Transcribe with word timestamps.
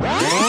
Whoa! 0.00 0.39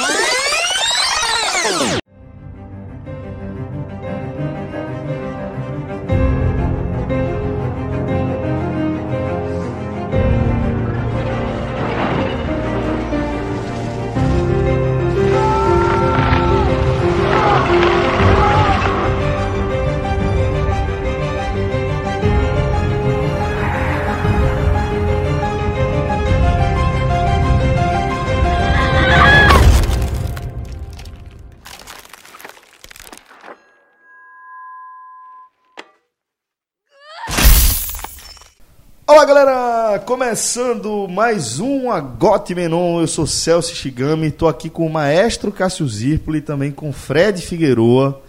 Começando 40.12 41.08
mais 41.08 41.62
um 41.62 41.90
Agote 41.90 42.54
Menon, 42.54 43.00
eu 43.00 43.08
sou 43.08 43.26
Celso 43.26 43.74
Shigami, 43.74 44.28
estou 44.28 44.50
aqui 44.50 44.70
com 44.70 44.86
o 44.86 44.90
maestro 44.90 45.54
Cássio 45.54 45.88
Zirpoli 45.88 46.40
e 46.40 46.42
também 46.42 46.70
com 46.70 46.92
Fred 46.92 47.42
Figueroa 47.42 48.22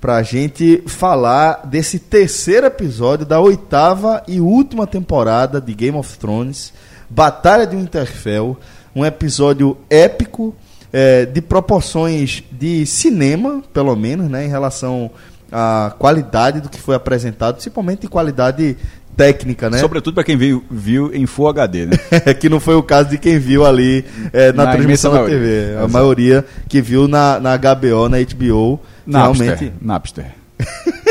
para 0.00 0.16
a 0.16 0.22
gente 0.22 0.82
falar 0.86 1.66
desse 1.66 1.98
terceiro 1.98 2.66
episódio 2.66 3.26
da 3.26 3.38
oitava 3.38 4.22
e 4.26 4.40
última 4.40 4.86
temporada 4.86 5.60
de 5.60 5.74
Game 5.74 5.98
of 5.98 6.16
Thrones, 6.16 6.72
Batalha 7.10 7.66
de 7.66 7.76
Winterfell, 7.76 8.56
um 8.96 9.04
episódio 9.04 9.76
épico, 9.90 10.56
é, 10.90 11.26
de 11.26 11.42
proporções 11.42 12.42
de 12.50 12.86
cinema, 12.86 13.62
pelo 13.70 13.94
menos, 13.94 14.30
né, 14.30 14.46
em 14.46 14.48
relação 14.48 15.10
à 15.52 15.94
qualidade 15.98 16.62
do 16.62 16.70
que 16.70 16.80
foi 16.80 16.94
apresentado, 16.94 17.56
principalmente 17.56 18.08
qualidade 18.08 18.78
técnica, 19.18 19.68
né? 19.68 19.78
Sobretudo 19.78 20.14
para 20.14 20.22
quem 20.24 20.36
viu, 20.36 20.64
viu 20.70 21.10
em 21.12 21.26
Full 21.26 21.48
HD, 21.48 21.86
né? 21.86 21.96
que 22.40 22.48
não 22.48 22.60
foi 22.60 22.76
o 22.76 22.82
caso 22.82 23.10
de 23.10 23.18
quem 23.18 23.38
viu 23.38 23.66
ali 23.66 24.04
é, 24.32 24.52
na, 24.52 24.64
Na 24.64 24.72
transmissão 24.72 25.12
da 25.12 25.24
TV. 25.24 25.46
A 25.46 25.72
Exato. 25.72 25.88
maioria 25.90 26.44
que 26.68 26.80
viu 26.80 27.06
na, 27.08 27.38
na 27.40 27.56
HBO, 27.56 28.08
na 28.08 28.16
HBO, 28.18 28.80
Napster. 29.06 29.46
realmente 29.46 29.72
Napster. 29.82 30.26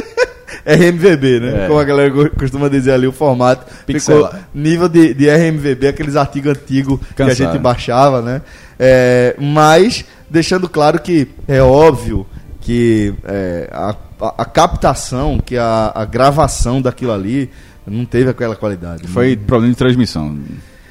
RMVB, 0.66 1.39
né? 1.39 1.64
É. 1.66 1.67
Como 1.67 1.80
a 1.80 1.83
galera 1.83 2.11
costuma 2.31 2.67
dizer 2.67 2.91
ali, 2.91 3.08
o 3.08 3.11
formato 3.11 3.66
ficou 3.86 4.30
nível 4.53 4.89
de, 4.89 5.14
de 5.14 5.30
RMVB, 5.30 5.88
aqueles 5.88 6.16
artigos 6.16 6.52
antigos 6.52 6.99
que 7.16 7.21
a 7.21 7.25
Cansado. 7.27 7.52
gente 7.53 7.61
baixava, 7.61 8.21
né? 8.21 8.42
É, 8.77 9.36
mas 9.39 10.03
deixando 10.30 10.67
claro 10.67 10.99
que 10.99 11.30
é 11.47 11.61
óbvio 11.61 12.25
que 12.59 13.14
é, 13.25 13.69
a, 13.71 13.95
a- 14.21 14.33
a 14.39 14.45
captação, 14.45 15.39
que 15.39 15.58
a, 15.58 15.92
a 15.95 16.03
gravação 16.03 16.81
daquilo 16.81 17.14
ali 17.14 17.49
não 17.88 18.05
teve 18.05 18.30
aquela 18.30 18.55
qualidade. 18.55 19.07
Foi 19.07 19.35
problema 19.35 19.73
de 19.73 19.77
transmissão. 19.77 20.38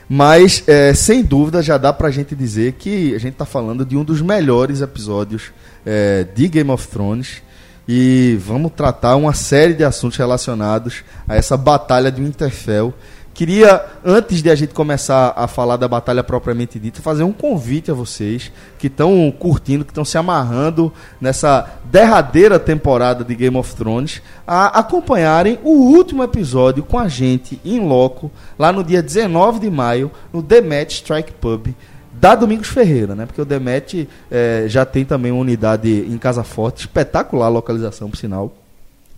Mas, 0.08 0.62
é, 0.66 0.94
sem 0.94 1.22
dúvida, 1.22 1.62
já 1.62 1.76
dá 1.76 1.92
pra 1.92 2.10
gente 2.10 2.34
dizer 2.34 2.72
que 2.72 3.14
a 3.14 3.18
gente 3.18 3.34
tá 3.34 3.44
falando 3.44 3.84
de 3.84 3.96
um 3.96 4.04
dos 4.04 4.22
melhores 4.22 4.80
episódios 4.80 5.50
é, 5.84 6.26
de 6.34 6.48
Game 6.48 6.70
of 6.70 6.86
Thrones. 6.88 7.42
E 7.88 8.36
vamos 8.40 8.72
tratar 8.72 9.14
uma 9.14 9.32
série 9.32 9.72
de 9.72 9.84
assuntos 9.84 10.18
relacionados 10.18 11.04
a 11.28 11.36
essa 11.36 11.56
batalha 11.56 12.10
de 12.10 12.20
Winterfell. 12.22 12.92
Queria, 13.36 13.84
antes 14.02 14.42
de 14.42 14.48
a 14.48 14.54
gente 14.54 14.72
começar 14.72 15.34
a 15.36 15.46
falar 15.46 15.76
da 15.76 15.86
batalha 15.86 16.24
propriamente 16.24 16.78
dita, 16.78 17.02
fazer 17.02 17.22
um 17.22 17.34
convite 17.34 17.90
a 17.90 17.94
vocês 17.94 18.50
que 18.78 18.86
estão 18.86 19.30
curtindo, 19.38 19.84
que 19.84 19.90
estão 19.90 20.06
se 20.06 20.16
amarrando 20.16 20.90
nessa 21.20 21.70
derradeira 21.84 22.58
temporada 22.58 23.22
de 23.22 23.34
Game 23.34 23.54
of 23.58 23.76
Thrones, 23.76 24.22
a 24.46 24.78
acompanharem 24.78 25.58
o 25.62 25.68
último 25.68 26.22
episódio 26.22 26.82
com 26.82 26.98
a 26.98 27.08
gente 27.08 27.60
em 27.62 27.78
loco, 27.78 28.30
lá 28.58 28.72
no 28.72 28.82
dia 28.82 29.02
19 29.02 29.60
de 29.60 29.68
maio, 29.68 30.10
no 30.32 30.42
The 30.42 30.62
Match 30.62 30.94
Strike 30.94 31.32
Pub 31.32 31.74
da 32.14 32.34
Domingos 32.34 32.68
Ferreira, 32.68 33.14
né? 33.14 33.26
Porque 33.26 33.42
o 33.42 33.44
Demet 33.44 34.08
eh, 34.30 34.64
já 34.66 34.86
tem 34.86 35.04
também 35.04 35.30
uma 35.30 35.42
unidade 35.42 35.90
em 35.90 36.16
Casa 36.16 36.42
Forte, 36.42 36.86
espetacular 36.86 37.50
localização, 37.50 38.08
por 38.08 38.16
sinal. 38.16 38.50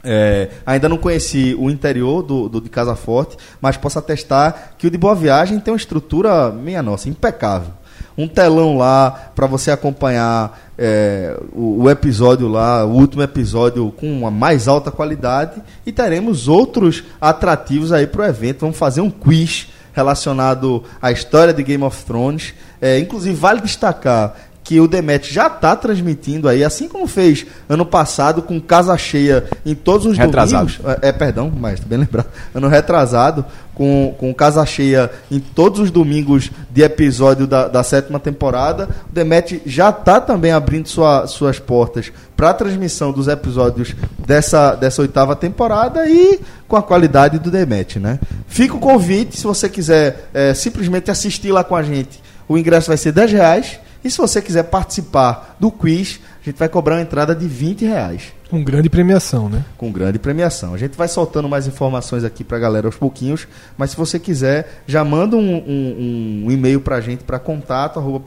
É, 0.05 0.49
ainda 0.65 0.89
não 0.89 0.97
conheci 0.97 1.57
o 1.59 1.69
interior 1.69 2.23
do, 2.23 2.49
do 2.49 2.61
de 2.61 2.69
Casa 2.69 2.95
Forte, 2.95 3.37
mas 3.61 3.77
posso 3.77 3.99
atestar 3.99 4.75
que 4.79 4.87
o 4.87 4.91
de 4.91 4.97
Boa 4.97 5.15
Viagem 5.15 5.59
tem 5.59 5.73
uma 5.73 5.77
estrutura, 5.77 6.51
minha 6.51 6.83
nossa, 6.83 7.09
impecável. 7.09 7.73
Um 8.17 8.27
telão 8.27 8.77
lá 8.77 9.11
para 9.35 9.47
você 9.47 9.71
acompanhar 9.71 10.59
é, 10.77 11.37
o, 11.53 11.83
o 11.83 11.91
episódio 11.91 12.49
lá, 12.49 12.85
o 12.85 12.91
último 12.91 13.23
episódio 13.23 13.93
com 13.93 14.11
uma 14.11 14.31
mais 14.31 14.67
alta 14.67 14.91
qualidade 14.91 15.63
e 15.85 15.93
teremos 15.93 16.49
outros 16.49 17.05
atrativos 17.21 17.93
aí 17.93 18.07
para 18.07 18.23
o 18.23 18.25
evento. 18.25 18.61
Vamos 18.61 18.77
fazer 18.77 19.01
um 19.01 19.11
quiz 19.11 19.69
relacionado 19.93 20.85
à 21.03 21.11
história 21.11 21.53
de 21.53 21.63
Game 21.63 21.83
of 21.83 22.05
Thrones. 22.05 22.55
É, 22.81 22.99
inclusive, 22.99 23.35
vale 23.35 23.61
destacar 23.61 24.35
que 24.69 24.79
o 24.83 24.87
Demet 24.87 25.33
já 25.33 25.47
está 25.47 25.75
transmitindo 25.75 26.47
aí, 26.47 26.63
assim 26.63 26.89
como 26.89 27.07
fez 27.07 27.47
ano 27.67 27.87
passado 27.87 28.43
com 28.43 28.61
casa 28.61 28.95
cheia 28.99 29.45
em 29.65 29.75
todos 29.75 30.05
os 30.05 30.19
Retrasado. 30.19 30.67
domingos. 30.67 30.99
É, 31.03 31.09
é, 31.09 31.13
perdão, 31.13 31.51
mas 31.59 31.81
bem 31.81 32.01
lembrado. 32.01 32.27
Ano 32.55 32.69
retrasado, 32.69 33.47
com, 33.75 34.15
com 34.19 34.35
casa 34.35 34.67
cheia 34.67 35.11
em 35.31 35.41
todos 35.41 35.81
os 35.81 35.91
domingos 35.91 36.51
de 36.71 36.83
episódio 36.83 37.47
da, 37.47 37.67
da 37.67 37.83
sétima 37.83 38.21
temporada. 38.21 38.91
O 39.09 39.15
Demet 39.15 39.63
já 39.65 39.89
está 39.89 40.21
também 40.21 40.53
abrindo 40.53 40.87
sua- 40.87 41.27
suas 41.27 41.59
portas 41.59 42.13
para 42.37 42.51
a 42.51 42.55
transmissão 42.55 43.11
dos 43.11 43.27
episódios 43.27 43.97
dessa, 44.19 44.75
dessa 44.75 45.01
oitava 45.01 45.35
temporada 45.35 46.07
e 46.07 46.41
com 46.69 46.77
a 46.77 46.83
qualidade 46.83 47.39
do 47.39 47.51
Demet, 47.51 47.99
né? 47.99 48.21
Fica 48.47 48.75
o 48.75 48.79
convite, 48.79 49.35
se 49.35 49.45
você 49.45 49.67
quiser 49.67 50.29
é, 50.35 50.53
simplesmente 50.53 51.11
assistir 51.11 51.53
lá 51.53 51.65
com 51.65 51.75
a 51.75 51.83
gente, 51.83 52.21
o 52.47 52.59
ingresso 52.59 52.89
vai 52.89 52.99
ser 52.99 53.13
10 53.13 53.33
reais. 53.33 53.81
E 54.05 54.11
se 54.11 54.17
você 54.19 54.41
quiser 54.41 54.63
participar 54.65 55.57
do 55.59 55.71
quiz, 55.73 56.21
a 56.41 56.45
gente 56.45 56.57
vai 56.59 56.69
cobrar 56.69 56.95
uma 56.97 57.03
entrada 57.03 57.35
de 57.35 57.47
20 57.49 57.85
reais 57.85 58.33
Com 58.49 58.63
grande 58.63 58.89
premiação, 58.89 59.49
né? 59.49 59.65
com 59.77 59.91
grande 59.91 60.19
premiação. 60.21 60.73
A 60.73 60.79
gente 60.79 60.97
vai 60.97 61.09
soltando 61.09 61.49
mais 61.49 61.67
informações 61.67 62.23
aqui 62.23 62.45
pra 62.45 62.59
galera 62.61 62.87
aos 62.87 62.95
pouquinhos, 62.97 63.49
mas 63.77 63.91
se 63.91 63.97
você 63.97 64.19
quiser, 64.19 64.83
já 64.87 65.05
manda 65.05 65.37
um, 65.37 65.57
um- 65.57 66.45
um 66.47 66.51
e-mail 66.51 66.81
pra 66.81 67.01
gente 67.01 67.25
para 67.25 67.39
contato 67.41 67.99
arroba 67.99 68.21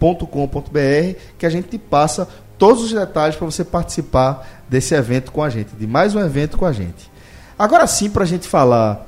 podcast45minutos.com.br 0.00 1.18
que 1.38 1.46
a 1.46 1.50
gente 1.50 1.68
te 1.68 1.78
passa 1.78 2.28
todos 2.58 2.84
os 2.84 2.92
detalhes 2.92 3.36
para 3.36 3.44
você 3.46 3.64
participar 3.64 4.62
desse 4.68 4.94
evento 4.94 5.32
com 5.32 5.42
a 5.42 5.50
gente, 5.50 5.74
de 5.76 5.86
mais 5.86 6.14
um 6.14 6.20
evento 6.20 6.56
com 6.56 6.64
a 6.64 6.72
gente. 6.72 7.10
Agora 7.58 7.86
sim, 7.86 8.08
pra 8.10 8.24
gente 8.24 8.46
falar 8.48 9.06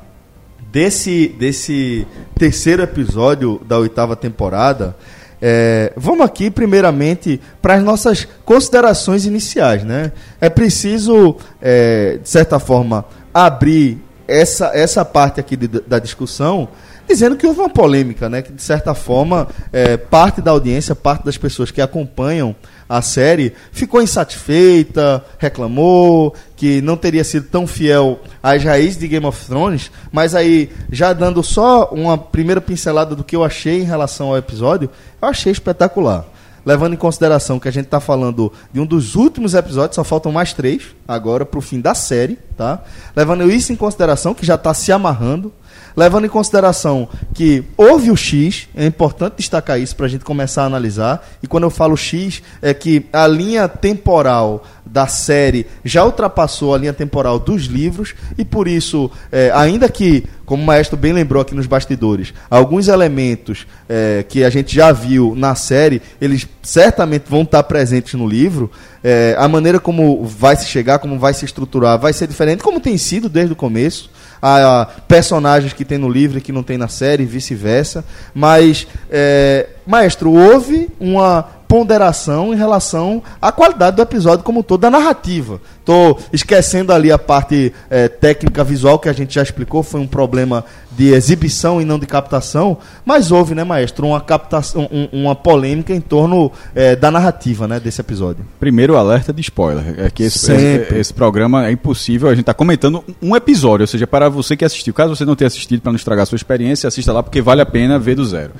desse, 0.72 1.28
desse 1.38 2.06
terceiro 2.38 2.82
episódio 2.82 3.60
da 3.66 3.78
oitava 3.78 4.14
temporada, 4.16 4.96
é, 5.40 5.92
vamos 5.96 6.24
aqui 6.24 6.50
primeiramente 6.50 7.40
para 7.60 7.74
as 7.74 7.82
nossas 7.82 8.26
considerações 8.44 9.26
iniciais, 9.26 9.84
né? 9.84 10.12
É 10.40 10.48
preciso, 10.48 11.36
é, 11.60 12.18
de 12.22 12.28
certa 12.28 12.58
forma, 12.58 13.04
abrir 13.34 13.98
essa, 14.26 14.70
essa 14.74 15.04
parte 15.04 15.38
aqui 15.38 15.56
de- 15.56 15.68
da 15.68 15.98
discussão 15.98 16.68
dizendo 17.06 17.36
que 17.36 17.46
houve 17.46 17.60
uma 17.60 17.68
polêmica, 17.68 18.28
né? 18.28 18.42
Que 18.42 18.52
de 18.52 18.62
certa 18.62 18.92
forma 18.94 19.46
é, 19.72 19.96
parte 19.96 20.40
da 20.40 20.50
audiência, 20.50 20.94
parte 20.94 21.24
das 21.24 21.36
pessoas 21.38 21.70
que 21.70 21.80
acompanham 21.80 22.56
a 22.88 23.02
série 23.02 23.52
ficou 23.72 24.00
insatisfeita, 24.02 25.24
reclamou 25.38 26.34
que 26.56 26.80
não 26.80 26.96
teria 26.96 27.22
sido 27.22 27.46
tão 27.48 27.66
fiel 27.66 28.18
às 28.42 28.64
raízes 28.64 28.98
de 28.98 29.06
Game 29.06 29.26
of 29.26 29.46
Thrones, 29.46 29.90
mas 30.10 30.34
aí 30.34 30.70
já 30.90 31.12
dando 31.12 31.42
só 31.42 31.90
uma 31.92 32.16
primeira 32.16 32.60
pincelada 32.60 33.14
do 33.14 33.22
que 33.22 33.36
eu 33.36 33.44
achei 33.44 33.82
em 33.82 33.84
relação 33.84 34.28
ao 34.28 34.38
episódio, 34.38 34.90
eu 35.20 35.28
achei 35.28 35.52
espetacular. 35.52 36.24
Levando 36.64 36.94
em 36.94 36.96
consideração 36.96 37.60
que 37.60 37.68
a 37.68 37.70
gente 37.70 37.84
está 37.84 38.00
falando 38.00 38.52
de 38.72 38.80
um 38.80 38.86
dos 38.86 39.14
últimos 39.14 39.54
episódios, 39.54 39.94
só 39.94 40.02
faltam 40.02 40.32
mais 40.32 40.52
três 40.52 40.82
agora 41.06 41.46
para 41.46 41.58
o 41.58 41.62
fim 41.62 41.80
da 41.80 41.94
série, 41.94 42.36
tá? 42.56 42.82
Levando 43.14 43.48
isso 43.48 43.72
em 43.72 43.76
consideração, 43.76 44.34
que 44.34 44.44
já 44.44 44.56
está 44.56 44.74
se 44.74 44.90
amarrando, 44.90 45.52
levando 45.96 46.26
em 46.26 46.28
consideração 46.28 47.08
que 47.32 47.62
houve 47.76 48.10
o 48.10 48.16
X, 48.16 48.68
é 48.74 48.84
importante 48.84 49.36
destacar 49.36 49.80
isso 49.80 49.94
para 49.94 50.06
a 50.06 50.08
gente 50.08 50.24
começar 50.24 50.64
a 50.64 50.66
analisar. 50.66 51.26
E 51.40 51.46
quando 51.46 51.62
eu 51.62 51.70
falo 51.70 51.96
X, 51.96 52.42
é 52.60 52.74
que 52.74 53.06
a 53.12 53.28
linha 53.28 53.68
temporal 53.68 54.64
da 54.96 55.06
série 55.06 55.66
já 55.84 56.06
ultrapassou 56.06 56.74
a 56.74 56.78
linha 56.78 56.92
temporal 56.94 57.38
dos 57.38 57.64
livros 57.64 58.14
e 58.38 58.46
por 58.46 58.66
isso, 58.66 59.10
é, 59.30 59.52
ainda 59.54 59.90
que, 59.90 60.24
como 60.46 60.62
o 60.62 60.66
maestro 60.66 60.96
bem 60.96 61.12
lembrou 61.12 61.42
aqui 61.42 61.54
nos 61.54 61.66
bastidores, 61.66 62.32
alguns 62.48 62.88
elementos 62.88 63.66
é, 63.90 64.24
que 64.26 64.42
a 64.42 64.48
gente 64.48 64.74
já 64.74 64.92
viu 64.92 65.34
na 65.36 65.54
série, 65.54 66.00
eles 66.18 66.48
certamente 66.62 67.24
vão 67.28 67.42
estar 67.42 67.62
presentes 67.64 68.14
no 68.14 68.26
livro. 68.26 68.70
é, 69.04 69.36
a 69.38 69.46
maneira 69.46 69.78
como 69.78 70.24
vai 70.24 70.56
se 70.56 70.64
chegar, 70.64 70.98
como 70.98 71.18
vai 71.18 71.34
se 71.34 71.44
estruturar, 71.44 71.98
vai 71.98 72.14
ser 72.14 72.26
diferente, 72.26 72.62
como 72.62 72.80
tem 72.80 72.96
sido 72.96 73.28
desde 73.28 73.52
o 73.52 73.56
começo. 73.56 74.10
a, 74.40 74.88
personagens 75.06 75.74
que 75.74 75.84
tem 75.84 75.98
no 75.98 76.08
livro 76.08 76.38
e 76.38 76.40
que 76.40 76.52
não 76.52 76.62
tem 76.62 76.78
na 76.78 76.88
série, 76.88 77.22
e 77.22 77.26
vice-versa. 77.26 78.02
Mas, 78.34 78.86
é, 79.10 79.66
maestro, 79.86 80.32
houve 80.32 80.88
uma 80.98 81.55
ponderação 81.68 82.52
em 82.52 82.56
relação 82.56 83.22
à 83.40 83.50
qualidade 83.52 83.96
do 83.96 84.02
episódio 84.02 84.44
como 84.44 84.60
um 84.60 84.62
todo, 84.62 84.80
da 84.80 84.90
narrativa. 84.90 85.60
Tô 85.84 86.18
esquecendo 86.32 86.92
ali 86.92 87.12
a 87.12 87.18
parte 87.18 87.72
é, 87.90 88.08
técnica 88.08 88.64
visual 88.64 88.98
que 88.98 89.08
a 89.08 89.12
gente 89.12 89.34
já 89.34 89.42
explicou, 89.42 89.82
foi 89.82 90.00
um 90.00 90.06
problema 90.06 90.64
de 90.96 91.12
exibição 91.12 91.80
e 91.80 91.84
não 91.84 91.98
de 91.98 92.06
captação, 92.06 92.78
mas 93.04 93.30
houve, 93.30 93.54
né, 93.54 93.62
maestro, 93.64 94.06
uma 94.06 94.20
captação, 94.20 94.88
um- 94.90 95.08
uma 95.22 95.34
polêmica 95.34 95.92
em 95.94 96.00
torno 96.00 96.50
é, 96.74 96.96
da 96.96 97.10
narrativa, 97.10 97.68
né, 97.68 97.78
desse 97.78 98.00
episódio. 98.00 98.44
Primeiro 98.58 98.96
alerta 98.96 99.32
de 99.32 99.42
spoiler. 99.42 99.94
É 99.98 100.08
que 100.10 100.22
esse, 100.22 100.38
esse, 100.52 100.94
esse 100.94 101.12
programa 101.14 101.66
é 101.66 101.70
impossível. 101.72 102.28
A 102.28 102.32
gente 102.32 102.40
está 102.40 102.54
comentando 102.54 103.04
um 103.20 103.36
episódio, 103.36 103.82
ou 103.82 103.86
seja, 103.86 104.06
para 104.06 104.28
você 104.30 104.56
que 104.56 104.64
assistiu. 104.64 104.94
Caso 104.94 105.14
você 105.14 105.24
não 105.24 105.36
tenha 105.36 105.46
assistido, 105.48 105.82
para 105.82 105.92
não 105.92 105.96
estragar 105.96 106.22
a 106.22 106.26
sua 106.26 106.36
experiência, 106.36 106.88
assista 106.88 107.12
lá 107.12 107.22
porque 107.22 107.42
vale 107.42 107.60
a 107.60 107.66
pena 107.66 107.98
ver 107.98 108.14
do 108.14 108.24
zero. 108.24 108.52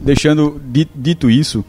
Deixando 0.00 0.60
di- 0.64 0.88
dito 0.94 1.28
isso, 1.28 1.64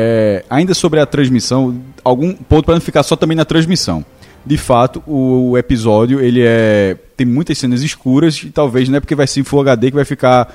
é, 0.00 0.44
ainda 0.48 0.74
sobre 0.74 1.00
a 1.00 1.06
transmissão, 1.06 1.76
algum 2.04 2.32
ponto 2.32 2.64
para 2.64 2.74
não 2.74 2.80
ficar 2.80 3.02
só 3.02 3.16
também 3.16 3.36
na 3.36 3.44
transmissão. 3.44 4.04
De 4.46 4.56
fato, 4.56 5.02
o 5.04 5.58
episódio 5.58 6.20
ele 6.20 6.40
é 6.44 6.96
tem 7.16 7.26
muitas 7.26 7.58
cenas 7.58 7.82
escuras 7.82 8.40
e 8.44 8.50
talvez 8.50 8.88
não 8.88 8.96
é 8.98 9.00
porque 9.00 9.16
vai 9.16 9.26
ser 9.26 9.40
em 9.40 9.42
Full 9.42 9.60
HD 9.62 9.90
que 9.90 9.96
vai 9.96 10.04
ficar 10.04 10.54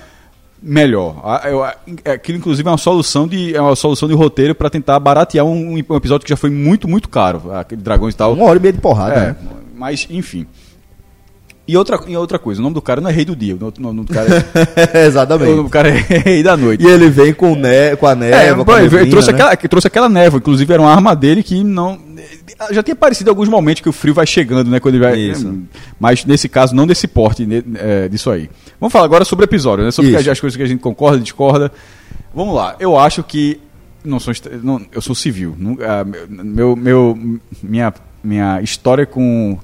melhor. 0.62 1.22
Aquilo, 2.06 2.38
inclusive, 2.38 2.66
é 2.66 2.72
uma 2.72 2.78
solução 2.78 3.28
de, 3.28 3.54
é 3.54 3.60
uma 3.62 3.76
solução 3.76 4.08
de 4.08 4.16
roteiro 4.16 4.56
para 4.56 4.70
tentar 4.70 4.98
baratear 4.98 5.46
um, 5.46 5.74
um 5.74 5.78
episódio 5.98 6.24
que 6.24 6.30
já 6.30 6.38
foi 6.38 6.50
muito, 6.50 6.88
muito 6.88 7.10
caro. 7.10 7.52
Aquele 7.54 7.82
Dragões 7.82 8.14
e 8.14 8.18
tal. 8.18 8.32
Uma 8.34 8.46
hora 8.46 8.58
e 8.58 8.62
meia 8.62 8.72
de 8.72 8.80
porrada, 8.80 9.14
É, 9.14 9.28
né? 9.28 9.36
mas, 9.76 10.08
enfim. 10.10 10.48
E 11.66 11.78
outra, 11.78 11.98
e 12.08 12.18
outra 12.18 12.38
coisa, 12.38 12.60
o 12.60 12.64
nome 12.64 12.74
do 12.74 12.82
cara 12.82 13.00
não 13.00 13.10
é 13.10 13.14
Rei 13.14 13.24
do 13.24 13.38
Dia, 13.38 13.56
o 13.56 13.74
nome, 13.80 14.04
do 14.04 14.14
cara 14.14 14.28
é, 14.94 15.06
Exatamente. 15.08 15.48
o 15.48 15.56
nome 15.56 15.64
do 15.64 15.72
cara 15.72 15.88
é 15.90 15.94
Rei 15.94 16.44
da 16.44 16.58
Noite. 16.58 16.84
E 16.84 16.88
ele 16.88 17.10
vem 17.10 17.34
com, 17.34 17.56
ne 17.56 17.96
com 17.96 18.06
a 18.06 18.12
É, 18.12 18.16
névoa, 18.16 18.58
com 18.58 18.66
pô, 18.66 18.72
a 18.74 18.82
neblina, 18.82 19.08
trouxe, 19.10 19.30
né? 19.30 19.34
aquela, 19.34 19.56
que 19.56 19.70
trouxe 19.70 19.88
aquela 19.88 20.10
névoa, 20.10 20.40
inclusive 20.40 20.74
era 20.74 20.82
uma 20.82 20.92
arma 20.92 21.16
dele 21.16 21.42
que 21.42 21.64
não. 21.64 21.98
Já 22.70 22.84
tinha 22.84 22.94
aparecido 22.94 23.30
alguns 23.30 23.48
momentos 23.48 23.82
que 23.82 23.88
o 23.88 23.94
frio 23.94 24.14
vai 24.14 24.28
chegando, 24.28 24.70
né? 24.70 24.80
Quando 24.82 24.96
ele 24.96 25.04
vai. 25.06 25.18
Isso. 25.18 25.58
Mas 25.98 26.26
nesse 26.26 26.50
caso, 26.50 26.76
não 26.76 26.86
desse 26.86 27.08
porte 27.08 27.46
né, 27.46 27.64
é, 27.76 28.10
disso 28.10 28.30
aí. 28.30 28.50
Vamos 28.78 28.92
falar 28.92 29.06
agora 29.06 29.24
sobre 29.24 29.46
o 29.46 29.48
episódio, 29.48 29.86
né? 29.86 29.92
Sobre 29.92 30.12
Isso. 30.12 30.30
as 30.32 30.40
coisas 30.42 30.58
que 30.58 30.64
a 30.64 30.68
gente 30.68 30.82
concorda, 30.82 31.18
discorda. 31.18 31.72
Vamos 32.36 32.56
lá. 32.56 32.76
Eu 32.78 32.98
acho 32.98 33.24
que. 33.24 33.60
Não 34.04 34.20
sou, 34.20 34.34
não, 34.62 34.82
eu 34.92 35.02
sou 35.02 35.16
civil. 35.16 35.56
Não- 35.58 35.78
ah, 35.82 36.06
meu, 36.30 36.76
meu, 36.76 37.18
minha, 37.64 37.94
minha 38.22 38.62
história 38.62 39.06
com 39.06 39.58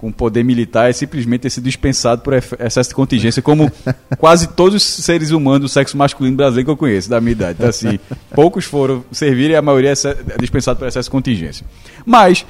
com 0.00 0.10
poder 0.10 0.42
militar 0.42 0.88
é 0.88 0.94
simplesmente 0.94 1.42
ter 1.42 1.50
sido 1.50 1.64
dispensado 1.64 2.22
por 2.22 2.32
excesso 2.32 2.88
de 2.88 2.94
contingência, 2.94 3.42
como 3.42 3.70
quase 4.16 4.48
todos 4.48 4.76
os 4.76 4.82
seres 5.04 5.30
humanos 5.30 5.60
do 5.60 5.68
sexo 5.68 5.94
masculino 5.94 6.34
brasileiro 6.34 6.64
que 6.64 6.70
eu 6.70 6.76
conheço, 6.76 7.10
da 7.10 7.20
minha 7.20 7.32
idade. 7.32 7.56
Então, 7.58 7.68
assim, 7.68 7.98
poucos 8.34 8.64
foram 8.64 9.04
servir 9.12 9.50
e 9.50 9.56
a 9.56 9.60
maioria 9.60 9.90
é 9.90 9.92
é 9.92 10.38
dispensado 10.40 10.78
por 10.78 10.88
excesso 10.88 11.08
de 11.08 11.10
contingência. 11.10 11.66
Mas, 12.06 12.46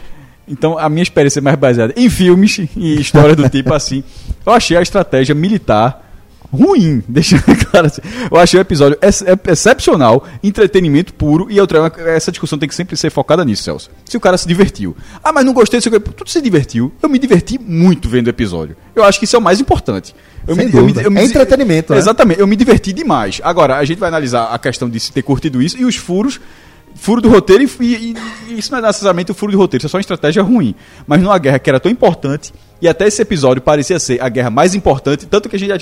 então, 0.47 0.79
a 0.79 0.89
minha 0.89 1.03
experiência 1.03 1.41
é 1.41 1.43
mais 1.43 1.57
baseada 1.59 1.93
em 1.97 2.09
filmes 2.09 2.61
e 2.77 3.01
história 3.01 3.35
do 3.35 3.49
tipo 3.49 3.75
assim. 3.75 4.05
Eu 4.47 4.53
achei 4.53 4.77
a 4.77 4.83
estratégia 4.83 5.35
militar 5.35 6.10
ruim, 6.53 7.03
deixando 7.09 7.43
claro 7.71 7.87
assim. 7.87 8.01
Eu 8.31 8.37
achei 8.39 8.59
o 8.59 8.63
episódio 8.63 8.99
ex 9.01 9.23
é- 9.23 9.39
excepcional, 9.53 10.27
entretenimento 10.43 11.15
puro, 11.15 11.47
e 11.51 11.61
outra, 11.61 11.93
essa 12.07 12.31
discussão 12.31 12.59
tem 12.59 12.69
que 12.69 12.75
sempre 12.75 12.97
ser 12.97 13.11
focada 13.11 13.45
nisso, 13.45 13.63
Celso. 13.63 13.91
Se 14.05 14.17
o 14.17 14.21
cara 14.21 14.37
se 14.37 14.47
divertiu. 14.49 14.97
Ah, 15.23 15.33
mas 15.33 15.45
não 15.45 15.53
gostei 15.53 15.79
disso. 15.81 15.91
Tudo 16.01 16.29
se 16.31 16.41
divertiu. 16.41 16.93
Eu 17.03 17.09
me 17.09 17.19
diverti 17.19 17.59
muito 17.59 18.09
vendo 18.09 18.27
o 18.27 18.31
episódio. 18.31 18.77
Eu 18.95 19.05
acho 19.05 19.19
que 19.19 19.25
isso 19.25 19.37
é 19.37 19.39
o 19.39 19.43
mais 19.43 19.61
importante. 19.61 20.15
Eu 20.47 20.57
me, 20.57 20.65
eu 20.65 20.85
me- 20.85 21.05
eu 21.05 21.11
me- 21.11 21.21
É 21.21 21.25
entretenimento, 21.25 21.93
né? 21.93 21.99
Exatamente, 21.99 22.41
eu 22.41 22.47
me 22.47 22.57
diverti 22.57 22.93
demais. 22.93 23.41
Agora, 23.45 23.77
a 23.77 23.85
gente 23.85 23.99
vai 23.99 24.09
analisar 24.09 24.45
a 24.47 24.59
questão 24.59 24.89
de 24.89 24.99
se 24.99 25.13
ter 25.13 25.23
curtido 25.23 25.61
isso 25.63 25.79
e 25.79 25.85
os 25.85 25.97
furos. 25.97 26.41
Furo 26.95 27.21
do 27.21 27.29
roteiro 27.29 27.63
e, 27.63 27.67
e- 27.85 28.15
e 28.49 28.59
isso 28.59 28.71
não 28.73 28.79
é 28.79 28.83
necessariamente 28.83 29.31
o 29.31 29.35
furo 29.35 29.53
do 29.53 29.59
roteiro, 29.59 29.81
isso 29.81 29.87
é 29.87 29.91
só 29.91 29.97
uma 29.97 30.01
estratégia 30.03 30.43
ruim. 30.43 30.75
Mas 31.07 31.21
numa 31.23 31.39
guerra 31.39 31.59
que 31.59 31.71
era 31.71 31.81
tão 31.81 31.91
importante, 31.91 32.53
e 32.83 32.87
até 32.89 33.07
esse 33.07 33.23
episódio 33.23 33.63
parecia 33.63 33.99
ser 33.99 34.21
a 34.23 34.29
guerra 34.29 34.51
mais 34.51 34.75
importante, 34.75 35.25
tanto 35.27 35.49
que 35.49 35.57
a 35.57 35.59
gente 35.59 35.73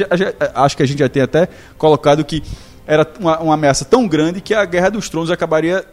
acho 0.55 0.76
que 0.76 0.82
a 0.82 0.87
gente 0.87 0.99
já 0.99 1.08
tem 1.08 1.22
até 1.22 1.49
colocado 1.76 2.25
que 2.25 2.43
era 2.87 3.06
uma, 3.20 3.38
uma 3.40 3.55
ameaça 3.55 3.84
tão 3.84 4.06
grande 4.06 4.40
que 4.40 4.55
a 4.55 4.64
Guerra 4.64 4.90
dos 4.90 5.08
Tronos 5.10 5.31
acabaria 5.31 5.84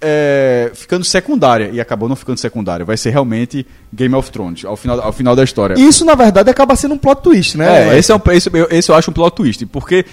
é, 0.00 0.70
ficando 0.74 1.04
secundária. 1.04 1.70
E 1.72 1.80
acabou 1.80 2.08
não 2.08 2.16
ficando 2.16 2.36
secundária. 2.38 2.84
Vai 2.84 2.96
ser 2.96 3.10
realmente 3.10 3.66
Game 3.92 4.14
of 4.14 4.30
Thrones, 4.30 4.64
ao 4.64 4.76
final, 4.76 5.00
ao 5.00 5.12
final 5.12 5.34
da 5.36 5.44
história. 5.44 5.74
Isso, 5.78 6.04
na 6.04 6.14
verdade, 6.14 6.50
acaba 6.50 6.74
sendo 6.76 6.94
um 6.94 6.98
plot 6.98 7.22
twist, 7.22 7.56
né? 7.56 7.94
É, 7.94 7.98
esse, 7.98 8.10
é 8.12 8.16
um, 8.16 8.20
esse, 8.32 8.50
eu, 8.52 8.66
esse 8.70 8.90
eu 8.90 8.94
acho 8.96 9.10
um 9.10 9.14
plot 9.14 9.34
twist, 9.36 9.64
porque 9.66 10.04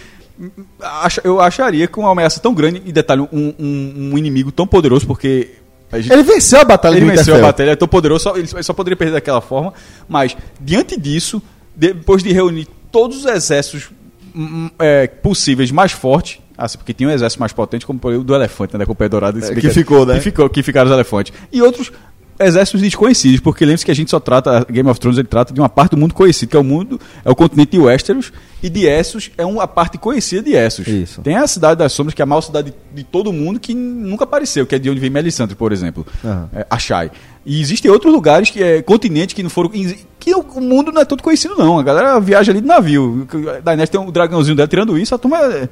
eu 1.23 1.39
acharia 1.41 1.87
que 1.87 1.99
uma 1.99 2.11
ameaça 2.11 2.39
tão 2.39 2.53
grande, 2.53 2.81
e 2.85 2.91
detalhe, 2.91 3.21
um, 3.21 3.53
um- 3.59 4.09
um 4.13 4.17
inimigo 4.17 4.51
tão 4.51 4.65
poderoso, 4.65 5.05
porque 5.05 5.51
a 5.91 5.99
gente- 5.99 6.11
Ele 6.13 6.23
venceu 6.23 6.59
a 6.59 6.63
batalha 6.65 6.95
ele 6.97 7.05
venceu 7.05 7.35
a 7.35 7.37
batalha, 7.41 7.71
é 7.71 7.75
tão 7.75 7.87
poderoso, 7.87 8.23
só, 8.23 8.37
ele 8.37 8.47
só 8.63 8.73
poderia 8.73 8.95
perder 8.97 9.13
daquela 9.13 9.41
forma, 9.41 9.73
mas 10.07 10.35
diante 10.59 10.99
disso, 10.99 11.41
depois 11.75 12.23
de 12.23 12.31
reunir 12.31 12.67
todos 12.91 13.17
os 13.19 13.25
exércitos 13.25 13.89
hum, 14.35 14.69
é, 14.79 15.07
possíveis 15.07 15.71
mais 15.71 15.91
fortes, 15.91 16.39
assim, 16.57 16.77
porque 16.77 16.93
tinha 16.93 17.09
um 17.09 17.11
exército 17.11 17.39
mais 17.39 17.51
potente, 17.53 17.85
como 17.85 17.99
o 18.03 18.23
do 18.23 18.35
elefante, 18.35 18.73
né, 18.73 18.79
da 18.79 18.85
Companhia 18.85 19.09
Dourada, 19.09 19.39
É, 19.39 19.55
que 19.55 19.69
ficou, 19.69 20.05
né? 20.05 20.15
Que, 20.15 20.21
ficou, 20.21 20.49
que 20.49 20.61
ficaram 20.63 20.87
os 20.89 20.93
elefantes. 20.93 21.33
E 21.51 21.61
outros 21.61 21.91
exércitos 22.39 22.81
desconhecidos, 22.81 23.39
porque 23.39 23.65
lembre-se 23.65 23.85
que 23.85 23.91
a 23.91 23.95
gente 23.95 24.09
só 24.09 24.19
trata, 24.19 24.65
Game 24.69 24.89
of 24.89 24.99
Thrones 24.99 25.17
ele 25.17 25.27
trata 25.27 25.53
de 25.53 25.59
uma 25.59 25.69
parte 25.69 25.91
do 25.91 25.97
mundo 25.97 26.13
conhecido, 26.13 26.49
que 26.49 26.57
é 26.57 26.59
o 26.59 26.63
mundo, 26.63 26.99
é 27.23 27.29
o 27.29 27.35
continente 27.35 27.71
de 27.71 27.79
Westeros, 27.79 28.31
e 28.61 28.69
de 28.69 28.85
Essos 28.85 29.31
é 29.37 29.45
uma 29.45 29.67
parte 29.67 29.97
conhecida 29.97 30.41
de 30.41 30.53
Essos. 30.53 30.87
Isso. 30.87 31.21
Tem 31.21 31.35
a 31.35 31.47
Cidade 31.47 31.79
das 31.79 31.91
Sombras, 31.91 32.13
que 32.13 32.21
é 32.21 32.23
a 32.23 32.25
maior 32.25 32.41
cidade 32.41 32.71
de, 32.71 32.77
de 32.95 33.03
todo 33.03 33.31
mundo, 33.33 33.59
que 33.59 33.73
nunca 33.73 34.23
apareceu, 34.23 34.65
que 34.65 34.75
é 34.75 34.79
de 34.79 34.89
onde 34.89 34.99
vem 34.99 35.09
Melisandre, 35.09 35.55
por 35.55 35.71
exemplo. 35.71 36.05
Aham. 36.23 36.49
É, 36.53 36.65
Achai. 36.69 37.11
E 37.45 37.59
existem 37.61 37.89
outros 37.89 38.13
lugares, 38.13 38.49
que 38.49 38.61
é 38.61 38.81
continentes 38.81 39.33
que 39.33 39.41
não 39.41 39.49
foram. 39.49 39.69
que 39.69 40.35
o 40.35 40.39
o 40.39 40.61
mundo 40.61 40.91
não 40.91 41.01
é 41.01 41.05
todo 41.05 41.23
conhecido, 41.23 41.55
não. 41.57 41.79
A 41.79 41.83
galera 41.83 42.19
viaja 42.19 42.51
ali 42.51 42.61
de 42.61 42.67
navio. 42.67 43.27
Daenerys 43.63 43.89
tem 43.89 43.99
um 43.99 44.11
dragãozinho 44.11 44.55
dela 44.55 44.67
tirando 44.67 44.97
isso, 44.97 45.15
a 45.15 45.17
turma 45.17 45.37
é, 45.37 45.69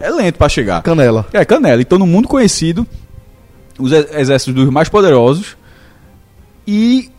é 0.00 0.10
lento 0.10 0.36
pra 0.36 0.48
chegar. 0.48 0.82
Canela. 0.82 1.26
É, 1.32 1.44
Canela. 1.44 1.80
Então, 1.80 1.98
no 1.98 2.06
mundo 2.06 2.26
conhecido, 2.28 2.86
os 3.78 3.92
exércitos 3.92 4.54
dos 4.54 4.70
mais 4.70 4.88
poderosos 4.88 5.56
e, 6.66 7.10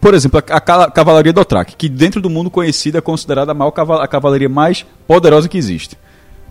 por 0.00 0.14
exemplo, 0.14 0.38
a, 0.50 0.56
a 0.56 0.90
Cavalaria 0.90 1.32
Dothraki, 1.32 1.76
que 1.76 1.88
dentro 1.88 2.20
do 2.20 2.30
mundo 2.30 2.50
conhecido 2.50 2.98
é 2.98 3.00
considerada 3.00 3.52
a 3.52 3.54
maior 3.54 3.70
cava- 3.70 4.02
a 4.02 4.08
cavalaria 4.08 4.48
mais 4.48 4.84
poderosa 5.06 5.48
que 5.48 5.58
existe. 5.58 5.96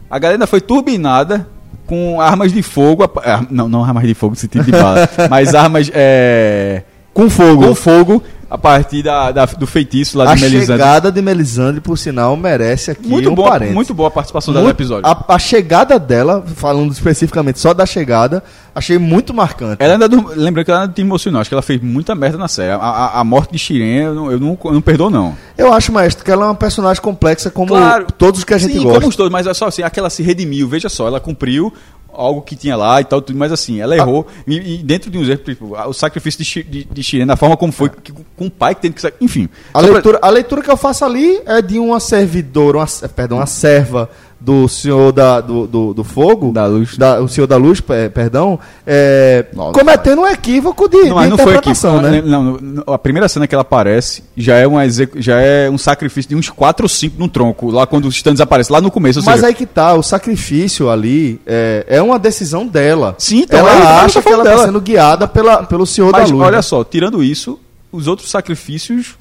A 0.10 0.20
galera 0.20 0.46
foi 0.48 0.62
turbinada 0.62 1.48
com 1.86 2.20
armas 2.20 2.52
de 2.52 2.62
fogo, 2.64 3.04
não, 3.50 3.68
não 3.70 3.84
armas 3.84 4.04
de 4.08 4.14
fogo 4.14 4.32
no 4.32 4.36
sentido 4.40 4.64
de 4.66 4.72
bala, 4.72 5.08
mas 5.30 5.54
armas 5.54 5.90
é, 5.94 6.84
com 7.14 7.30
fogo, 7.30 7.68
com 7.68 7.76
fogo 7.76 8.24
a 8.50 8.58
partir 8.58 9.02
da, 9.04 9.32
da- 9.32 9.46
do 9.46 9.66
feitiço 9.66 10.18
lá 10.18 10.32
A 10.32 10.36
de 10.36 10.42
Melisandre. 10.42 10.66
chegada 10.68 11.12
de 11.12 11.22
Melisandre, 11.22 11.82
por 11.82 11.98
sinal, 11.98 12.36
merece 12.38 12.92
aqui 12.92 13.08
Muito 13.08 13.30
um 13.32 13.36
boa, 13.36 13.60
muito 13.60 13.94
boa 13.94 14.08
a 14.08 14.12
participação 14.12 14.54
dela 14.54 14.64
no 14.64 14.68
Muito- 14.68 14.78
episódio. 14.78 15.06
A, 15.10 15.34
a 15.36 15.40
chegada 15.40 15.98
dela, 15.98 16.44
falando 16.56 16.92
especificamente 16.92 17.60
só 17.60 17.74
da 17.74 17.86
chegada, 17.86 18.44
achei 18.74 18.98
muito 19.00 19.34
marcante. 19.34 19.78
Ela 19.84 19.94
ainda, 19.94 20.08
do- 20.08 20.30
lembrando 20.36 20.66
que 20.66 20.72
ela 20.72 20.82
ainda 20.82 20.94
tem 20.94 21.04
emocional, 21.04 21.42
acho 21.42 21.50
que 21.50 21.54
ela 21.56 21.62
fez 21.62 21.82
muita 21.82 22.14
merda 22.14 22.38
na 22.38 22.48
série. 22.48 22.72
A, 22.72 22.78
a- 22.78 23.20
a 23.20 23.24
morte 23.24 23.52
de 23.54 23.58
Shiren, 23.60 24.04
eu 24.06 24.14
não, 24.16 24.32
eu 24.32 24.40
não, 24.40 24.58
eu 24.66 24.74
não 24.74 24.82
perdoo, 24.82 25.10
não. 25.10 25.36
Eu 25.58 25.74
acho, 25.74 25.92
maestro, 25.92 26.24
que 26.24 26.32
ela 26.32 26.46
é 26.46 26.48
uma 26.50 26.56
personagem 26.56 27.02
complexa 27.02 27.50
como 27.50 27.70
Claro. 27.70 28.06
todos 28.18 28.40
os 28.40 28.44
que 28.44 28.54
a 28.54 28.58
gente 28.58 28.74
Sim, 28.74 28.84
gosta. 28.84 29.00
como 29.00 29.10
os 29.10 29.16
todos, 29.16 29.32
mas 29.32 29.48
é 29.48 29.54
só 29.54 29.68
assim, 29.68 29.82
aquela 29.82 30.10
se 30.10 30.22
redimiu, 30.22 30.68
veja 30.68 30.88
só, 30.90 31.08
ela 31.08 31.20
cumpriu 31.20 31.74
algo 32.16 32.42
que 32.42 32.56
tinha 32.56 32.76
lá 32.76 33.02
e 33.02 33.04
tal, 33.06 33.22
tudo, 33.22 33.38
mas 33.38 33.52
assim, 33.52 33.80
ela 33.80 33.96
errou. 33.96 34.26
E, 34.48 34.76
e 34.76 34.78
dentro 34.84 35.10
de 35.12 35.18
uns 35.18 35.28
erros, 35.30 35.44
tipo, 35.46 35.76
o 35.78 35.94
sacrifício 35.94 36.44
de, 36.64 36.64
de, 36.64 36.84
de 36.86 37.26
da 37.26 37.36
forma 37.36 37.56
como 37.58 37.72
foi, 37.72 37.90
que- 37.90 38.12
com 38.36 38.46
o 38.48 38.52
pai 38.52 38.74
que 38.76 38.82
tem 38.82 38.92
que. 38.92 39.02
Enfim. 39.22 39.48
A 39.74 39.80
Só 39.80 39.86
pra- 39.86 39.94
leitura, 39.94 40.20
a 40.22 40.30
leitura 40.30 40.62
que 40.62 40.70
eu 40.72 40.78
faço 40.78 41.04
ali 41.06 41.42
é 41.46 41.62
de 41.62 41.78
uma 41.80 42.00
servidora, 42.00 42.78
uma, 42.80 42.88
perdão, 43.16 43.38
uma 43.38 43.46
serva 43.46 44.10
do 44.46 44.68
senhor 44.68 45.12
da, 45.12 45.42
do, 45.42 45.66
do, 45.66 45.94
do 45.96 46.04
fogo, 46.04 46.52
Da 46.52 46.68
luz. 46.68 46.96
da- 46.98 47.20
o 47.20 47.28
senhor 47.28 47.48
da 47.48 47.58
luz, 47.58 47.82
pe- 47.82 48.10
perdão, 48.10 48.60
é, 48.86 49.46
Nossa. 49.54 49.72
cometendo 49.74 50.22
um 50.22 50.28
equívoco 50.28 50.88
de, 50.88 51.06
Não, 51.10 51.20
de 51.24 51.30
não 51.30 51.38
foi 51.38 51.54
né? 52.02 52.22
Não, 52.24 52.44
não, 52.62 52.84
a 52.94 52.98
primeira 53.00 53.28
cena 53.28 53.48
que 53.48 53.56
ela 53.56 53.64
aparece 53.64 54.24
já 54.38 54.56
é, 54.58 54.68
uma 54.68 54.88
já 54.90 55.40
é 55.42 55.68
um 55.70 55.78
sacrifício 55.80 56.30
de 56.30 56.36
uns 56.36 56.50
4 56.50 56.86
ou 56.86 56.90
5 56.90 57.16
num 57.18 57.28
tronco, 57.28 57.72
lá 57.72 57.88
quando 57.88 58.06
os 58.06 58.16
titãs 58.16 58.40
aparecem, 58.40 58.72
lá 58.72 58.80
no 58.80 58.92
começo. 58.92 59.20
Mas 59.26 59.36
seja, 59.36 59.48
aí 59.48 59.54
que 59.56 59.66
tá, 59.66 59.96
o 59.96 60.04
sacrifício 60.04 60.90
ali 60.92 61.42
é, 61.46 61.84
é 61.88 62.02
uma 62.02 62.20
decisão 62.20 62.68
dela. 62.68 63.16
Sim, 63.18 63.40
então, 63.40 63.58
ela 63.60 63.72
é- 63.74 63.82
eu 63.82 63.88
acha 64.06 64.22
que 64.22 64.30
ela 64.30 64.44
está 64.44 64.66
sendo 64.66 64.80
guiada 64.80 65.28
pela, 65.28 65.64
pelo 65.64 65.86
senhor 65.88 66.12
Mas 66.12 66.30
da 66.30 66.36
luz. 66.36 66.46
olha 66.48 66.58
né? 66.58 66.62
só, 66.62 66.84
tirando 66.84 67.24
isso, 67.24 67.60
os 67.92 68.08
outros 68.08 68.30
sacrifícios. 68.30 69.16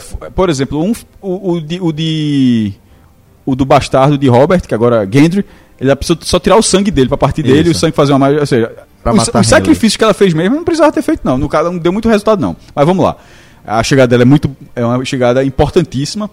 f- 0.00 0.16
por 0.34 0.48
exemplo, 0.50 0.82
um, 0.82 0.92
o, 1.22 1.52
o, 1.52 1.60
de, 1.60 1.80
o 1.80 1.92
de. 1.92 2.72
O 3.50 3.56
do 3.56 3.64
bastardo 3.64 4.16
de 4.16 4.28
Robert, 4.28 4.62
que 4.62 4.74
agora 4.74 5.02
é 5.02 5.08
Gendry, 5.10 5.44
ele 5.80 5.96
precisou 5.96 6.18
só 6.22 6.38
tirar 6.38 6.56
o 6.56 6.62
sangue 6.62 6.90
dele 6.90 7.08
pra 7.08 7.16
partir 7.16 7.42
dele 7.42 7.68
e 7.68 7.72
o 7.72 7.74
sangue 7.74 7.94
fazer 7.94 8.12
uma 8.12 8.18
magia. 8.18 8.40
Ou 8.40 8.46
seja, 8.46 8.70
Pra 9.02 9.12
os, 9.12 9.18
matar 9.18 9.40
os 9.40 9.46
sacrifícios 9.48 9.96
que 9.96 10.04
ela 10.04 10.14
fez 10.14 10.34
mesmo 10.34 10.56
não 10.56 10.64
precisava 10.64 10.92
ter 10.92 11.02
feito, 11.02 11.20
não. 11.24 11.38
No 11.38 11.48
caso, 11.48 11.70
não 11.70 11.78
deu 11.78 11.92
muito 11.92 12.08
resultado, 12.08 12.40
não. 12.40 12.56
Mas 12.74 12.86
vamos 12.86 13.04
lá. 13.04 13.16
A 13.66 13.82
chegada 13.82 14.08
dela 14.08 14.22
é 14.22 14.26
muito 14.26 14.54
é 14.74 14.84
uma 14.84 15.04
chegada 15.04 15.42
importantíssima. 15.44 16.30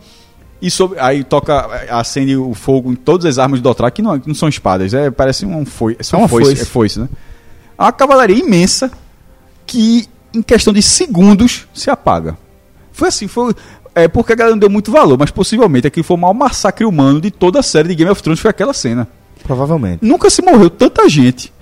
E 0.61 0.71
sobre, 0.71 0.99
aí 0.99 1.23
toca, 1.23 1.67
acende 1.89 2.35
o 2.35 2.53
fogo 2.53 2.91
em 2.91 2.95
todas 2.95 3.25
as 3.25 3.37
armas 3.37 3.59
do 3.59 3.63
Dothraki, 3.63 3.97
que 3.97 4.01
não, 4.01 4.19
não 4.25 4.33
são 4.33 4.49
espadas, 4.49 4.91
é, 4.91 5.11
parece 5.11 5.45
um 5.45 5.63
foi, 5.63 5.93
é 5.93 6.15
uma 6.15 6.27
foice, 6.27 6.49
foice. 6.49 6.61
É 6.61 6.65
foice, 6.65 6.99
né? 6.99 7.09
É 7.77 7.83
uma 7.83 7.91
cavalaria 7.91 8.35
imensa 8.35 8.89
que 9.67 10.07
em 10.33 10.41
questão 10.41 10.73
de 10.73 10.81
segundos 10.81 11.67
se 11.75 11.91
apaga. 11.91 12.35
Foi 12.91 13.09
assim, 13.09 13.27
foi 13.27 13.53
é 14.03 14.07
porque 14.07 14.33
a 14.33 14.35
galera 14.35 14.55
não 14.55 14.59
deu 14.59 14.69
muito 14.69 14.91
valor, 14.91 15.17
mas 15.17 15.31
possivelmente 15.31 15.87
aquilo 15.87 16.03
foi 16.03 16.15
o 16.15 16.19
maior 16.19 16.33
massacre 16.33 16.85
humano 16.85 17.19
de 17.19 17.31
toda 17.31 17.59
a 17.59 17.63
série 17.63 17.89
de 17.89 17.95
Game 17.95 18.11
of 18.11 18.21
Thrones 18.21 18.39
foi 18.39 18.51
aquela 18.51 18.73
cena. 18.73 19.07
Provavelmente. 19.43 20.05
Nunca 20.05 20.29
se 20.29 20.41
morreu 20.41 20.69
tanta 20.69 21.07
gente. 21.09 21.53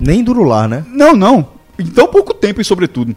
Nem 0.00 0.22
Durular, 0.24 0.68
né? 0.68 0.84
Não, 0.88 1.14
não. 1.14 1.48
Em 1.78 1.86
tão 1.86 2.08
pouco 2.08 2.34
tempo 2.34 2.60
e 2.60 2.64
sobretudo. 2.64 3.14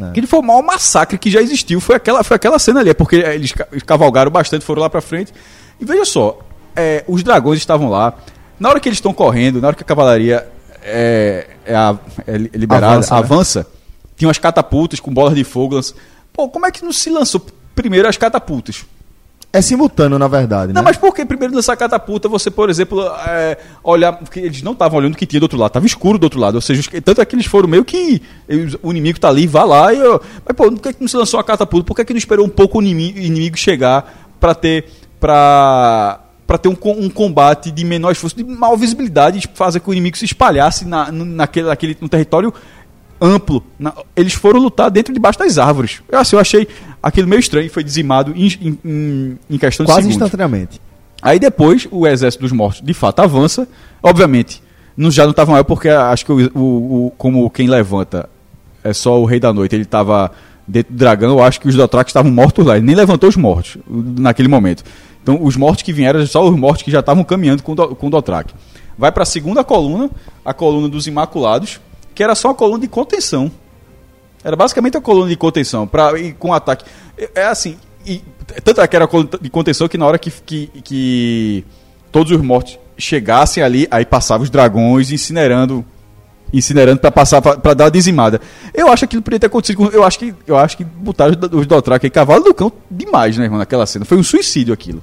É. 0.00 0.12
Que 0.12 0.20
ele 0.20 0.26
foi 0.26 0.38
o 0.38 0.42
maior 0.42 0.62
massacre 0.62 1.18
que 1.18 1.30
já 1.30 1.40
existiu. 1.40 1.80
Foi 1.80 1.96
aquela, 1.96 2.22
foi 2.22 2.36
aquela 2.36 2.58
cena 2.58 2.80
ali. 2.80 2.90
É 2.90 2.94
porque 2.94 3.16
eles 3.16 3.52
cavalgaram 3.84 4.30
bastante, 4.30 4.64
foram 4.64 4.82
lá 4.82 4.90
pra 4.90 5.00
frente. 5.00 5.32
E 5.80 5.84
veja 5.84 6.04
só, 6.04 6.38
é, 6.76 7.04
os 7.08 7.22
dragões 7.22 7.58
estavam 7.58 7.88
lá. 7.88 8.14
Na 8.58 8.68
hora 8.68 8.80
que 8.80 8.88
eles 8.88 8.98
estão 8.98 9.12
correndo, 9.12 9.60
na 9.60 9.68
hora 9.68 9.76
que 9.76 9.82
a 9.82 9.86
cavalaria 9.86 10.46
é, 10.82 11.46
é, 11.64 11.74
é 12.26 12.38
liberada, 12.56 12.94
avança, 12.94 13.14
né? 13.14 13.20
avança 13.20 13.66
tinha 14.18 14.28
umas 14.28 14.38
catapultas 14.38 14.98
com 14.98 15.12
bolas 15.12 15.34
de 15.34 15.44
fogo. 15.44 15.78
Pô, 16.38 16.48
como 16.48 16.66
é 16.66 16.70
que 16.70 16.84
não 16.84 16.92
se 16.92 17.10
lançou 17.10 17.44
primeiro 17.74 18.06
as 18.06 18.16
catapultas? 18.16 18.86
É 19.52 19.60
simultâneo, 19.60 20.20
na 20.20 20.28
verdade. 20.28 20.72
Não, 20.72 20.82
né? 20.82 20.84
mas 20.84 20.96
por 20.96 21.12
que 21.12 21.24
primeiro 21.24 21.52
lançar 21.52 21.76
catapulta 21.76 22.28
você, 22.28 22.48
por 22.48 22.70
exemplo, 22.70 23.04
é, 23.26 23.58
olhar. 23.82 24.12
Porque 24.12 24.38
eles 24.38 24.62
não 24.62 24.70
estavam 24.70 25.00
olhando 25.00 25.14
o 25.14 25.16
que 25.16 25.26
tinha 25.26 25.40
do 25.40 25.44
outro 25.44 25.58
lado, 25.58 25.70
estava 25.70 25.84
escuro 25.84 26.16
do 26.16 26.22
outro 26.22 26.38
lado. 26.38 26.54
Ou 26.54 26.60
seja, 26.60 26.80
tanto 27.02 27.20
é 27.20 27.24
que 27.24 27.34
eles 27.34 27.46
foram 27.46 27.68
meio 27.68 27.84
que. 27.84 28.22
O 28.84 28.92
inimigo 28.92 29.18
está 29.18 29.28
ali, 29.30 29.48
vá 29.48 29.64
lá. 29.64 29.92
E 29.92 29.98
eu, 29.98 30.22
mas, 30.46 30.56
pô, 30.56 30.70
por 30.70 30.80
que, 30.80 30.92
que 30.92 31.00
não 31.00 31.08
se 31.08 31.16
lançou 31.16 31.40
a 31.40 31.42
catapulta? 31.42 31.84
Por 31.84 31.96
que, 31.96 32.04
que 32.04 32.12
não 32.12 32.18
esperou 32.18 32.46
um 32.46 32.48
pouco 32.48 32.78
o 32.78 32.82
inimigo, 32.82 33.18
inimigo 33.18 33.56
chegar 33.56 34.30
para 34.38 34.54
ter. 34.54 34.84
para 35.18 36.20
para 36.46 36.56
ter 36.56 36.68
um, 36.70 36.76
um, 36.82 37.10
combate 37.10 37.70
de 37.70 37.84
menor 37.84 38.10
esforço, 38.10 38.34
de 38.34 38.42
maior 38.42 38.74
visibilidade, 38.74 39.46
fazer 39.52 39.80
que 39.80 39.90
o 39.90 39.92
inimigo 39.92 40.16
se 40.16 40.24
espalhasse 40.24 40.86
na, 40.86 41.12
naquele, 41.12 41.66
naquele, 41.66 41.98
no 42.00 42.08
território 42.08 42.54
amplo. 43.20 43.62
Na, 43.78 43.92
eles 44.16 44.34
foram 44.34 44.60
lutar 44.60 44.90
dentro 44.90 45.12
debaixo 45.12 45.38
das 45.38 45.58
árvores. 45.58 46.00
Eu, 46.08 46.18
assim, 46.18 46.36
eu 46.36 46.40
achei 46.40 46.68
aquilo 47.02 47.28
meio 47.28 47.40
estranho, 47.40 47.70
foi 47.70 47.84
dizimado 47.84 48.32
em, 48.36 48.78
em, 48.84 49.38
em 49.50 49.58
questão 49.58 49.86
Quase 49.86 50.02
de 50.02 50.12
segundos. 50.12 50.26
instantaneamente. 50.26 50.80
Aí 51.20 51.38
depois 51.38 51.88
o 51.90 52.06
exército 52.06 52.42
dos 52.42 52.52
mortos 52.52 52.80
de 52.82 52.94
fato 52.94 53.20
avança. 53.20 53.66
Obviamente, 54.02 54.62
não, 54.96 55.10
já 55.10 55.24
não 55.24 55.32
estava 55.32 55.52
maior 55.52 55.64
porque 55.64 55.88
acho 55.88 56.24
que 56.24 56.32
o, 56.32 56.50
o, 56.54 57.06
o, 57.06 57.10
como 57.16 57.48
quem 57.50 57.68
levanta 57.68 58.28
é 58.84 58.92
só 58.92 59.20
o 59.20 59.24
rei 59.24 59.40
da 59.40 59.52
noite, 59.52 59.74
ele 59.74 59.82
estava 59.82 60.30
dentro 60.66 60.92
do 60.92 60.98
dragão, 60.98 61.30
eu 61.30 61.42
acho 61.42 61.60
que 61.60 61.68
os 61.68 61.74
Dothraki 61.74 62.10
estavam 62.10 62.30
mortos 62.30 62.64
lá. 62.64 62.76
Ele 62.76 62.86
nem 62.86 62.94
levantou 62.94 63.28
os 63.28 63.36
mortos 63.36 63.78
naquele 63.88 64.48
momento. 64.48 64.84
Então 65.22 65.38
os 65.42 65.56
mortos 65.56 65.82
que 65.82 65.92
vieram, 65.92 66.24
só 66.26 66.46
os 66.46 66.56
mortos 66.56 66.82
que 66.82 66.90
já 66.90 67.00
estavam 67.00 67.24
caminhando 67.24 67.62
com, 67.62 67.74
com 67.74 68.06
o 68.06 68.10
Dothraki. 68.10 68.54
Vai 68.96 69.12
para 69.12 69.22
a 69.22 69.26
segunda 69.26 69.62
coluna, 69.62 70.10
a 70.44 70.52
coluna 70.52 70.88
dos 70.88 71.06
Imaculados, 71.06 71.80
que 72.18 72.22
era 72.24 72.34
só 72.34 72.48
uma 72.48 72.54
coluna 72.56 72.80
de 72.80 72.88
contenção. 72.88 73.48
Era 74.42 74.56
basicamente 74.56 74.96
a 74.96 75.00
coluna 75.00 75.28
de 75.28 75.36
contenção 75.36 75.86
para 75.86 76.18
ir 76.18 76.32
com 76.32 76.52
ataque. 76.52 76.84
É, 77.16 77.42
é 77.42 77.44
assim, 77.44 77.76
e, 78.04 78.24
tanto 78.64 78.80
é 78.80 78.88
que 78.88 78.96
era 78.96 79.04
a 79.04 79.08
coluna 79.08 79.30
de 79.40 79.48
contenção 79.48 79.86
que 79.86 79.96
na 79.96 80.04
hora 80.04 80.18
que, 80.18 80.28
que, 80.28 80.66
que 80.82 81.64
todos 82.10 82.32
os 82.32 82.42
mortos 82.42 82.76
chegassem 82.96 83.62
ali, 83.62 83.86
aí 83.88 84.04
passavam 84.04 84.42
os 84.42 84.50
dragões 84.50 85.12
incinerando 85.12 85.84
incinerando 86.52 86.98
para 86.98 87.12
passar 87.12 87.40
para 87.40 87.74
dar 87.74 87.88
dizimada. 87.88 88.40
Eu 88.74 88.88
acho 88.88 89.02
que 89.02 89.04
aquilo 89.04 89.22
poderia 89.22 89.38
ter 89.38 89.46
acontecido. 89.46 89.88
Eu 89.92 90.02
acho 90.02 90.18
que 90.18 90.34
eu 90.44 90.58
acho 90.58 90.76
que 90.76 90.82
botaram 90.82 91.36
os 91.52 91.68
Dothraki 91.68 92.06
aí 92.06 92.10
cavalo 92.10 92.42
do 92.42 92.52
cão 92.52 92.72
demais, 92.90 93.38
né, 93.38 93.44
irmão, 93.44 93.60
naquela 93.60 93.86
cena. 93.86 94.04
Foi 94.04 94.18
um 94.18 94.24
suicídio 94.24 94.74
aquilo. 94.74 95.00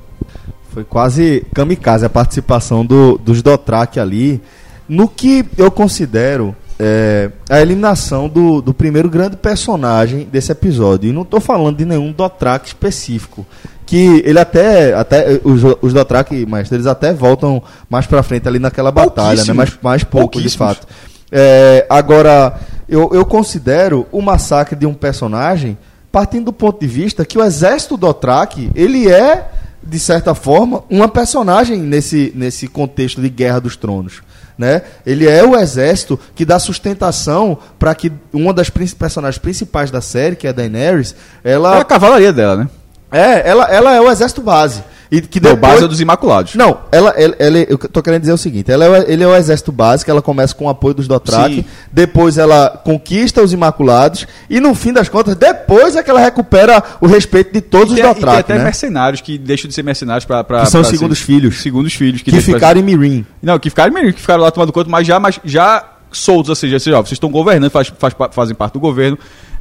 Foi 0.74 0.84
quase 0.84 1.46
kamikaze 1.54 2.06
a 2.06 2.10
participação 2.10 2.86
do, 2.86 3.18
dos 3.18 3.42
Dothraki 3.42 4.02
ali, 4.02 4.42
no 4.90 5.08
que 5.08 5.46
eu 5.58 5.72
considero 5.72 6.54
é, 6.80 7.32
a 7.50 7.62
eliminação 7.62 8.28
do, 8.28 8.62
do 8.62 8.74
primeiro 8.74 9.10
grande 9.10 9.38
personagem 9.38 10.28
desse 10.32 10.52
episódio. 10.52 11.10
E 11.10 11.14
não 11.14 11.22
estou 11.22 11.40
falando 11.40 11.78
de 11.78 11.86
nenhum 11.86 12.12
Dothraki 12.12 12.68
específico. 12.68 13.46
Que 13.86 14.24
ele 14.26 14.40
até. 14.40 14.94
até 14.94 15.40
os, 15.44 15.62
os 15.82 15.94
Dothraki, 15.94 16.46
mas 16.48 16.72
eles 16.72 16.88
até 16.88 17.14
voltam 17.14 17.62
mais 17.90 18.06
pra 18.06 18.24
frente 18.24 18.48
ali 18.48 18.60
naquela 18.60 18.92
batalha, 18.92 19.44
né? 19.44 19.54
Mais, 19.54 19.78
mais 19.82 20.04
pouco, 20.04 20.42
de 20.42 20.50
fato. 20.50 20.88
É, 21.32 21.86
agora, 21.90 22.60
eu, 22.90 23.12
eu 23.14 23.26
considero 23.26 24.08
o 24.12 24.22
massacre 24.22 24.76
de 24.76 24.86
um 24.86 24.94
personagem 24.94 25.78
partindo 26.12 26.46
do 26.46 26.54
ponto 26.54 26.80
de 26.80 26.88
vista 26.88 27.26
que 27.26 27.38
o 27.38 27.44
exército 27.44 27.98
Dothraki, 27.98 28.72
ele 28.74 29.12
é, 29.12 29.50
de 29.84 30.00
certa 30.00 30.34
forma, 30.34 30.84
uma 30.90 31.08
personagem 31.08 31.78
nesse, 31.78 32.32
nesse 32.34 32.68
contexto 32.68 33.22
de 33.22 33.30
Guerra 33.30 33.60
dos 33.60 33.76
Tronos. 33.76 34.24
Né? 34.58 34.84
Ele 35.06 35.28
é 35.28 35.44
o 35.44 35.56
exército 35.56 36.20
que 36.34 36.46
dá 36.46 36.58
sustentação 36.60 37.58
para 37.78 37.94
que 37.94 38.12
uma 38.32 38.54
das 38.54 38.70
personagens 38.70 39.38
principais 39.38 39.92
da 39.92 40.00
série, 40.00 40.36
que 40.36 40.48
é 40.48 40.50
a 40.50 40.54
Daenerys, 40.54 41.14
ela. 41.44 41.78
É 41.78 41.82
a 41.82 41.86
cavalaria 41.86 42.32
dela, 42.32 42.56
né? 42.58 42.70
É, 43.12 43.50
ela, 43.50 43.66
ela 43.66 43.94
é 43.94 44.02
o 44.02 44.10
exército 44.10 44.42
base. 44.42 44.84
E 45.12 45.22
que 45.22 45.40
depois... 45.40 45.62
Não, 45.62 45.70
base 45.70 45.86
é 45.86 45.88
dos 45.88 46.02
Imaculados. 46.02 46.56
Não, 46.56 46.80
ela, 46.92 47.12
ela, 47.12 47.36
ela, 47.38 47.58
eu 47.60 47.78
tô 47.78 48.02
querendo 48.02 48.22
dizer 48.22 48.34
o 48.34 48.38
seguinte: 48.38 48.72
ela 48.72 48.86
é, 48.86 49.06
ele 49.08 49.24
é 49.24 49.28
o 49.28 49.36
exército 49.36 49.72
básico, 49.72 50.10
ela 50.10 50.22
começa 50.22 50.54
com 50.56 50.66
o 50.66 50.70
apoio 50.70 50.96
dos 50.96 51.08
Dothraki, 51.08 51.58
Sim. 51.58 51.66
depois 51.92 52.38
ela 52.38 52.70
conquista 52.84 53.42
os 53.42 53.54
Imaculados, 53.54 54.28
e 54.50 54.60
no 54.60 54.74
fim 54.74 54.92
das 54.92 55.08
contas, 55.08 55.36
depois 55.36 55.96
é 55.96 56.04
que 56.04 56.10
ela 56.10 56.20
recupera 56.20 56.84
o 57.00 57.08
respeito 57.08 57.54
de 57.54 57.62
todos 57.62 57.92
e 57.92 58.02
os 58.02 58.02
Dothraki. 58.02 58.40
E 58.40 58.44
tem 58.44 58.56
até 58.56 58.58
né? 58.58 58.64
mercenários 58.64 59.22
que 59.22 59.38
deixam 59.38 59.68
de 59.68 59.76
ser 59.76 59.84
mercenários 59.84 60.26
para. 60.26 60.44
Que 60.44 60.72
são 60.72 60.84
segundos 60.84 61.20
ser, 61.20 61.26
filhos. 61.26 61.62
Segundos 61.62 61.94
filhos. 61.94 62.22
Que, 62.22 62.32
que 62.32 62.42
ficaram 62.42 62.80
em 62.80 62.84
Mirim. 62.84 63.26
Não, 63.42 63.60
que 63.60 63.70
ficaram 63.70 63.92
em 63.92 63.96
Mirim, 63.96 64.12
que 64.12 64.22
ficaram 64.22 64.42
lá 64.42 64.50
tomando 64.50 64.74
conta, 64.74 64.90
mas 64.90 65.06
já, 65.06 65.20
mas 65.20 65.40
já 65.44 65.86
soltos, 66.12 66.50
ou 66.50 66.56
seja, 66.56 66.80
vocês 66.80 67.12
estão 67.12 67.30
governando, 67.30 67.70
faz, 67.70 67.92
faz, 67.98 68.14
fazem 68.32 68.56
parte 68.56 68.74
do 68.74 68.80
governo. 68.80 69.18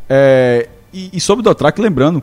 É, 0.08 0.68
e, 0.92 1.10
e 1.12 1.20
sobre 1.20 1.40
o 1.40 1.44
Dothraki, 1.44 1.80
lembrando 1.80 2.22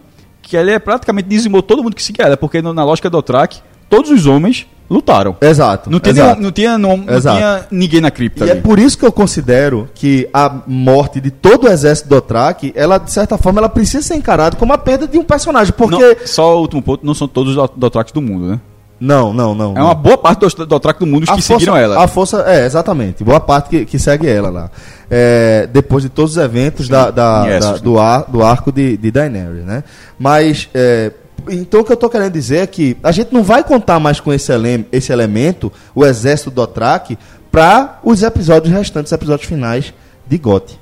que 0.52 0.58
ela 0.58 0.70
é 0.70 0.80
praticamente 0.80 1.30
dizimou 1.30 1.62
todo 1.62 1.82
mundo 1.82 1.96
que 1.96 2.04
seguia 2.04 2.26
ela, 2.26 2.36
porque 2.36 2.62
na 2.62 2.84
lógica 2.84 3.10
do 3.10 3.14
Dothraki, 3.14 3.62
todos 3.90 4.12
os 4.12 4.26
homens 4.26 4.68
lutaram. 4.90 5.38
Exato. 5.40 5.90
Não 5.90 5.98
tinha, 5.98 6.12
exato. 6.12 6.32
Nenhum, 6.32 6.44
não, 6.44 6.52
tinha, 6.52 6.78
não, 6.78 6.98
não 6.98 7.22
tinha 7.22 7.68
ninguém 7.72 8.02
na 8.02 8.12
cripta. 8.12 8.46
E 8.46 8.52
ali. 8.52 8.60
é 8.60 8.62
por 8.62 8.78
isso 8.78 8.98
que 8.98 9.06
eu 9.06 9.14
considero 9.14 9.88
que 9.96 10.28
a 10.34 10.64
morte 10.68 11.22
de 11.22 11.32
todo 11.32 11.68
o 11.68 11.70
exército 11.70 12.10
do 12.10 12.16
Dothraki, 12.16 12.74
ela, 12.76 12.98
de 12.98 13.10
certa 13.10 13.38
forma, 13.38 13.62
ela 13.62 13.70
precisa 13.70 14.04
ser 14.04 14.16
encarada 14.16 14.58
como 14.58 14.74
a 14.74 14.78
perda 14.78 15.08
de 15.08 15.18
um 15.18 15.24
personagem. 15.24 15.74
Porque. 15.74 15.96
Não, 15.96 16.28
só 16.28 16.58
o 16.58 16.60
último 16.60 16.82
ponto, 16.82 17.06
não 17.06 17.14
são 17.14 17.30
todos 17.30 17.56
os 17.56 17.70
Dothrakis 17.78 18.12
do 18.12 18.22
mundo, 18.22 18.48
né? 18.48 18.60
Não, 19.02 19.34
não, 19.34 19.56
não. 19.56 19.76
É 19.76 19.82
uma 19.82 19.96
boa 19.96 20.16
parte 20.16 20.42
dos 20.42 20.54
Dothraki 20.54 21.00
do 21.00 21.08
mundo 21.08 21.22
que 21.22 21.32
força, 21.32 21.54
seguiram 21.54 21.76
ela. 21.76 22.04
A 22.04 22.08
força, 22.08 22.44
é, 22.46 22.68
exatamente. 22.68 23.24
Boa 23.24 23.40
parte 23.40 23.70
que, 23.70 23.84
que 23.84 23.98
segue 23.98 24.28
ela 24.28 24.52
lá. 24.52 24.72
É, 25.10 25.68
depois 25.74 26.04
de 26.04 26.10
todos 26.10 26.34
os 26.34 26.38
eventos 26.38 26.86
Sim, 26.86 26.92
da, 26.92 27.10
da, 27.10 27.60
da, 27.60 27.78
do, 27.78 27.98
ar, 27.98 28.26
do 28.30 28.44
arco 28.44 28.72
de, 28.72 28.96
de 28.98 29.10
Daenerys, 29.10 29.66
né? 29.66 29.84
Mas 30.20 30.70
é, 30.76 31.12
então 31.50 31.82
o 31.82 31.84
que 31.84 31.92
eu 31.92 31.96
estou 31.96 32.12
querendo 32.12 32.32
dizer 32.32 32.58
é 32.58 32.68
que 32.68 32.96
a 33.02 33.12
gente 33.12 33.34
não 33.34 33.42
vai 33.42 33.64
contar 33.64 34.00
mais 34.00 34.20
com 34.20 34.32
esse, 34.32 34.54
ele 34.54 34.86
esse 34.92 35.12
elemento, 35.12 35.74
o 35.96 36.06
exército 36.06 36.52
do 36.52 36.58
Dothraki, 36.58 37.18
para 37.52 38.00
os 38.04 38.22
episódios 38.22 38.72
restantes, 38.72 39.12
episódios 39.12 39.48
finais 39.48 39.92
de 40.28 40.38
GOT. 40.38 40.80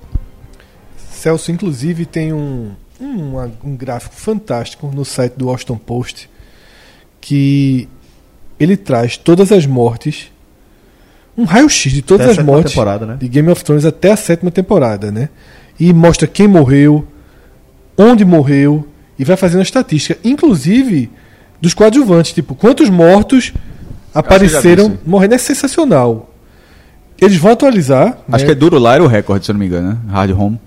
Celso, 1.10 1.54
inclusive, 1.54 2.06
tem 2.06 2.34
um, 2.34 2.72
um, 3.00 3.50
um 3.64 3.78
gráfico 3.78 4.14
fantástico 4.14 4.92
no 4.94 5.06
site 5.06 5.36
do 5.38 5.48
Washington 5.48 5.78
Post 5.78 6.30
que 7.22 7.88
ele 8.60 8.76
traz 8.76 9.18
todas 9.18 9.52
as 9.52 9.66
mortes, 9.66 10.32
um 11.38 11.44
raio-x 11.46 11.92
de 11.92 12.02
todas 12.02 12.28
as 12.28 12.44
mortes 12.44 12.76
né? 12.76 13.18
de 13.20 13.28
Game 13.28 13.50
of 13.50 13.64
Thrones 13.64 13.86
até 13.86 14.12
a 14.12 14.18
sétima 14.18 14.52
temporada, 14.52 15.12
né? 15.12 15.30
E 15.80 15.94
mostra 15.94 16.28
quem 16.28 16.48
morreu, 16.48 17.08
onde 17.98 18.26
morreu, 18.26 18.86
e 19.18 19.24
vai 19.24 19.38
fazendo 19.38 19.60
a 19.60 19.64
estatística, 19.64 20.20
inclusive 20.24 21.10
dos 21.62 21.74
coadjuvantes, 21.74 22.34
tipo, 22.34 22.56
quantos 22.56 22.90
mortos 22.90 23.54
apareceram 24.14 24.98
morrendo. 25.06 25.36
É 25.36 25.38
sensacional. 25.38 26.30
Eles 27.22 27.38
vão 27.38 27.52
atualizar. 27.52 28.18
Acho 28.32 28.44
né? 28.44 28.46
que 28.46 28.52
é 28.52 28.56
duro 28.56 28.80
lá 28.80 28.96
era 28.96 29.04
o 29.04 29.08
recorde, 29.08 29.46
se 29.46 29.52
eu 29.52 29.54
não 29.54 29.60
me 29.60 29.66
engano, 29.66 29.90
né? 29.90 29.98
Hard 30.10 30.32
Home. 30.32 30.60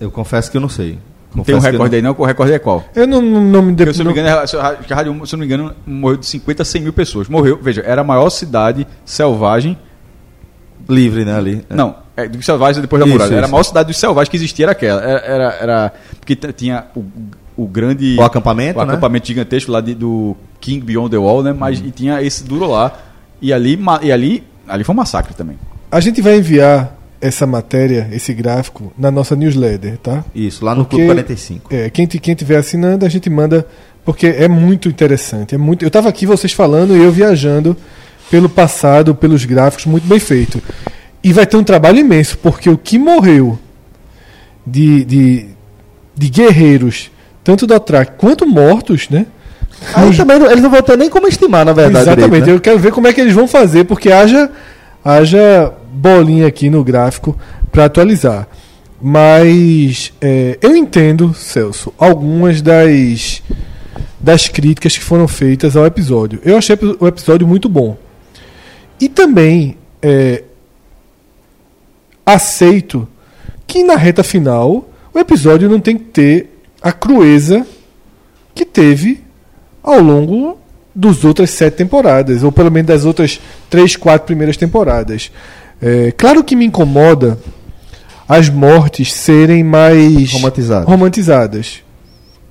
Eu 0.00 0.10
confesso 0.10 0.50
que 0.50 0.56
eu 0.56 0.60
não 0.60 0.68
sei. 0.68 0.98
Não 1.36 1.44
tem 1.44 1.54
um 1.54 1.58
recorde 1.58 1.96
aí 1.96 2.02
não, 2.02 2.14
o 2.16 2.24
recorde 2.24 2.52
é 2.52 2.58
qual? 2.58 2.84
Eu 2.94 3.06
não, 3.06 3.20
não, 3.20 3.40
não 3.40 3.62
me 3.62 3.72
dei 3.72 3.92
Se 3.92 4.00
eu 4.00 4.04
não 4.04 4.12
me 4.12 4.20
engano, 4.20 4.46
se 4.46 4.56
eu 4.56 4.62
não 4.62 5.38
me 5.38 5.44
engano, 5.44 5.74
morreu 5.86 6.16
de 6.16 6.26
50 6.26 6.62
a 6.62 6.64
100 6.64 6.82
mil 6.82 6.92
pessoas. 6.92 7.28
Morreu, 7.28 7.58
veja, 7.60 7.82
era 7.86 8.00
a 8.00 8.04
maior 8.04 8.30
cidade 8.30 8.86
selvagem. 9.04 9.78
Livre, 10.88 11.24
né, 11.24 11.36
ali. 11.36 11.64
Não, 11.68 11.96
é, 12.16 12.28
dos 12.28 12.44
selvagens 12.44 12.80
depois 12.80 13.00
da 13.00 13.06
muralha. 13.06 13.34
Era 13.34 13.46
a 13.46 13.50
maior 13.50 13.64
cidade 13.64 13.88
dos 13.88 13.98
selvagens 13.98 14.28
que 14.28 14.36
existia 14.36 14.66
era 14.66 14.72
aquela. 14.72 15.02
Era, 15.02 15.20
era, 15.20 15.56
era 15.60 15.92
porque 16.20 16.36
tinha 16.36 16.86
o 16.94 17.04
o 17.56 17.66
grande. 17.66 18.16
O 18.18 18.22
acampamento, 18.22 18.78
o 18.78 18.84
né? 18.84 18.92
acampamento 18.92 19.26
gigantesco 19.26 19.72
lá 19.72 19.80
de, 19.80 19.94
do 19.94 20.36
King 20.60 20.84
Beyond 20.84 21.10
the 21.10 21.16
Wall, 21.16 21.42
né? 21.42 21.52
Mas 21.52 21.80
uhum. 21.80 21.86
e 21.86 21.90
tinha 21.90 22.22
esse 22.22 22.44
duro 22.44 22.66
lá. 22.66 22.92
E 23.40 23.52
ali, 23.52 23.78
e 24.02 24.12
ali, 24.12 24.44
ali 24.68 24.84
foi 24.84 24.94
um 24.94 24.96
massacre 24.96 25.34
também. 25.34 25.58
A 25.90 26.00
gente 26.00 26.20
vai 26.20 26.36
enviar 26.36 26.95
essa 27.26 27.46
matéria, 27.46 28.08
esse 28.12 28.32
gráfico, 28.32 28.92
na 28.98 29.10
nossa 29.10 29.34
newsletter, 29.36 29.98
tá? 29.98 30.24
Isso, 30.34 30.64
lá 30.64 30.74
no 30.74 30.84
Porque- 30.84 30.96
Clube 30.96 31.10
45. 31.22 31.74
É, 31.74 31.90
quem, 31.90 32.06
quem 32.06 32.34
tiver 32.34 32.56
assinando, 32.56 33.04
a 33.04 33.08
gente 33.08 33.28
manda, 33.30 33.66
porque 34.04 34.26
é 34.26 34.48
muito 34.48 34.88
interessante. 34.88 35.54
É 35.54 35.58
muito, 35.58 35.84
eu 35.84 35.88
estava 35.88 36.08
aqui 36.08 36.26
vocês 36.26 36.52
falando 36.52 36.96
e 36.96 37.02
eu 37.02 37.10
viajando 37.12 37.76
pelo 38.30 38.48
passado, 38.48 39.14
pelos 39.14 39.44
gráficos, 39.44 39.86
muito 39.86 40.06
bem 40.06 40.18
feito. 40.18 40.60
E 41.22 41.32
vai 41.32 41.46
ter 41.46 41.56
um 41.56 41.64
trabalho 41.64 41.98
imenso, 41.98 42.38
porque 42.38 42.68
o 42.70 42.76
que 42.78 42.98
morreu 42.98 43.58
de, 44.66 45.04
de, 45.04 45.46
de 46.14 46.28
guerreiros, 46.28 47.10
tanto 47.44 47.66
do 47.66 47.74
Atrak 47.74 48.12
quanto 48.18 48.46
mortos, 48.46 49.08
né? 49.08 49.26
Aí 49.94 50.06
Nos- 50.06 50.16
também 50.16 50.38
não- 50.38 50.50
eles 50.50 50.62
não 50.62 50.70
vão 50.70 50.82
ter 50.82 50.96
nem 50.96 51.10
como 51.10 51.28
estimar, 51.28 51.64
na 51.64 51.72
verdade. 51.72 52.04
Exatamente, 52.08 52.28
direito, 52.30 52.46
né? 52.48 52.52
eu 52.54 52.60
quero 52.60 52.78
ver 52.78 52.92
como 52.92 53.06
é 53.06 53.12
que 53.12 53.20
eles 53.20 53.32
vão 53.34 53.46
fazer, 53.46 53.84
porque 53.84 54.10
haja, 54.10 54.50
haja 55.04 55.72
bolinha 55.96 56.46
aqui 56.46 56.68
no 56.68 56.84
gráfico 56.84 57.36
para 57.72 57.86
atualizar. 57.86 58.46
Mas 59.00 60.12
é, 60.20 60.58
eu 60.62 60.76
entendo, 60.76 61.34
Celso, 61.34 61.92
algumas 61.98 62.62
das, 62.62 63.42
das 64.18 64.48
críticas 64.48 64.96
que 64.96 65.04
foram 65.04 65.26
feitas 65.28 65.76
ao 65.76 65.86
episódio. 65.86 66.40
Eu 66.44 66.56
achei 66.56 66.76
o 67.00 67.06
episódio 67.06 67.46
muito 67.46 67.68
bom. 67.68 67.96
E 69.00 69.08
também 69.08 69.76
é, 70.00 70.44
aceito 72.24 73.06
que 73.66 73.82
na 73.82 73.96
reta 73.96 74.22
final 74.22 74.88
o 75.12 75.18
episódio 75.18 75.68
não 75.68 75.80
tem 75.80 75.96
que 75.98 76.04
ter 76.04 76.60
a 76.80 76.92
crueza 76.92 77.66
que 78.54 78.64
teve 78.64 79.22
ao 79.82 80.00
longo 80.00 80.58
dos 80.94 81.24
outras 81.24 81.50
sete 81.50 81.74
temporadas, 81.74 82.42
ou 82.42 82.50
pelo 82.50 82.70
menos 82.70 82.88
das 82.88 83.04
outras 83.04 83.38
três, 83.68 83.96
quatro 83.96 84.26
primeiras 84.26 84.56
temporadas. 84.56 85.30
É, 85.80 86.10
claro 86.16 86.42
que 86.42 86.56
me 86.56 86.64
incomoda 86.64 87.38
as 88.28 88.48
mortes 88.48 89.12
serem 89.12 89.62
mais 89.62 90.32
Romantizadas. 90.32 90.88
romantizadas. 90.88 91.82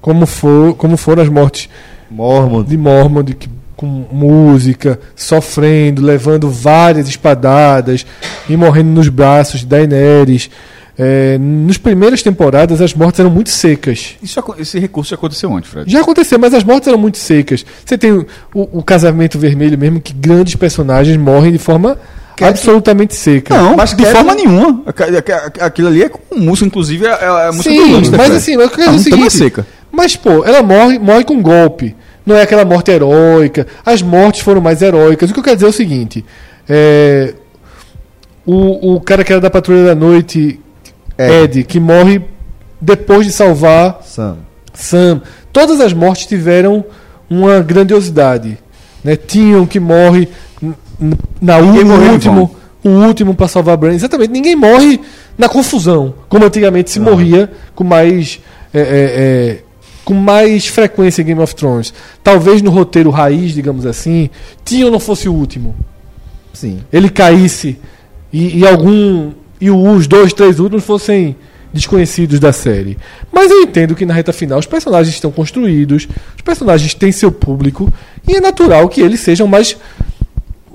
Como, 0.01 0.25
for, 0.25 0.75
como 0.75 0.96
foram 0.98 1.24
as 1.24 1.29
mortes 1.29 1.67
Mormont. 2.10 2.70
de 2.70 2.77
Mormont 2.77 3.34
que- 3.34 3.50
com 3.75 4.05
música, 4.10 4.98
sofrendo, 5.15 6.01
levando 6.01 6.50
várias 6.50 7.10
espadadas 7.10 8.05
e 8.48 8.55
morrendo 8.55 8.89
nos 8.91 9.10
braços 9.10 9.62
de 9.62 9.65
Daenerys. 9.65 10.50
É, 10.98 11.38
nas 11.38 11.77
primeiras 11.77 12.24
temporadas 12.24 12.79
as 12.79 12.94
mortes 12.94 13.20
eram 13.20 13.29
muito 13.29 13.50
secas. 13.50 14.15
Isso, 14.24 14.41
esse 14.58 14.79
recurso 14.79 15.10
já 15.10 15.15
aconteceu 15.17 15.53
antes, 15.53 15.70
Fred. 15.70 15.91
Já 15.91 16.00
aconteceu, 16.00 16.39
mas 16.39 16.53
as 16.53 16.63
mortes 16.63 16.88
eram 16.88 16.98
muito 16.98 17.17
secas. 17.17 17.65
Você 17.86 17.98
tem 17.98 18.13
o, 18.13 18.25
o 18.53 18.82
casamento 18.82 19.38
vermelho 19.38 19.77
mesmo, 19.77 20.00
que 20.00 20.13
grandes 20.13 20.55
personagens 20.55 21.17
morrem 21.17 21.51
de 21.51 21.58
forma 21.58 21.98
absolutamente 22.43 23.15
seca. 23.15 23.55
Não, 23.55 23.75
Mas 23.75 23.93
mas 23.93 23.93
de 23.95 24.05
forma 24.05 24.33
nenhuma. 24.33 24.83
Aquilo 25.61 25.87
ali 25.87 26.03
é 26.03 26.09
com 26.09 26.35
música, 26.35 26.65
inclusive, 26.67 27.05
é, 27.05 27.09
é 27.09 27.47
a 27.47 27.51
música 27.51 27.69
Sim, 27.69 27.85
do 27.85 27.91
Lannister, 27.93 28.17
mas 28.17 28.27
Fred. 28.27 28.37
assim, 28.37 28.53
eu 28.53 28.69
quero 28.69 28.75
dizer 28.75 28.89
o 28.89 28.93
música 28.93 29.15
não 29.15 29.25
é 29.25 29.29
seguinte, 29.29 29.55
seca. 29.55 29.67
Mas, 29.91 30.15
pô, 30.15 30.43
ela 30.43 30.61
morre, 30.61 30.99
morre 30.99 31.23
com 31.23 31.41
golpe. 31.41 31.95
Não 32.25 32.35
é 32.35 32.41
aquela 32.41 32.65
morte 32.65 32.91
heróica. 32.91 33.67
As 33.85 34.01
mortes 34.01 34.41
foram 34.41 34.59
mais 34.59 34.81
heróicas. 34.81 35.29
O 35.29 35.33
que 35.33 35.39
eu 35.39 35.43
quero 35.43 35.55
dizer 35.55 35.67
é 35.67 35.69
o 35.69 35.73
seguinte: 35.73 36.25
é, 36.67 37.33
o, 38.45 38.95
o 38.95 39.01
cara 39.01 39.23
que 39.23 39.31
era 39.31 39.41
da 39.41 39.49
Patrulha 39.49 39.85
da 39.85 39.95
Noite, 39.95 40.59
Ed. 41.17 41.59
Ed, 41.59 41.63
que 41.63 41.79
morre 41.79 42.21
depois 42.81 43.25
de 43.25 43.31
salvar 43.31 43.99
Sam. 44.03 44.37
Sam. 44.73 45.21
Todas 45.53 45.79
as 45.79 45.93
mortes 45.93 46.25
tiveram 46.25 46.83
uma 47.29 47.61
grandiosidade. 47.61 48.57
Né? 49.03 49.15
Tinham 49.15 49.65
que 49.65 49.79
morre 49.79 50.27
na 51.41 51.61
Ninguém 51.61 51.83
morreu 51.83 52.13
último, 52.13 52.55
o 52.83 52.89
último 52.89 53.35
para 53.35 53.47
salvar 53.47 53.77
Bran. 53.77 53.93
Exatamente. 53.93 54.31
Ninguém 54.31 54.55
morre 54.55 54.99
na 55.37 55.49
confusão, 55.49 56.13
como 56.29 56.45
antigamente 56.45 56.89
se 56.89 56.99
morria 56.99 57.51
com 57.73 57.83
mais 57.83 58.39
é, 58.73 58.79
é, 58.79 58.83
é, 58.83 59.59
com 60.03 60.13
mais 60.13 60.67
frequência 60.67 61.21
em 61.21 61.25
Game 61.25 61.41
of 61.41 61.55
Thrones. 61.55 61.93
Talvez 62.23 62.61
no 62.61 62.69
roteiro 62.69 63.09
raiz, 63.09 63.53
digamos 63.53 63.85
assim, 63.85 64.29
tinha 64.63 64.85
ou 64.85 64.91
não 64.91 64.99
fosse 64.99 65.27
o 65.27 65.33
último 65.33 65.75
Sim. 66.53 66.79
ele 66.91 67.09
caísse 67.09 67.77
e, 68.31 68.59
e 68.59 68.67
algum 68.67 69.31
e 69.59 69.71
os 69.71 70.07
dois, 70.07 70.33
três 70.33 70.59
últimos 70.59 70.83
fossem 70.83 71.35
desconhecidos 71.71 72.39
da 72.39 72.53
série. 72.53 72.98
Mas 73.31 73.51
eu 73.51 73.61
entendo 73.61 73.96
que 73.96 74.05
na 74.05 74.13
reta 74.13 74.31
final 74.31 74.59
os 74.59 74.65
personagens 74.65 75.13
estão 75.13 75.31
construídos, 75.31 76.07
os 76.35 76.41
personagens 76.41 76.93
têm 76.93 77.11
seu 77.11 77.31
público 77.31 77.91
e 78.27 78.35
é 78.35 78.41
natural 78.41 78.87
que 78.87 79.01
eles 79.01 79.20
sejam 79.20 79.48
mais 79.48 79.77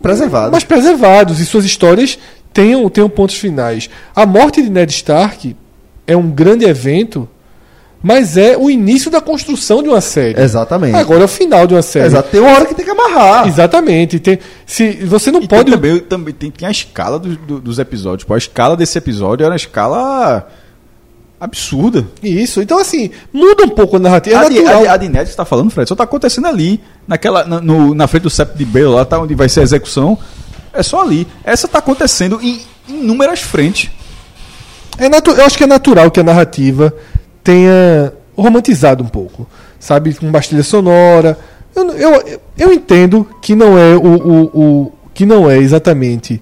Preservado. 0.03 0.51
mais 0.53 0.65
preservados 0.65 1.41
e 1.41 1.47
suas 1.47 1.65
histórias 1.65 2.19
tenham, 2.53 2.89
tenham 2.89 3.09
pontos 3.09 3.37
finais. 3.37 3.89
A 4.15 4.25
morte 4.27 4.63
de 4.63 4.71
Ned 4.71 4.91
Stark 4.93 5.55
é 6.07 6.17
um 6.17 6.31
grande 6.31 6.65
evento, 6.65 7.29
mas 8.03 8.37
é 8.37 8.57
o 8.57 8.71
início 8.71 9.11
da 9.11 9.21
construção 9.21 9.83
de 9.83 9.89
uma 9.91 10.01
série. 10.01 10.41
Exatamente. 10.41 10.97
Agora 10.97 11.21
é 11.21 11.25
o 11.25 11.29
final 11.29 11.67
de 11.67 11.75
uma 11.75 11.83
série. 11.83 12.07
Exato. 12.07 12.31
Tem 12.31 12.41
uma 12.41 12.51
hora 12.53 12.65
que 12.67 12.75
tem 12.75 12.85
que 12.85 12.91
amarrar. 12.91 13.47
Exatamente. 13.47 14.19
Tem, 14.19 14.39
se 14.67 14.93
você 15.05 15.31
não 15.31 15.43
E 15.43 15.47
pode 15.49 15.65
tem 15.65 15.75
também, 15.75 15.99
também 16.01 16.35
tem, 16.35 16.51
tem 16.51 16.67
a 16.67 16.71
escala 16.71 17.19
do- 17.19 17.37
do- 17.37 17.61
dos 17.61 17.79
episódios. 17.79 18.25
Pô, 18.25 18.33
a 18.35 18.39
escala 18.39 18.77
desse 18.77 18.97
episódio 18.97 19.45
era 19.45 19.53
uma 19.53 19.57
escala 19.57 20.49
absurda. 21.41 22.07
Isso, 22.23 22.61
então 22.61 22.79
assim, 22.79 23.11
muda 23.33 23.65
um 23.65 23.71
pouco 23.71 23.97
a 23.97 23.99
narrativa. 23.99 24.37
É 24.37 24.47
a, 24.47 24.49
de, 24.49 24.59
a, 24.59 24.63
natural. 24.63 24.83
de, 24.83 24.89
a 24.89 24.97
de 24.99 25.09
Ned 25.09 25.25
que 25.25 25.31
você 25.31 25.37
tá 25.37 25.45
falando, 25.45 25.71
Fred, 25.71 25.89
só 25.89 25.95
tá 25.97 26.05
acontecendo 26.05 26.47
ali, 26.47 26.81
naquela, 27.09 27.45
na, 27.45 27.61
no- 27.61 27.95
na 27.95 28.07
frente 28.07 28.25
do 28.25 28.31
septo 28.31 28.59
de 28.59 28.65
Bale, 28.65 28.85
lá 28.87 29.05
tá 29.05 29.19
onde 29.19 29.35
vai 29.35 29.49
ser 29.49 29.61
a 29.61 29.63
execução. 29.63 30.19
É 30.73 30.83
só 30.83 31.03
ali. 31.03 31.27
Essa 31.43 31.67
tá 31.67 31.79
acontecendo 31.79 32.39
em 32.43 32.61
inúmeras 32.89 33.41
frentes. 33.41 33.91
É 34.99 35.09
natu- 35.09 35.31
eu 35.33 35.45
acho 35.45 35.57
que 35.57 35.65
é 35.65 35.67
natural 35.67 36.11
que 36.11 36.21
a 36.21 36.23
narrativa 36.25 36.95
tenha 37.43 38.13
romantizado 38.37 39.03
um 39.03 39.09
pouco, 39.09 39.49
sabe? 39.79 40.13
Com 40.15 40.31
bastilha 40.31 40.63
sonora. 40.63 41.39
Eu, 41.75 41.89
eu, 41.93 42.41
eu 42.59 42.73
entendo 42.73 43.27
que 43.41 43.55
não 43.55 43.79
é 43.79 43.97
o, 43.97 44.01
o, 44.03 44.43
o- 44.45 44.93
que 45.15 45.25
não 45.25 45.51
é 45.51 45.57
exatamente 45.59 46.41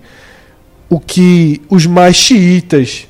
o 0.90 0.98
que 0.98 1.60
os 1.70 1.86
mais 1.86 2.16
xiitas 2.16 3.06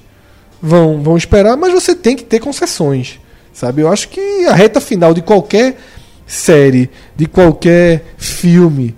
vão, 0.62 1.02
vão 1.02 1.16
esperar, 1.16 1.56
mas 1.56 1.72
você 1.72 1.94
tem 1.94 2.16
que 2.16 2.24
ter 2.24 2.40
concessões, 2.40 3.18
sabe? 3.52 3.82
Eu 3.82 3.92
acho 3.92 4.08
que 4.08 4.46
a 4.46 4.54
reta 4.54 4.80
final 4.80 5.12
de 5.14 5.22
qualquer 5.22 5.76
série, 6.26 6.90
de 7.16 7.26
qualquer 7.26 8.04
filme, 8.16 8.94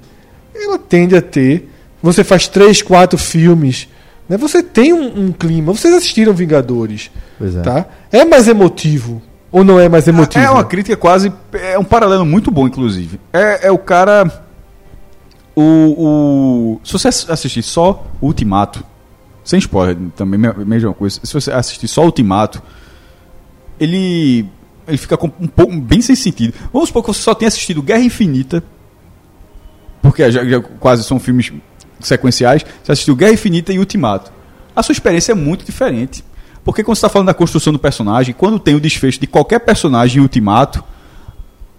ela 0.54 0.78
tende 0.78 1.16
a 1.16 1.22
ter. 1.22 1.68
Você 2.02 2.24
faz 2.24 2.48
três, 2.48 2.80
quatro 2.82 3.18
filmes, 3.18 3.88
né? 4.28 4.36
Você 4.36 4.62
tem 4.62 4.92
um, 4.92 5.26
um 5.26 5.32
clima. 5.32 5.72
Vocês 5.74 5.92
assistiram 5.94 6.32
Vingadores, 6.32 7.10
Pois 7.38 7.54
é. 7.56 7.60
tá? 7.62 7.86
É 8.10 8.24
mais 8.24 8.48
emotivo 8.48 9.20
ou 9.52 9.62
não 9.64 9.78
é 9.78 9.88
mais 9.88 10.06
emotivo? 10.08 10.44
É 10.44 10.50
uma 10.50 10.64
crítica 10.64 10.96
quase. 10.96 11.32
É 11.52 11.78
um 11.78 11.84
paralelo 11.84 12.24
muito 12.24 12.50
bom, 12.50 12.66
inclusive. 12.66 13.20
É, 13.32 13.66
é 13.66 13.70
o 13.70 13.78
cara. 13.78 14.44
O, 15.54 15.62
o. 15.62 16.80
Se 16.84 16.92
você 16.92 17.08
ass- 17.08 17.26
assistir 17.28 17.62
só 17.62 18.06
o 18.20 18.26
Ultimato, 18.26 18.84
sem 19.50 19.58
spoiler 19.58 19.96
também, 20.16 20.38
me- 20.38 20.64
mesma 20.64 20.94
coisa. 20.94 21.20
Se 21.22 21.32
você 21.34 21.50
assistir 21.50 21.88
só 21.88 22.04
Ultimato, 22.04 22.62
ele. 23.78 24.46
Ele 24.88 24.96
fica 24.96 25.16
um 25.38 25.46
pouco 25.46 25.76
bem 25.80 26.00
sem 26.00 26.16
sentido. 26.16 26.54
Vamos 26.72 26.88
supor 26.88 27.02
que 27.04 27.08
você 27.12 27.20
só 27.20 27.34
tenha 27.34 27.46
assistido 27.48 27.80
Guerra 27.82 28.00
Infinita, 28.02 28.62
porque 30.02 30.28
já, 30.32 30.44
já 30.44 30.60
quase 30.60 31.04
são 31.04 31.20
filmes 31.20 31.52
sequenciais. 32.00 32.64
Você 32.82 32.90
assistiu 32.92 33.14
Guerra 33.14 33.32
Infinita 33.34 33.72
e 33.72 33.78
Ultimato. 33.78 34.32
A 34.74 34.82
sua 34.82 34.92
experiência 34.92 35.30
é 35.32 35.34
muito 35.34 35.64
diferente. 35.64 36.24
Porque 36.64 36.82
quando 36.82 36.96
você 36.96 37.00
está 37.00 37.08
falando 37.08 37.26
da 37.28 37.34
construção 37.34 37.72
do 37.72 37.78
personagem, 37.78 38.34
quando 38.36 38.58
tem 38.58 38.74
o 38.74 38.80
desfecho 38.80 39.20
de 39.20 39.26
qualquer 39.28 39.60
personagem 39.60 40.18
em 40.18 40.22
Ultimato, 40.22 40.82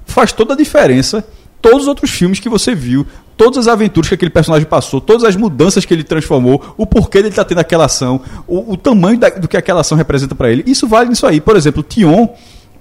faz 0.06 0.32
toda 0.32 0.54
a 0.54 0.58
diferença. 0.58 1.28
Todos 1.62 1.82
os 1.84 1.88
outros 1.88 2.12
filmes 2.12 2.40
que 2.40 2.48
você 2.50 2.74
viu, 2.74 3.06
todas 3.44 3.58
as 3.58 3.68
aventuras 3.68 4.08
que 4.08 4.14
aquele 4.14 4.30
personagem 4.30 4.68
passou, 4.68 5.02
todas 5.02 5.24
as 5.24 5.36
mudanças 5.36 5.84
que 5.84 5.92
ele 5.92 6.04
transformou, 6.04 6.76
o 6.78 6.86
porquê 6.86 7.18
dele 7.18 7.30
estar 7.30 7.44
tendo 7.44 7.58
aquela 7.58 7.86
ação, 7.86 8.22
o, 8.48 8.74
o 8.74 8.78
tamanho 8.78 9.18
da- 9.18 9.30
do 9.30 9.48
que 9.48 9.58
aquela 9.58 9.82
ação 9.82 9.98
representa 9.98 10.36
para 10.36 10.52
ele. 10.52 10.64
Isso 10.68 10.88
vale 10.88 11.10
nisso 11.10 11.26
aí. 11.26 11.42
Por 11.42 11.56
exemplo, 11.56 11.82
Tion. 11.82 12.30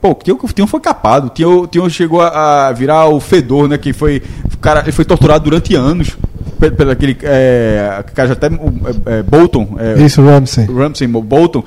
Pô, 0.02 0.10
o 0.10 0.14
Tion, 0.14 0.36
o 0.42 0.52
Tion 0.52 0.66
foi 0.66 0.80
capado. 0.80 1.28
O 1.28 1.30
Tion, 1.30 1.62
o 1.62 1.66
Tion 1.66 1.88
chegou 1.88 2.20
a, 2.20 2.68
a 2.68 2.72
virar 2.72 3.06
o 3.08 3.18
Fedor, 3.20 3.68
né? 3.68 3.78
Que 3.78 3.94
foi. 3.94 4.22
Cara, 4.60 4.80
ele 4.80 4.92
foi 4.92 5.06
torturado 5.06 5.44
durante 5.44 5.74
anos 5.74 6.14
pe- 6.58 6.70
pelo 6.70 6.90
aquele. 6.90 7.16
É, 7.22 8.04
cara 8.14 8.32
até. 8.34 8.48
é, 8.48 9.18
é, 9.18 9.22
Bolton. 9.22 9.76
é, 9.78 10.02
Isso, 10.02 10.22
Ramsey. 10.22 10.66
Ramsay 10.66 11.08
Bolton 11.08 11.64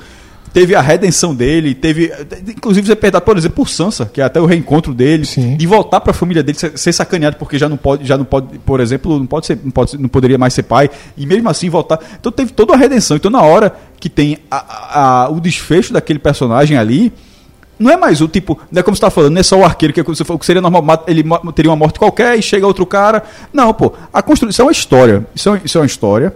teve 0.54 0.74
a 0.74 0.80
redenção 0.80 1.34
dele, 1.34 1.74
teve 1.74 2.10
inclusive 2.48 2.86
ser 2.86 2.94
perdoado, 2.96 3.26
por 3.26 3.36
exemplo, 3.36 3.56
por 3.56 3.68
Sansa, 3.68 4.06
que 4.06 4.20
é 4.20 4.24
até 4.24 4.40
o 4.40 4.46
reencontro 4.46 4.94
dele, 4.94 5.26
Sim. 5.26 5.56
de 5.56 5.66
voltar 5.66 6.00
para 6.00 6.12
a 6.12 6.14
família 6.14 6.42
dele, 6.44 6.56
ser, 6.56 6.92
sacaneado 6.92 7.36
porque 7.36 7.58
já 7.58 7.68
não 7.68 7.76
pode, 7.76 8.06
já 8.06 8.16
não 8.16 8.24
pode, 8.24 8.58
por 8.60 8.78
exemplo, 8.80 9.18
não 9.18 9.26
pode 9.26 9.46
ser, 9.46 9.58
não 9.62 9.72
pode, 9.72 9.98
não 9.98 10.08
poderia 10.08 10.38
mais 10.38 10.54
ser 10.54 10.62
pai 10.62 10.88
e 11.16 11.26
mesmo 11.26 11.48
assim 11.50 11.68
voltar. 11.68 11.98
Então 12.18 12.30
teve 12.30 12.52
toda 12.52 12.72
a 12.72 12.76
redenção. 12.76 13.16
Então 13.16 13.30
na 13.30 13.42
hora 13.42 13.74
que 13.98 14.08
tem 14.08 14.38
a- 14.50 15.24
a- 15.24 15.28
o 15.28 15.40
desfecho 15.40 15.92
daquele 15.92 16.20
personagem 16.20 16.76
ali, 16.78 17.12
não 17.76 17.90
é 17.90 17.96
mais 17.96 18.20
o 18.20 18.28
tipo, 18.28 18.56
não 18.70 18.78
é 18.78 18.82
como 18.84 18.94
você 18.96 19.00
tá 19.00 19.10
falando, 19.10 19.32
não 19.32 19.40
é 19.40 19.42
só 19.42 19.58
o 19.58 19.64
arqueiro 19.64 19.92
que 19.92 20.02
você 20.04 20.24
falou 20.24 20.38
que 20.38 20.46
seria 20.46 20.62
normal, 20.62 21.02
ele 21.08 21.24
teria 21.52 21.68
uma 21.72 21.76
morte 21.76 21.98
qualquer 21.98 22.38
e 22.38 22.42
chega 22.42 22.64
outro 22.64 22.86
cara. 22.86 23.24
Não, 23.52 23.74
pô, 23.74 23.92
a 24.12 24.22
construção 24.22 24.64
é 24.64 24.66
uma 24.68 24.72
história. 24.72 25.26
Isso 25.34 25.52
é, 25.52 25.60
isso 25.64 25.76
é 25.76 25.80
uma 25.80 25.86
história 25.86 26.32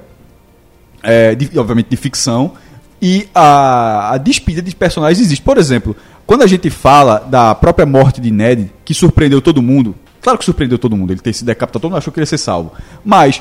é, 1.02 1.36
de- 1.36 1.56
obviamente 1.56 1.86
de 1.88 1.96
ficção, 1.96 2.52
E 3.00 3.28
a, 3.34 4.14
a 4.14 4.18
despedida 4.18 4.62
de 4.68 4.74
personagens 4.74 5.20
existe. 5.20 5.42
Por 5.42 5.58
exemplo, 5.58 5.96
quando 6.26 6.42
a 6.42 6.46
gente 6.46 6.68
fala 6.68 7.18
da 7.20 7.54
própria 7.54 7.86
morte 7.86 8.20
de 8.20 8.30
Ned, 8.30 8.72
que 8.84 8.92
surpreendeu 8.92 9.40
todo 9.40 9.62
mundo, 9.62 9.94
claro 10.20 10.38
que 10.38 10.44
surpreendeu 10.44 10.78
todo 10.78 10.96
mundo, 10.96 11.12
ele 11.12 11.20
ter 11.20 11.32
se 11.32 11.44
decapitado, 11.44 11.80
todo 11.80 11.90
mundo 11.90 11.98
achou 11.98 12.12
que 12.12 12.18
ele 12.18 12.22
ia 12.22 12.26
ser 12.26 12.38
salvo. 12.38 12.72
Mas 13.04 13.40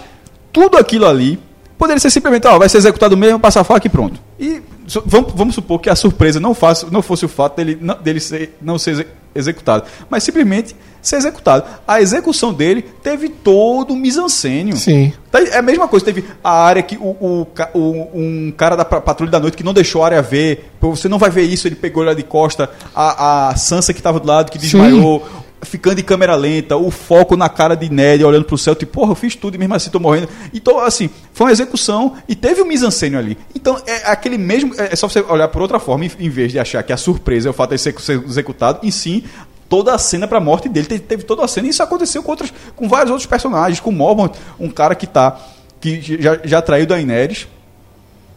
tudo 0.54 0.78
aquilo 0.78 1.06
ali 1.06 1.40
poderia 1.78 2.00
ser 2.00 2.10
simplesmente, 2.10 2.48
ó, 2.48 2.58
vai 2.58 2.70
ser 2.70 2.78
executado 2.78 3.16
mesmo, 3.16 3.40
passar 3.40 3.62
a 3.62 3.64
faca 3.64 3.86
e 3.88 3.90
pronto. 3.90 4.20
E 4.40 4.62
vamos, 5.06 5.34
vamos 5.36 5.56
supor 5.56 5.80
que 5.80 5.90
a 5.90 5.96
surpresa 5.96 6.40
não, 6.40 6.54
faça, 6.54 6.88
não 6.92 7.02
fosse 7.02 7.26
o 7.26 7.30
fato 7.30 7.58
dele, 7.58 7.78
não, 7.80 7.96
dele 8.02 8.20
ser, 8.20 8.58
não 8.62 8.80
ser 8.80 9.08
executado, 9.38 9.86
mas 10.10 10.24
simplesmente 10.24 10.76
ser 11.02 11.16
executado. 11.18 11.64
A 11.88 12.02
execução 12.02 12.52
dele 12.54 12.82
teve 13.02 13.30
todo 13.30 13.94
um 13.94 13.96
misancênio. 13.96 14.76
Sim. 14.76 15.14
Tá, 15.32 15.40
É 15.42 15.58
a 15.58 15.62
mesma 15.62 15.88
coisa, 15.88 16.06
teve 16.06 16.26
a 16.44 16.52
área 16.52 16.82
que 16.84 16.98
o, 16.98 17.06
o 17.20 17.48
o- 17.74 18.10
um 18.14 18.54
cara 18.58 18.76
da 18.76 18.84
pa- 18.84 19.00
patrulha 19.00 19.32
da 19.32 19.40
noite 19.40 19.56
que 19.56 19.64
não 19.64 19.74
deixou 19.74 20.02
a 20.04 20.08
área 20.08 20.22
ver, 20.22 20.70
você 20.82 21.08
não 21.08 21.18
vai 21.18 21.30
ver 21.30 21.44
isso, 21.44 21.68
ele 21.68 21.76
pegou 21.76 22.04
ele 22.04 22.14
de 22.16 22.24
costa, 22.24 22.70
a, 22.94 23.50
a 23.50 23.56
Sansa 23.56 23.94
que 23.94 24.00
estava 24.00 24.20
do 24.20 24.28
lado 24.28 24.52
que 24.52 24.58
desmaiou, 24.58 25.26
ficando 25.62 26.00
em 26.00 26.04
câmera 26.04 26.36
lenta, 26.36 26.78
o 26.78 26.92
foco 26.92 27.36
na 27.36 27.50
cara 27.50 27.76
de 27.76 27.90
Ned 27.90 28.24
olhando 28.24 28.46
pro 28.46 28.58
céu, 28.58 28.76
tipo, 28.76 28.94
porra, 28.94 29.12
eu 29.12 29.16
fiz 29.16 29.36
tudo 29.36 29.56
e 29.56 29.58
mesmo 29.58 29.74
assim 29.74 29.90
tô 29.90 30.00
morrendo. 30.00 30.30
Então, 30.54 30.80
assim, 30.80 31.10
foi 31.34 31.48
uma 31.48 31.52
execução 31.52 32.16
e 32.28 32.36
teve 32.36 32.62
um 32.62 32.66
mise-en-scène 32.66 33.16
ali. 33.16 33.38
Então, 33.56 33.80
é 33.86 34.12
aquele 34.12 34.38
mesmo, 34.38 34.74
é 34.78 34.88
é 34.92 34.96
só 34.96 35.08
você 35.08 35.20
olhar 35.22 35.48
por 35.48 35.62
outra 35.62 35.80
forma, 35.80 36.06
em, 36.06 36.30
vez 36.30 36.52
de 36.52 36.60
achar 36.60 36.82
que 36.84 36.94
a 36.94 36.98
surpresa 36.98 37.50
é 37.50 37.52
o 37.52 37.54
fato 37.54 37.76
de 37.76 37.76
ele 37.76 38.00
ser, 38.00 38.24
executado, 38.24 38.80
e 38.84 38.92
sim 38.92 39.24
toda 39.68 39.94
a 39.94 39.98
cena 39.98 40.28
pra 40.28 40.40
morte 40.40 40.70
dele, 40.70 40.88
teve, 40.88 41.02
teve 41.02 41.24
toda 41.24 41.44
a 41.44 41.48
cena, 41.48 41.68
e 41.68 41.72
isso 41.72 41.84
aconteceu 41.84 42.24
com, 42.24 42.32
outros, 42.32 42.54
com 42.76 42.88
vários 42.88 43.12
outros 43.12 43.28
personagens, 43.28 43.80
com 43.82 43.90
o 43.90 43.94
Mormont, 43.94 44.38
um 44.58 44.70
cara 44.70 44.96
que 44.96 45.06
tá, 45.06 45.38
que 45.82 46.22
já, 46.22 46.40
já 46.44 46.62
traiu 46.62 46.86
Daenerys, 46.86 47.48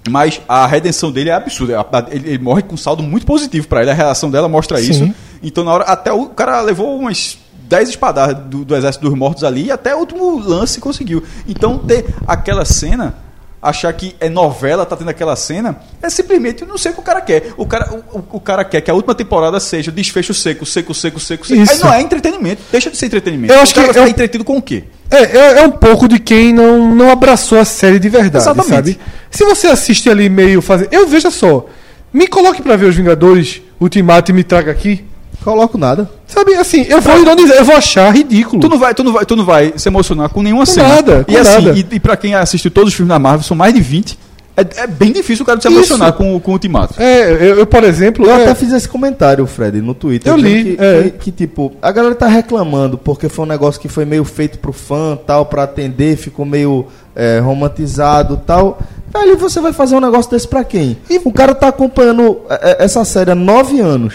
mas 0.08 0.40
a 0.48 0.66
redenção 0.66 1.12
dele 1.12 1.30
é 1.30 1.34
absurda. 1.34 1.86
Ele, 2.10 2.30
ele 2.30 2.38
morre 2.38 2.62
com 2.62 2.74
um 2.74 2.78
saldo 2.78 3.02
muito 3.02 3.26
positivo 3.26 3.68
pra 3.68 3.82
ele. 3.82 3.90
A 3.90 3.94
reação 3.94 4.30
dela 4.30 4.48
mostra 4.48 4.78
Sim. 4.78 4.90
isso. 4.90 5.14
Então, 5.42 5.64
na 5.64 5.72
hora, 5.72 5.84
até 5.84 6.12
o 6.12 6.26
cara 6.26 6.60
levou 6.60 6.98
umas 6.98 7.38
10 7.68 7.88
espadas 7.90 8.36
do, 8.46 8.64
do 8.64 8.76
exército 8.76 9.08
dos 9.08 9.16
mortos 9.18 9.44
ali 9.44 9.66
e 9.66 9.70
até 9.72 9.94
o 9.94 9.98
último 9.98 10.38
lance 10.38 10.80
conseguiu. 10.80 11.22
Então, 11.48 11.78
ter 11.78 12.04
aquela 12.26 12.64
cena, 12.64 13.14
achar 13.62 13.92
que 13.92 14.14
é 14.20 14.28
novela, 14.28 14.84
tá 14.86 14.96
tendo 14.96 15.08
aquela 15.10 15.36
cena, 15.36 15.78
é 16.02 16.08
simplesmente, 16.10 16.62
eu 16.62 16.68
não 16.68 16.76
sei 16.78 16.90
o 16.90 16.94
que 16.94 17.00
o 17.00 17.04
cara 17.04 17.20
quer. 17.20 17.52
O 17.56 17.66
cara, 17.66 17.90
o, 18.12 18.36
o- 18.36 18.40
cara 18.40 18.64
quer 18.64 18.80
que 18.80 18.90
a 18.90 18.94
última 18.94 19.14
temporada 19.14 19.60
seja 19.60 19.90
desfecho 19.92 20.32
seco, 20.34 20.64
seco, 20.66 20.94
seco, 20.94 21.20
seco, 21.20 21.46
seco. 21.46 21.62
Isso. 21.62 21.72
Aí 21.72 21.78
não 21.78 21.92
é 21.92 22.00
entretenimento. 22.02 22.62
Deixa 22.72 22.90
de 22.90 22.96
ser 22.96 23.06
entretenimento. 23.06 23.52
Eu 23.52 23.60
acho 23.60 23.72
que 23.74 23.80
ficar 23.82 24.00
eu- 24.00 24.08
entretido 24.08 24.44
com 24.44 24.56
o 24.56 24.62
quê? 24.62 24.84
É, 25.10 25.22
é, 25.36 25.58
é 25.58 25.62
um 25.66 25.70
pouco 25.72 26.06
de 26.08 26.18
quem 26.18 26.52
não, 26.52 26.94
não 26.94 27.10
abraçou 27.10 27.58
a 27.58 27.64
série 27.64 27.98
de 27.98 28.08
verdade, 28.08 28.44
Exatamente. 28.44 28.68
sabe? 28.74 29.00
Se 29.30 29.44
você 29.44 29.66
assiste 29.68 30.08
ali 30.08 30.28
meio 30.28 30.62
fazer. 30.62 30.88
Eu 30.90 31.06
veja 31.08 31.30
só. 31.30 31.66
Me 32.12 32.26
coloque 32.26 32.62
pra 32.62 32.76
ver 32.76 32.86
os 32.86 32.94
Vingadores 32.96 33.60
Ultimato 33.80 34.30
e 34.30 34.34
me 34.34 34.42
traga 34.44 34.70
aqui. 34.72 35.04
Coloco 35.42 35.78
nada. 35.78 36.10
Sabe, 36.26 36.54
assim, 36.54 36.84
eu 36.88 37.00
vou 37.00 37.18
ironizar, 37.18 37.56
eu 37.56 37.64
vou 37.64 37.74
achar 37.76 38.14
ridículo. 38.14 38.60
Tu 38.60 38.68
não 38.68 38.78
vai, 38.78 38.94
tu 38.94 39.02
não 39.02 39.12
vai, 39.12 39.24
tu 39.24 39.36
não 39.36 39.44
vai 39.44 39.72
se 39.76 39.88
emocionar 39.88 40.28
com 40.28 40.42
nenhuma 40.42 40.66
Com 40.66 40.72
cena. 40.72 40.88
nada, 40.88 41.24
e 41.26 41.36
assim, 41.36 41.64
nada. 41.66 41.78
E, 41.78 41.86
e 41.92 42.00
pra 42.00 42.16
quem 42.16 42.34
assistiu 42.34 42.70
todos 42.70 42.90
os 42.90 42.94
filmes 42.94 43.08
da 43.08 43.18
Marvel, 43.18 43.42
são 43.42 43.56
mais 43.56 43.72
de 43.72 43.80
20. 43.80 44.18
É, 44.56 44.82
é 44.82 44.86
bem 44.86 45.12
difícil 45.12 45.42
o 45.42 45.46
cara 45.46 45.58
se 45.60 45.68
Isso. 45.68 45.76
emocionar 45.78 46.12
com, 46.12 46.38
com 46.40 46.50
o 46.50 46.54
Ultimato. 46.54 47.00
É, 47.00 47.30
eu, 47.32 47.58
eu, 47.60 47.66
por 47.66 47.82
exemplo. 47.84 48.26
Eu 48.26 48.34
é, 48.34 48.42
até 48.42 48.54
fiz 48.54 48.72
esse 48.72 48.88
comentário, 48.88 49.46
Fred, 49.46 49.80
no 49.80 49.94
Twitter. 49.94 50.30
Eu 50.30 50.36
li, 50.36 50.76
Que, 50.76 50.82
é. 50.82 51.02
que, 51.04 51.10
que, 51.10 51.32
tipo, 51.32 51.72
a 51.80 51.90
galera 51.90 52.14
tá 52.14 52.26
reclamando 52.26 52.98
porque 52.98 53.28
foi 53.28 53.44
um 53.44 53.48
negócio 53.48 53.80
que 53.80 53.88
foi 53.88 54.04
meio 54.04 54.24
feito 54.24 54.58
pro 54.58 54.72
fã, 54.72 55.16
tal, 55.26 55.46
pra 55.46 55.62
atender, 55.62 56.16
ficou 56.16 56.44
meio 56.44 56.86
é, 57.14 57.38
romantizado 57.38 58.36
tal. 58.46 58.78
Velho, 59.12 59.36
você 59.38 59.60
vai 59.60 59.72
fazer 59.72 59.96
um 59.96 60.00
negócio 60.00 60.30
desse 60.30 60.46
pra 60.46 60.62
quem? 60.62 60.96
O 61.24 61.32
cara 61.32 61.54
tá 61.54 61.68
acompanhando 61.68 62.40
é, 62.48 62.72
é, 62.82 62.84
essa 62.84 63.04
série 63.04 63.30
há 63.30 63.34
nove 63.34 63.80
anos. 63.80 64.14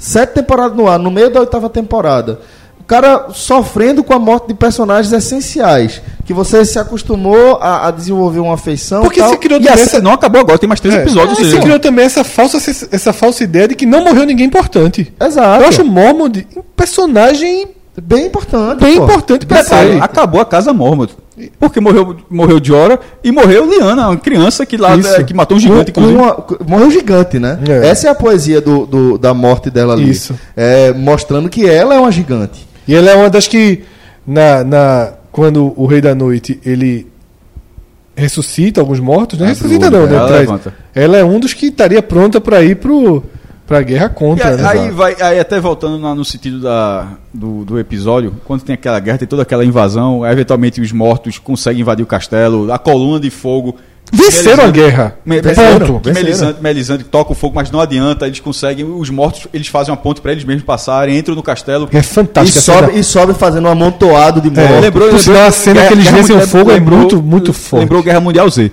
Sete 0.00 0.32
temporadas 0.32 0.74
no 0.74 0.88
ar, 0.88 0.98
no 0.98 1.10
meio 1.10 1.30
da 1.30 1.40
oitava 1.40 1.68
temporada. 1.68 2.40
O 2.80 2.84
cara 2.84 3.28
sofrendo 3.34 4.02
com 4.02 4.14
a 4.14 4.18
morte 4.18 4.48
de 4.48 4.54
personagens 4.54 5.12
essenciais. 5.12 6.00
Que 6.24 6.32
você 6.32 6.64
se 6.64 6.78
acostumou 6.78 7.58
a, 7.60 7.88
a 7.88 7.90
desenvolver 7.90 8.40
uma 8.40 8.54
afeição. 8.54 9.02
Porque 9.02 9.20
tal. 9.20 9.30
se 9.30 9.36
criou 9.36 9.60
também 9.60 9.74
essa. 9.74 10.00
não 10.00 10.12
acabou 10.12 10.40
agora, 10.40 10.58
tem 10.58 10.68
mais 10.68 10.80
três 10.80 10.94
é, 10.94 11.02
episódios. 11.02 11.36
se 11.36 11.44
seja, 11.44 11.60
criou 11.60 11.78
também 11.78 12.06
essa 12.06 12.24
falsa, 12.24 12.58
essa 12.90 13.12
falsa 13.12 13.44
ideia 13.44 13.68
de 13.68 13.74
que 13.74 13.84
não 13.84 14.02
morreu 14.02 14.24
ninguém 14.24 14.46
importante. 14.46 15.12
Exato. 15.20 15.62
Eu 15.62 15.68
acho 15.68 15.82
o 15.82 15.86
Mormont 15.86 16.46
um 16.56 16.62
personagem 16.74 17.68
bem 18.00 18.26
importante. 18.26 18.80
bem 18.80 18.96
pô. 18.96 19.04
importante 19.04 19.46
pra 19.46 19.62
Detalhe, 19.62 19.90
série. 19.92 20.00
acabou 20.02 20.40
a 20.40 20.44
casa 20.44 20.72
Mormont. 20.72 21.14
Porque 21.58 21.80
morreu, 21.80 22.16
morreu 22.28 22.60
Diora 22.60 23.00
e 23.24 23.32
morreu 23.32 23.64
Liana, 23.68 24.08
uma 24.08 24.16
criança 24.16 24.66
que 24.66 24.76
lá 24.76 24.94
Isso. 24.96 25.08
é, 25.14 25.24
que 25.24 25.32
matou 25.32 25.56
um 25.56 25.60
gigante, 25.60 25.90
Com- 25.90 26.02
uma- 26.02 26.44
morreu 26.66 26.90
gigante, 26.90 27.38
né? 27.38 27.58
É. 27.66 27.88
Essa 27.88 28.08
é 28.08 28.10
a 28.10 28.14
poesia 28.14 28.60
do, 28.60 28.84
do- 28.84 29.16
da 29.18 29.32
morte 29.32 29.70
dela 29.70 29.94
ali. 29.94 30.10
Isso. 30.10 30.34
É, 30.56 30.92
mostrando 30.92 31.48
que 31.48 31.66
ela 31.66 31.94
é 31.94 31.98
uma 31.98 32.12
gigante. 32.12 32.66
E 32.86 32.94
ela 32.94 33.10
é 33.10 33.14
uma 33.14 33.30
das 33.30 33.48
que, 33.48 33.82
na, 34.26 34.62
na, 34.64 35.12
quando 35.32 35.72
o 35.76 35.86
Rei 35.86 36.00
da 36.02 36.14
Noite 36.14 36.60
ele 36.64 37.06
ressuscita 38.14 38.80
alguns 38.80 39.00
mortos, 39.00 39.38
não 39.38 39.46
Ah, 39.46 39.50
ressuscita 39.50 39.90
não, 39.90 40.06
né? 40.06 40.16
ela 40.16 40.60
ela 40.94 41.16
é 41.16 41.24
um 41.24 41.40
dos 41.40 41.54
que 41.54 41.66
estaria 41.66 42.02
pronta 42.02 42.38
para 42.40 42.62
ir 42.62 42.76
pro, 42.76 43.22
pra 43.70 43.82
guerra 43.82 44.06
E 44.06 44.18
contra, 44.18 44.48
aí, 44.50 44.56
né? 44.56 44.68
aí 44.68 44.90
vai, 44.90 45.16
aí 45.20 45.38
até 45.38 45.60
voltando 45.60 45.96
na- 45.96 46.12
no 46.12 46.24
sentido 46.24 46.58
da, 46.58 47.06
do, 47.32 47.64
do 47.64 47.78
episódio, 47.78 48.34
quando 48.44 48.62
tem 48.62 48.74
aquela 48.74 48.98
guerra, 48.98 49.18
tem 49.18 49.28
toda 49.28 49.42
aquela 49.42 49.64
invasão, 49.64 50.26
eventualmente 50.26 50.80
os 50.80 50.90
mortos 50.90 51.38
conseguem 51.38 51.82
invadir 51.82 52.02
o 52.02 52.06
castelo, 52.06 52.72
a 52.72 52.78
coluna 52.78 53.20
de 53.20 53.30
fogo. 53.30 53.76
Venceram 54.12 54.64
a 54.64 54.70
guerra. 54.72 55.14
Me- 55.24 55.40
Ponto. 55.40 56.00
que. 56.00 56.12
Melisandre, 56.12 56.60
Melisandre 56.60 57.04
toca 57.04 57.30
o 57.30 57.34
fogo, 57.34 57.54
mas 57.54 57.70
não 57.70 57.78
adianta, 57.80 58.26
eles 58.26 58.40
conseguem, 58.40 58.84
os 58.84 59.08
mortos, 59.08 59.46
eles 59.54 59.68
fazem 59.68 59.92
uma 59.94 59.96
ponte 59.96 60.20
para 60.20 60.32
eles 60.32 60.42
mesmos 60.42 60.64
passarem, 60.64 61.16
entram 61.16 61.36
no 61.36 61.42
castelo. 61.44 61.88
É 61.92 61.98
E 61.98 62.02
fantástica 62.02 62.58
essa 62.58 62.72
sobe, 62.86 62.98
e 62.98 63.04
sobe 63.04 63.34
fazendo 63.34 63.68
um 63.68 63.70
amontoado 63.70 64.40
de 64.40 64.48
É, 64.48 64.62
mortos. 64.64 64.80
lembrou, 64.80 65.08
Por 65.10 65.18
sinal, 65.20 65.46
a 65.46 65.52
cena 65.52 65.86
que 65.86 65.92
eles 65.92 66.08
vencem 66.08 66.36
o 66.36 66.40
fogo 66.40 66.72
é 66.72 66.80
muito, 66.80 67.22
muito 67.22 67.52
forte. 67.52 67.82
Lembrou 67.82 68.02
Guerra 68.02 68.18
Mundial 68.20 68.50
Z. 68.50 68.72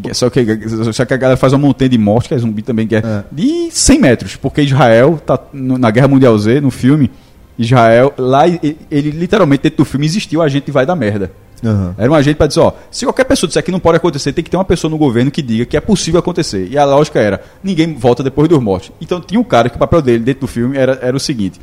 Que, 0.00 0.14
só, 0.14 0.28
que, 0.30 0.44
só 0.92 1.04
que 1.04 1.14
a 1.14 1.16
galera 1.16 1.36
faz 1.36 1.52
uma 1.52 1.60
montanha 1.66 1.88
de 1.88 1.98
morte, 1.98 2.28
que 2.28 2.34
é 2.34 2.38
zumbi 2.38 2.62
também, 2.62 2.86
que 2.86 2.96
é, 2.96 2.98
É. 2.98 3.24
de 3.30 3.68
100 3.70 3.98
metros. 4.00 4.36
Porque 4.36 4.62
Israel, 4.62 5.20
tá 5.24 5.38
no- 5.52 5.78
na 5.78 5.90
Guerra 5.90 6.08
Mundial 6.08 6.36
Z, 6.38 6.60
no 6.60 6.70
filme, 6.70 7.10
Israel, 7.58 8.12
lá 8.18 8.46
ele, 8.46 8.76
ele 8.90 9.10
literalmente 9.10 9.62
dentro 9.64 9.78
do 9.78 9.84
filme 9.84 10.04
existiu 10.06 10.42
a 10.42 10.48
gente 10.48 10.70
vai 10.70 10.84
dar 10.84 10.94
merda. 10.96 11.30
Aham. 11.64 11.94
Era 11.96 12.10
um 12.10 12.14
agente 12.14 12.36
para 12.36 12.46
dizer, 12.46 12.60
ó, 12.60 12.70
se 12.90 13.06
qualquer 13.06 13.24
pessoa 13.24 13.48
disser 13.48 13.62
que 13.62 13.72
não 13.72 13.80
pode 13.80 13.96
acontecer, 13.96 14.30
tem 14.32 14.44
que 14.44 14.50
ter 14.50 14.58
uma 14.58 14.64
pessoa 14.64 14.90
no 14.90 14.98
governo 14.98 15.30
que 15.30 15.40
diga 15.40 15.64
que 15.64 15.74
é 15.74 15.80
possível 15.80 16.20
acontecer. 16.20 16.68
E 16.70 16.76
a 16.76 16.84
lógica 16.84 17.18
era, 17.18 17.40
ninguém 17.64 17.94
volta 17.94 18.22
depois 18.22 18.46
dos 18.46 18.60
mortos. 18.62 18.92
Então 19.00 19.22
tinha 19.22 19.40
um 19.40 19.44
cara 19.44 19.70
que 19.70 19.76
o 19.76 19.78
papel 19.78 20.02
dele 20.02 20.22
dentro 20.22 20.42
do 20.42 20.46
filme 20.46 20.76
era, 20.76 20.98
era 21.00 21.16
o 21.16 21.20
seguinte: 21.20 21.58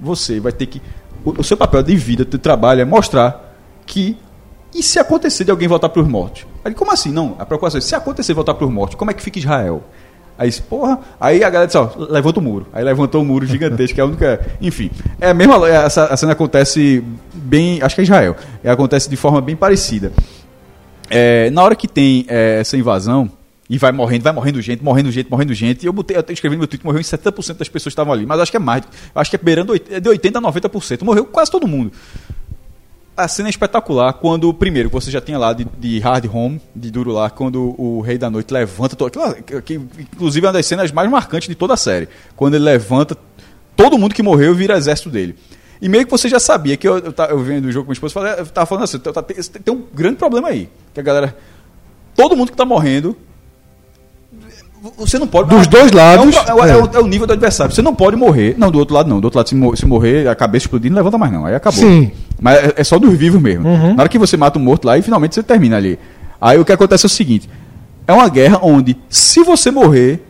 você 0.00 0.40
vai 0.40 0.50
ter 0.50 0.64
que. 0.66 0.80
O, 1.22 1.40
o 1.40 1.44
seu 1.44 1.58
papel 1.58 1.82
de 1.82 1.94
vida, 1.94 2.24
de 2.24 2.38
trabalho, 2.38 2.80
é 2.80 2.84
mostrar 2.86 3.54
que. 3.84 4.16
E 4.74 4.82
se 4.82 4.98
acontecer 4.98 5.44
de 5.44 5.50
alguém 5.50 5.68
voltar 5.68 5.90
para 5.90 6.00
os 6.02 6.08
mortos? 6.08 6.46
Aí, 6.64 6.72
como 6.74 6.90
assim? 6.92 7.12
Não, 7.12 7.36
a 7.38 7.44
preocupação 7.44 7.78
é, 7.78 7.80
se 7.80 7.94
acontecer 7.94 8.32
voltar 8.32 8.54
para 8.54 8.66
os 8.66 8.72
mortos, 8.72 8.96
como 8.96 9.10
é 9.10 9.14
que 9.14 9.22
fica 9.22 9.38
Israel? 9.38 9.82
Aí, 10.36 10.48
disse, 10.48 10.62
porra, 10.62 10.98
aí 11.20 11.44
a 11.44 11.50
galera 11.50 11.66
disse, 11.66 11.78
ó, 11.78 11.90
levanta 11.96 12.40
o 12.40 12.42
muro. 12.42 12.66
Aí 12.72 12.82
levantou 12.82 13.22
o 13.22 13.24
muro 13.24 13.46
gigantesco, 13.46 13.94
que 13.94 14.00
é 14.00 14.02
a 14.02 14.06
única. 14.06 14.46
Enfim, 14.60 14.90
é 15.20 15.30
a 15.30 15.34
mesma. 15.34 15.68
Essa 15.68 16.06
a 16.06 16.16
cena 16.16 16.32
acontece 16.32 17.04
bem. 17.32 17.80
Acho 17.80 17.94
que 17.94 18.00
é 18.00 18.04
Israel. 18.04 18.36
É, 18.62 18.70
acontece 18.70 19.08
de 19.08 19.16
forma 19.16 19.40
bem 19.40 19.54
parecida. 19.54 20.12
É, 21.08 21.50
na 21.50 21.62
hora 21.62 21.76
que 21.76 21.86
tem 21.86 22.24
é, 22.26 22.58
essa 22.60 22.76
invasão, 22.76 23.30
e 23.68 23.78
vai 23.78 23.92
morrendo, 23.92 24.22
vai 24.22 24.32
morrendo 24.32 24.60
gente, 24.60 24.82
morrendo 24.82 25.10
gente, 25.10 25.30
morrendo 25.30 25.54
gente. 25.54 25.84
E 25.84 25.86
eu 25.86 25.92
botei, 25.92 26.16
eu 26.16 26.24
escrevi 26.28 26.56
no 26.56 26.60
meu 26.60 26.68
tweet, 26.68 26.84
morreu 26.84 27.00
em 27.00 27.04
70% 27.04 27.56
das 27.56 27.68
pessoas 27.68 27.82
que 27.82 27.88
estavam 27.88 28.12
ali. 28.12 28.26
Mas 28.26 28.40
acho 28.40 28.50
que 28.50 28.56
é 28.56 28.60
mais. 28.60 28.82
Acho 29.14 29.30
que 29.30 29.36
é 29.36 29.38
beirando 29.38 29.74
é 29.74 30.00
de 30.00 30.10
80% 30.10 30.36
a 30.36 30.40
90%. 30.40 31.02
Morreu 31.02 31.24
quase 31.24 31.50
todo 31.50 31.66
mundo. 31.66 31.92
A 33.16 33.28
cena 33.28 33.48
é 33.48 33.50
espetacular 33.50 34.12
quando, 34.14 34.52
primeiro, 34.52 34.90
você 34.90 35.08
já 35.08 35.20
tinha 35.20 35.38
lá 35.38 35.52
de, 35.52 35.64
de 35.78 36.00
Hard 36.00 36.28
Home, 36.34 36.60
de 36.74 36.90
Duro 36.90 37.12
lá, 37.12 37.30
quando 37.30 37.74
o 37.80 38.00
Rei 38.00 38.18
da 38.18 38.28
Noite 38.28 38.52
levanta. 38.52 38.96
todo- 38.96 39.10
que, 39.44 39.62
que, 39.62 39.74
inclusive 39.74 40.44
é 40.44 40.48
uma 40.48 40.52
das 40.52 40.66
cenas 40.66 40.90
mais 40.90 41.08
marcantes 41.08 41.48
de 41.48 41.54
toda 41.54 41.74
a 41.74 41.76
série. 41.76 42.08
Quando 42.34 42.54
ele 42.54 42.64
levanta, 42.64 43.16
todo 43.76 43.96
mundo 43.96 44.14
que 44.14 44.22
morreu 44.22 44.52
vira 44.54 44.76
exército 44.76 45.10
dele. 45.10 45.36
E 45.80 45.88
meio 45.88 46.04
que 46.04 46.10
você 46.10 46.28
já 46.28 46.40
sabia 46.40 46.76
que 46.76 46.88
eu, 46.88 46.98
eu, 46.98 47.14
eu 47.30 47.38
vendo 47.38 47.66
o 47.66 47.72
jogo 47.72 47.84
com 47.86 47.90
minha 47.92 47.96
esposa, 48.06 48.18
eu 48.38 48.46
tava 48.46 48.66
falando 48.66 48.84
assim: 48.84 48.98
tem, 48.98 49.60
tem 49.62 49.74
um 49.74 49.84
grande 49.94 50.16
problema 50.16 50.48
aí. 50.48 50.68
Que 50.92 50.98
a 50.98 51.02
galera. 51.02 51.36
Todo 52.16 52.36
mundo 52.36 52.50
que 52.50 52.56
tá 52.56 52.64
morrendo. 52.64 53.16
Você 54.98 55.18
não 55.18 55.26
pode. 55.26 55.48
Dos 55.48 55.66
dois 55.66 55.90
lados, 55.92 56.34
É, 56.36 56.40
um 56.40 56.48
é 56.48 56.54
o- 56.54 56.64
é 56.64 56.70
é. 56.70 56.76
o- 56.76 56.90
é 56.94 57.00
o 57.00 57.06
nível 57.06 57.26
do 57.26 57.32
adversário. 57.32 57.74
Você 57.74 57.80
não 57.80 57.94
pode 57.94 58.16
morrer. 58.16 58.54
Não, 58.58 58.70
do 58.70 58.78
outro 58.78 58.94
lado 58.94 59.08
não. 59.08 59.18
Do 59.20 59.24
outro 59.26 59.38
lado, 59.38 59.48
se 59.76 59.86
morrer, 59.86 60.28
a 60.28 60.34
cabeça 60.34 60.64
explodindo, 60.66 60.94
não 60.94 61.00
levanta 61.00 61.16
mais 61.16 61.32
não. 61.32 61.46
Aí 61.46 61.54
acabou. 61.54 61.80
Sim. 61.80 62.12
Mas 62.44 62.58
é, 62.58 62.74
é 62.76 62.84
só 62.84 62.98
dos 62.98 63.14
vivos 63.16 63.40
mesmo. 63.40 63.66
Uhum. 63.66 63.94
Na 63.94 64.02
hora 64.02 64.08
que 64.10 64.18
você 64.18 64.36
mata 64.36 64.58
um 64.58 64.62
morto 64.62 64.84
lá 64.84 64.98
e 64.98 65.02
finalmente 65.02 65.34
você 65.34 65.42
termina 65.42 65.78
ali. 65.78 65.98
Aí 66.38 66.58
o 66.58 66.64
que 66.64 66.72
acontece 66.72 67.06
é 67.06 67.08
o 67.08 67.10
seguinte: 67.10 67.48
é 68.06 68.12
uma 68.12 68.28
guerra 68.28 68.58
onde, 68.62 68.98
se 69.08 69.42
você 69.42 69.70
morrer, 69.70 70.22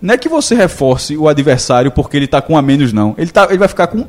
não 0.00 0.14
é 0.14 0.16
que 0.16 0.28
você 0.28 0.54
reforce 0.54 1.16
o 1.16 1.26
adversário 1.28 1.90
porque 1.90 2.16
ele 2.16 2.28
tá 2.28 2.40
com 2.40 2.52
um 2.52 2.56
a 2.56 2.62
menos, 2.62 2.92
não. 2.92 3.16
Ele, 3.18 3.32
tá, 3.32 3.48
ele 3.48 3.58
vai 3.58 3.66
ficar 3.66 3.88
com 3.88 4.06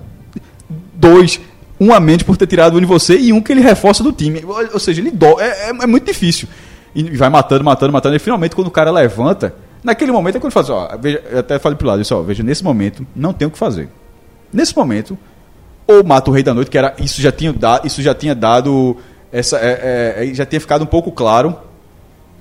dois, 0.93 1.41
um 1.80 1.91
a 1.91 2.00
menos 2.00 2.22
por 2.22 2.38
ter 2.38 2.46
tirado 2.46 2.78
um 2.78 2.80
de 2.80 2.86
você 2.86 3.17
e 3.17 3.34
um 3.34 3.41
que 3.41 3.52
ele 3.52 3.62
reforça 3.62 4.04
do 4.04 4.12
time. 4.12 4.43
Ou, 4.72 4.80
seja, 4.80 5.02
ele 5.02 5.10
dó, 5.10 5.38
é, 5.39 5.70
é- 5.72 5.84
é 5.84 5.88
muito 5.88 6.06
difícil. 6.06 6.48
E 6.93 7.04
vai 7.17 7.30
matando, 7.30 7.63
matando, 7.63 7.91
matando. 7.91 8.15
E 8.15 8.20
finalmente, 8.20 8.56
quando 8.56 8.67
o 8.67 8.72
cara 8.72 8.91
levanta, 8.91 9.54
Naquele 9.84 10.12
momento 10.12 10.36
é 10.36 10.39
quando 10.39 10.52
ele 10.58 10.65
fala 10.65 10.86
assim, 10.88 10.96
ó, 10.96 10.98
veja, 11.00 11.24
eu 11.32 11.39
até 11.39 11.58
falei 11.60 11.78
pro 11.78 11.88
lado, 11.88 12.02
disse, 12.02 12.13
ó, 12.13 12.22
veja, 12.22 12.43
nesse 12.43 12.63
momento 12.63 13.06
não 13.15 13.32
tem 13.32 13.48
o 13.48 13.52
que 13.52 13.58
fazer. 13.58 13.88
Nesse 14.52 14.76
momento, 14.76 15.17
ou 15.88 16.04
mata 16.04 16.30
o 16.30 16.34
Rei 16.34 16.43
da 16.43 16.54
Noite, 16.54 16.69
que 16.69 16.78
era 16.78 16.93
isso 17.00 17.21
já 17.21 17.32
tinha, 17.32 17.54
da, 17.54 17.82
isso 17.84 18.02
já 18.02 18.13
tinha 18.13 18.36
dado. 18.36 18.97
Essa, 19.32 19.58
é, 19.58 20.30
é, 20.30 20.34
já 20.34 20.45
tinha 20.45 20.60
ficado 20.60 20.84
um 20.84 20.88
pouco 20.88 21.12
claro 21.12 21.56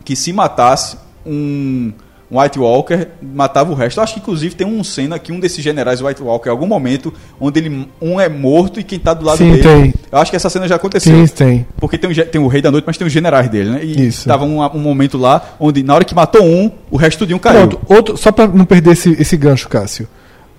que 0.04 0.14
se 0.14 0.32
matasse 0.32 0.96
um, 1.26 1.92
um 2.30 2.40
White 2.40 2.58
Walker, 2.58 3.08
matava 3.20 3.72
o 3.72 3.74
resto. 3.74 3.98
Eu 3.98 4.04
acho 4.04 4.14
que 4.14 4.20
inclusive 4.20 4.54
tem 4.54 4.66
um 4.66 4.82
cena 4.84 5.18
que 5.18 5.32
um 5.32 5.40
desses 5.40 5.62
generais 5.62 6.00
White 6.00 6.22
Walker, 6.22 6.48
em 6.48 6.52
algum 6.52 6.66
momento, 6.66 7.12
onde 7.40 7.58
ele 7.58 7.88
um 8.00 8.20
é 8.20 8.28
morto 8.28 8.78
e 8.78 8.84
quem 8.84 8.98
tá 8.98 9.14
do 9.14 9.24
lado 9.24 9.38
Sim, 9.38 9.50
dele. 9.50 9.62
tem. 9.62 9.94
Eu 10.10 10.18
acho 10.18 10.30
que 10.30 10.36
essa 10.36 10.48
cena 10.48 10.68
já 10.68 10.76
aconteceu. 10.76 11.26
Sim, 11.26 11.34
tem. 11.34 11.66
Porque 11.76 11.98
tem, 11.98 12.10
um, 12.10 12.14
tem 12.14 12.40
o 12.40 12.46
Rei 12.46 12.62
da 12.62 12.70
Noite, 12.70 12.84
mas 12.86 12.96
tem 12.96 13.06
os 13.06 13.12
generais 13.12 13.48
dele, 13.48 13.70
né? 13.70 13.84
E 13.84 14.08
Isso. 14.08 14.28
tava 14.28 14.44
um, 14.44 14.62
um 14.62 14.78
momento 14.78 15.18
lá 15.18 15.56
onde, 15.58 15.82
na 15.82 15.94
hora 15.94 16.04
que 16.04 16.14
matou 16.14 16.44
um, 16.44 16.70
o 16.90 16.96
resto 16.96 17.18
tudinho 17.18 17.40
caiu. 17.40 17.68
Pronto, 17.68 17.80
outro, 17.88 18.16
só 18.16 18.30
pra 18.30 18.46
não 18.46 18.64
perder 18.64 18.92
esse, 18.92 19.10
esse 19.20 19.36
gancho, 19.36 19.68
Cássio. 19.68 20.08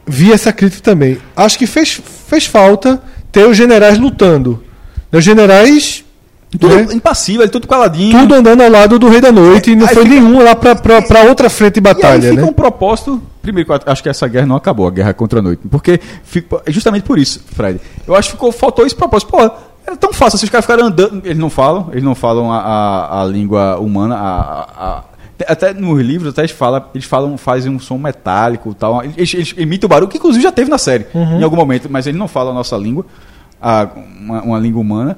Vi 0.07 0.31
essa 0.31 0.53
crítica 0.53 0.81
também. 0.83 1.17
Acho 1.35 1.57
que 1.57 1.67
fez, 1.67 2.01
fez 2.27 2.45
falta 2.45 3.01
ter 3.31 3.45
os 3.45 3.55
generais 3.57 3.97
lutando. 3.99 4.63
Os 5.11 5.23
generais. 5.23 6.03
Tudo 6.49 6.69
né, 6.69 6.87
impassível, 6.93 7.47
tudo 7.49 7.67
caladinho. 7.67 8.17
tudo 8.17 8.33
andando 8.33 8.61
ao 8.63 8.69
lado 8.69 8.97
do 8.97 9.09
Rei 9.09 9.19
da 9.19 9.33
Noite 9.33 9.71
e 9.71 9.75
não 9.75 9.85
foi 9.85 10.03
fica- 10.03 10.15
nenhum 10.15 10.41
lá 10.41 10.55
pra, 10.55 10.75
pra, 10.75 11.01
pra 11.01 11.23
outra 11.23 11.49
frente 11.49 11.81
de 11.81 11.85
E 11.85 11.89
aí 11.89 11.93
batalha, 11.93 12.29
fica 12.29 12.41
né? 12.41 12.47
um 12.47 12.53
propósito. 12.53 13.21
Primeiro, 13.41 13.67
acho 13.85 14.01
que 14.01 14.07
essa 14.07 14.25
guerra 14.29 14.45
não 14.45 14.55
acabou, 14.55 14.87
a 14.87 14.91
guerra 14.91 15.13
contra 15.13 15.39
a 15.39 15.41
noite. 15.41 15.61
Porque, 15.69 15.99
é 16.65 16.71
justamente 16.71 17.03
por 17.03 17.19
isso, 17.19 17.41
Fred. 17.53 17.81
Eu 18.07 18.15
acho 18.15 18.29
que 18.29 18.35
ficou, 18.35 18.51
faltou 18.53 18.85
esse 18.85 18.95
propósito. 18.95 19.29
Pô, 19.29 19.39
era 19.85 19.97
tão 19.99 20.13
fácil, 20.13 20.37
os 20.41 20.49
caras 20.49 20.63
ficaram 20.65 20.85
andando. 20.87 21.21
Eles 21.25 21.37
não 21.37 21.49
falam, 21.49 21.89
eles 21.91 22.03
não 22.03 22.15
falam 22.15 22.51
a, 22.51 22.59
a, 22.59 23.21
a 23.21 23.25
língua 23.25 23.77
humana. 23.77 24.15
A- 24.15 24.61
a- 24.77 25.03
até 25.47 25.73
nos 25.73 25.99
livros, 26.01 26.31
até 26.31 26.41
eles 26.41 26.51
falam, 26.51 26.83
eles 26.95 27.05
falam, 27.05 27.37
fazem 27.37 27.71
um 27.71 27.79
som 27.79 27.97
metálico 27.97 28.73
tal. 28.73 29.03
Eles, 29.03 29.33
eles 29.33 29.53
imitam 29.57 29.87
o 29.87 29.89
barulho, 29.89 30.07
que 30.09 30.17
inclusive 30.17 30.41
já 30.43 30.51
teve 30.51 30.69
na 30.69 30.77
série, 30.77 31.05
Uhum. 31.13 31.39
em 31.39 31.43
algum 31.43 31.55
momento, 31.55 31.87
mas 31.89 32.07
eles 32.07 32.17
não 32.19 32.27
falam 32.27 32.51
a 32.51 32.55
nossa 32.55 32.75
língua, 32.77 33.05
a- 33.61 33.87
uma, 34.19 34.41
uma 34.41 34.59
língua 34.59 34.81
humana. 34.81 35.17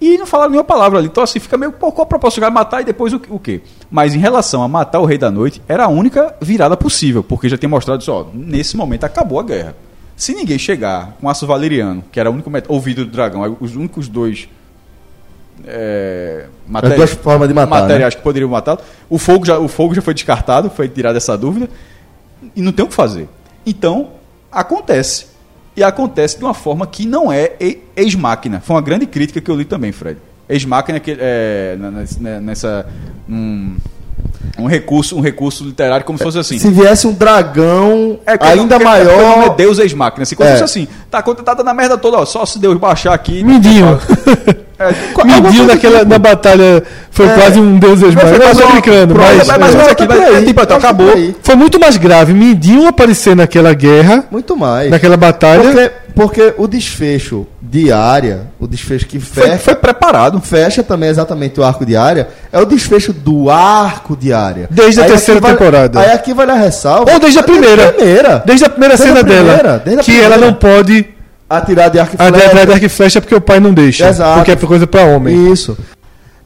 E 0.00 0.18
não 0.18 0.26
falaram 0.26 0.50
nenhuma 0.50 0.64
palavra 0.64 0.98
ali. 0.98 1.06
Então, 1.08 1.22
assim, 1.22 1.38
fica 1.38 1.56
meio. 1.56 1.72
Pô, 1.72 1.90
qual 1.90 2.04
o 2.04 2.08
propósito? 2.08 2.34
Chegar 2.36 2.50
matar 2.50 2.82
e 2.82 2.84
depois 2.84 3.12
o, 3.14 3.20
o 3.30 3.38
quê? 3.38 3.62
Mas 3.90 4.14
em 4.14 4.18
relação 4.18 4.62
a 4.62 4.68
matar 4.68 5.00
o 5.00 5.04
Rei 5.06 5.16
da 5.16 5.30
Noite, 5.30 5.62
era 5.68 5.84
a 5.84 5.88
única 5.88 6.34
virada 6.42 6.76
possível, 6.76 7.22
porque 7.22 7.48
já 7.48 7.56
tinha 7.56 7.68
mostrado 7.68 8.02
isso, 8.02 8.12
ó, 8.12 8.26
nesse 8.34 8.76
momento 8.76 9.04
acabou 9.04 9.38
a 9.40 9.42
guerra. 9.42 9.74
Se 10.16 10.34
ninguém 10.34 10.58
chegar 10.58 11.16
com 11.20 11.28
aço 11.28 11.46
valeriano, 11.46 12.04
que 12.12 12.20
era 12.20 12.30
o 12.30 12.34
único 12.34 12.50
met- 12.50 12.66
ouvido 12.68 13.04
do 13.04 13.10
dragão, 13.10 13.56
os 13.60 13.76
únicos 13.76 14.06
dois. 14.08 14.46
É, 15.66 16.46
As 16.72 16.94
duas 16.94 17.10
formas 17.12 17.48
de 17.48 17.54
matar, 17.54 17.80
materiais 17.82 18.14
que 18.14 18.22
poderiam 18.22 18.50
matá-lo, 18.50 18.80
o 19.08 19.18
fogo, 19.18 19.44
já, 19.46 19.58
o 19.58 19.68
fogo 19.68 19.94
já 19.94 20.02
foi 20.02 20.12
descartado, 20.14 20.68
foi 20.70 20.88
tirada 20.88 21.16
essa 21.16 21.36
dúvida, 21.38 21.68
e 22.54 22.60
não 22.60 22.72
tem 22.72 22.84
o 22.84 22.88
que 22.88 22.94
fazer. 22.94 23.28
Então, 23.64 24.08
acontece. 24.50 25.26
E 25.76 25.82
acontece 25.82 26.38
de 26.38 26.44
uma 26.44 26.54
forma 26.54 26.86
que 26.86 27.06
não 27.06 27.32
é 27.32 27.52
ex-máquina. 27.96 28.60
Foi 28.64 28.76
uma 28.76 28.82
grande 28.82 29.06
crítica 29.06 29.40
que 29.40 29.50
eu 29.50 29.56
li 29.56 29.64
também, 29.64 29.90
Fred. 29.92 30.18
Ex-máquina 30.48 31.00
que 31.00 31.16
é, 31.18 31.76
nessa. 32.42 32.86
Um, 33.28 33.76
um 34.58 34.66
recurso, 34.66 35.16
um 35.16 35.20
recurso 35.20 35.64
literário 35.64 36.04
como 36.04 36.16
se 36.18 36.22
fosse 36.24 36.38
assim. 36.38 36.58
Se 36.58 36.70
viesse 36.70 37.06
um 37.06 37.12
dragão 37.14 38.20
É, 38.26 38.32
ainda 38.40 38.56
não- 38.56 38.66
nome 38.66 38.84
maior. 38.84 39.46
é 39.46 39.54
Deus 39.54 39.78
ex-máquina. 39.78 40.24
Como 40.36 40.48
É. 40.48 40.52
se 40.52 40.60
fosse 40.60 40.78
assim. 40.80 40.88
Tá 41.10 41.22
contada 41.22 41.64
na 41.64 41.72
merda 41.74 41.96
toda, 41.98 42.18
ó. 42.18 42.24
Só 42.26 42.44
se 42.46 42.58
Deus 42.58 42.76
baixar 42.78 43.14
aqui. 43.14 43.42
Mindinho. 43.42 43.98
É, 44.78 45.24
Mindinho 45.40 45.66
naquela, 45.66 46.04
na 46.04 46.18
batalha 46.18 46.82
foi 47.10 47.26
É. 47.26 47.34
quase 47.34 47.60
um 47.60 47.78
deus 47.78 48.00
foi 48.00 48.08
Eu 48.10 48.14
quase 48.40 48.58
tô 48.60 48.64
uma- 48.66 48.72
brincando, 48.72 49.14
pronto, 49.14 49.28
mas. 49.46 49.74
é 49.74 49.90
aqui, 49.90 50.06
Tá 50.06 50.14
mas, 50.16 50.34
aí, 50.34 50.44
tipo, 50.46 50.62
então, 50.62 50.78
que 50.78 50.84
acabou. 50.84 51.34
Foi 51.42 51.54
muito 51.54 51.78
mais 51.80 51.96
grave 51.96 52.32
Mindinho 52.32 52.88
aparecer 52.88 53.36
naquela 53.36 53.72
guerra, 53.72 54.24
Muito 54.30 54.56
mais. 54.56 54.90
naquela 54.90 55.16
batalha. 55.16 55.62
Porque, 55.62 55.90
porque 56.14 56.54
o 56.58 56.66
desfecho 56.66 57.46
de 57.62 57.90
área, 57.92 58.48
o 58.58 58.66
desfecho 58.66 59.06
que 59.06 59.18
Foi, 59.20 59.44
fecha, 59.44 59.58
foi 59.58 59.74
preparado. 59.76 60.40
fecha 60.40 60.82
também 60.82 61.08
exatamente 61.08 61.58
o 61.60 61.64
arco 61.64 61.86
de 61.86 61.96
área, 61.96 62.28
é 62.52 62.58
o 62.60 62.64
desfecho 62.64 63.12
do 63.12 63.50
arco 63.50 64.16
de 64.16 64.32
área. 64.32 64.66
Desde 64.70 65.00
a 65.00 65.04
Aí 65.04 65.08
terceira 65.10 65.38
aqui 65.38 65.46
vale- 65.48 65.58
temporada. 65.58 66.00
Aí 66.00 66.10
aqui 66.12 66.34
vale 66.34 66.50
a 66.50 66.54
ressalva. 66.56 67.12
Ou 67.12 67.18
desde 67.20 67.38
a 67.38 67.42
primeira. 67.42 67.92
primeira. 67.92 68.42
Desde 68.44 68.64
a 68.64 68.68
primeira 68.68 68.96
Desde 68.96 69.06
cena 69.14 69.20
a 69.20 69.24
primeira, 69.24 69.62
dela. 69.62 69.82
desde 69.84 70.00
a 70.00 70.04
que 70.04 70.10
primeira. 70.12 70.34
ela 70.34 70.46
não 70.46 70.54
pode 70.54 71.06
Atirar 71.48 71.90
de 71.90 71.98
arco 71.98 72.14
e 72.14 72.16
flecha. 72.16 72.66
de 72.66 72.72
arco 72.72 72.84
e 72.84 72.88
flecha 72.88 73.20
porque 73.20 73.34
o 73.34 73.40
pai 73.40 73.60
não 73.60 73.72
deixa. 73.72 74.08
Exato. 74.08 74.38
Porque 74.38 74.52
é 74.52 74.56
coisa 74.56 74.86
pra 74.86 75.02
homem. 75.04 75.52
Isso. 75.52 75.76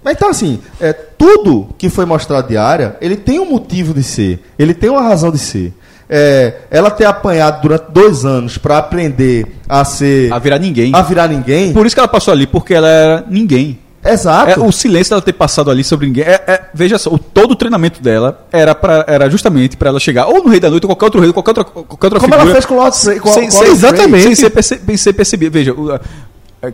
Mas 0.02 0.14
então, 0.16 0.30
assim, 0.30 0.60
é, 0.80 0.92
tudo 0.92 1.68
que 1.76 1.88
foi 1.88 2.04
mostrado 2.04 2.48
de 2.48 2.56
área, 2.56 2.96
ele 3.00 3.16
tem 3.16 3.38
um 3.38 3.50
motivo 3.50 3.92
de 3.92 4.02
ser. 4.02 4.42
Ele 4.58 4.74
tem 4.74 4.88
uma 4.90 5.02
razão 5.02 5.30
de 5.30 5.38
ser. 5.38 5.72
É, 6.08 6.54
ela 6.70 6.90
ter 6.90 7.04
apanhado 7.04 7.60
durante 7.60 7.90
dois 7.90 8.24
anos 8.24 8.56
para 8.56 8.78
aprender 8.78 9.46
a 9.68 9.84
ser. 9.84 10.32
A 10.32 10.38
virar 10.38 10.58
ninguém. 10.58 10.92
a 10.94 11.02
virar 11.02 11.28
ninguém. 11.28 11.72
Por 11.72 11.86
isso 11.86 11.94
que 11.94 12.00
ela 12.00 12.08
passou 12.08 12.32
ali, 12.32 12.46
porque 12.46 12.72
ela 12.72 12.88
era 12.88 13.24
ninguém. 13.28 13.78
Exato. 14.04 14.50
É, 14.52 14.58
o 14.64 14.70
silêncio 14.70 15.10
dela 15.10 15.20
ter 15.22 15.32
passado 15.32 15.70
ali 15.70 15.82
sobre 15.82 16.06
ninguém. 16.06 16.24
é- 16.24 16.42
é- 16.46 16.62
veja 16.72 16.98
só, 16.98 17.10
o, 17.10 17.18
todo 17.18 17.52
o 17.52 17.56
treinamento 17.56 18.00
dela 18.00 18.46
era, 18.52 18.74
pra, 18.74 19.04
era 19.08 19.28
justamente 19.28 19.76
para 19.76 19.88
ela 19.90 20.00
chegar 20.00 20.26
ou 20.26 20.42
no 20.42 20.48
Rei 20.48 20.60
da 20.60 20.70
Noite 20.70 20.84
ou 20.84 20.88
qualquer 20.88 21.04
outro 21.06 21.20
rei, 21.20 21.32
qualquer 21.32 21.50
outra, 21.50 21.64
qualquer 21.64 22.06
outra 22.06 22.20
Como 22.20 22.32
figura. 22.32 22.42
ela 22.42 22.52
fez 22.52 22.64
com 22.64 22.74
o 22.74 22.76
Lord 22.78 23.20
com- 23.20 23.32
sem, 23.32 23.50
sem- 23.50 23.68
exatamente. 23.68 24.22
Sem 24.22 24.34
ser, 24.34 24.50
perce, 24.50 24.80
sem 24.84 24.96
ser 24.96 25.12
percebido. 25.12 25.52
Veja, 25.52 25.72
o- 25.72 25.98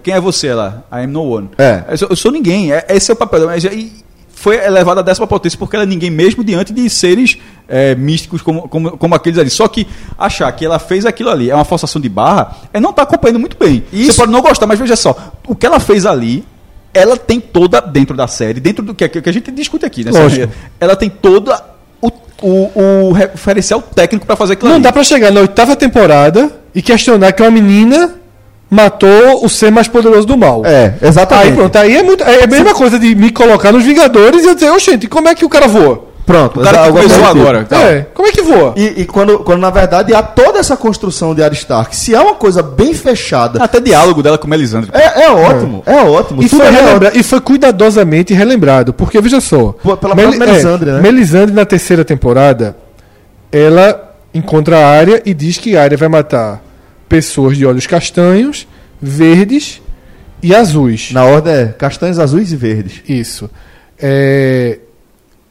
quem 0.02 0.14
é 0.14 0.20
você 0.20 0.52
lá? 0.52 0.82
I 0.92 1.04
am 1.04 1.06
no 1.08 1.22
one. 1.24 1.50
É. 1.58 1.84
Eu, 1.88 1.98
sou, 1.98 2.08
eu 2.10 2.16
sou 2.16 2.30
ninguém. 2.30 2.72
É, 2.72 2.84
esse 2.90 3.10
é 3.10 3.14
o 3.14 3.16
papel 3.16 3.40
dela. 3.40 3.52
Mas 3.52 3.64
aí 3.64 3.92
foi 4.34 4.56
elevada 4.56 5.00
a 5.00 5.02
décima 5.02 5.26
potência 5.26 5.58
porque 5.58 5.74
ela 5.76 5.84
é 5.84 5.86
ninguém 5.86 6.10
mesmo 6.10 6.44
diante 6.44 6.72
de 6.72 6.88
seres 6.90 7.38
é, 7.66 7.94
místicos 7.94 8.42
como, 8.42 8.68
como, 8.68 8.96
como 8.98 9.14
aqueles 9.14 9.38
ali. 9.38 9.48
Só 9.50 9.66
que 9.68 9.86
achar 10.18 10.50
que 10.52 10.64
ela 10.64 10.78
fez 10.78 11.06
aquilo 11.06 11.30
ali 11.30 11.50
é 11.50 11.54
uma 11.54 11.64
forçação 11.64 12.00
de 12.00 12.08
barra, 12.08 12.54
é 12.72 12.78
não 12.80 12.90
estar 12.90 13.02
acompanhando 13.02 13.40
muito 13.40 13.56
bem. 13.58 13.82
Isso. 13.92 14.12
Você 14.12 14.18
pode 14.18 14.32
não 14.32 14.42
gostar, 14.42 14.66
mas 14.66 14.78
veja 14.78 14.96
só, 14.96 15.32
o 15.46 15.54
que 15.54 15.64
ela 15.66 15.80
fez 15.80 16.04
ali, 16.06 16.44
ela 16.94 17.16
tem 17.16 17.40
toda, 17.40 17.80
dentro 17.80 18.16
da 18.16 18.26
série, 18.28 18.60
dentro 18.60 18.84
do 18.84 18.94
que, 18.94 19.08
que 19.08 19.28
a 19.28 19.32
gente 19.32 19.50
discute 19.50 19.84
aqui, 19.84 20.04
né? 20.04 20.12
Ela 20.80 20.94
tem 20.94 21.10
toda 21.10 21.60
o, 22.00 22.10
o, 22.40 23.08
o 23.08 23.12
referencial 23.12 23.82
técnico 23.82 24.24
para 24.24 24.36
fazer 24.36 24.52
aquilo 24.54 24.68
Não 24.68 24.76
ali. 24.76 24.84
dá 24.84 24.92
pra 24.92 25.02
chegar 25.02 25.30
na 25.32 25.40
oitava 25.40 25.74
temporada 25.74 26.50
e 26.74 26.80
questionar 26.80 27.32
que 27.32 27.42
uma 27.42 27.50
menina 27.50 28.14
matou 28.70 29.44
o 29.44 29.48
ser 29.48 29.70
mais 29.70 29.88
poderoso 29.88 30.26
do 30.26 30.36
mal. 30.36 30.64
É, 30.64 30.94
exatamente. 31.02 31.48
Aí 31.48 31.54
pronto, 31.54 31.76
aí 31.76 31.96
é, 31.96 32.02
muito, 32.02 32.24
é 32.24 32.44
a 32.44 32.46
mesma 32.46 32.74
coisa 32.74 32.98
de 32.98 33.14
me 33.14 33.30
colocar 33.30 33.72
nos 33.72 33.84
Vingadores 33.84 34.44
e 34.44 34.48
eu 34.48 34.54
dizer, 34.54 34.70
ô 34.70 34.78
gente, 34.78 35.06
como 35.06 35.28
é 35.28 35.34
que 35.34 35.44
o 35.44 35.48
cara 35.48 35.66
voa? 35.66 36.13
Pronto. 36.26 36.60
O 36.60 36.62
cara 36.64 36.84
que 36.86 36.90
começou 36.92 37.24
agora. 37.26 37.64
Calma. 37.64 37.84
É, 37.90 38.06
como 38.14 38.26
é 38.28 38.32
que 38.32 38.40
voa? 38.40 38.72
E, 38.76 39.02
e 39.02 39.04
quando, 39.04 39.40
quando 39.40 39.60
na 39.60 39.68
verdade 39.70 40.14
há 40.14 40.22
toda 40.22 40.58
essa 40.58 40.74
construção 40.76 41.34
de 41.34 41.42
Arya 41.42 41.54
Stark, 41.58 41.94
se 41.94 42.14
é 42.14 42.20
uma 42.20 42.34
coisa 42.34 42.62
bem 42.62 42.94
fechada, 42.94 43.62
Até 43.62 43.78
diálogo 43.78 44.22
dela 44.22 44.38
com 44.38 44.48
Melisandre. 44.48 44.90
é, 44.94 45.24
é 45.24 45.30
ótimo, 45.30 45.82
é, 45.84 45.96
ótimo. 46.02 46.42
E 46.42 46.48
foi, 46.48 46.64
é 46.66 46.70
relembra- 46.70 47.12
e 47.14 47.22
foi 47.22 47.40
cuidadosamente 47.42 48.32
relembrado, 48.32 48.94
porque 48.94 49.20
veja 49.20 49.38
só. 49.40 49.72
Pela 49.72 49.96
própria 49.98 50.30
Melisandre, 50.30 50.90
né? 50.92 51.00
Melisandre, 51.00 51.54
na 51.54 51.66
terceira 51.66 52.04
temporada, 52.04 52.74
ela 53.52 54.14
encontra 54.32 54.78
a 54.78 54.88
área 54.88 55.22
e 55.26 55.34
diz 55.34 55.58
que 55.58 55.76
a 55.76 55.82
área 55.82 55.96
vai 55.98 56.08
matar 56.08 56.62
pessoas 57.08 57.56
de 57.56 57.66
olhos 57.66 57.86
castanhos, 57.86 58.66
verdes 59.00 59.80
e 60.42 60.54
azuis. 60.54 61.10
Na 61.12 61.24
ordem 61.24 61.52
é 61.52 61.66
castanhos, 61.66 62.18
azuis 62.18 62.50
e 62.50 62.56
verdes. 62.56 63.02
Isso. 63.08 63.50
É, 63.98 64.78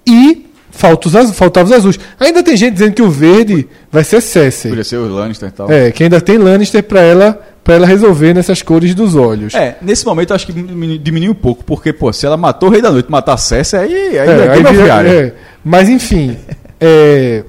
E 0.05 0.47
falta 0.75 1.07
os 1.07 1.15
azu- 1.15 1.33
faltava 1.33 1.67
os 1.67 1.71
azuis. 1.71 1.99
Ainda 2.19 2.41
tem 2.43 2.57
gente 2.57 2.73
dizendo 2.73 2.93
que 2.93 3.01
o 3.01 3.09
verde 3.09 3.67
vai 3.91 4.03
ser 4.03 4.19
Cersei. 4.21 4.71
Podia 4.71 4.83
ser 4.83 4.97
o 4.97 5.07
Lannister 5.07 5.47
e 5.49 5.51
tal. 5.51 5.71
É, 5.71 5.91
que 5.91 6.03
ainda 6.03 6.19
tem 6.19 6.37
Lannister 6.37 6.83
pra 6.83 6.99
ela, 7.01 7.39
pra 7.63 7.75
ela 7.75 7.85
resolver 7.85 8.33
nessas 8.33 8.61
cores 8.61 8.93
dos 8.95 9.15
olhos. 9.15 9.53
É, 9.53 9.77
nesse 9.81 10.05
momento 10.05 10.31
eu 10.31 10.35
acho 10.35 10.45
que 10.47 10.51
diminu- 10.51 10.97
diminuiu 10.97 11.31
um 11.31 11.35
pouco, 11.35 11.63
porque, 11.63 11.93
pô, 11.93 12.11
se 12.11 12.25
ela 12.25 12.35
matou 12.35 12.69
o 12.69 12.71
Rei 12.71 12.81
da 12.81 12.91
Noite, 12.91 13.09
matar 13.09 13.37
Cersei, 13.37 13.79
aí, 13.79 13.93
aí, 13.93 14.17
É, 14.17 14.45
é 14.45 14.49
aí 14.51 14.63
vira- 14.63 15.07
é. 15.07 15.33
Mas 15.63 15.87
enfim, 15.87 16.37
é, 16.81 17.43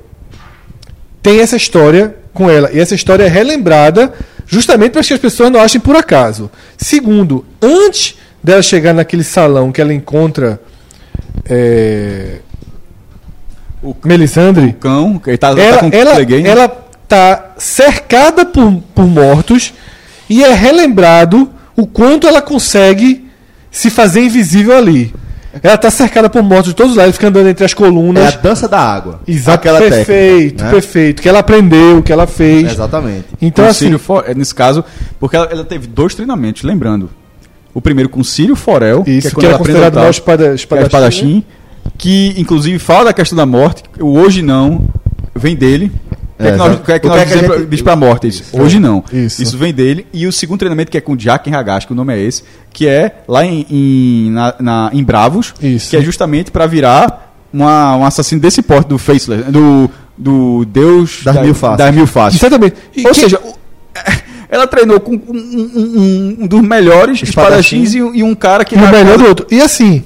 tem 1.23 1.41
essa 1.41 1.57
história 1.57 2.15
com 2.33 2.51
ela. 2.51 2.71
E 2.73 2.79
essa 2.79 2.95
história 2.95 3.25
é 3.25 3.29
relembrada 3.29 4.13
justamente 4.47 4.93
para 4.93 5.03
que 5.03 5.15
as 5.15 5.19
pessoas 5.19 5.51
não 5.51 5.61
achem 5.61 5.81
por 5.81 5.97
acaso. 5.97 6.51
Segundo, 6.77 7.45
antes 7.63 8.17
dela 8.43 8.61
chegar 8.63 8.93
naquele 8.93 9.25
salão 9.25 9.73
que 9.73 9.81
ela 9.81 9.95
encontra 9.95 10.61
é, 11.49 12.39
O 13.85 13.95
Melisandre, 14.05 14.73
cão, 14.81 15.19
que 15.19 15.31
ele 15.31 15.37
tá, 15.39 15.55
tá 15.55 15.61
ela, 15.61 15.79
com 15.79 15.91
ela, 15.93 16.15
Clegane. 16.15 16.47
ela 16.49 16.69
tá 17.07 17.51
cercada 17.59 18.47
por, 18.47 18.83
por 18.95 19.07
mortos 19.07 19.75
e 20.29 20.43
é 20.43 20.55
relembrado 20.55 21.51
o 21.77 21.87
quanto 21.87 22.27
ela 22.27 22.41
consegue 22.41 23.29
se 23.71 23.91
fazer 23.91 24.23
invisível 24.23 24.77
ali. 24.77 25.15
Ela 25.63 25.77
tá 25.77 25.91
cercada 25.91 26.29
por 26.29 26.43
mortos 26.43 26.69
de 26.71 26.75
todos 26.75 26.93
os 26.93 26.97
lados, 26.99 27.15
fica 27.15 27.29
andando 27.29 27.49
entre 27.49 27.65
as 27.65 27.71
É 27.71 27.75
a 27.75 27.77
colunas. 27.77 28.35
dança 28.37 28.67
da 28.67 28.81
água. 28.81 29.21
Exato, 29.29 29.57
Aquela 29.57 29.79
perfeito, 29.79 30.07
técnica, 30.07 30.65
né? 30.65 30.71
perfeito. 30.71 31.23
Que 31.23 31.29
ela 31.29 31.39
aprendeu, 31.41 32.03
que 32.03 32.13
ela 32.13 32.27
fez. 32.27 32.73
Exatamente. 32.73 33.27
Então, 33.41 33.65
com 33.67 33.71
assim, 33.71 33.97
For- 33.99 34.25
é, 34.27 34.35
nesse 34.35 34.55
caso, 34.55 34.83
porque 35.21 35.37
ela, 35.37 35.47
ela 35.53 35.65
teve 35.65 35.87
dois 35.87 36.15
treinamentos, 36.15 36.63
lembrando. 36.65 37.09
O 37.73 37.81
primeiro 37.81 38.09
com 38.09 38.25
Círio 38.25 38.57
Forel, 38.57 39.05
isso, 39.07 39.29
é 39.29 39.31
que, 39.31 39.35
quando 39.37 39.45
era 39.45 39.53
ela 39.55 39.57
aprende 39.61 39.73
considerado 39.79 39.95
o 39.95 39.99
maior 39.99 40.11
espada, 40.11 40.45
que 40.45 40.51
é 40.51 40.55
espadachim. 40.55 40.87
espadachim. 40.87 41.45
Que 41.99 42.35
inclusive 42.37 42.79
fala 42.79 43.07
da 43.07 43.13
questão 43.13 43.37
da 43.37 43.47
morte. 43.47 43.83
O 44.01 44.19
hoje 44.19 44.43
não 44.43 44.87
vem 45.35 45.55
dele. 45.57 45.91
O 46.37 46.43
que 46.43 46.49
é 46.49 46.51
que 46.51 46.57
nós, 46.59 46.67
exato. 46.69 46.83
o 46.83 46.85
que 46.85 46.93
é 46.93 46.99
que 46.99 47.07
O 47.07 47.11
nós 47.11 47.21
é 47.21 47.25
que 47.25 47.33
a 47.33 47.37
dizemos 47.37 47.57
gente- 47.59 47.69
diz 47.71 47.83
pra 47.83 47.97
morte? 47.97 48.27
Isso. 48.29 48.45
Hoje 48.61 48.81
não. 48.81 49.05
Isso. 49.13 49.57
vem 49.57 49.73
dele. 49.73 50.07
E 50.13 50.27
o 50.27 50.33
segundo 50.33 50.59
treinamento, 50.59 50.91
que 50.91 50.99
é 50.99 51.01
com 51.01 51.17
Jack 51.17 51.53
Hagashi, 51.55 51.87
que 51.87 51.93
o 51.93 51.97
nome 51.97 52.13
é 52.13 52.21
esse, 52.21 52.43
que 52.73 52.89
é 52.89 53.23
lá 53.29 53.45
em, 53.47 53.65
em, 53.71 54.31
na- 54.33 54.55
na- 54.59 54.91
em 54.93 55.03
Bravos, 55.05 55.55
Isso. 55.63 55.91
que 55.91 55.97
é 55.97 56.01
justamente 56.03 56.51
pra 56.51 56.67
virar 56.67 57.33
uma, 57.53 57.97
um 57.97 58.05
assassino 58.05 58.41
desse 58.41 58.63
porte 58.63 58.89
do 58.89 58.99
Faceless, 58.99 59.45
do, 59.51 59.89
do 60.19 60.65
Deus 60.65 61.21
Das 61.25 61.37
da- 61.37 61.43
Mil 61.43 61.55
Faces. 61.55 61.79
das 61.79 61.95
mil 61.95 62.07
faces. 62.07 62.41
Exatamente. 62.43 62.77
E 62.97 63.07
Ou 63.07 63.13
que- 63.13 63.21
seja, 63.21 63.39
o- 63.39 63.55
ela 64.51 64.67
treinou 64.67 64.99
com 64.99 65.13
um, 65.13 65.23
um- 65.29 66.37
um- 66.43 66.47
dos 66.49 66.61
melhores 66.63 67.23
Espadachim. 67.23 67.83
espadachins 67.83 67.95
e, 67.95 68.03
um- 68.03 68.15
e 68.15 68.23
um 68.25 68.35
cara 68.35 68.65
que 68.65 68.75
E 68.75 68.79
o 68.79 68.91
melhor 68.91 69.17
do 69.19 69.25
outro. 69.27 69.47
E 69.53 69.61
assim, 69.61 70.03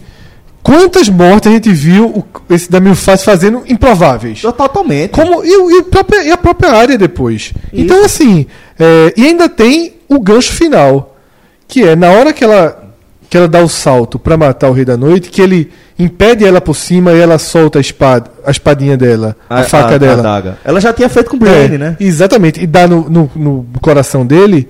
quantas 0.69 1.09
mortes 1.09 1.51
a 1.51 1.55
gente 1.55 1.73
viu 1.73 2.07
o- 2.09 2.25
esse 2.55 2.71
da 2.71 2.79
Milfaz 2.79 3.25
fazendo 3.25 3.63
improváveis? 3.67 4.43
Totalmente. 4.43 5.11
Como, 5.11 5.43
e, 5.43 5.49
e 5.49 5.79
o 5.79 5.85
próprio- 5.85 6.23
e 6.23 6.31
a 6.31 6.37
própria 6.37 6.73
área 6.73 6.99
depois. 6.99 7.53
Então, 7.73 8.05
assim, 8.05 8.47
é, 8.79 9.15
e 9.17 9.25
ainda 9.27 9.49
tem 9.49 9.95
o 10.09 10.21
gancho 10.21 10.53
final, 10.53 11.17
que 11.67 11.83
é 11.83 11.97
na 11.97 12.11
hora 12.11 12.33
que 12.35 12.45
ela, 12.45 12.85
que 13.31 13.37
ela 13.37 13.49
dá 13.49 13.63
o 13.63 13.69
salto 13.69 14.19
pra 14.19 14.37
matar 14.37 14.69
o 14.69 14.73
Rei 14.73 14.85
da 14.85 14.97
Noite, 14.97 15.31
que 15.31 15.41
ele 15.41 15.71
impede 15.99 16.45
ela 16.45 16.61
por 16.61 16.75
cima 16.77 17.13
e 17.13 17.19
ela 17.19 17.39
solta 17.39 17.79
a 17.79 17.81
espada, 17.81 18.31
a 18.45 18.51
espadinha 18.51 18.97
dela, 18.97 19.37
a, 19.49 19.63
faca 19.65 19.99
dela. 19.99 20.23
daga. 20.23 20.59
Ela 20.65 20.81
já 20.81 20.93
tinha 20.93 21.09
feito 21.09 21.31
com 21.31 21.37
o 21.37 21.41
Brienne, 21.41 21.75
É, 21.77 21.79
né? 21.79 21.97
Exatamente, 21.99 22.63
e 22.63 22.67
dá 22.67 22.87
no, 22.87 23.09
no, 23.09 23.31
no 23.35 23.67
coração 23.81 24.25
dele. 24.27 24.69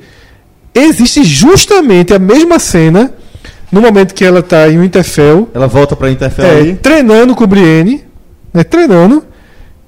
Existe 0.75 1.25
justamente 1.25 2.15
a 2.15 2.19
mesma 2.19 2.59
cena 2.59 3.13
no 3.71 3.81
momento 3.81 4.15
que 4.15 4.25
ela 4.25 4.43
tá 4.43 4.69
em 4.69 4.79
Winterfell, 4.79 5.49
Ela 5.55 5.67
volta 5.67 5.95
pra 5.97 6.11
Interfell 6.11 6.45
é, 6.47 6.51
ali. 6.61 6.75
treinando 6.75 7.35
com 7.35 7.45
o 7.45 7.47
Brienne, 7.47 8.05
né, 8.53 8.65
treinando, 8.65 9.25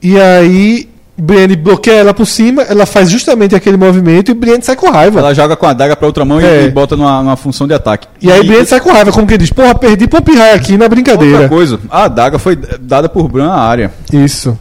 e 0.02 0.18
aí 0.20 0.88
Brienne 1.16 1.54
bloqueia 1.54 1.96
ela 2.00 2.14
por 2.14 2.24
cima, 2.26 2.62
ela 2.62 2.86
faz 2.86 3.10
justamente 3.10 3.54
aquele 3.54 3.76
movimento 3.76 4.30
e 4.30 4.34
Brienne 4.34 4.62
sai 4.62 4.74
com 4.76 4.88
raiva. 4.90 5.18
Ela 5.20 5.34
joga 5.34 5.54
com 5.54 5.66
a 5.66 5.72
daga 5.74 5.94
pra 5.94 6.06
outra 6.06 6.24
mão 6.24 6.40
e- 6.40 6.44
É. 6.44 6.64
e, 6.64 6.70
bota 6.70 6.96
numa, 6.96 7.22
numa 7.22 7.36
função 7.36 7.66
de 7.68 7.74
ataque. 7.74 8.08
E 8.22 8.30
aí 8.32 8.42
Brienne 8.42 8.64
sai 8.66 8.80
com 8.80 8.90
raiva, 8.90 9.12
como 9.12 9.26
que 9.26 9.36
diz, 9.36 9.50
porra, 9.50 9.74
perdi 9.74 10.06
pra 10.08 10.20
um 10.20 10.22
pirraia 10.22 10.54
aqui 10.54 10.72
na 10.78 10.84
Outra 10.84 10.88
brincadeira. 10.88 11.48
coisa, 11.48 11.78
a 11.90 12.04
adaga 12.04 12.38
foi 12.38 12.56
dada 12.80 13.06
por 13.08 13.28
Bran 13.28 13.50
à 13.50 13.60
área. 13.60 13.92
Isso. 14.12 14.58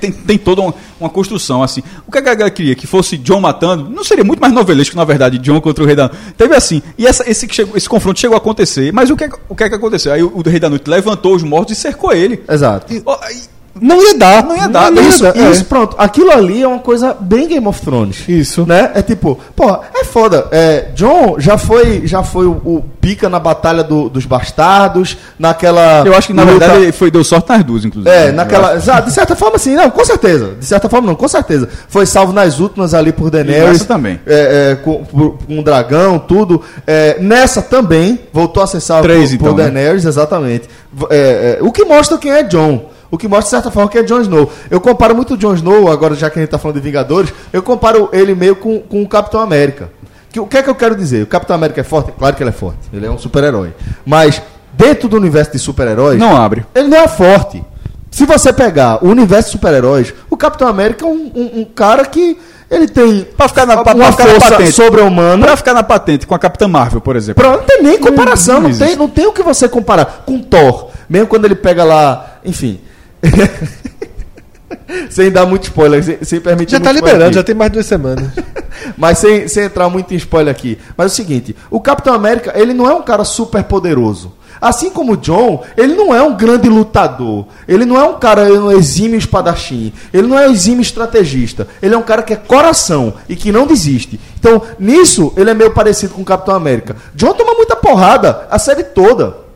Tem, 0.00 0.12
tem 0.12 0.38
toda 0.38 0.60
uma, 0.62 0.74
uma 1.00 1.10
construção 1.10 1.62
assim. 1.62 1.82
O 2.06 2.12
que 2.12 2.18
a 2.18 2.20
galera 2.20 2.50
queria? 2.50 2.74
Que 2.74 2.86
fosse 2.86 3.16
John 3.16 3.40
matando? 3.40 3.88
Não 3.88 4.02
seria 4.04 4.24
muito 4.24 4.40
mais 4.40 4.52
novelesco, 4.52 4.96
na 4.96 5.04
verdade, 5.04 5.38
John 5.38 5.60
contra 5.60 5.82
o 5.84 5.86
Rei 5.86 5.96
da 5.96 6.08
Noite. 6.08 6.18
Teve 6.36 6.54
assim. 6.54 6.82
E 6.96 7.06
essa- 7.06 7.28
esse, 7.28 7.46
que 7.46 7.54
chegou- 7.54 7.76
esse 7.76 7.88
confronto 7.88 8.18
chegou 8.18 8.34
a 8.34 8.38
acontecer. 8.38 8.92
Mas 8.92 9.10
o 9.10 9.16
que, 9.16 9.24
é- 9.24 9.30
o 9.48 9.54
que 9.54 9.64
é 9.64 9.68
que 9.68 9.74
aconteceu? 9.74 10.12
Aí 10.12 10.22
o, 10.22 10.32
o 10.34 10.42
Rei 10.42 10.58
da 10.60 10.68
Noite 10.70 10.88
levantou 10.88 11.34
os 11.34 11.42
mortos 11.42 11.76
e 11.76 11.80
cercou 11.80 12.12
ele. 12.12 12.42
Exato. 12.48 12.86
Ó, 13.04 13.18
aí- 13.22 13.42
Não 13.80 14.02
ia 14.02 14.16
dar. 14.18 14.44
Não 14.44 14.56
ia 14.56 14.68
dar, 14.68 14.90
Não 14.90 15.02
ia 15.02 15.08
Isso, 15.08 15.22
dar, 15.22 15.36
é. 15.36 15.50
isso, 15.50 15.64
pronto. 15.64 15.94
Aquilo 15.98 16.30
ali 16.30 16.62
é 16.62 16.68
uma 16.68 16.78
coisa 16.78 17.16
bem 17.18 17.46
Game 17.48 17.66
of 17.66 17.80
Thrones. 17.80 18.24
Isso. 18.28 18.64
Né? 18.66 18.90
É 18.94 19.02
tipo, 19.02 19.38
porra, 19.54 19.80
é 19.94 20.04
foda. 20.04 20.46
É, 20.50 20.88
John 20.94 21.36
já 21.38 21.56
foi, 21.58 22.02
já 22.06 22.22
foi 22.22 22.46
o, 22.46 22.52
o 22.64 22.84
pica 23.00 23.28
na 23.28 23.38
batalha 23.38 23.82
do- 23.82 24.08
dos 24.08 24.24
bastardos, 24.26 25.16
naquela. 25.38 26.02
eu 26.06 26.14
acho 26.16 26.28
que 26.28 26.32
na 26.34 26.42
luta- 26.42 26.58
verdade 26.58 26.82
ele 26.84 26.92
foi, 26.92 27.10
deu 27.10 27.22
sorte 27.24 27.48
nas 27.48 27.64
duas, 27.64 27.84
inclusive. 27.84 28.14
É, 28.14 28.32
naquela. 28.32 28.76
de 28.76 29.12
certa 29.12 29.34
forma, 29.36 29.58
sim, 29.58 29.74
não, 29.74 29.90
com 29.90 30.04
certeza. 30.04 30.54
De 30.58 30.64
certa 30.66 30.88
forma, 30.88 31.06
não, 31.06 31.14
com 31.14 31.28
certeza. 31.28 31.68
Foi 31.88 32.06
salvo 32.06 32.32
nas 32.32 32.58
últimas 32.60 32.94
ali 32.94 33.12
por 33.12 33.30
Daenerys. 33.30 33.64
nessa 33.72 33.84
também. 33.84 34.20
É, 34.26 34.72
é, 34.72 34.74
com, 34.76 35.04
por- 35.04 35.38
um 35.48 35.62
dragão, 35.62 36.18
tudo. 36.18 36.62
É, 36.86 37.18
nessa 37.20 37.62
também, 37.62 38.18
voltou 38.32 38.62
a 38.62 38.66
ser 38.66 38.80
salvo 38.80 39.04
Três, 39.04 39.30
por, 39.30 39.34
então, 39.36 39.48
por 39.54 39.56
né? 39.58 39.64
Daenerys, 39.70 40.04
exatamente. 40.04 40.68
V- 40.92 41.06
é, 41.10 41.58
é, 41.60 41.62
o 41.62 41.70
que 41.72 41.84
mostra 41.84 42.18
quem 42.18 42.30
é 42.32 42.42
John. 42.42 42.90
O 43.10 43.16
que 43.18 43.26
mostra, 43.26 43.44
de 43.44 43.50
certa 43.50 43.70
forma, 43.70 43.88
quem 43.90 44.00
é 44.00 44.04
Jon 44.04 44.20
Snow. 44.20 44.50
Eu 44.70 44.80
comparo 44.80 45.14
muito 45.14 45.34
o 45.34 45.36
Jon 45.36 45.54
Snow, 45.54 45.90
agora 45.90 46.14
já 46.14 46.28
que 46.28 46.38
a 46.38 46.42
gente 46.42 46.50
tá 46.50 46.58
falando 46.58 46.76
de 46.76 46.82
Vingadores, 46.82 47.32
eu 47.52 47.62
comparo 47.62 48.08
ele 48.12 48.34
meio 48.34 48.54
com, 48.56 48.80
com 48.80 49.02
o 49.02 49.08
Capitão 49.08 49.40
América. 49.40 49.90
Que, 50.30 50.38
o 50.38 50.46
que 50.46 50.58
é 50.58 50.62
que 50.62 50.68
eu 50.68 50.74
quero 50.74 50.94
dizer? 50.94 51.22
O 51.22 51.26
Capitão 51.26 51.56
América 51.56 51.80
é 51.80 51.84
forte? 51.84 52.12
Claro 52.12 52.36
que 52.36 52.42
ele 52.42 52.50
é 52.50 52.52
forte. 52.52 52.80
Ele 52.92 53.06
é 53.06 53.10
um 53.10 53.16
super-herói. 53.16 53.72
Mas, 54.04 54.42
dentro 54.74 55.08
do 55.08 55.16
universo 55.16 55.52
de 55.52 55.58
super-heróis. 55.58 56.18
Não 56.18 56.36
abre. 56.36 56.66
Ele 56.74 56.88
não 56.88 56.98
é 56.98 57.08
forte. 57.08 57.64
Se 58.10 58.26
você 58.26 58.52
pegar 58.52 59.02
o 59.04 59.08
universo 59.08 59.48
de 59.48 59.52
super-heróis, 59.52 60.12
o 60.28 60.36
Capitão 60.36 60.68
América 60.68 61.06
é 61.06 61.08
um, 61.08 61.30
um- 61.34 61.60
um 61.60 61.64
cara 61.64 62.04
que 62.04 62.38
ele 62.70 62.86
tem 62.88 63.26
Pra 63.36 63.48
ficar 63.48 63.64
na- 63.64 63.82
pra- 63.82 63.94
uma 63.94 64.12
pra 64.12 64.26
força 64.26 64.50
patente. 64.50 64.72
sobre-humana. 64.72 65.46
Pra 65.46 65.56
ficar 65.56 65.72
na 65.72 65.82
patente 65.82 66.26
com 66.26 66.34
a 66.34 66.38
Capitã 66.38 66.68
Marvel, 66.68 67.00
por 67.00 67.16
exemplo. 67.16 67.42
Pra- 67.42 67.56
não 67.56 67.64
tem 67.64 67.82
nem 67.82 67.98
comparação, 67.98 68.60
Não 68.60 68.68
não, 68.68 68.78
tem, 68.78 68.96
não 68.96 69.08
tem 69.08 69.26
o 69.26 69.32
que 69.32 69.42
você 69.42 69.66
comparar 69.66 70.24
com 70.26 70.38
Thor. 70.40 70.90
Mesmo 71.08 71.26
quando 71.26 71.46
ele 71.46 71.54
pega 71.54 71.84
lá, 71.84 72.38
enfim. 72.44 72.80
sem 75.10 75.30
dar 75.30 75.46
muito 75.46 75.64
spoiler, 75.64 76.02
sem, 76.02 76.18
sem 76.22 76.40
permitir 76.40 76.72
Já 76.72 76.80
tá 76.80 76.92
liberando, 76.92 77.24
aqui. 77.24 77.34
já 77.34 77.42
tem 77.42 77.54
mais 77.54 77.70
duas 77.70 77.86
semanas. 77.86 78.30
Mas 78.96 79.18
sem, 79.18 79.48
sem 79.48 79.64
entrar 79.64 79.88
muito 79.88 80.12
em 80.14 80.16
spoiler 80.16 80.54
aqui. 80.54 80.78
Mas 80.96 81.12
é 81.12 81.12
o 81.12 81.16
seguinte: 81.16 81.56
o 81.70 81.80
Capitão 81.80 82.14
América, 82.14 82.52
ele 82.54 82.72
não 82.72 82.88
é 82.88 82.94
um 82.94 83.02
cara 83.02 83.24
super 83.24 83.62
poderoso. 83.64 84.32
Assim 84.60 84.90
como 84.90 85.12
o 85.12 85.16
John, 85.16 85.62
ele 85.76 85.94
não 85.94 86.12
é 86.12 86.20
um 86.20 86.36
grande 86.36 86.68
lutador. 86.68 87.46
Ele 87.66 87.84
não 87.84 87.96
é 87.96 88.04
um 88.04 88.18
cara 88.18 88.42
um 88.52 88.72
exímio 88.72 89.16
espadachim. 89.16 89.92
Ele 90.12 90.26
não 90.26 90.38
é 90.38 90.48
um 90.48 90.52
exímio 90.52 90.82
estrategista. 90.82 91.68
Ele 91.80 91.94
é 91.94 91.98
um 91.98 92.02
cara 92.02 92.22
que 92.22 92.32
é 92.32 92.36
coração 92.36 93.14
e 93.28 93.36
que 93.36 93.52
não 93.52 93.66
desiste. 93.66 94.18
Então, 94.38 94.62
nisso, 94.78 95.32
ele 95.36 95.50
é 95.50 95.54
meio 95.54 95.70
parecido 95.70 96.14
com 96.14 96.22
o 96.22 96.24
Capitão 96.24 96.56
América. 96.56 96.96
John 97.14 97.34
toma 97.34 97.54
muita 97.54 97.76
porrada 97.76 98.48
a 98.50 98.58
série 98.58 98.82
toda. 98.82 99.47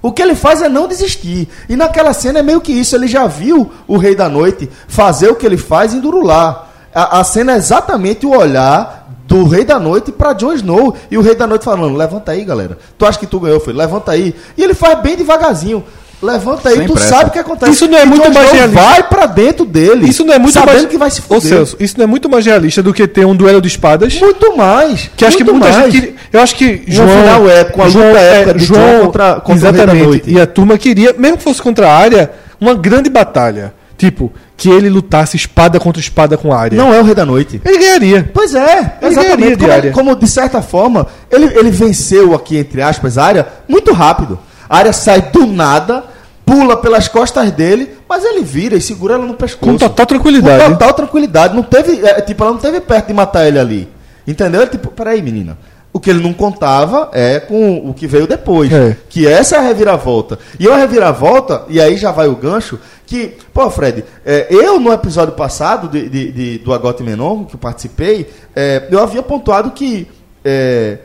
O 0.00 0.12
que 0.12 0.22
ele 0.22 0.34
faz 0.34 0.62
é 0.62 0.68
não 0.68 0.86
desistir. 0.86 1.48
E 1.68 1.76
naquela 1.76 2.12
cena 2.12 2.38
é 2.38 2.42
meio 2.42 2.60
que 2.60 2.72
isso. 2.72 2.94
Ele 2.94 3.08
já 3.08 3.26
viu 3.26 3.70
o 3.86 3.96
Rei 3.96 4.14
da 4.14 4.28
Noite 4.28 4.70
fazer 4.86 5.28
o 5.28 5.34
que 5.34 5.44
ele 5.44 5.56
faz 5.56 5.92
em 5.92 6.00
Durular. 6.00 6.68
A, 6.94 7.20
a 7.20 7.24
cena 7.24 7.52
é 7.52 7.56
exatamente 7.56 8.24
o 8.24 8.36
olhar 8.36 9.08
do 9.26 9.44
Rei 9.44 9.64
da 9.64 9.78
Noite 9.78 10.12
pra 10.12 10.32
Jon 10.32 10.52
Snow. 10.54 10.96
E 11.10 11.18
o 11.18 11.22
Rei 11.22 11.34
da 11.34 11.46
Noite 11.46 11.64
falando: 11.64 11.96
Levanta 11.96 12.32
aí, 12.32 12.44
galera. 12.44 12.78
Tu 12.96 13.04
acha 13.04 13.18
que 13.18 13.26
tu 13.26 13.40
ganhou? 13.40 13.60
Foi, 13.60 13.72
levanta 13.72 14.12
aí. 14.12 14.34
E 14.56 14.62
ele 14.62 14.74
faz 14.74 15.00
bem 15.00 15.16
devagarzinho. 15.16 15.84
Levanta 16.20 16.68
aí, 16.70 16.78
Sem 16.78 16.86
tu 16.88 16.94
pressa. 16.94 17.08
sabe 17.10 17.30
o 17.30 17.32
que 17.32 17.38
acontece. 17.38 17.70
Isso 17.72 17.86
não 17.86 17.96
é 17.96 18.04
muito 18.04 18.32
mais 18.32 18.50
realista. 18.50 18.80
vai 18.80 19.02
pra 19.04 19.26
dentro 19.26 19.64
dele. 19.64 20.08
Isso 20.08 20.24
não 20.24 20.34
é 20.34 20.38
muito 20.38 20.52
sabendo 20.54 20.74
mais... 20.78 20.86
que 20.88 20.98
vai 20.98 21.10
se 21.10 21.20
Ô, 21.20 21.22
fuder. 21.22 21.40
Celso, 21.42 21.76
isso 21.78 21.94
não 21.96 22.04
é 22.04 22.06
muito 22.08 22.28
mais 22.28 22.44
realista 22.44 22.82
do 22.82 22.92
que 22.92 23.06
ter 23.06 23.24
um 23.24 23.36
duelo 23.36 23.60
de 23.60 23.68
espadas. 23.68 24.18
Muito 24.20 24.56
mais. 24.56 25.08
Que 25.16 25.24
acho 25.24 25.36
que 25.36 25.44
muito 25.44 25.60
muita 25.62 25.78
mais. 25.78 25.92
gente. 25.92 26.14
Eu 26.32 26.40
acho 26.40 26.56
que 26.56 26.82
João. 26.88 27.08
final 27.08 27.48
épico, 27.48 27.80
uma 27.80 27.88
João, 27.90 28.06
luta 28.08 28.18
é, 28.18 28.34
épica 28.40 28.54
de 28.58 28.64
João 28.64 28.80
John 28.98 29.06
contra- 29.06 29.34
contra 29.40 29.52
o 29.52 29.54
Rei 29.54 29.62
da 29.62 29.68
Exatamente. 29.78 30.06
Noite. 30.06 30.30
E 30.32 30.40
a 30.40 30.46
turma 30.46 30.76
queria, 30.76 31.14
mesmo 31.16 31.36
que 31.38 31.44
fosse 31.44 31.62
contra 31.62 31.88
a 31.88 31.96
área, 31.96 32.30
uma 32.60 32.74
grande 32.74 33.08
batalha. 33.08 33.72
Tipo, 33.96 34.32
que 34.56 34.68
ele 34.70 34.88
lutasse 34.88 35.36
espada 35.36 35.78
contra 35.80 36.00
espada 36.00 36.36
com 36.36 36.52
a 36.52 36.58
área. 36.58 36.76
Não 36.76 36.92
é 36.94 37.00
o 37.00 37.04
Rei 37.04 37.14
da 37.14 37.24
Noite. 37.24 37.60
Ele 37.64 37.78
ganharia. 37.78 38.30
Pois 38.34 38.54
é, 38.54 38.96
Ele 39.02 39.14
ganharia 39.14 39.52
exatamente. 39.52 39.56
de 39.56 39.56
Como, 39.64 39.72
área. 39.72 39.92
como, 39.92 40.16
de 40.16 40.28
certa 40.28 40.62
forma, 40.62 41.06
ele, 41.30 41.46
ele 41.56 41.70
venceu 41.70 42.34
aqui, 42.34 42.56
entre 42.58 42.80
aspas, 42.82 43.16
a 43.18 43.24
área 43.24 43.46
muito 43.68 43.92
rápido. 43.92 44.38
A 44.70 44.76
área 44.78 44.92
sai 44.92 45.22
do 45.32 45.46
nada, 45.46 46.04
pula 46.48 46.76
pelas 46.76 47.08
costas 47.08 47.50
dele, 47.52 47.90
mas 48.08 48.24
ele 48.24 48.42
vira 48.42 48.76
e 48.76 48.80
segura 48.80 49.14
ela 49.14 49.26
no 49.26 49.34
pescoço. 49.34 49.72
Com 49.72 49.76
total 49.78 50.06
tranquilidade. 50.06 50.64
Com 50.64 50.70
total 50.72 50.94
tranquilidade. 50.94 51.54
Não 51.54 51.62
teve, 51.62 52.04
é, 52.06 52.20
tipo, 52.20 52.42
ela 52.42 52.52
não 52.52 52.58
teve 52.60 52.80
perto 52.80 53.06
de 53.08 53.14
matar 53.14 53.46
ele 53.46 53.58
ali. 53.58 53.88
Entendeu? 54.26 54.62
Ele, 54.62 54.70
tipo, 54.70 54.88
peraí, 54.90 55.20
menina. 55.22 55.56
O 55.92 55.98
que 56.00 56.10
ele 56.10 56.22
não 56.22 56.32
contava 56.34 57.08
é 57.12 57.40
com 57.40 57.78
o 57.88 57.94
que 57.94 58.06
veio 58.06 58.26
depois. 58.26 58.70
É. 58.72 58.96
Que 59.08 59.26
essa 59.26 59.56
é 59.56 59.58
a 59.58 59.62
reviravolta. 59.62 60.38
E 60.60 60.66
é 60.66 60.70
uma 60.70 60.76
reviravolta, 60.78 61.62
e 61.68 61.80
aí 61.80 61.96
já 61.96 62.12
vai 62.12 62.28
o 62.28 62.36
gancho, 62.36 62.78
que, 63.06 63.34
pô, 63.54 63.68
Fred, 63.70 64.04
é, 64.24 64.46
eu 64.50 64.78
no 64.78 64.92
episódio 64.92 65.32
passado 65.34 65.88
de, 65.88 66.08
de- 66.08 66.30
de- 66.32 66.58
do 66.58 66.74
Agote 66.74 67.02
Menon, 67.02 67.44
que 67.44 67.54
eu 67.54 67.58
participei, 67.58 68.28
é, 68.54 68.86
eu 68.90 69.02
havia 69.02 69.22
pontuado 69.22 69.70
que 69.70 70.06
é, 70.44 70.98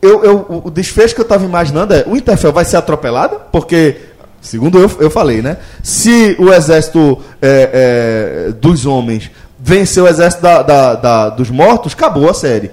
eu, 0.00 0.24
eu- 0.24 0.46
o- 0.48 0.62
o 0.68 0.70
desfecho 0.70 1.14
que 1.16 1.20
eu 1.20 1.24
estava 1.24 1.44
imaginando 1.44 1.92
é 1.92 2.04
o 2.06 2.16
Interfell 2.16 2.52
vai 2.52 2.64
ser 2.64 2.76
atropelado, 2.76 3.40
porque, 3.50 3.96
segundo 4.42 4.78
eu, 4.78 4.90
eu 5.00 5.10
falei, 5.10 5.40
né? 5.40 5.56
Se 5.82 6.36
o 6.38 6.52
exército 6.52 7.18
é, 7.40 8.48
é, 8.48 8.52
dos 8.52 8.84
homens 8.84 9.30
vencer 9.58 10.02
o 10.02 10.08
exército 10.08 10.42
da- 10.42 10.62
da- 10.62 10.94
da- 10.96 11.28
dos 11.30 11.48
mortos, 11.50 11.92
acabou 11.94 12.28
a 12.28 12.34
série. 12.34 12.70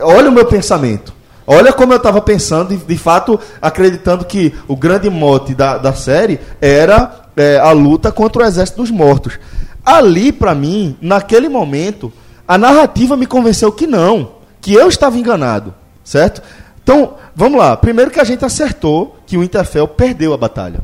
Olha 0.00 0.28
o 0.28 0.32
meu 0.32 0.44
pensamento. 0.44 1.14
Olha 1.46 1.72
como 1.72 1.92
eu 1.92 1.96
estava 1.96 2.20
pensando, 2.20 2.74
e 2.74 2.76
de 2.76 2.96
fato, 2.98 3.38
acreditando 3.60 4.24
que 4.24 4.52
o 4.68 4.76
grande 4.76 5.08
mote 5.08 5.54
da, 5.54 5.78
da 5.78 5.92
série 5.92 6.38
era 6.60 7.22
é, 7.36 7.58
a 7.58 7.70
luta 7.72 8.12
contra 8.12 8.42
o 8.42 8.46
exército 8.46 8.82
dos 8.82 8.90
mortos. 8.90 9.38
Ali, 9.84 10.30
para 10.32 10.54
mim, 10.54 10.96
naquele 11.00 11.48
momento, 11.48 12.12
a 12.46 12.58
narrativa 12.58 13.16
me 13.16 13.26
convenceu 13.26 13.72
que 13.72 13.86
não, 13.86 14.32
que 14.60 14.72
eu 14.74 14.88
estava 14.88 15.16
enganado, 15.18 15.74
certo? 16.04 16.42
Então, 16.82 17.14
vamos 17.34 17.58
lá. 17.58 17.76
Primeiro 17.76 18.10
que 18.10 18.20
a 18.20 18.24
gente 18.24 18.44
acertou 18.44 19.16
que 19.26 19.36
o 19.36 19.42
Interfell 19.42 19.88
perdeu 19.88 20.32
a 20.32 20.36
batalha. 20.36 20.80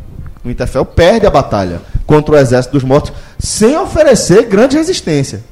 O 0.49 0.51
Interfell 0.51 0.85
perde 0.85 1.27
a 1.27 1.31
batalha 1.31 1.81
contra 2.07 2.35
o 2.35 2.39
exército 2.39 2.73
dos 2.73 2.83
mortos 2.85 3.13
sem 3.39 3.77
oferecer 3.77 4.45
grande 4.47 4.77
resistência. 4.77 5.43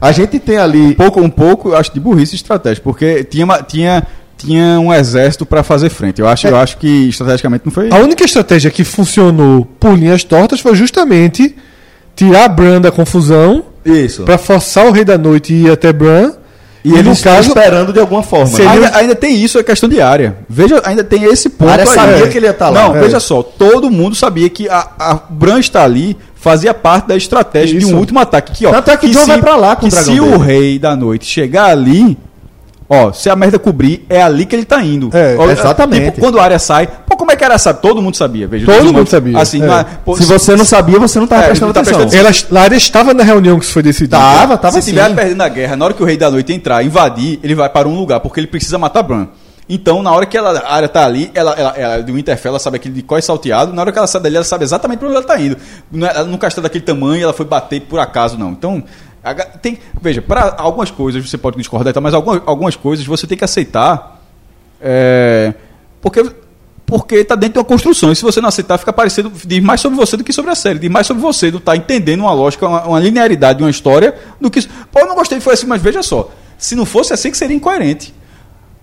A 0.00 0.12
gente 0.12 0.38
tem 0.38 0.58
ali 0.58 0.94
pouco, 0.94 1.20
um 1.20 1.30
pouco, 1.30 1.70
eu 1.70 1.76
acho, 1.76 1.92
de 1.94 2.00
burrice 2.00 2.34
estratégica, 2.34 2.82
porque 2.84 3.24
tinha, 3.24 3.44
uma- 3.44 3.62
tinha 3.62 4.06
tinha 4.36 4.80
um 4.80 4.92
exército 4.92 5.46
para 5.46 5.62
fazer 5.62 5.88
frente. 5.88 6.20
Eu 6.20 6.26
acho, 6.26 6.48
eu 6.48 6.56
acho 6.56 6.76
que 6.76 7.08
estrategicamente 7.08 7.64
não 7.64 7.72
foi. 7.72 7.88
A 7.92 7.98
única 7.98 8.24
estratégia 8.24 8.70
que 8.72 8.82
funcionou 8.82 9.64
por 9.78 9.96
linhas 9.96 10.24
tortas 10.24 10.58
foi 10.58 10.74
justamente 10.74 11.54
tirar 12.16 12.48
Bran 12.48 12.80
da 12.80 12.90
confusão 12.90 13.64
Isso. 13.84 14.24
para 14.24 14.36
forçar 14.36 14.84
o 14.86 14.90
Rei 14.90 15.04
da 15.04 15.16
Noite 15.16 15.52
a 15.52 15.56
ir 15.56 15.70
até 15.70 15.92
Bran. 15.92 16.32
E 16.84 16.92
ele 16.92 17.10
no 17.10 17.16
caso, 17.16 17.48
esperando 17.48 17.92
de 17.92 18.00
alguma 18.00 18.22
forma. 18.22 18.46
Seria- 18.46 18.68
né? 18.70 18.74
Ainda, 18.86 18.96
ainda 18.98 19.14
tem 19.14 19.36
isso, 19.40 19.58
é 19.58 19.62
questão 19.62 19.88
de 19.88 20.00
área. 20.00 20.38
Veja, 20.48 20.80
ainda 20.84 21.04
tem 21.04 21.22
esse 21.24 21.48
ponto. 21.50 21.68
A 21.68 21.72
área 21.72 21.84
aí. 21.84 21.90
sabia 21.94 22.26
que 22.28 22.36
ele 22.38 22.46
ia 22.46 22.50
estar 22.50 22.70
lá. 22.70 22.88
Não, 22.88 22.96
É. 22.96 23.00
veja 23.00 23.20
só, 23.20 23.42
todo 23.42 23.90
mundo 23.90 24.16
sabia 24.16 24.48
que 24.50 24.68
a, 24.68 24.88
a 24.98 25.14
Bran 25.30 25.60
estar 25.60 25.84
ali 25.84 26.16
fazia 26.34 26.74
parte 26.74 27.06
da 27.06 27.16
estratégia 27.16 27.78
de 27.78 27.84
Isso. 27.84 27.94
um 27.94 27.98
último 27.98 28.18
ataque. 28.18 28.52
Que, 28.52 28.66
ó, 28.66 28.72
Tanto 28.72 28.90
é 28.90 28.96
que 28.96 29.08
Jon 29.10 29.26
vai 29.26 29.40
pra 29.40 29.54
lá 29.54 29.76
com 29.76 29.86
o 29.86 29.88
que 29.88 29.94
dragão 29.94 30.12
se 30.14 30.20
o 30.20 30.24
dele. 30.38 30.42
rei 30.44 30.78
da 30.78 30.96
noite 30.96 31.24
chegar 31.24 31.66
ali, 31.66 32.18
ó, 32.94 33.12
se 33.12 33.28
a 33.30 33.36
merda 33.36 33.58
cobrir, 33.58 34.04
é 34.08 34.22
ali 34.22 34.44
que 34.46 34.54
ele 34.54 34.64
tá 34.64 34.82
indo. 34.82 35.10
É, 35.12 35.36
Ó, 35.38 35.50
exatamente. 35.50 36.06
Tipo, 36.12 36.20
quando 36.20 36.38
a 36.38 36.44
área 36.44 36.58
sai, 36.58 36.86
pô, 36.86 37.16
como 37.16 37.30
é 37.32 37.36
que 37.36 37.42
a 37.44 37.46
área 37.48 37.58
sabe? 37.58 37.80
Todo 37.80 38.00
mundo 38.02 38.16
sabia. 38.16 38.46
Veja, 38.46 38.66
Todo 38.66 38.92
mundo 38.92 39.08
sabia, 39.08 39.38
Assim, 39.38 39.62
é. 39.62 39.66
é- 39.66 39.84
pô, 40.04 40.16
Se 40.16 40.24
você 40.24 40.54
não 40.56 40.64
sabia, 40.64 40.98
você 40.98 41.18
não 41.18 41.24
estava 41.24 41.42
É, 41.42 41.46
prestando 41.46 41.68
não 41.68 41.72
tá 41.74 41.80
atenção. 41.80 42.00
prestando 42.08 42.26
Ela, 42.26 42.60
Lara 42.62 42.76
estava 42.76 43.14
na 43.14 43.22
reunião 43.24 43.58
que 43.58 43.64
isso 43.64 43.72
foi 43.74 43.82
decidido. 43.82 44.16
Tava, 44.16 44.56
tava 44.58 44.72
se 44.74 44.78
assim. 44.80 44.90
tiver 44.90 45.14
perdendo 45.14 45.40
a 45.42 45.48
guerra, 45.48 45.76
na 45.76 45.84
hora 45.84 45.94
que 45.94 46.02
o 46.02 46.06
Rei 46.06 46.16
da 46.16 46.30
Noite 46.30 46.52
entrar, 46.52 46.84
invadir, 46.84 47.40
ele 47.42 47.54
vai 47.54 47.68
para 47.68 47.88
um 47.88 47.98
lugar, 47.98 48.20
porque 48.20 48.38
ele 48.40 48.46
precisa 48.46 48.76
matar 48.78 49.02
Bran. 49.02 49.26
Então, 49.68 50.02
na 50.02 50.10
hora 50.12 50.26
que 50.26 50.36
ela, 50.36 50.58
a 50.58 50.74
área 50.74 50.88
tá 50.88 51.06
ali, 51.06 51.30
ela, 51.32 51.52
ela, 51.52 51.70
ela 51.76 52.02
do 52.02 52.12
Winterfell, 52.14 52.50
ela 52.50 52.58
sabe 52.58 52.76
aquele 52.76 52.94
de 52.96 53.02
cós 53.02 53.24
salteado, 53.24 53.72
na 53.72 53.80
hora 53.80 53.92
que 53.92 53.96
ela 53.96 54.06
sai 54.08 54.20
dali, 54.20 54.34
ela 54.36 54.44
sabe 54.44 54.64
exatamente 54.64 54.98
para 54.98 55.08
onde 55.08 55.16
ela 55.16 55.24
tá 55.24 55.40
indo. 55.40 55.56
Não 55.90 56.06
é- 56.06 56.10
Ela 56.10 56.24
nunca 56.24 56.48
está 56.48 56.60
daquele 56.60 56.84
tamanho, 56.84 57.22
ela 57.22 57.32
foi 57.32 57.46
bater 57.46 57.80
por 57.82 57.98
acaso, 58.00 58.36
não. 58.36 58.50
Então, 58.50 58.82
a 58.82 59.11
tem, 59.60 59.78
veja, 60.00 60.20
para 60.20 60.56
algumas 60.58 60.90
coisas 60.90 61.28
você 61.28 61.38
pode 61.38 61.56
discordar, 61.56 61.94
mas 62.02 62.14
algumas, 62.14 62.42
algumas 62.44 62.76
coisas 62.76 63.06
você 63.06 63.26
tem 63.26 63.38
que 63.38 63.44
aceitar, 63.44 64.20
é, 64.80 65.54
porque 66.00 66.24
porque 66.92 67.24
tá 67.24 67.34
dentro 67.34 67.54
de 67.54 67.58
uma 67.60 67.64
construção. 67.64 68.12
E 68.12 68.16
se 68.16 68.22
você 68.22 68.38
não 68.38 68.50
aceitar, 68.50 68.76
fica 68.76 68.92
parecendo. 68.92 69.32
Diz 69.46 69.62
mais 69.62 69.80
sobre 69.80 69.96
você 69.96 70.14
do 70.14 70.22
que 70.22 70.30
sobre 70.30 70.50
a 70.50 70.54
série. 70.54 70.78
Diz 70.78 70.90
mais 70.90 71.06
sobre 71.06 71.22
você, 71.22 71.50
não 71.50 71.58
tá 71.58 71.74
entendendo 71.74 72.20
uma 72.20 72.34
lógica, 72.34 72.68
uma, 72.68 72.84
uma 72.84 73.00
linearidade 73.00 73.58
de 73.58 73.64
uma 73.64 73.70
história 73.70 74.14
do 74.38 74.50
que. 74.50 74.60
Pô, 74.90 75.00
eu 75.00 75.06
não 75.06 75.14
gostei, 75.14 75.40
foi 75.40 75.54
assim, 75.54 75.66
mas 75.66 75.80
veja 75.80 76.02
só. 76.02 76.30
Se 76.58 76.74
não 76.74 76.84
fosse 76.84 77.14
assim, 77.14 77.30
que 77.30 77.38
seria 77.38 77.56
incoerente. 77.56 78.12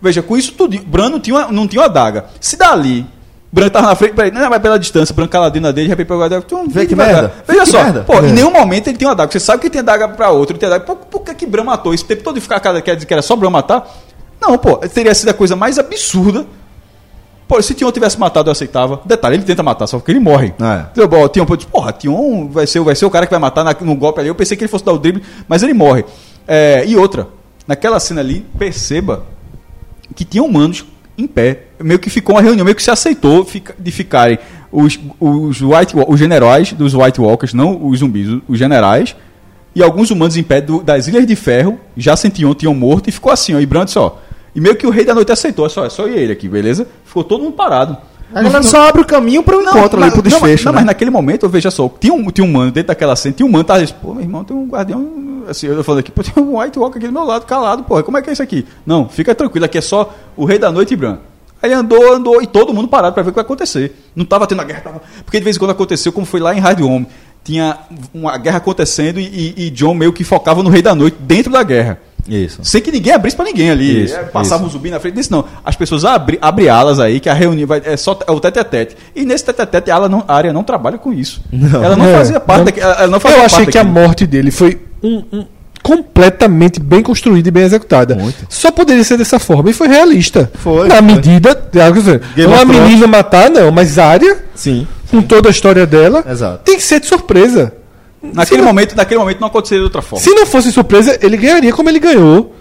Veja, 0.02 0.24
com 0.24 0.36
isso 0.36 0.54
tudo. 0.54 0.76
Bran 0.80 1.10
não 1.10 1.20
tinha 1.20 1.36
uma, 1.36 1.52
não 1.52 1.68
tinha 1.68 1.82
uma 1.82 1.86
adaga. 1.86 2.26
Se 2.42 2.58
dali. 2.58 3.06
Bran 3.52 3.70
tava 3.70 3.88
na 3.88 3.96
frente, 3.96 4.14
peraí, 4.14 4.30
não, 4.32 4.48
vai 4.50 4.60
pela 4.60 4.78
distância, 4.78 5.14
Bran 5.16 5.28
caladinho 5.28 5.64
na 5.64 5.72
dele, 5.72 5.88
de 5.88 5.90
repente 5.90 6.08
pegou 6.08 6.22
a 6.22 6.26
adaga. 6.28 6.42
tum, 6.44 6.68
Vê 6.68 6.86
que 6.86 6.96
merda. 6.96 7.34
Veja 7.48 7.62
que 7.62 7.66
só, 7.66 7.84
merda. 7.84 8.02
pô, 8.02 8.14
É. 8.14 8.28
em 8.30 8.34
nenhum 8.34 8.52
momento 8.52 8.88
ele 8.88 8.98
tem 8.98 9.08
uma 9.08 9.14
adaga. 9.14 9.32
Você 9.32 9.40
sabe 9.40 9.62
que 9.62 9.70
tem 9.70 9.80
adaga 9.82 10.08
pra 10.10 10.30
outro, 10.30 10.56
tem 10.58 10.68
adaga. 10.68 10.86
Por, 10.86 10.96
por 10.98 11.22
que, 11.22 11.34
que 11.34 11.46
Bran 11.48 11.64
matou? 11.64 11.94
Esse 11.94 12.06
tempo 12.06 12.22
todo 12.24 12.36
de 12.36 12.42
ficar 12.42 12.60
cada 12.60 12.80
quer 12.82 12.96
dizer 12.96 13.08
que 13.08 13.14
era 13.14 13.22
só 13.24 13.36
Bran 13.36 13.50
matar? 13.50 13.88
Não, 14.40 14.58
pô, 14.58 14.78
teria 14.78 15.14
sido 15.16 15.30
a 15.30 15.34
coisa 15.34 15.56
mais 15.56 15.80
absurda. 15.80 16.46
Pô, 17.48 17.60
se 17.64 17.74
Tion 17.74 17.92
tivesse 17.92 18.20
matado, 18.20 18.50
eu 18.50 18.52
aceitava. 18.52 19.02
Detalhe, 19.04 19.36
ele 19.38 19.44
tenta 19.44 19.64
matar, 19.64 19.88
só 19.88 19.98
porque 19.98 20.12
ele 20.12 20.20
morre. 20.20 20.54
É. 20.62 21.08
Bom, 21.08 21.28
Tion, 21.28 21.46
pô, 21.48 21.58
porra, 21.58 21.92
Tion 21.92 22.48
vai 22.52 22.68
ser, 22.68 22.80
vai 22.82 22.96
ser 22.96 23.06
o 23.08 23.10
cara 23.10 23.26
que 23.26 23.32
vai 23.32 23.40
matar 23.40 23.64
na, 23.64 23.76
no 23.82 23.96
golpe 23.96 24.20
ali. 24.20 24.30
Eu 24.30 24.36
pensei 24.36 24.56
que 24.56 24.64
ele 24.64 24.70
fosse 24.70 24.86
dar 24.86 24.94
o 24.94 25.00
drible, 25.00 25.24
mas 25.48 25.64
ele 25.64 25.74
morre. 25.74 26.06
É, 26.48 26.84
e 26.86 26.96
outra, 26.96 27.28
naquela 27.68 28.00
cena 28.00 28.22
ali, 28.22 28.46
perceba 28.60 29.24
que 30.16 30.24
tinha 30.24 30.44
humanos 30.44 30.86
em 31.22 31.28
pé. 31.28 31.64
Meio 31.82 32.00
que 32.00 32.10
ficou 32.10 32.36
uma 32.36 32.42
reunião, 32.42 32.64
meio 32.66 32.76
que 32.76 32.84
se 32.84 32.92
aceitou 32.92 33.44
fica- 33.46 33.76
de 33.78 33.92
ficarem 33.92 34.38
os, 34.72 35.00
os, 35.20 35.62
White, 35.62 35.94
os 36.08 36.20
generais 36.20 36.74
dos 36.74 36.94
White 36.94 37.20
Walkers, 37.22 37.54
não 37.54 37.88
os 37.88 38.00
zumbis, 38.00 38.28
os- 38.48 38.58
generais, 38.58 39.16
e 39.76 39.84
alguns 39.84 40.12
humanos 40.12 40.36
em 40.38 40.44
pé 40.44 40.62
do- 40.62 40.82
das 40.82 41.08
Ilhas 41.08 41.26
de 41.26 41.36
Ferro, 41.36 41.80
já 41.96 42.16
sentiam, 42.16 42.54
tinham 42.56 42.74
morto, 42.74 43.08
e 43.10 43.12
ficou 43.12 43.32
assim, 43.32 43.56
ó, 43.56 43.60
e 43.60 43.66
Bran 43.66 43.86
disse, 43.86 44.00
ó. 44.00 44.14
E 44.56 44.60
meio 44.60 44.76
que 44.76 44.86
o 44.88 44.90
Rei 44.90 45.06
da 45.06 45.14
Noite 45.14 45.32
aceitou, 45.32 45.66
é 45.66 45.70
só, 45.70 45.86
é 45.86 45.90
só 45.90 46.08
e 46.08 46.16
ele 46.16 46.34
aqui, 46.34 46.48
beleza? 46.50 46.88
Ficou 47.06 47.24
todo 47.24 47.44
mundo 47.44 47.54
parado. 47.54 47.96
A 48.34 48.42
galera 48.44 48.62
só 48.64 48.88
abre 48.90 49.02
o 49.02 49.06
caminho 49.06 49.42
para 49.42 49.58
o 49.58 49.62
encontro 49.62 50.00
ali, 50.02 50.10
não, 50.12 50.22
mas- 50.22 50.32
desfecho. 50.34 50.66
Não, 50.66 50.72
né? 50.74 50.76
mas 50.78 50.86
naquele 50.86 51.10
momento, 51.10 51.48
veja 51.50 51.72
só, 51.72 51.90
tinha 52.00 52.14
um, 52.14 52.30
tinha 52.30 52.46
um 52.46 52.52
mano 52.52 52.72
dentro 52.72 52.88
daquela 52.90 53.16
cena, 53.16 53.34
tinha 53.36 53.46
um 53.46 53.52
mano, 53.52 53.64
tá 53.64 53.76
pô, 54.02 54.14
meu 54.14 54.22
irmão, 54.24 54.44
tem 54.44 54.56
um 54.56 54.68
guardião, 54.68 55.00
assim, 55.50 55.68
eu 55.68 55.84
falando 55.84 56.00
aqui, 56.00 56.12
pô, 56.12 56.24
tem 56.24 56.44
um 56.44 56.60
White 56.60 56.78
Walker 56.78 56.98
aqui 56.98 57.08
do 57.08 57.14
meu 57.14 57.24
lado, 57.24 57.46
calado, 57.46 57.84
porra, 57.84 58.04
como 58.04 58.18
é 58.18 58.22
que 58.22 58.30
é 58.30 58.34
isso 58.34 58.44
aqui? 58.44 58.66
Não, 58.86 59.10
fica 59.10 59.34
tranquilo, 59.34 59.66
aqui 59.66 59.78
é 59.78 59.82
só 59.82 60.14
o 60.36 60.46
Rei 60.46 60.58
da 60.60 60.72
Noite 60.72 60.94
e 60.94 60.98
Bran. 60.98 61.18
Aí 61.62 61.70
ele 61.70 61.74
andou, 61.74 62.14
andou, 62.14 62.42
e 62.42 62.48
todo 62.48 62.74
mundo 62.74 62.88
parado 62.88 63.14
pra 63.14 63.22
ver 63.22 63.30
o 63.30 63.32
que 63.34 63.36
vai 63.36 63.44
acontecer. 63.44 63.94
Não 64.16 64.24
tava 64.24 64.48
tendo 64.48 64.62
a 64.62 64.64
guerra, 64.64 64.82
tava... 64.82 65.02
porque 65.26 65.40
de 65.40 65.44
vez 65.44 65.56
em 65.56 65.60
quando 65.60 65.72
aconteceu, 65.72 66.12
como 66.12 66.26
foi 66.26 66.40
lá 66.40 66.56
em 66.56 66.60
Hard 66.60 66.82
Home, 66.82 67.08
tinha 67.44 67.78
uma 68.14 68.38
guerra 68.38 68.58
acontecendo 68.58 69.20
e, 69.20 69.26
e, 69.26 69.66
e 69.66 69.70
John 69.72 69.94
meio 69.94 70.14
que 70.14 70.24
focava 70.24 70.64
no 70.64 70.70
Rei 70.70 70.82
da 70.82 70.96
Noite 70.96 71.18
dentro 71.20 71.52
da 71.52 71.64
guerra. 71.64 72.00
Isso. 72.30 72.60
Sem 72.64 72.82
que 72.82 72.92
ninguém 72.92 73.14
abrisse 73.14 73.36
pra 73.36 73.46
ninguém 73.46 73.70
ali. 73.72 74.04
Isso, 74.06 74.16
Passava 74.32 74.64
um 74.64 74.70
zumbi 74.70 74.90
na 74.92 75.00
frente 75.00 75.16
disso, 75.16 75.32
não. 75.32 75.44
As 75.66 75.76
pessoas 75.76 76.06
abrem 76.06 76.40
alas 76.70 77.00
aí, 77.00 77.20
que 77.20 77.28
a 77.30 77.34
reunião 77.34 77.68
vai, 77.68 77.82
é 77.84 77.98
só 77.98 78.18
é 78.28 78.32
o 78.32 78.40
tete 78.40 78.60
a 78.60 78.64
tete. 78.64 78.96
E 79.16 79.26
nesse 79.26 79.44
tete 79.46 79.62
a 79.62 79.66
tete, 79.66 79.90
a, 79.92 80.08
não- 80.08 80.24
a 80.28 80.36
área 80.36 80.54
não 80.54 80.64
trabalha 80.64 80.98
com 80.98 81.12
isso. 81.12 81.42
Não. 81.52 81.84
Ela 81.84 81.96
não 81.96 82.06
É, 82.06 82.14
fazia 82.18 82.40
parte 82.40 82.58
não- 82.60 82.66
daqui- 82.66 82.80
ela 82.80 83.08
não 83.08 83.20
fazia 83.20 83.38
Eu 83.40 83.46
achei 83.46 83.66
que 83.66 83.78
a 83.78 83.84
morte 83.84 84.26
dele 84.28 84.52
foi 84.52 84.80
um- 85.04 85.24
um- 85.34 85.46
completamente 85.82 86.80
bem 86.80 87.02
construída 87.02 87.48
e 87.48 87.52
bem 87.52 87.64
executada. 87.64 88.14
Muito. 88.16 88.46
Só 88.50 88.72
poderia 88.72 89.04
ser 89.04 89.18
dessa 89.18 89.40
forma 89.40 89.70
e 89.70 89.74
foi 89.74 89.88
realista. 89.88 90.52
Foi, 90.56 90.88
Na 90.88 90.96
foi. 90.96 91.02
medida. 91.04 91.56
quer 91.56 91.92
dizer, 91.94 92.22
Game 92.36 92.52
Não 92.52 92.62
of 92.62 92.64
a 92.64 92.66
Thrones. 92.74 92.90
menina 92.90 93.08
matar, 93.08 93.50
não, 93.50 93.72
mas 93.72 93.98
a 93.98 94.06
área, 94.06 94.38
Sim. 94.54 94.88
com 95.10 95.22
toda 95.22 95.50
a 95.50 95.52
história 95.52 95.86
dela, 95.88 96.24
Exato. 96.30 96.60
tem 96.64 96.76
que 96.78 96.84
ser 96.84 97.00
de 97.00 97.08
surpresa. 97.08 97.74
Naquele 98.22 98.62
não, 98.62 98.68
momento, 98.68 98.96
naquele 98.96 99.20
momento 99.20 99.40
não 99.40 99.48
aconteceria 99.48 99.80
de 99.80 99.86
outra 99.86 100.02
forma. 100.02 100.24
se 100.24 100.30
não 100.34 100.46
fosse 100.46 100.72
surpresa, 100.72 101.18
ele 101.22 101.38
ganharia 101.38 101.72
como 101.72 101.90
ele 101.90 102.00
ganhou 102.00 102.54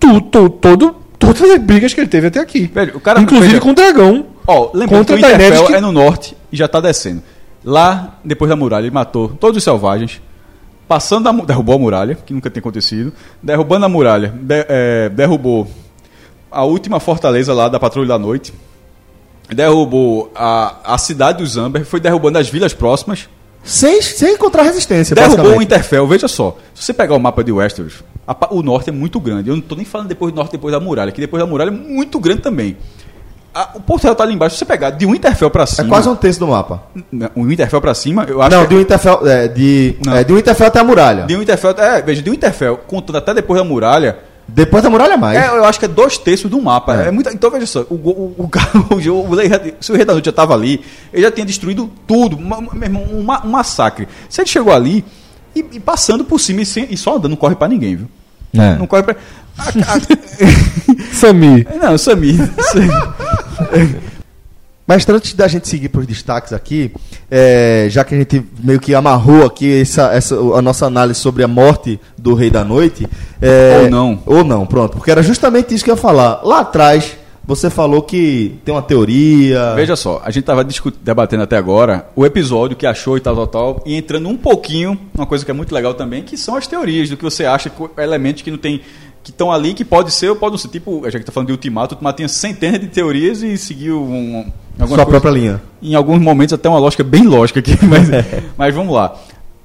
tu, 0.00 0.20
tu- 0.20 0.50
todo, 0.50 0.96
todas 1.18 1.42
as 1.42 1.58
brigas 1.60 1.94
que 1.94 2.00
ele 2.00 2.08
teve 2.08 2.26
até 2.28 2.40
aqui. 2.40 2.66
Velho, 2.66 2.96
o 2.96 3.00
cara- 3.00 3.20
Inclusive 3.20 3.48
veja- 3.48 3.60
com 3.60 3.70
o 3.70 3.74
dragão. 3.74 4.26
Ó, 4.46 4.70
lembrando 4.74 4.88
Contra 5.00 5.16
que 5.16 5.22
o 5.22 5.26
Winterfell 5.26 5.38
Daenerys 5.50 5.66
que- 5.68 5.74
é 5.74 5.80
no 5.80 5.92
norte 5.92 6.36
e 6.50 6.56
já 6.56 6.66
tá 6.66 6.80
descendo. 6.80 7.22
Lá, 7.64 8.18
depois 8.24 8.48
da 8.48 8.56
muralha, 8.56 8.84
ele 8.86 8.90
matou 8.94 9.28
todos 9.28 9.56
os 9.58 9.64
selvagens. 9.64 10.20
Passando 10.88 11.28
a, 11.28 11.32
derrubou 11.32 11.74
a 11.74 11.78
muralha, 11.78 12.14
que 12.14 12.32
nunca 12.32 12.48
tinha 12.48 12.60
acontecido. 12.60 13.12
Derrubando 13.42 13.84
a 13.84 13.88
muralha, 13.88 14.32
de- 14.40 14.64
é, 14.68 15.08
derrubou 15.10 15.68
a 16.50 16.64
última 16.64 16.98
fortaleza 16.98 17.52
lá 17.52 17.68
da 17.68 17.78
Patrulha 17.78 18.08
da 18.08 18.18
Noite. 18.18 18.52
Derrubou 19.50 20.30
a, 20.34 20.94
a 20.94 20.98
cidade 20.98 21.38
dos 21.38 21.56
Amber, 21.56 21.84
foi 21.84 22.00
derrubando 22.00 22.38
as 22.38 22.48
vilas 22.48 22.72
próximas. 22.74 23.28
Sem, 23.68 24.00
sem 24.00 24.34
encontrar 24.34 24.62
resistência, 24.62 25.14
Derrubou 25.14 25.58
o. 25.58 25.62
Interfell, 25.62 26.06
veja 26.06 26.26
só. 26.26 26.56
Se 26.74 26.82
você 26.84 26.92
pegar 26.94 27.14
o 27.14 27.20
mapa 27.20 27.44
de 27.44 27.52
Westeros, 27.52 28.02
a 28.26 28.34
o 28.54 28.62
norte 28.62 28.88
é 28.88 28.92
muito 28.92 29.20
grande. 29.20 29.50
Eu 29.50 29.54
não 29.56 29.62
estou 29.62 29.76
nem 29.76 29.84
falando 29.84 30.08
depois 30.08 30.32
do 30.32 30.36
norte, 30.36 30.52
depois 30.52 30.72
da 30.72 30.80
muralha, 30.80 31.12
que 31.12 31.20
depois 31.20 31.42
da 31.42 31.46
muralha 31.46 31.68
é 31.68 31.72
muito 31.72 32.18
grande 32.18 32.40
também. 32.40 32.76
A- 33.54 33.70
o 33.74 33.80
Porto 33.80 34.04
Real 34.04 34.14
tá 34.14 34.24
ali 34.24 34.34
embaixo. 34.34 34.54
Se 34.54 34.60
você 34.60 34.64
pegar 34.64 34.90
de 34.90 35.04
Winterfell 35.04 35.50
pra 35.50 35.64
É 35.64 35.66
cima. 35.66 35.88
quase 35.88 36.08
um 36.08 36.14
terço 36.16 36.38
do 36.40 36.46
mapa. 36.46 36.82
O 37.34 37.44
Winterfell 37.44 37.80
pra 37.80 37.92
cima, 37.94 38.24
eu 38.28 38.40
acho 38.40 38.50
Não, 38.56 38.62
que. 38.62 38.68
de 38.68 38.76
Winterfell, 38.76 39.26
é, 39.28 39.48
de, 39.48 39.96
Não. 40.04 40.16
é, 40.16 40.24
de 40.24 40.32
Winterfell 40.32 40.66
até 40.66 40.78
a 40.80 40.84
muralha. 40.84 41.24
De 41.24 41.36
Winterfell, 41.36 41.70
é, 41.76 42.00
veja, 42.02 42.22
de 42.22 42.30
Winterfell, 42.30 42.76
contando 42.86 43.16
até 43.16 43.34
depois 43.34 43.60
da 43.60 43.64
muralha, 43.68 44.18
Depois 44.48 44.82
da 44.82 44.88
muralha 44.90 45.16
mais. 45.16 45.38
é, 45.38 45.46
eu 45.48 45.64
acho 45.64 45.78
que 45.78 45.84
é 45.84 45.88
dois 45.88 46.16
terços 46.18 46.50
do 46.50 46.60
mapa. 46.60 46.96
É. 47.04 47.08
É. 47.08 47.10
muita, 47.10 47.30
então 47.32 47.50
veja 47.50 47.66
só, 47.66 47.80
o, 47.90 47.94
o, 47.94 48.34
o, 48.38 48.50
o, 48.90 49.32
o, 49.32 49.36
se 49.80 49.92
o 49.92 49.94
Rei 49.94 50.04
da 50.04 50.14
Noite 50.14 50.24
já 50.24 50.30
estava 50.30 50.54
ali, 50.54 50.80
ele 51.12 51.22
já 51.22 51.30
tinha 51.30 51.44
destruído 51.46 51.90
tudo, 52.06 52.38
meu 52.38 52.58
irmão, 52.82 53.02
um, 53.12 53.20
um 53.46 53.50
massacre. 53.50 54.08
Se 54.28 54.40
ele 54.40 54.48
chegou 54.48 54.72
ali 54.72 55.04
e, 55.54 55.64
e 55.72 55.80
passando 55.80 56.24
por 56.24 56.40
cima 56.40 56.62
e, 56.62 56.66
sem- 56.66 56.86
e 56.90 56.96
só 56.96 57.16
andando, 57.16 57.30
não 57.30 57.36
corre 57.36 57.54
pra 57.54 57.68
ninguém, 57.68 57.96
viu? 57.96 58.08
É. 58.54 58.76
Não 58.76 58.86
corre 58.86 59.02
pra. 59.02 59.16
a- 59.58 59.68
a- 59.68 61.14
Samir. 61.14 61.66
não, 61.80 61.98
Samir. 61.98 62.38
Mas 64.88 65.06
antes 65.06 65.34
da 65.34 65.46
gente 65.46 65.68
seguir 65.68 65.90
para 65.90 66.00
os 66.00 66.06
destaques 66.06 66.50
aqui, 66.50 66.90
é, 67.30 67.88
já 67.90 68.02
que 68.04 68.14
a 68.14 68.18
gente 68.18 68.42
meio 68.64 68.80
que 68.80 68.94
amarrou 68.94 69.44
aqui 69.44 69.82
essa, 69.82 70.14
essa, 70.14 70.34
a 70.34 70.62
nossa 70.62 70.86
análise 70.86 71.20
sobre 71.20 71.44
a 71.44 71.48
morte 71.48 72.00
do 72.16 72.32
Rei 72.32 72.48
da 72.48 72.64
Noite. 72.64 73.06
é, 73.42 73.82
Ou 73.82 73.90
não. 73.90 74.22
Ou 74.24 74.42
não, 74.42 74.64
pronto. 74.64 74.96
Porque 74.96 75.10
era 75.10 75.22
justamente 75.22 75.74
isso 75.74 75.84
que 75.84 75.90
eu 75.90 75.94
ia 75.94 76.00
falar. 76.00 76.40
Lá 76.42 76.60
atrás, 76.60 77.18
você 77.48 77.68
falou 77.68 78.02
que 78.02 78.58
tem 78.62 78.74
uma 78.74 78.80
teoria. 78.80 79.74
Veja 79.74 79.94
só, 79.96 80.22
a 80.24 80.30
gente 80.30 80.44
estava 80.44 80.66
debatendo 81.02 81.42
até 81.42 81.56
agora 81.56 82.06
o 82.14 82.24
episódio 82.26 82.76
que 82.76 82.86
achou 82.86 83.16
e 83.16 83.20
tal, 83.20 83.34
tal, 83.34 83.46
tal, 83.46 83.82
e 83.86 83.94
entrando 83.94 84.28
um 84.28 84.36
pouquinho, 84.36 84.98
uma 85.14 85.26
coisa 85.26 85.44
que 85.46 85.50
é 85.50 85.54
muito 85.54 85.74
legal 85.74 85.94
também, 85.94 86.22
que 86.22 86.36
são 86.36 86.56
as 86.56 86.66
teorias 86.66 87.08
do 87.08 87.16
que 87.16 87.22
você 87.22 87.46
acha, 87.46 87.70
elementos 87.98 88.42
que 88.42 88.50
não 88.50 88.58
tem. 88.58 88.82
Que 89.28 89.32
estão 89.32 89.52
ali, 89.52 89.74
que 89.74 89.84
pode 89.84 90.10
ser 90.12 90.30
ou 90.30 90.36
pode 90.36 90.52
não 90.52 90.58
ser. 90.58 90.68
Tipo, 90.68 91.04
a 91.04 91.10
gente 91.10 91.20
está 91.20 91.30
falando 91.32 91.48
de 91.48 91.52
Ultimato, 91.52 91.94
o 91.94 91.96
Ultimato 91.96 92.16
tinha 92.16 92.28
centenas 92.28 92.80
de 92.80 92.86
teorias 92.88 93.42
e 93.42 93.56
seguiu 93.58 94.02
um, 94.02 94.38
um- 94.80 94.86
Sua 94.88 95.04
própria 95.04 95.30
linha. 95.30 95.62
em 95.82 95.94
alguns 95.94 96.18
momentos 96.20 96.52
até 96.54 96.68
uma 96.68 96.78
lógica 96.78 97.04
bem 97.04 97.24
lógica 97.26 97.60
aqui, 97.60 97.72
mas, 97.84 98.08
mas 98.56 98.74
vamos 98.74 98.94
lá. 98.94 99.14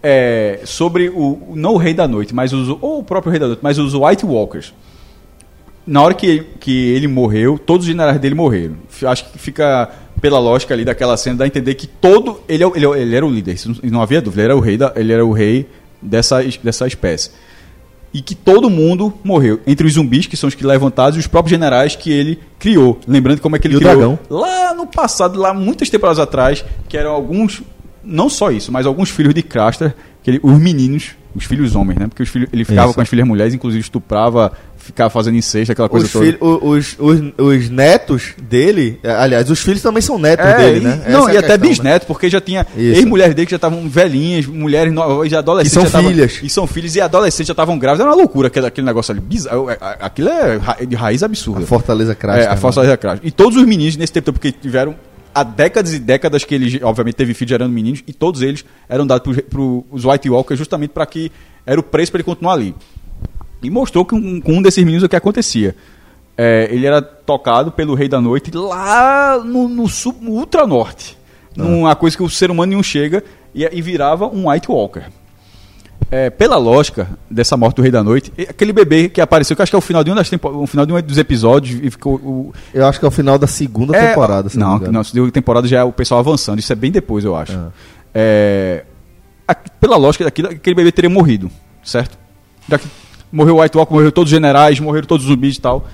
É, 0.02 0.60
sobre 0.66 1.08
o 1.10 1.54
não 1.56 1.76
o 1.76 1.78
Rei 1.78 1.94
da 1.94 2.08
Noite, 2.08 2.36
mas 2.36 2.52
os, 2.52 2.68
ou 2.68 3.00
o 3.00 3.04
próprio 3.04 3.32
Rei 3.32 3.40
da 3.40 3.48
Noite, 3.48 3.60
mas 3.64 3.80
os 3.80 3.94
White 3.94 4.26
Walkers. 4.26 4.74
Na 5.86 6.02
hora 6.02 6.14
que, 6.14 6.46
que 6.60 6.90
ele 6.92 7.08
morreu, 7.08 7.58
todos 7.60 7.86
os 7.86 7.92
generais 7.92 8.20
dele 8.20 8.36
morreram. 8.36 8.76
Acho 9.06 9.26
que 9.32 9.38
fica 9.38 9.90
pela 10.22 10.40
lógica 10.40 10.74
ali 10.74 10.86
daquela 10.86 11.18
cena 11.18 11.36
dá 11.38 11.44
a 11.44 11.48
entender 11.48 11.76
que 11.76 11.86
todo 11.88 12.40
ele, 12.48 12.64
é 12.64 12.72
ele, 12.76 12.86
é- 12.86 13.02
ele 13.02 13.16
era 13.16 13.26
o 13.26 13.30
líder, 13.30 13.58
não, 13.84 14.02
havia 14.02 14.22
dúvida, 14.22 14.42
ele 14.44 14.52
era 14.52 14.58
o 14.58 14.62
rei 14.62 14.78
da, 14.78 14.94
ele 14.96 15.12
era 15.12 15.26
o 15.26 15.34
rei 15.34 15.68
dessa, 16.02 16.42
es- 16.44 16.58
dessa 16.58 16.88
espécie. 16.88 17.32
E 18.14 18.22
que 18.22 18.36
todo 18.36 18.70
mundo 18.70 19.12
morreu. 19.24 19.60
Entre 19.66 19.88
os 19.88 19.94
zumbis, 19.94 20.28
que 20.28 20.38
são 20.38 20.48
os 20.48 20.54
que 20.56 20.66
levantados, 20.66 21.16
e 21.18 21.20
os 21.20 21.28
próprios 21.28 21.50
generais 21.52 21.96
que 21.96 22.12
ele 22.12 22.40
criou. 22.60 23.00
Lembrando 23.08 23.42
como 23.42 23.56
é 23.56 23.60
que 23.60 23.68
ele 23.68 23.74
E 23.76 23.78
o 23.78 23.80
criou. 23.80 23.96
dragão? 23.96 24.20
Lá 24.30 24.74
no 24.74 24.86
passado, 24.86 25.40
lá 25.40 25.54
muitas 25.54 25.90
temporadas 25.90 26.20
atrás, 26.20 26.64
que 26.88 26.96
eram 26.98 27.12
alguns. 27.12 27.62
Não 28.04 28.30
só 28.30 28.52
isso, 28.52 28.72
mas 28.72 28.86
alguns 28.86 29.10
filhos 29.10 29.34
de 29.34 29.42
Craster, 29.42 29.96
que 30.22 30.30
ele- 30.32 30.40
os 30.44 30.60
meninos, 30.60 31.12
os 31.34 31.46
filhos 31.46 31.74
homens, 31.76 31.98
né? 31.98 32.08
Porque 32.08 32.22
os 32.22 32.30
filhos, 32.30 32.50
ele 32.52 32.66
ficava 32.66 32.88
Isso. 32.88 32.96
com 32.96 33.02
as 33.02 33.08
filhas 33.10 33.26
mulheres, 33.28 33.54
inclusive 33.54 33.82
estuprava, 33.82 34.52
ficava 34.84 35.10
fazendo 35.10 35.36
incesto, 35.38 35.72
aquela 35.72 35.88
coisa 35.90 36.06
Os, 36.06 36.12
toda. 36.12 36.26
filho- 36.26 36.38
os, 36.42 36.96
os, 37.00 37.22
os 37.38 37.70
netos 37.70 38.34
dele, 38.42 39.00
é, 39.02 39.12
aliás, 39.12 39.50
os 39.50 39.60
filhos 39.60 39.82
também 39.82 40.02
são 40.02 40.20
netos 40.20 40.46
É, 40.46 40.58
dele, 40.58 40.80
e- 40.80 40.84
né? 40.84 41.06
Não, 41.10 41.28
é 41.30 41.34
e 41.34 41.38
a 41.38 41.40
até 41.40 41.58
questão, 41.58 41.86
né? 41.86 42.00
porque 42.00 42.30
já 42.30 42.42
tinha 42.42 42.68
ex-mulheres 42.78 43.34
dele 43.34 43.46
que 43.46 43.52
já 43.52 43.56
estavam 43.56 43.88
velhinhas, 43.88 44.46
mulheres 44.46 44.94
no, 44.94 45.26
já 45.28 45.40
adolescentes. 45.40 45.72
E 45.72 45.76
são 45.76 45.84
já 45.86 45.90
tavam- 45.92 46.10
filhas. 46.12 46.40
E 46.44 46.50
são 46.50 46.68
filhos, 46.68 46.96
e 46.96 47.02
adolescentes 47.02 47.48
já 47.48 47.54
estavam 47.54 47.80
grávidas. 47.80 48.02
Era 48.06 48.10
uma 48.14 48.22
loucura 48.22 48.48
aquele, 48.50 48.68
aquele 48.68 48.86
negócio 48.86 49.12
ali. 49.12 49.22
Bizarro. 49.22 49.70
É, 49.70 49.74
é, 49.74 49.98
Aquilo 50.02 50.30
é 50.30 50.86
de 50.86 50.96
raiz 50.96 51.24
A 51.24 51.28
absurda. 51.28 51.66
Fortaleza 51.66 52.14
Crash. 52.14 52.40
É, 52.44 52.48
a 52.48 52.58
Força 52.58 52.84
da 52.84 52.98
Crash. 52.98 53.20
E 53.24 53.32
todos 53.32 53.58
os 53.58 53.66
meninos 53.66 53.96
nesse 53.96 54.12
tempo, 54.12 54.34
porque 54.34 54.52
tiveram 54.52 54.96
há 55.34 55.44
décadas 55.44 55.94
e 55.94 56.00
décadas 56.00 56.44
que 56.44 56.54
ele, 56.54 56.80
obviamente, 56.84 57.16
teve 57.16 57.34
filho 57.34 57.50
gerando 57.50 57.72
meninos, 57.72 58.04
e 58.06 58.14
todos 58.14 58.42
eles 58.42 58.64
eram 58.88 59.08
dados 59.08 59.36
para 59.50 59.60
os 59.62 60.06
White 60.06 60.30
Walkers 60.30 60.58
justamente 60.60 60.92
para 60.92 61.06
que 61.06 61.32
era 61.66 61.80
o 61.80 61.84
preço 61.84 62.12
para 62.12 62.20
ele 62.20 62.26
continuar 62.26 62.54
ali. 62.54 62.76
E 63.64 63.70
mostrou 63.70 64.04
que 64.06 64.14
um- 64.16 64.40
com 64.42 64.54
um 64.54 64.62
desses 64.62 64.84
meninos 64.84 65.04
o 65.04 65.10
que 65.10 65.16
acontecia. 65.16 65.76
É, 66.38 66.68
ele 66.72 66.86
era 66.86 67.02
tocado 67.02 67.72
pelo 67.72 67.94
Rei 67.96 68.10
da 68.10 68.20
Noite 68.20 68.52
lá 68.56 69.38
no, 69.44 69.68
no, 69.70 69.88
sul- 69.88 70.16
no 70.20 70.32
Ultra 70.32 70.66
Norte. 70.68 71.18
Numa 71.56 71.96
coisa 71.96 72.18
que 72.18 72.24
o 72.24 72.30
ser 72.30 72.50
humano 72.50 72.74
não 72.74 72.82
chega 72.82 73.24
e, 73.54 73.64
e 73.72 73.82
virava 73.82 74.28
um 74.28 74.50
White 74.50 74.70
Walker. 74.72 75.04
É, 76.10 76.30
pela 76.30 76.58
lógica 76.58 77.08
dessa 77.30 77.56
morte 77.58 77.76
do 77.78 77.82
Rei 77.82 77.90
da 77.92 78.04
Noite, 78.04 78.32
aquele 78.50 78.74
bebê 78.74 79.10
que 79.10 79.22
apareceu, 79.22 79.56
que 79.56 79.62
acho 79.62 79.72
que 79.72 79.76
é 79.76 79.78
o 79.80 79.82
final 79.82 80.04
de 80.04 80.12
um, 80.12 80.16
das 80.16 80.30
tempo, 80.30 80.66
final 80.68 80.86
de 80.86 80.94
um 80.94 81.02
dos 81.02 81.18
episódios, 81.18 81.80
e 81.84 81.90
ficou. 81.90 82.16
O, 82.16 82.54
Eu 82.74 82.86
acho 82.88 83.00
que 83.00 83.06
é 83.06 83.08
o 83.08 83.12
final 83.12 83.38
da 83.38 83.48
segunda 83.48 83.96
é, 83.98 84.10
temporada. 84.10 84.50
se 84.50 84.58
Não, 84.58 84.76
engano. 84.78 84.92
não, 84.92 85.04
segunda 85.04 85.32
temporada 85.32 85.68
já 85.68 85.80
é 85.80 85.84
o 85.84 85.92
pessoal 85.92 86.20
avançando, 86.20 86.60
isso 86.60 86.72
é 86.72 86.76
bem 86.76 86.92
depois, 86.92 87.24
eu 87.26 87.36
acho. 87.36 87.54
Ah. 87.58 87.70
É, 88.14 88.84
a- 89.48 89.56
pela 89.56 89.96
lógica 89.98 90.24
daquilo, 90.24 90.50
aquele 90.50 90.76
bebê 90.76 90.92
teria 90.92 91.10
morrido, 91.10 91.50
certo? 91.84 92.18
Já 92.70 92.78
que 92.78 92.88
morreu 93.34 93.58
o 93.58 93.62
White 93.62 93.78
Walker, 93.78 93.94
morreu 93.94 94.12
todos 94.12 94.32
os 94.32 94.36
generais, 94.36 94.80
morreram 94.80 95.08
todos 95.08 95.26
os 95.26 95.32
zumbis 95.32 95.58
e 95.58 95.62
tal. 95.62 95.86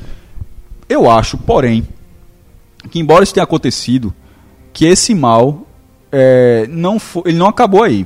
Eu 0.88 1.10
acho, 1.10 1.38
porém, 1.38 1.88
que 2.92 3.00
embora 3.00 3.24
isso 3.24 3.34
tenha 3.34 3.44
acontecido, 3.44 4.14
que 4.74 4.86
esse 4.86 5.16
mal 5.16 5.66
é, 6.12 6.68
não 6.70 7.00
fo- 7.00 7.24
ele 7.26 7.38
não 7.38 7.48
acabou 7.48 7.84
aí. 7.84 8.06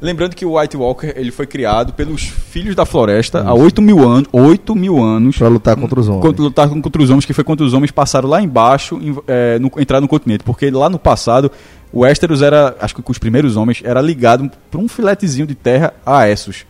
Lembrando 0.00 0.34
que 0.34 0.44
o 0.46 0.58
White 0.58 0.76
Walker 0.76 1.12
ele 1.14 1.30
foi 1.30 1.46
criado 1.46 1.92
pelos 1.92 2.22
filhos 2.22 2.74
da 2.74 2.86
floresta 2.86 3.42
há 3.42 3.52
8 3.54 3.82
mil 3.82 4.00
anos. 4.08 4.28
8 4.32 4.74
mil 4.74 5.02
anos. 5.02 5.36
Pra 5.36 5.48
lutar 5.48 5.76
contra 5.76 6.00
os 6.00 6.08
homens. 6.08 6.22
Contra, 6.22 6.42
lutar 6.42 6.68
contra 6.68 7.02
os 7.02 7.10
homens, 7.10 7.24
que 7.26 7.32
foi 7.34 7.44
quando 7.44 7.60
os 7.60 7.72
homens 7.74 7.90
passaram 7.90 8.28
lá 8.28 8.40
embaixo, 8.40 8.96
em, 9.00 9.16
é, 9.28 9.58
no, 9.58 9.70
entrar 9.76 10.00
no 10.00 10.08
continente. 10.08 10.42
Porque 10.42 10.70
lá 10.70 10.88
no 10.88 10.98
passado, 10.98 11.50
o 11.92 12.00
Westeros 12.00 12.40
era, 12.40 12.74
acho 12.80 12.94
que 12.94 13.02
com 13.02 13.12
os 13.12 13.18
primeiros 13.18 13.56
homens, 13.56 13.82
era 13.84 14.00
ligado 14.00 14.50
por 14.70 14.80
um 14.80 14.88
filetezinho 14.88 15.46
de 15.46 15.54
terra 15.54 15.92
a 16.04 16.26
Essos. 16.28 16.64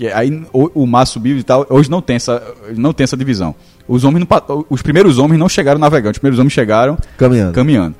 Que 0.00 0.06
aí 0.08 0.42
o, 0.50 0.82
o 0.82 0.86
mar 0.86 1.04
subiu 1.04 1.36
e 1.36 1.42
tal. 1.42 1.66
Hoje 1.68 1.90
não 1.90 2.00
tem 2.00 2.16
essa, 2.16 2.42
não 2.74 2.90
tem 2.90 3.04
essa 3.04 3.18
divisão. 3.18 3.54
Os, 3.86 4.02
homens 4.02 4.26
não 4.26 4.64
os 4.70 4.80
primeiros 4.80 5.18
homens 5.18 5.38
não 5.38 5.46
chegaram 5.46 5.78
navegando, 5.78 6.12
os 6.12 6.18
primeiros 6.18 6.38
homens 6.38 6.54
chegaram 6.54 6.96
Caminhando. 7.18 7.52
caminhando. 7.52 7.94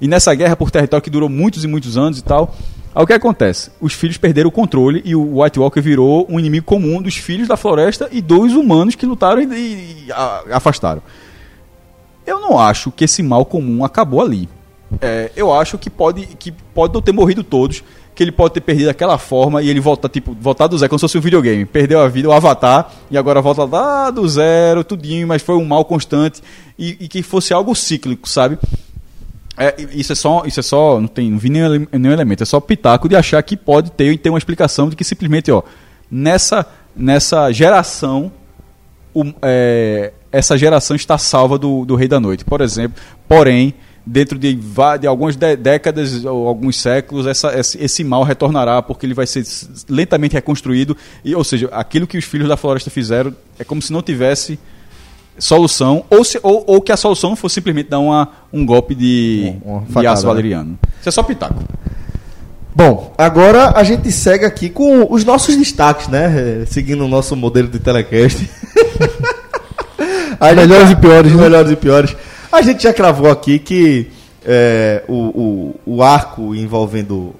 E 0.00 0.06
nessa 0.06 0.32
guerra 0.32 0.54
por 0.54 0.70
território 0.70 1.02
que 1.02 1.10
durou 1.10 1.28
muitos 1.28 1.64
e 1.64 1.66
muitos 1.66 1.96
anos 1.98 2.20
e 2.20 2.22
tal, 2.22 2.54
aí 2.94 3.02
o 3.02 3.06
que 3.06 3.12
acontece? 3.14 3.72
Os 3.80 3.92
filhos 3.94 4.16
perderam 4.16 4.48
o 4.48 4.52
controle 4.52 5.02
e 5.04 5.12
o 5.16 5.42
White 5.42 5.58
Walker 5.58 5.80
virou 5.80 6.24
um 6.30 6.38
inimigo 6.38 6.64
comum 6.66 7.02
dos 7.02 7.16
filhos 7.16 7.48
da 7.48 7.56
floresta 7.56 8.08
e 8.12 8.22
dos 8.22 8.52
humanos 8.54 8.94
que 8.94 9.04
lutaram 9.04 9.42
e, 9.42 9.46
e- 9.46 10.06
e 10.06 10.12
afastaram. 10.52 11.02
Eu 12.24 12.38
não 12.38 12.60
acho 12.60 12.92
que 12.92 13.02
esse 13.06 13.24
mal 13.24 13.44
comum 13.44 13.84
acabou 13.84 14.20
ali. 14.20 14.48
É, 15.00 15.32
eu 15.34 15.52
acho 15.52 15.76
que 15.78 15.90
pode, 15.90 16.26
que 16.38 16.52
pode 16.52 16.94
não 16.94 17.02
ter 17.02 17.10
morrido 17.12 17.42
todos, 17.42 17.82
que 18.20 18.24
ele 18.24 18.32
pode 18.32 18.52
ter 18.52 18.60
perdido 18.60 18.88
daquela 18.88 19.16
forma 19.16 19.62
e 19.62 19.70
ele 19.70 19.80
voltar, 19.80 20.10
tipo, 20.10 20.36
voltar 20.38 20.66
do 20.66 20.76
zero, 20.76 20.90
como 20.90 20.98
se 20.98 21.04
fosse 21.04 21.16
um 21.16 21.22
videogame. 21.22 21.64
Perdeu 21.64 22.00
a 22.00 22.06
vida, 22.06 22.28
o 22.28 22.32
avatar, 22.32 22.92
e 23.10 23.16
agora 23.16 23.40
volta 23.40 23.64
lá 23.64 24.10
do 24.10 24.28
zero, 24.28 24.84
tudinho, 24.84 25.26
mas 25.26 25.40
foi 25.40 25.54
um 25.56 25.64
mal 25.64 25.86
constante 25.86 26.42
e, 26.78 26.98
e 27.00 27.08
que 27.08 27.22
fosse 27.22 27.54
algo 27.54 27.74
cíclico, 27.74 28.28
sabe? 28.28 28.58
É, 29.56 29.74
isso 29.94 30.12
é 30.12 30.14
só, 30.14 30.42
isso 30.44 30.60
é 30.60 30.62
só, 30.62 31.00
não 31.00 31.08
tem, 31.08 31.30
não 31.30 31.38
vi 31.38 31.48
nenhum, 31.48 31.86
nenhum 31.90 32.12
elemento, 32.12 32.42
é 32.42 32.46
só 32.46 32.60
pitaco 32.60 33.08
de 33.08 33.16
achar 33.16 33.42
que 33.42 33.56
pode 33.56 33.90
ter, 33.90 34.18
ter 34.18 34.28
uma 34.28 34.36
explicação 34.38 34.90
de 34.90 34.96
que 34.96 35.02
simplesmente, 35.02 35.50
ó, 35.50 35.62
nessa, 36.10 36.66
nessa 36.94 37.50
geração, 37.52 38.30
o- 39.14 39.32
é, 39.40 40.12
essa 40.30 40.58
geração 40.58 40.94
está 40.94 41.16
salva 41.16 41.56
do, 41.56 41.86
do 41.86 41.94
Rei 41.96 42.06
da 42.06 42.20
Noite, 42.20 42.44
por 42.44 42.60
exemplo. 42.60 43.00
Porém, 43.26 43.72
dentro 44.06 44.38
de, 44.38 44.58
de 45.00 45.06
algumas 45.06 45.36
dé- 45.36 45.56
décadas 45.56 46.24
ou 46.24 46.48
alguns 46.48 46.80
séculos, 46.80 47.26
essa, 47.26 47.58
esse, 47.58 47.78
esse 47.82 48.02
mal 48.02 48.22
retornará 48.24 48.80
porque 48.82 49.06
ele 49.06 49.14
vai 49.14 49.26
ser 49.26 49.44
lentamente 49.88 50.32
reconstruído. 50.34 50.96
E, 51.24 51.34
ou 51.34 51.44
seja, 51.44 51.68
aquilo 51.72 52.06
que 52.06 52.16
os 52.18 52.24
filhos 52.24 52.48
da 52.48 52.56
floresta 52.56 52.90
fizeram 52.90 53.34
é 53.58 53.64
como 53.64 53.80
se 53.82 53.92
não 53.92 54.02
tivesse 54.02 54.58
solução, 55.38 56.04
ou, 56.10 56.22
se, 56.24 56.38
ou, 56.42 56.64
ou 56.66 56.80
que 56.82 56.92
a 56.92 56.96
solução 56.96 57.34
fosse 57.36 57.54
simplesmente 57.54 57.88
dar 57.88 57.98
uma, 57.98 58.28
um 58.52 58.64
golpe 58.66 58.94
de, 58.94 59.54
Uma- 59.64 59.84
uma 59.88 60.00
de 60.00 60.06
aço 60.06 60.22
né? 60.22 60.28
valeriano. 60.28 60.78
Isso 61.00 61.08
é 61.08 61.12
só 61.12 61.22
pitaco. 61.22 61.62
Bom, 62.74 63.12
agora 63.18 63.72
a 63.76 63.82
gente 63.82 64.10
segue 64.12 64.44
aqui 64.44 64.68
com 64.70 65.06
os 65.12 65.24
nossos 65.24 65.56
destaques, 65.56 66.08
né? 66.08 66.62
Eh, 66.62 66.66
Seguindo 66.66 67.04
o 67.04 67.08
nosso 67.08 67.34
modelo 67.34 67.68
de 67.68 67.78
telecast. 67.80 68.48
Gente 70.42 70.56
Melhores 70.56 70.90
e 70.90 70.96
piores, 70.96 71.32
né? 71.34 71.42
Melhores 71.42 71.70
e 71.70 71.76
piores. 71.76 72.16
A 72.52 72.62
gente 72.62 72.82
já 72.82 72.92
cravou 72.92 73.30
aqui 73.30 73.58
que 73.58 74.10
é, 74.44 75.02
o, 75.06 75.74
o, 75.86 75.96
o 75.96 76.02
arco 76.02 76.54
envolvendo 76.54 77.34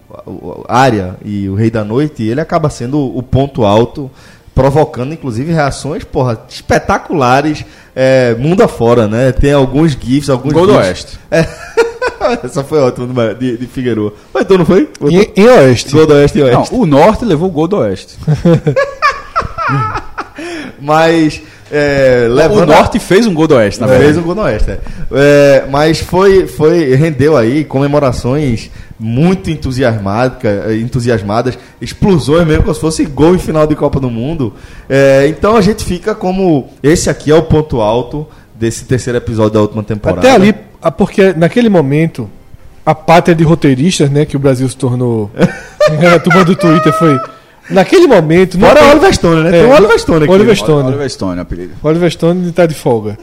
a 0.68 0.78
área 0.78 1.16
e 1.24 1.48
o 1.48 1.54
Rei 1.54 1.70
da 1.70 1.84
Noite, 1.84 2.22
ele 2.22 2.40
acaba 2.40 2.70
sendo 2.70 2.98
o 2.98 3.22
ponto 3.22 3.64
alto, 3.64 4.11
provocando 4.54 5.12
inclusive 5.12 5.52
reações, 5.52 6.04
porra, 6.04 6.40
espetaculares, 6.48 7.64
é, 7.94 8.34
mundo 8.38 8.62
afora, 8.62 9.08
né? 9.08 9.32
Tem 9.32 9.52
alguns 9.52 9.92
GIFs, 9.92 10.30
alguns 10.30 10.52
Gol 10.52 10.66
do 10.66 10.74
Oeste. 10.74 11.18
Essa 12.44 12.62
foi 12.62 12.78
ótima, 12.80 13.34
de, 13.34 13.56
de 13.56 13.66
Figueiredo. 13.66 14.12
Mas 14.32 14.44
então 14.44 14.58
não 14.58 14.66
foi? 14.66 14.88
Em, 15.11 15.32
em 15.34 15.48
Oeste. 15.48 15.92
Gol 15.92 16.06
do 16.06 16.12
Oeste 16.12 16.38
e 16.38 16.42
Oeste. 16.42 16.72
Não, 16.72 16.80
o 16.80 16.86
Norte 16.86 17.24
levou 17.24 17.48
o 17.48 17.52
gol 17.52 17.66
do 17.66 17.78
Oeste. 17.78 18.16
Mas 20.80 21.42
é, 21.71 22.27
o 22.31 22.61
a- 22.62 22.66
Norte 22.66 22.99
fez 22.99 23.27
um 23.27 23.35
gol 23.35 23.47
do 23.47 23.55
Oeste, 23.55 23.81
na 23.81 23.87
fez 23.87 23.99
verdade. 24.01 24.18
um 24.21 24.23
gol 24.23 24.35
no 24.35 24.43
Oeste. 24.43 24.71
é. 24.71 24.79
É, 25.12 25.66
mas 25.71 26.01
foi, 26.01 26.47
foi 26.47 26.95
rendeu 26.95 27.37
aí 27.37 27.64
comemorações 27.64 28.71
muito 28.99 29.51
entusiasmadas, 29.51 30.39
entusiasmadas, 30.81 31.59
explosões 31.81 32.47
mesmo, 32.47 32.62
como 32.64 32.75
se 32.75 32.81
fosse 32.81 33.05
gol 33.07 33.35
em 33.35 33.39
final 33.39 33.66
de 33.66 33.75
Copa 33.75 33.99
do 33.99 34.11
Mundo. 34.11 34.53
É, 34.89 35.27
então 35.29 35.57
a 35.57 35.61
gente 35.61 35.85
fica 35.85 36.14
como 36.14 36.68
esse 36.83 37.09
aqui 37.09 37.31
é 37.31 37.35
o 37.35 37.43
ponto 37.43 37.81
alto 37.81 38.27
desse 38.55 38.85
terceiro 38.85 39.16
episódio 39.18 39.53
da 39.55 39.61
última 39.62 39.83
temporada. 39.83 40.21
Até 40.21 40.33
ali, 40.33 40.55
a- 40.83 40.91
porque 40.91 41.33
naquele 41.35 41.68
momento, 41.71 42.29
a 42.85 42.95
pátria 42.95 43.35
de 43.35 43.43
roteiristas, 43.45 44.11
né, 44.11 44.25
que 44.27 44.37
o 44.37 44.39
Brasil 44.39 44.68
se 44.68 44.77
tornou. 44.77 45.31
a 46.14 46.18
turma 46.18 46.45
do 46.45 46.55
Twitter 46.55 46.93
foi. 46.99 47.16
Naquele 47.71 48.07
momento. 48.07 48.59
não 48.59 48.68
Fora 48.68 48.81
tem- 48.81 48.89
o 48.89 48.93
Oliver 48.93 49.14
Stone, 49.14 49.43
né? 49.45 49.51
Tem 49.51 49.61
É, 49.61 49.64
o 49.64 49.71
Oliver 49.71 49.99
Stone 49.99 50.25
aqui. 50.25 50.33
Oliver? 50.33 50.57
Stone. 50.57 50.89
Oliver 50.89 51.11
Stone, 51.11 51.41
apelido. 51.41 51.73
Oliver 51.83 52.11
Stone 52.11 52.53
tá 52.53 52.66
de 52.66 52.75
folga. 52.75 53.16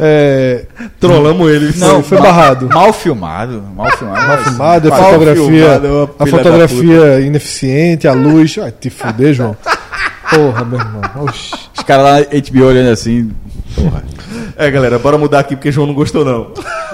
É, 0.00 0.64
Trollamos 1.00 1.50
ele. 1.50 1.72
Não, 1.76 2.02
foi 2.02 2.18
barrado. 2.18 2.68
Mal 2.72 2.92
filmado. 2.92 3.62
Mal 3.74 3.90
filmado. 3.96 4.26
Mal 4.26 4.38
filmado, 4.38 4.88
a 4.88 4.90
Mal 4.90 5.04
fotografia, 5.12 5.44
filmado, 5.44 6.10
a 6.18 6.26
fotografia 6.26 7.20
ineficiente, 7.20 8.06
a 8.08 8.12
luz. 8.12 8.56
Vai 8.56 8.70
te 8.72 8.90
fuder, 8.90 9.34
João. 9.34 9.56
Porra, 10.30 10.64
meu 10.64 10.78
irmão. 10.78 11.00
Oxi. 11.24 11.52
Os 11.76 11.82
caras 11.84 12.04
lá 12.04 12.12
na 12.20 12.24
HBO 12.40 12.66
olhando 12.66 12.90
assim. 12.90 13.30
Porra. 13.74 14.04
É, 14.56 14.70
galera, 14.70 14.98
bora 14.98 15.16
mudar 15.18 15.40
aqui 15.40 15.56
porque 15.56 15.72
João 15.72 15.86
não 15.86 15.94
gostou, 15.94 16.24
não. 16.24 16.52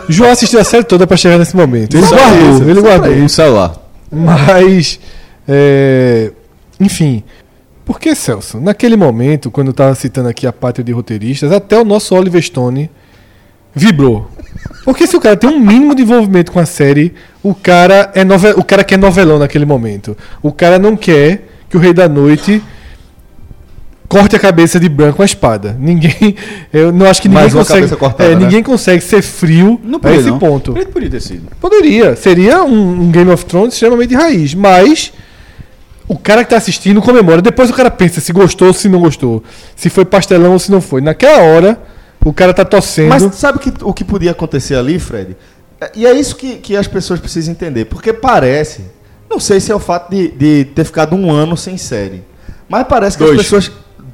João 0.08 0.30
assistiu 0.30 0.60
a 0.60 0.64
série 0.64 0.84
toda 0.84 1.06
pra 1.06 1.16
chegar 1.16 1.38
nesse 1.38 1.56
momento. 1.56 1.96
Ele 1.96 2.06
Só 2.06 2.14
guardou, 2.16 2.50
isso, 2.54 2.62
ele 2.62 2.80
guardou. 2.80 3.12
Um 3.12 3.28
celular. 3.28 3.74
Mas, 4.10 5.00
é, 5.48 6.30
enfim, 6.84 7.24
porque 7.84 8.14
Celso, 8.14 8.60
naquele 8.60 8.96
momento, 8.96 9.50
quando 9.50 9.68
eu 9.68 9.72
estava 9.72 9.94
citando 9.94 10.28
aqui 10.28 10.46
a 10.46 10.52
pátria 10.52 10.84
de 10.84 10.92
roteiristas, 10.92 11.52
até 11.52 11.78
o 11.78 11.84
nosso 11.84 12.14
Oliver 12.14 12.42
Stone 12.42 12.90
vibrou. 13.74 14.30
Porque 14.84 15.06
se 15.06 15.16
o 15.16 15.20
cara 15.20 15.36
tem 15.36 15.50
um 15.50 15.58
mínimo 15.58 15.94
de 15.94 16.02
envolvimento 16.02 16.52
com 16.52 16.60
a 16.60 16.66
série, 16.66 17.14
o 17.42 17.54
cara 17.54 18.10
é 18.14 18.24
nove... 18.24 18.50
o 18.52 18.64
cara 18.64 18.84
quer 18.84 18.98
novelão 18.98 19.38
naquele 19.38 19.66
momento. 19.66 20.16
O 20.42 20.52
cara 20.52 20.78
não 20.78 20.96
quer 20.96 21.48
que 21.68 21.76
o 21.76 21.80
Rei 21.80 21.92
da 21.92 22.08
Noite 22.08 22.62
corte 24.08 24.36
a 24.36 24.38
cabeça 24.38 24.78
de 24.78 24.88
branco 24.88 25.16
com 25.16 25.22
a 25.22 25.26
espada. 25.26 25.76
Ninguém, 25.78 26.36
eu 26.72 26.92
não 26.92 27.06
acho 27.06 27.20
que 27.20 27.28
ninguém 27.28 27.42
Mais 27.42 27.54
uma 27.54 27.64
consegue, 27.64 27.96
cortada, 27.96 28.30
é, 28.30 28.34
né? 28.34 28.44
ninguém 28.44 28.62
consegue 28.62 29.02
ser 29.02 29.22
frio 29.22 29.80
Não 29.82 29.98
a 30.02 30.14
esse 30.14 30.28
não. 30.28 30.38
ponto. 30.38 30.72
Podia 30.72 31.10
ter 31.10 31.20
sido. 31.20 31.48
Poderia. 31.60 32.14
Seria 32.16 32.62
um, 32.62 33.02
um 33.02 33.10
Game 33.10 33.30
of 33.30 33.44
Thrones 33.44 33.74
extremamente 33.74 34.14
raiz. 34.14 34.54
Mas 34.54 35.12
o 36.06 36.18
cara 36.18 36.44
que 36.44 36.50
tá 36.50 36.56
assistindo 36.56 37.00
comemora. 37.00 37.40
Depois 37.40 37.70
o 37.70 37.74
cara 37.74 37.90
pensa 37.90 38.20
se 38.20 38.32
gostou 38.32 38.68
ou 38.68 38.74
se 38.74 38.88
não 38.88 39.00
gostou. 39.00 39.42
Se 39.74 39.88
foi 39.88 40.04
pastelão 40.04 40.52
ou 40.52 40.58
se 40.58 40.70
não 40.70 40.80
foi. 40.80 41.00
Naquela 41.00 41.42
hora, 41.42 41.80
o 42.24 42.32
cara 42.32 42.52
tá 42.52 42.64
torcendo. 42.64 43.08
Mas 43.08 43.34
sabe 43.34 43.58
que, 43.58 43.72
o 43.82 43.92
que 43.92 44.04
podia 44.04 44.32
acontecer 44.32 44.74
ali, 44.74 44.98
Fred? 44.98 45.36
É, 45.80 45.90
E 45.94 46.06
é 46.06 46.12
isso 46.12 46.36
que, 46.36 46.56
que 46.56 46.76
as 46.76 46.86
pessoas 46.86 47.20
precisam 47.20 47.52
entender. 47.52 47.86
Porque 47.86 48.12
parece. 48.12 48.84
Não 49.30 49.40
sei 49.40 49.60
se 49.60 49.72
é 49.72 49.74
o 49.74 49.78
fato 49.80 50.10
de, 50.10 50.28
de 50.28 50.64
ter 50.66 50.84
ficado 50.84 51.16
um 51.16 51.30
ano 51.30 51.56
sem 51.56 51.76
série. 51.76 52.22
Mas 52.68 52.86
parece 52.86 53.16
que 53.16 53.24
Dois. 53.24 53.38
as 53.38 53.44
pessoas. 53.44 53.72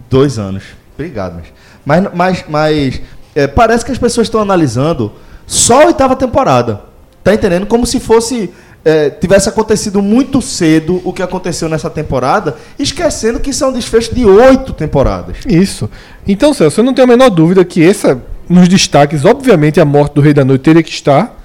Dois 0.09 0.39
anos. 0.39 0.63
Obrigado, 0.95 1.37
mas. 1.37 1.61
Mas, 1.85 2.15
mas, 2.15 2.45
mas 2.49 3.03
é, 3.35 3.47
parece 3.47 3.85
que 3.85 3.93
as 3.93 3.99
pessoas 3.99 4.27
estão 4.27 4.41
analisando 4.41 5.13
só 5.47 5.83
a 5.83 5.87
oitava 5.87 6.15
temporada. 6.15 6.83
Tá 7.23 7.35
entendendo? 7.35 7.67
Como 7.67 7.87
se 7.87 8.01
fosse. 8.01 8.53
É, 8.85 9.11
tivesse 9.11 9.49
acontecido 9.49 10.01
muito 10.01 10.41
cedo 10.41 11.01
o 11.05 11.13
que 11.13 11.23
aconteceu 11.23 11.69
nessa 11.69 11.91
temporada, 11.91 12.57
esquecendo 12.79 13.41
que 13.41 13.53
são 13.53 13.73
desfechos 13.73 14.15
de 14.15 14.25
oito 14.25 14.73
temporadas. 14.73 15.37
Isso. 15.47 15.91
Então, 16.27 16.55
Celso, 16.55 16.81
eu 16.81 16.85
não 16.85 16.95
tenho 16.95 17.07
a 17.07 17.09
menor 17.09 17.31
dúvida 17.31 17.65
que 17.65 17.85
essa, 17.85 18.21
nos 18.49 18.69
destaques, 18.69 19.25
obviamente 19.25 19.81
a 19.81 19.85
morte 19.85 20.15
do 20.15 20.21
Rei 20.21 20.33
da 20.33 20.45
Noite 20.45 20.63
teria 20.63 20.83
que 20.83 20.91
estar. 20.91 21.39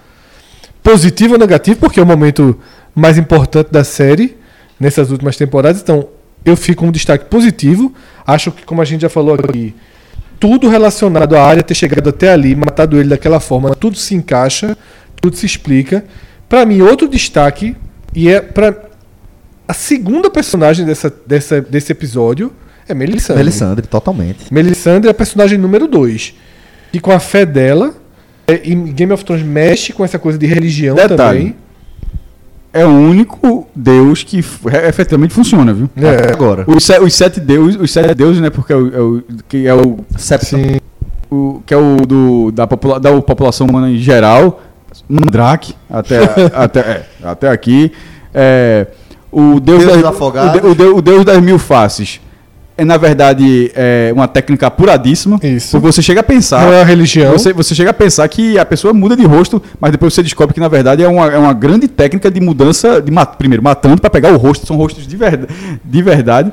Positivo 0.82 1.34
ou 1.34 1.40
negativo, 1.40 1.80
porque 1.80 2.00
é 2.00 2.04
o 2.04 2.06
momento 2.06 2.58
mais 2.94 3.18
importante 3.18 3.72
da 3.72 3.84
série 3.84 4.38
nessas 4.80 5.12
últimas 5.12 5.36
temporadas. 5.36 5.82
Então, 5.82 6.08
eu 6.46 6.56
fico 6.56 6.82
com 6.82 6.90
um 6.90 6.92
destaque 6.92 7.26
positivo. 7.26 7.92
Acho 8.26 8.52
que, 8.52 8.64
como 8.64 8.82
a 8.82 8.86
gente 8.86 9.02
já 9.02 9.10
falou 9.10 9.34
aqui, 9.34 9.74
tudo 10.40 10.70
relacionado 10.70 11.36
à 11.36 11.44
área 11.44 11.64
ter 11.64 11.74
chegado 11.74 12.10
até 12.10 12.32
ali, 12.32 12.56
matado 12.56 13.00
ele 13.00 13.10
daquela 13.10 13.40
forma, 13.40 13.74
tudo 13.76 13.98
se 13.98 14.14
encaixa, 14.14 14.78
tudo 15.20 15.36
se 15.36 15.46
explica. 15.46 16.06
Para 16.48 16.66
mim, 16.66 16.82
outro 16.82 17.08
destaque, 17.08 17.76
e 18.14 18.30
é 18.30 18.40
para 18.42 18.76
a 19.68 19.74
segunda 19.74 20.30
personagem 20.30 20.86
dessa, 20.86 21.12
dessa, 21.26 21.62
desse 21.62 21.92
episódio, 21.92 22.52
é 22.88 22.94
Melisandre. 22.94 23.44
Melisandre, 23.44 23.88
totalmente. 23.88 24.54
Melisandre 24.54 25.08
é 25.08 25.12
a 25.12 25.14
personagem 25.14 25.58
número 25.58 25.88
2. 25.88 26.36
E 26.94 27.00
com 27.00 27.12
a 27.12 27.20
fé 27.20 27.46
dela, 27.46 27.94
é, 28.48 28.62
e 28.64 28.76
Game 28.76 29.12
of 29.12 29.26
Thrones 29.26 29.44
mexe 29.46 29.92
com 29.92 30.06
essa 30.06 30.20
coisa 30.20 30.38
de 30.38 30.46
religião 30.46 30.96
Detalhe. 30.96 31.18
também. 31.18 31.56
É 32.72 32.86
o 32.86 32.90
único 32.90 33.68
Deus 33.74 34.22
que 34.22 34.44
é- 34.70 34.90
efetivamente 34.90 35.34
funciona, 35.34 35.74
viu? 35.74 35.90
É. 35.96 36.32
Agora. 36.32 36.66
Os, 36.68 36.84
se- 36.84 37.00
os 37.00 37.14
sete 37.14 37.40
deuses, 37.40 37.80
os 37.80 37.90
sete 37.90 38.14
deuses, 38.14 38.42
né? 38.42 38.50
Porque 38.50 38.72
é 38.74 38.76
o, 38.76 38.94
é 38.96 39.00
o- 39.02 39.24
que 39.48 39.66
é 39.66 39.74
o, 39.74 39.98
o- 41.32 41.64
que 41.66 41.74
é 41.74 41.78
o 41.78 41.96
do, 42.06 42.52
da, 42.52 42.68
popula, 42.68 43.00
da 43.00 43.20
população 43.22 43.66
humana 43.68 43.90
em 43.90 43.98
geral, 43.98 44.62
Mandrake, 45.10 45.74
até, 45.90 46.20
até, 46.54 46.80
é, 46.80 47.06
até 47.24 47.50
aqui. 47.50 47.92
É, 48.34 48.88
o 49.32 49.60
Deus, 49.60 49.84
Deus 49.86 49.96
das, 50.02 50.06
afogados. 50.06 50.56
o, 50.56 50.62
de- 50.62 50.68
o 50.68 50.76
Deus, 50.76 50.98
o 50.98 51.02
Deus 51.02 51.26
das 51.26 51.42
mil 51.42 51.60
faces 51.60 52.20
é, 52.78 52.84
na 52.84 52.98
verdade, 52.98 53.72
é 53.74 54.12
uma 54.14 54.28
técnica 54.28 54.68
apuradíssima. 54.68 55.40
Isso. 55.42 55.72
Porque 55.72 55.88
você 55.94 56.02
chega 56.02 56.20
a 56.20 56.24
pensar. 56.24 56.66
Não 56.66 56.74
é 56.74 56.80
uma 56.80 56.84
religião. 56.86 57.32
Você, 57.32 57.54
você 57.54 57.74
chega 57.74 57.92
a 57.92 57.94
pensar 57.94 58.28
que 58.28 58.60
a 58.60 58.66
pessoa 58.66 58.94
muda 58.94 59.16
de 59.16 59.24
rosto, 59.26 59.64
mas 59.80 59.92
depois 59.94 60.14
você 60.14 60.22
descobre 60.22 60.54
que 60.54 60.60
na 60.60 60.68
verdade 60.68 61.02
é 61.02 61.08
uma, 61.08 61.28
é 61.28 61.38
uma 61.38 61.54
grande 61.54 61.88
técnica 61.88 62.30
de 62.30 62.42
mudança, 62.42 63.02
de 63.02 63.12
primeiro 63.38 63.64
matando 63.64 64.02
para 64.02 64.10
pegar 64.10 64.34
o 64.34 64.38
rosto, 64.38 64.66
são 64.68 64.76
rostos 64.76 65.08
de, 65.08 65.16
verda- 65.16 65.48
de 65.86 66.02
verdade. 66.02 66.52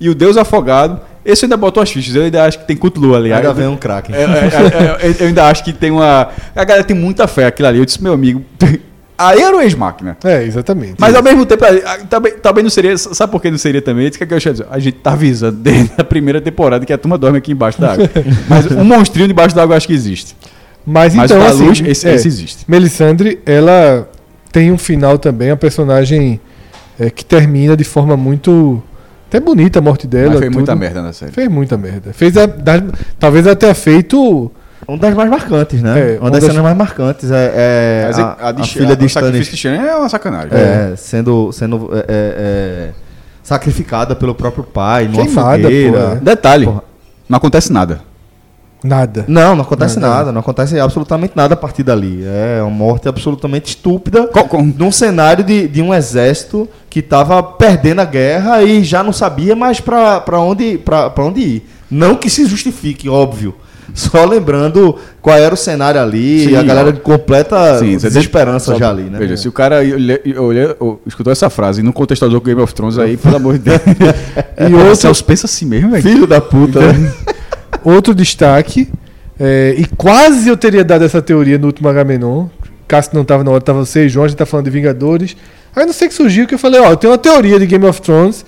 E 0.00 0.08
o 0.08 0.14
Deus 0.14 0.36
afogado, 0.36 1.00
esse 1.24 1.44
ainda 1.44 1.56
botou 1.56 1.82
as 1.82 1.90
fichas, 1.90 2.14
eu 2.14 2.22
ainda 2.22 2.44
acho 2.44 2.58
que 2.58 2.66
tem 2.66 2.76
Cthulhu 2.76 3.14
ali. 3.14 3.32
Ainda 3.32 3.48
Eu- 3.48 3.54
vem 3.54 3.66
um 3.66 3.76
craque. 3.76 4.12
é, 4.12 4.22
é, 4.22 4.24
é, 4.24 5.06
é, 5.08 5.16
eu 5.22 5.26
ainda 5.28 5.46
acho 5.46 5.64
que 5.64 5.72
tem 5.72 5.90
uma. 5.90 6.28
A 6.54 6.64
galera 6.64 6.84
tem 6.84 6.96
muita 6.96 7.26
fé 7.26 7.46
aquilo 7.46 7.68
ali. 7.68 7.78
Eu 7.78 7.84
disse, 7.84 8.02
meu 8.02 8.12
amigo, 8.12 8.42
aí 9.16 9.40
era 9.40 9.56
o 9.56 9.60
ex-máquina. 9.60 10.16
É, 10.24 10.42
exatamente. 10.42 10.94
Mas 10.98 11.14
ao 11.14 11.22
mesmo 11.22 11.46
tempo, 11.46 11.64
ah, 11.64 11.98
também, 12.10 12.32
também 12.34 12.62
não 12.62 12.70
seria. 12.70 12.96
Sabe 12.98 13.30
por 13.32 13.40
que 13.40 13.50
não 13.50 13.58
seria 13.58 13.80
também? 13.80 14.06
Isso 14.06 14.18
que 14.18 14.24
eu 14.24 14.38
dizer. 14.38 14.66
A 14.70 14.78
gente 14.78 14.96
tá 14.98 15.12
avisando 15.12 15.56
desde 15.58 15.92
a 15.96 16.04
primeira 16.04 16.40
temporada 16.40 16.84
que 16.84 16.92
a 16.92 16.98
turma 16.98 17.16
dorme 17.16 17.38
aqui 17.38 17.52
embaixo 17.52 17.80
da 17.80 17.92
água. 17.92 18.10
Mas 18.48 18.66
um 18.70 18.84
monstrinho 18.84 19.28
debaixo 19.28 19.54
da 19.56 19.62
água 19.62 19.74
eu 19.74 19.76
acho 19.78 19.86
que 19.86 19.94
existe. 19.94 20.36
Mas, 20.86 21.14
Mas 21.14 21.30
então, 21.30 21.44
assim, 21.46 21.64
luz, 21.66 21.80
esse- 21.86 22.06
é, 22.06 22.14
esse 22.14 22.28
existe. 22.28 22.64
Melisandre, 22.68 23.40
ela 23.46 24.06
tem 24.52 24.70
um 24.70 24.76
final 24.76 25.16
também, 25.18 25.50
a 25.50 25.56
personagem 25.56 26.38
é, 27.00 27.08
que 27.08 27.24
termina 27.24 27.74
de 27.76 27.84
forma 27.84 28.16
muito. 28.16 28.82
Até 29.34 29.40
bonita 29.44 29.80
a 29.80 29.82
morte 29.82 30.06
dela. 30.06 30.30
Mas 30.30 30.38
fez 30.38 30.52
muita 30.52 30.72
tudo. 30.72 30.80
merda 30.80 31.02
na 31.02 31.12
série. 31.12 31.32
Fez 31.32 31.48
muita 31.48 31.76
merda. 31.76 32.12
Fez 32.12 32.36
a, 32.36 32.46
das- 32.46 32.82
talvez 33.18 33.44
ela 33.46 33.56
tenha 33.56 33.74
feito. 33.74 34.50
Um 34.88 34.96
das 34.98 35.14
mais 35.14 35.28
marcantes, 35.30 35.82
né? 35.82 35.98
É, 35.98 36.12
uma 36.18 36.20
uma 36.24 36.30
das 36.30 36.40
das- 36.40 36.50
cenas 36.50 36.62
mais 36.62 36.76
marcantes 36.76 37.30
é, 37.30 37.52
é 37.56 38.04
Mas 38.06 38.18
a, 38.18 38.22
a, 38.40 38.48
a 38.48 38.52
de- 38.52 38.68
filha 38.70 38.94
de 38.94 39.06
o 39.06 39.08
sacrifício 39.08 39.08
Stannis 39.08 39.48
de 39.48 39.56
Shannon 39.56 39.82
é 39.82 39.96
uma 39.96 40.08
sacanagem. 40.08 40.50
é, 40.52 40.94
sendo, 40.96 41.50
sendo 41.52 41.90
é, 41.94 42.04
é, 42.08 42.90
sacrificada 43.42 44.14
pelo 44.14 44.34
próprio 44.34 44.62
pai, 44.62 45.08
numa 45.08 45.24
Queimada, 45.24 45.62
fogueira. 45.62 45.92
pô, 45.92 46.12
é. 46.12 46.16
Detalhe: 46.16 46.66
Porra. 46.66 46.82
não 47.28 47.36
acontece 47.38 47.72
nada. 47.72 48.00
Nada. 48.84 49.24
Não, 49.26 49.56
não 49.56 49.62
acontece 49.62 49.98
Nada. 49.98 50.14
nada, 50.14 50.32
não 50.32 50.40
acontece 50.40 50.78
absolutamente 50.78 51.32
nada 51.34 51.54
a 51.54 51.56
partir 51.56 51.82
dali. 51.82 52.22
É 52.22 52.60
uma 52.60 52.70
morte 52.70 53.08
absolutamente 53.08 53.70
estúpida 53.70 54.26
Co- 54.26 54.44
com- 54.44 54.62
num 54.62 54.92
cenário 54.92 55.42
de, 55.42 55.66
de 55.66 55.80
um 55.80 55.94
exército 55.94 56.68
que 56.90 56.98
estava 57.00 57.42
perdendo 57.42 58.00
a 58.00 58.04
guerra 58.04 58.62
e 58.62 58.84
já 58.84 59.02
não 59.02 59.12
sabia 59.12 59.56
mais 59.56 59.80
para 59.80 60.22
onde, 60.38 60.76
pra, 60.76 61.08
pra 61.08 61.24
onde 61.24 61.40
ir. 61.40 61.66
Não 61.90 62.14
que 62.14 62.28
se 62.28 62.44
justifique, 62.44 63.08
óbvio. 63.08 63.54
Só 63.94 64.24
lembrando 64.24 64.96
qual 65.22 65.36
era 65.38 65.54
o 65.54 65.56
cenário 65.56 66.00
ali, 66.00 66.48
Sim, 66.48 66.56
a 66.56 66.62
galera 66.62 66.88
ó. 66.88 66.90
de 66.92 67.00
completa 67.00 67.78
Sim, 67.78 67.96
desesperança 67.96 68.72
só- 68.72 68.78
já 68.78 68.90
ali, 68.90 69.04
né? 69.04 69.18
Veja, 69.18 69.36
se 69.36 69.46
o 69.48 69.52
cara 69.52 69.76
olhe- 69.78 70.20
olhe- 70.38 70.76
ou 70.80 71.00
escutou 71.06 71.32
essa 71.32 71.48
frase 71.48 71.80
e 71.80 71.82
não 71.84 71.92
com 71.92 72.04
Game 72.40 72.60
of 72.60 72.74
Thrones 72.74 72.98
aí, 72.98 73.16
pelo 73.16 73.36
amor 73.36 73.54
de 73.56 73.60
Deus. 73.70 73.80
E 74.68 74.74
outro- 74.74 74.96
Celso 74.96 75.24
pensa 75.24 75.46
assim 75.46 75.64
mesmo, 75.64 75.90
velho. 75.90 76.02
Filho 76.02 76.26
da 76.26 76.40
puta, 76.40 76.80
né? 76.80 77.12
Outro 77.84 78.14
destaque, 78.14 78.88
é, 79.38 79.74
e 79.76 79.84
quase 79.86 80.48
eu 80.48 80.56
teria 80.56 80.82
dado 80.82 81.04
essa 81.04 81.20
teoria 81.20 81.58
no 81.58 81.66
último 81.66 81.88
Agamenon. 81.88 82.48
Cássio 82.88 83.12
não 83.14 83.22
estava 83.22 83.44
na 83.44 83.50
hora, 83.50 83.58
estava 83.58 83.84
você 83.84 84.06
e 84.06 84.08
João, 84.08 84.24
a 84.24 84.28
gente 84.28 84.38
tá 84.38 84.46
falando 84.46 84.64
de 84.64 84.70
Vingadores. 84.70 85.36
Aí 85.76 85.84
não 85.84 85.92
sei 85.92 86.08
que 86.08 86.14
surgiu 86.14 86.46
que 86.46 86.54
eu 86.54 86.58
falei, 86.58 86.80
ó, 86.80 86.90
eu 86.90 86.96
tenho 86.96 87.12
uma 87.12 87.18
teoria 87.18 87.58
de 87.58 87.66
Game 87.66 87.84
of 87.84 88.00
Thrones. 88.00 88.44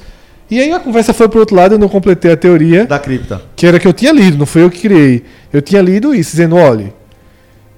E 0.50 0.60
aí 0.60 0.72
a 0.72 0.78
conversa 0.78 1.12
foi 1.12 1.28
pro 1.28 1.40
outro 1.40 1.56
lado, 1.56 1.74
eu 1.74 1.78
não 1.78 1.88
completei 1.88 2.32
a 2.32 2.36
teoria, 2.36 2.86
Da 2.86 2.98
cripta. 3.00 3.42
que 3.56 3.66
era 3.66 3.80
que 3.80 3.86
eu 3.88 3.92
tinha 3.92 4.12
lido, 4.12 4.38
não 4.38 4.46
foi 4.46 4.62
eu 4.62 4.70
que 4.70 4.80
criei. 4.80 5.24
Eu 5.52 5.60
tinha 5.60 5.82
lido 5.82 6.14
isso, 6.14 6.30
dizendo, 6.32 6.54
olha, 6.54 6.94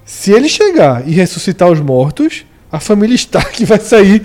se 0.05 0.33
ele 0.33 0.49
chegar 0.49 1.03
e 1.09 1.13
ressuscitar 1.13 1.71
os 1.71 1.81
mortos, 1.81 2.45
a 2.71 2.79
família 2.79 3.15
Stark 3.17 3.65
vai 3.65 3.81
sair 3.81 4.23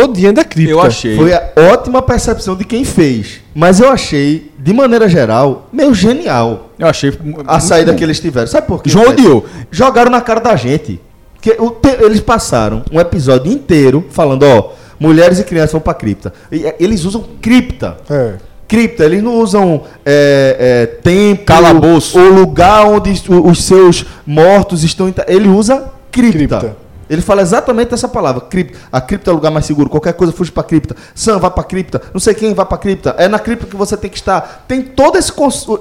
todinha 0.00 0.32
da 0.32 0.44
cripta. 0.44 0.70
Eu 0.72 0.80
achei. 0.80 1.16
Foi 1.16 1.32
a 1.32 1.42
ótima 1.72 2.00
percepção 2.02 2.54
de 2.56 2.64
quem 2.64 2.84
fez. 2.84 3.40
Mas 3.54 3.80
eu 3.80 3.88
achei, 3.90 4.50
de 4.58 4.72
maneira 4.72 5.08
geral, 5.08 5.68
meio 5.72 5.94
genial 5.94 6.70
Eu 6.78 6.86
achei. 6.88 7.12
a 7.46 7.60
saída 7.60 7.94
que 7.94 8.02
eles 8.04 8.20
tiveram. 8.20 8.46
Sabe 8.46 8.66
por 8.66 8.82
quê? 8.82 8.90
João 8.90 9.08
odiou. 9.10 9.44
Jogaram 9.70 10.10
na 10.10 10.20
cara 10.20 10.40
da 10.40 10.56
gente. 10.56 11.00
Que 11.40 11.54
o 11.58 11.70
te- 11.70 12.02
eles 12.02 12.20
passaram 12.20 12.82
um 12.90 12.98
episódio 12.98 13.52
inteiro 13.52 14.04
falando, 14.10 14.42
ó, 14.44 14.72
mulheres 14.98 15.38
e 15.38 15.44
crianças 15.44 15.72
vão 15.72 15.80
pra 15.80 15.94
cripta. 15.94 16.32
E, 16.50 16.66
é, 16.66 16.74
eles 16.80 17.04
usam 17.04 17.24
cripta. 17.40 17.96
É. 18.10 18.34
Cripta, 18.66 19.04
eles 19.04 19.22
não 19.22 19.34
usam 19.38 19.82
é, 20.04 20.56
é, 20.58 20.86
templo 20.86 21.44
Calabouço. 21.44 22.18
ou 22.18 22.30
lugar 22.30 22.84
onde 22.86 23.22
o- 23.28 23.48
os 23.48 23.62
seus 23.62 24.04
mortos 24.26 24.82
estão. 24.82 25.08
enta- 25.08 25.24
Ele 25.28 25.46
usa 25.48 25.84
cripta. 26.10 26.36
Cripta. 26.38 26.76
Ele 27.08 27.22
fala 27.22 27.42
exatamente 27.42 27.94
essa 27.94 28.08
palavra, 28.08 28.40
cripta. 28.40 28.78
A 28.90 29.00
cripta 29.00 29.30
é 29.30 29.32
o 29.32 29.36
lugar 29.36 29.50
mais 29.50 29.64
seguro. 29.66 29.88
Qualquer 29.88 30.12
coisa 30.14 30.32
fuja 30.32 30.50
pra 30.50 30.62
cripta. 30.62 30.96
Sam 31.14 31.38
vai 31.38 31.50
pra 31.50 31.62
cripta. 31.62 32.02
Não 32.12 32.20
sei 32.20 32.34
quem 32.34 32.52
vai 32.52 32.66
pra 32.66 32.76
cripta. 32.78 33.14
É 33.18 33.28
na 33.28 33.38
cripta 33.38 33.66
que 33.66 33.76
você 33.76 33.96
tem 33.96 34.10
que 34.10 34.16
estar. 34.16 34.64
Tem 34.66 34.82
todo 34.82 35.16
esse, 35.16 35.32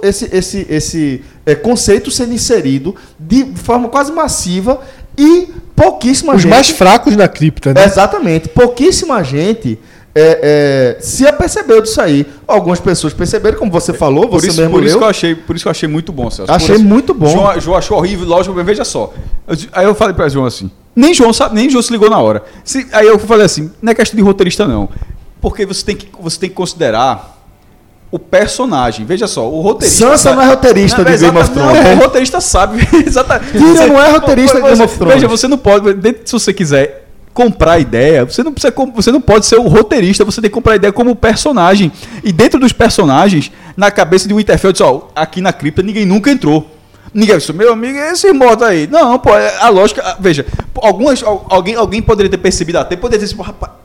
esse, 0.04 0.36
esse, 0.36 0.68
esse 0.70 1.26
é, 1.46 1.56
conceito 1.56 2.12
sendo 2.12 2.34
inserido 2.34 2.96
de 3.20 3.46
forma 3.56 3.90
quase 3.90 4.12
massiva 4.12 4.80
e 5.18 5.50
pouquíssima 5.76 6.36
Os 6.36 6.42
gente. 6.42 6.52
mais 6.52 6.70
fracos 6.70 7.16
na 7.16 7.28
cripta, 7.28 7.74
né? 7.74 7.84
Exatamente. 7.86 8.50
Pouquíssima 8.50 9.24
gente 9.24 9.80
é, 10.14 10.96
é, 10.98 11.02
se 11.02 11.28
apercebeu 11.28 11.82
disso 11.82 12.00
aí. 12.02 12.26
Algumas 12.48 12.80
pessoas 12.80 13.14
perceberam, 13.14 13.58
como 13.58 13.72
você 13.72 13.94
falou, 13.94 14.30
Por 14.30 14.40
você 14.40 14.48
isso, 14.48 14.62
mesmo 14.62 14.74
por, 14.74 14.84
isso 14.84 14.98
que 14.98 15.04
eu 15.04 15.08
achei, 15.08 15.36
por 15.36 15.56
isso 15.56 15.64
que 15.66 15.68
eu 15.68 15.72
achei 15.72 15.90
muito 15.90 16.12
bom, 16.12 16.30
Celso. 16.30 16.52
Achei 16.52 16.68
Por 16.70 16.76
isso- 16.76 16.86
muito 16.86 17.14
bom. 17.14 17.28
João, 17.28 17.60
João 17.60 17.78
achou 17.78 17.98
horrível, 17.98 18.26
lógico, 18.28 18.56
mas 18.56 18.66
veja 18.66 18.86
só. 18.86 19.14
Eu 19.48 19.58
aí 19.74 19.86
eu 19.86 19.96
falei 19.96 20.14
pra 20.14 20.30
João 20.30 20.46
assim. 20.46 20.70
Nem 20.96 21.14
João, 21.14 21.34
sabe, 21.34 21.56
nem 21.56 21.70
João 21.70 21.82
se 21.82 21.92
ligou 21.92 22.10
na 22.10 22.18
hora. 22.20 22.44
Se- 22.64 22.88
aí 22.94 23.06
eu 23.08 23.20
falei 23.20 23.46
assim, 23.46 23.70
não 23.82 23.92
é 23.92 23.96
questão 23.96 24.16
de 24.16 24.24
roteirista, 24.24 24.66
não. 24.68 24.88
Porque 25.42 25.66
você 25.66 25.84
tem 25.86 25.96
que, 25.96 26.08
você 26.20 26.40
tem 26.40 26.50
que 26.50 26.56
considerar 26.56 27.34
o 28.12 28.18
personagem. 28.18 29.06
Veja 29.06 29.28
só, 29.28 29.50
o 29.50 29.62
roteirista. 29.62 30.06
Sansa 30.06 30.18
sabe- 30.18 30.36
não 30.38 30.44
é 30.44 30.48
roteirista 30.48 31.04
de 31.04 31.18
Game 31.18 31.38
of 31.38 31.50
Thrones. 31.50 31.84
Não, 31.84 31.94
o 31.94 31.98
roteirista 31.98 32.40
sabe. 32.42 32.88
exatamente. 33.06 33.52
Tyrion 33.52 33.88
não 33.88 34.02
é 34.02 34.10
roteirista 34.12 34.62
de 34.62 34.68
Game 34.70 34.82
of 34.84 34.98
Thrones. 34.98 35.14
Veja, 35.16 35.28
você 35.28 35.48
não 35.48 35.58
pode, 35.58 35.94
dentro- 35.96 36.22
se 36.26 36.32
você 36.32 36.54
quiser 36.54 37.02
comprar 37.34 37.74
a 37.74 37.80
ideia, 37.80 38.24
você 38.24 38.42
não 38.42 38.54
precisa, 38.54 38.74
você 38.96 39.12
não 39.12 39.20
pode 39.20 39.46
ser 39.46 39.58
o 39.58 39.68
roteirista, 39.68 40.24
você 40.24 40.40
tem 40.40 40.50
que 40.50 40.54
comprar 40.54 40.74
a 40.74 40.76
ideia 40.78 40.94
como 40.94 41.14
personagem. 41.16 41.92
E 42.24 42.32
dentro 42.32 42.58
dos 42.58 42.72
personagens, 42.72 43.52
na 43.76 43.92
cabeça 43.92 44.26
de 44.28 44.34
Winterfell, 44.34 44.72
diz, 44.72 44.80
ó, 44.80 45.10
aqui 45.14 45.42
na 45.42 45.52
cripta 45.52 45.84
ninguém 45.84 46.06
nunca 46.06 46.32
entrou. 46.32 46.72
Ninguém 47.18 47.38
disse, 47.38 47.54
meu 47.54 47.72
amigo, 47.72 47.98
esse 47.98 48.30
morto 48.34 48.66
aí. 48.66 48.88
Não, 48.88 49.18
pô, 49.18 49.30
é 49.30 49.56
a 49.62 49.70
lógica. 49.70 50.02
a- 50.04 50.18
Veja, 50.20 50.46
algumas, 50.76 51.24
al- 51.24 51.46
alguém, 51.50 51.74
alguém 51.76 52.02
poderia 52.02 52.30
ter 52.30 52.38
percebido 52.38 52.78
até, 52.78 52.98
poderia 52.98 53.26
ter, 53.26 53.36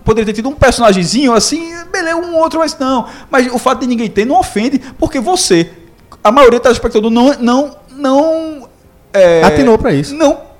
poderia 0.05 0.27
ter 0.27 0.33
tido 0.33 0.49
um 0.49 0.55
personagemzinho 0.55 1.33
assim, 1.33 1.73
beleza, 1.93 2.17
um 2.17 2.35
outro, 2.37 2.59
mas 2.59 2.77
não. 2.77 3.07
Mas 3.31 3.47
o 3.53 3.57
fato 3.59 3.83
de 3.83 3.87
ninguém 3.87 4.11
ter 4.11 4.25
não 4.25 4.41
ofende, 4.41 4.81
porque 4.99 5.21
você, 5.21 5.71
a 6.25 6.33
maioria 6.33 6.59
do 6.59 6.63
telespectador, 6.65 7.09
não. 7.09 7.33
não, 7.39 7.77
não 7.97 8.69
é, 9.13 9.45
Atinou 9.45 9.79
pra 9.79 9.93
isso. 9.93 10.13
Não. 10.15 10.51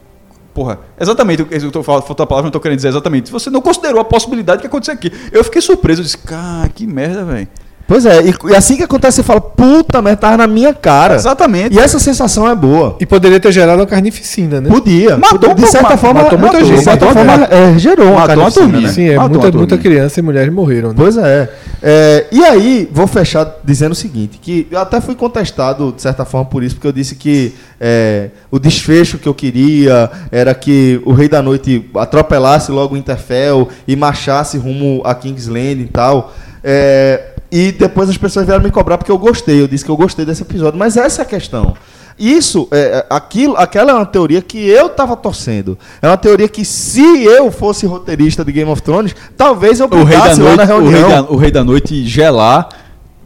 Porra, 0.55 0.79
exatamente 0.99 1.43
o 1.43 1.47
que 1.47 1.55
eu 1.57 1.71
tô 1.73 1.83
falando, 1.83 2.03
faltou 2.05 2.23
a 2.23 2.27
palavra, 2.27 2.47
não 2.47 2.53
tô 2.53 2.61
querendo 2.61 2.77
dizer 2.77 2.89
exatamente. 2.89 3.33
Você 3.33 3.51
não 3.51 3.61
considerou 3.61 4.01
a 4.01 4.05
possibilidade 4.05 4.61
que 4.61 4.67
aconteceu 4.69 4.95
aqui. 4.95 5.11
Eu 5.33 5.43
fiquei 5.43 5.61
surpreso, 5.61 6.01
eu 6.03 6.05
disse, 6.05 6.19
cara, 6.19 6.69
que 6.69 6.87
merda, 6.87 7.25
velho. 7.25 7.49
Pois 7.91 8.07
é, 8.07 8.23
e, 8.23 8.33
e 8.53 8.55
assim 8.55 8.77
que 8.77 8.85
acontece, 8.85 9.17
você 9.17 9.23
fala, 9.25 9.41
puta, 9.41 10.01
mas 10.01 10.17
tava 10.17 10.37
na 10.37 10.47
minha 10.47 10.73
cara. 10.73 11.17
Exatamente. 11.17 11.75
E 11.75 11.81
essa 11.81 11.99
sensação 11.99 12.49
é 12.49 12.55
boa. 12.55 12.97
E 13.01 13.05
poderia 13.05 13.41
ter 13.41 13.51
gerado 13.51 13.81
uma 13.81 13.87
carnificina, 13.87 14.61
né? 14.61 14.69
Podia. 14.71 15.17
Matou 15.17 15.53
de 15.55 15.67
certa 15.67 15.97
forma, 15.97 16.23
matou 16.23 16.39
muita 16.39 16.65
gente. 16.65 16.79
De 16.79 16.85
certa 16.85 17.05
Matou 17.07 17.21
uma- 17.25 17.39
forma, 17.39 17.49
é, 17.53 17.77
gerou 17.81 18.07
uma 18.13 18.21
matou 18.21 18.35
uma 18.37 18.37
carnificina, 18.53 18.65
turminha. 18.67 18.87
né? 18.87 18.93
Sim, 18.95 19.09
é, 19.09 19.17
Matou 19.17 19.31
muita, 19.31 19.49
uma 19.49 19.59
muita 19.59 19.77
criança 19.79 20.21
e 20.21 20.23
mulheres 20.23 20.55
morreram. 20.55 20.91
Né? 20.91 20.95
Pois 20.97 21.17
é. 21.17 21.51
É, 21.83 22.27
E 22.31 22.45
aí, 22.45 22.89
vou 22.93 23.09
fechar 23.09 23.57
dizendo 23.65 23.91
o 23.91 23.97
seguinte, 23.97 24.39
que 24.41 24.69
eu 24.71 24.79
até 24.79 25.01
fui 25.01 25.17
contestado, 25.17 25.93
de 25.93 26.01
certa 26.01 26.25
forma, 26.25 26.47
por 26.49 26.63
isso, 26.63 26.77
porque 26.77 26.87
eu 26.87 26.93
disse 26.93 27.17
que 27.17 27.53
é, 27.81 28.29
o 28.53 28.61
desfecho 28.61 29.19
que 29.19 29.29
eu 29.29 29.35
queria 29.35 30.09
era 30.31 30.55
que 30.55 31.01
o 31.05 31.13
Rei 31.13 31.29
da 31.29 31.43
Noite 31.43 31.91
atropelasse 31.97 32.71
logo 32.71 32.95
o 32.95 32.97
Interfell 32.97 33.69
e 33.89 33.97
marchasse 33.97 34.57
rumo 34.57 35.03
a 35.05 35.13
Kingsland 35.13 35.83
e 35.83 35.87
tal. 35.87 36.33
É, 36.63 37.21
e 37.51 37.73
depois 37.73 38.09
as 38.09 38.17
pessoas 38.17 38.47
vieram 38.47 38.63
me 38.63 38.71
cobrar 38.71 38.97
porque 38.97 39.11
eu 39.11 39.19
gostei, 39.19 39.61
eu 39.61 39.67
disse 39.67 39.85
que 39.85 39.91
eu 39.91 39.97
gostei 39.97 40.25
desse 40.25 40.43
episódio. 40.43 40.79
Mas 40.79 40.97
essa 40.97 41.23
é 41.23 41.25
a 41.25 41.27
questão. 41.27 41.75
Isso, 42.19 42.69
é, 42.71 43.07
aquilo, 43.09 43.57
aquela 43.57 43.93
é 43.93 43.95
uma 43.95 44.05
teoria 44.05 44.43
que 44.43 44.59
eu 44.69 44.91
tava 44.91 45.17
torcendo. 45.17 45.79
É 46.03 46.07
uma 46.07 46.19
teoria 46.19 46.49
que 46.49 46.67
se 46.67 47.25
eu 47.25 47.51
fosse 47.51 47.87
roteirista 47.87 48.45
de 48.45 48.53
Game 48.53 48.71
of 48.71 48.83
Thrones, 48.83 49.17
talvez 49.37 49.81
eu 49.81 49.87
O 49.87 50.05
rei, 50.05 50.19
da 50.19 50.23
brincasse 50.23 50.41
lá 50.43 50.55
na 50.55 50.67
noite, 50.67 50.83
o, 50.83 50.91
rei 50.91 51.01
reunião. 51.01 51.25
da, 51.25 51.31
o 51.31 51.37
rei 51.37 51.51
da 51.51 51.65
noite 51.65 52.07
gelar 52.07 52.69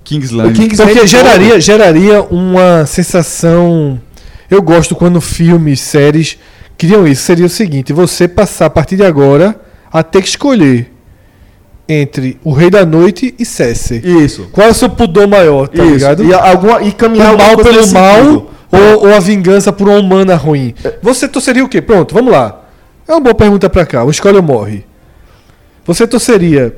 Kingsland. 0.04 0.52
Kingsland 0.52 0.92
Porque 0.92 1.00
todo. 1.00 1.08
geraria, 1.08 1.60
geraria 1.60 2.22
uma 2.22 2.86
sensação. 2.86 4.00
Eu 4.48 4.62
gosto 4.62 4.94
quando 4.94 5.20
filmes, 5.20 5.80
séries 5.80 6.38
criam 6.78 7.06
isso. 7.06 7.22
Seria 7.22 7.46
o 7.46 7.50
seguinte: 7.50 7.92
você 7.92 8.28
passar 8.28 8.66
a 8.66 8.70
partir 8.70 8.96
de 8.96 9.02
agora 9.04 9.60
a 9.92 10.04
ter 10.04 10.22
que 10.22 10.28
escolher 10.28 10.93
entre 11.88 12.38
o 12.42 12.52
Rei 12.52 12.70
da 12.70 12.84
Noite 12.86 13.34
e 13.38 13.44
Cersei. 13.44 13.98
Isso. 13.98 14.48
Qual 14.52 14.66
é 14.66 14.70
o 14.70 14.74
seu 14.74 14.88
pudor 14.88 15.26
maior, 15.28 15.68
tá 15.68 15.82
Isso. 15.84 15.92
ligado? 15.94 16.24
E, 16.24 16.32
alguma, 16.32 16.82
e 16.82 16.92
caminhar 16.92 17.34
o 17.34 17.38
mal 17.38 17.56
pelo 17.56 17.86
mal 17.92 18.16
sentido. 18.16 18.46
ou, 18.72 19.06
ou 19.08 19.14
a 19.14 19.20
vingança 19.20 19.72
por 19.72 19.88
uma 19.88 19.98
humana 19.98 20.34
ruim? 20.34 20.74
Você 21.02 21.28
torceria 21.28 21.64
o 21.64 21.68
quê? 21.68 21.82
Pronto, 21.82 22.14
vamos 22.14 22.32
lá. 22.32 22.62
É 23.06 23.12
uma 23.12 23.20
boa 23.20 23.34
pergunta 23.34 23.68
pra 23.68 23.84
cá. 23.84 24.02
O 24.02 24.10
escolhe 24.10 24.36
ou 24.38 24.42
morre. 24.42 24.84
Você 25.86 26.06
torceria 26.06 26.74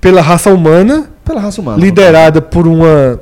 pela 0.00 0.22
raça 0.22 0.50
humana, 0.50 1.10
Pela 1.24 1.40
raça 1.40 1.60
humana. 1.60 1.78
liderada 1.78 2.40
por 2.40 2.66
uma 2.66 3.20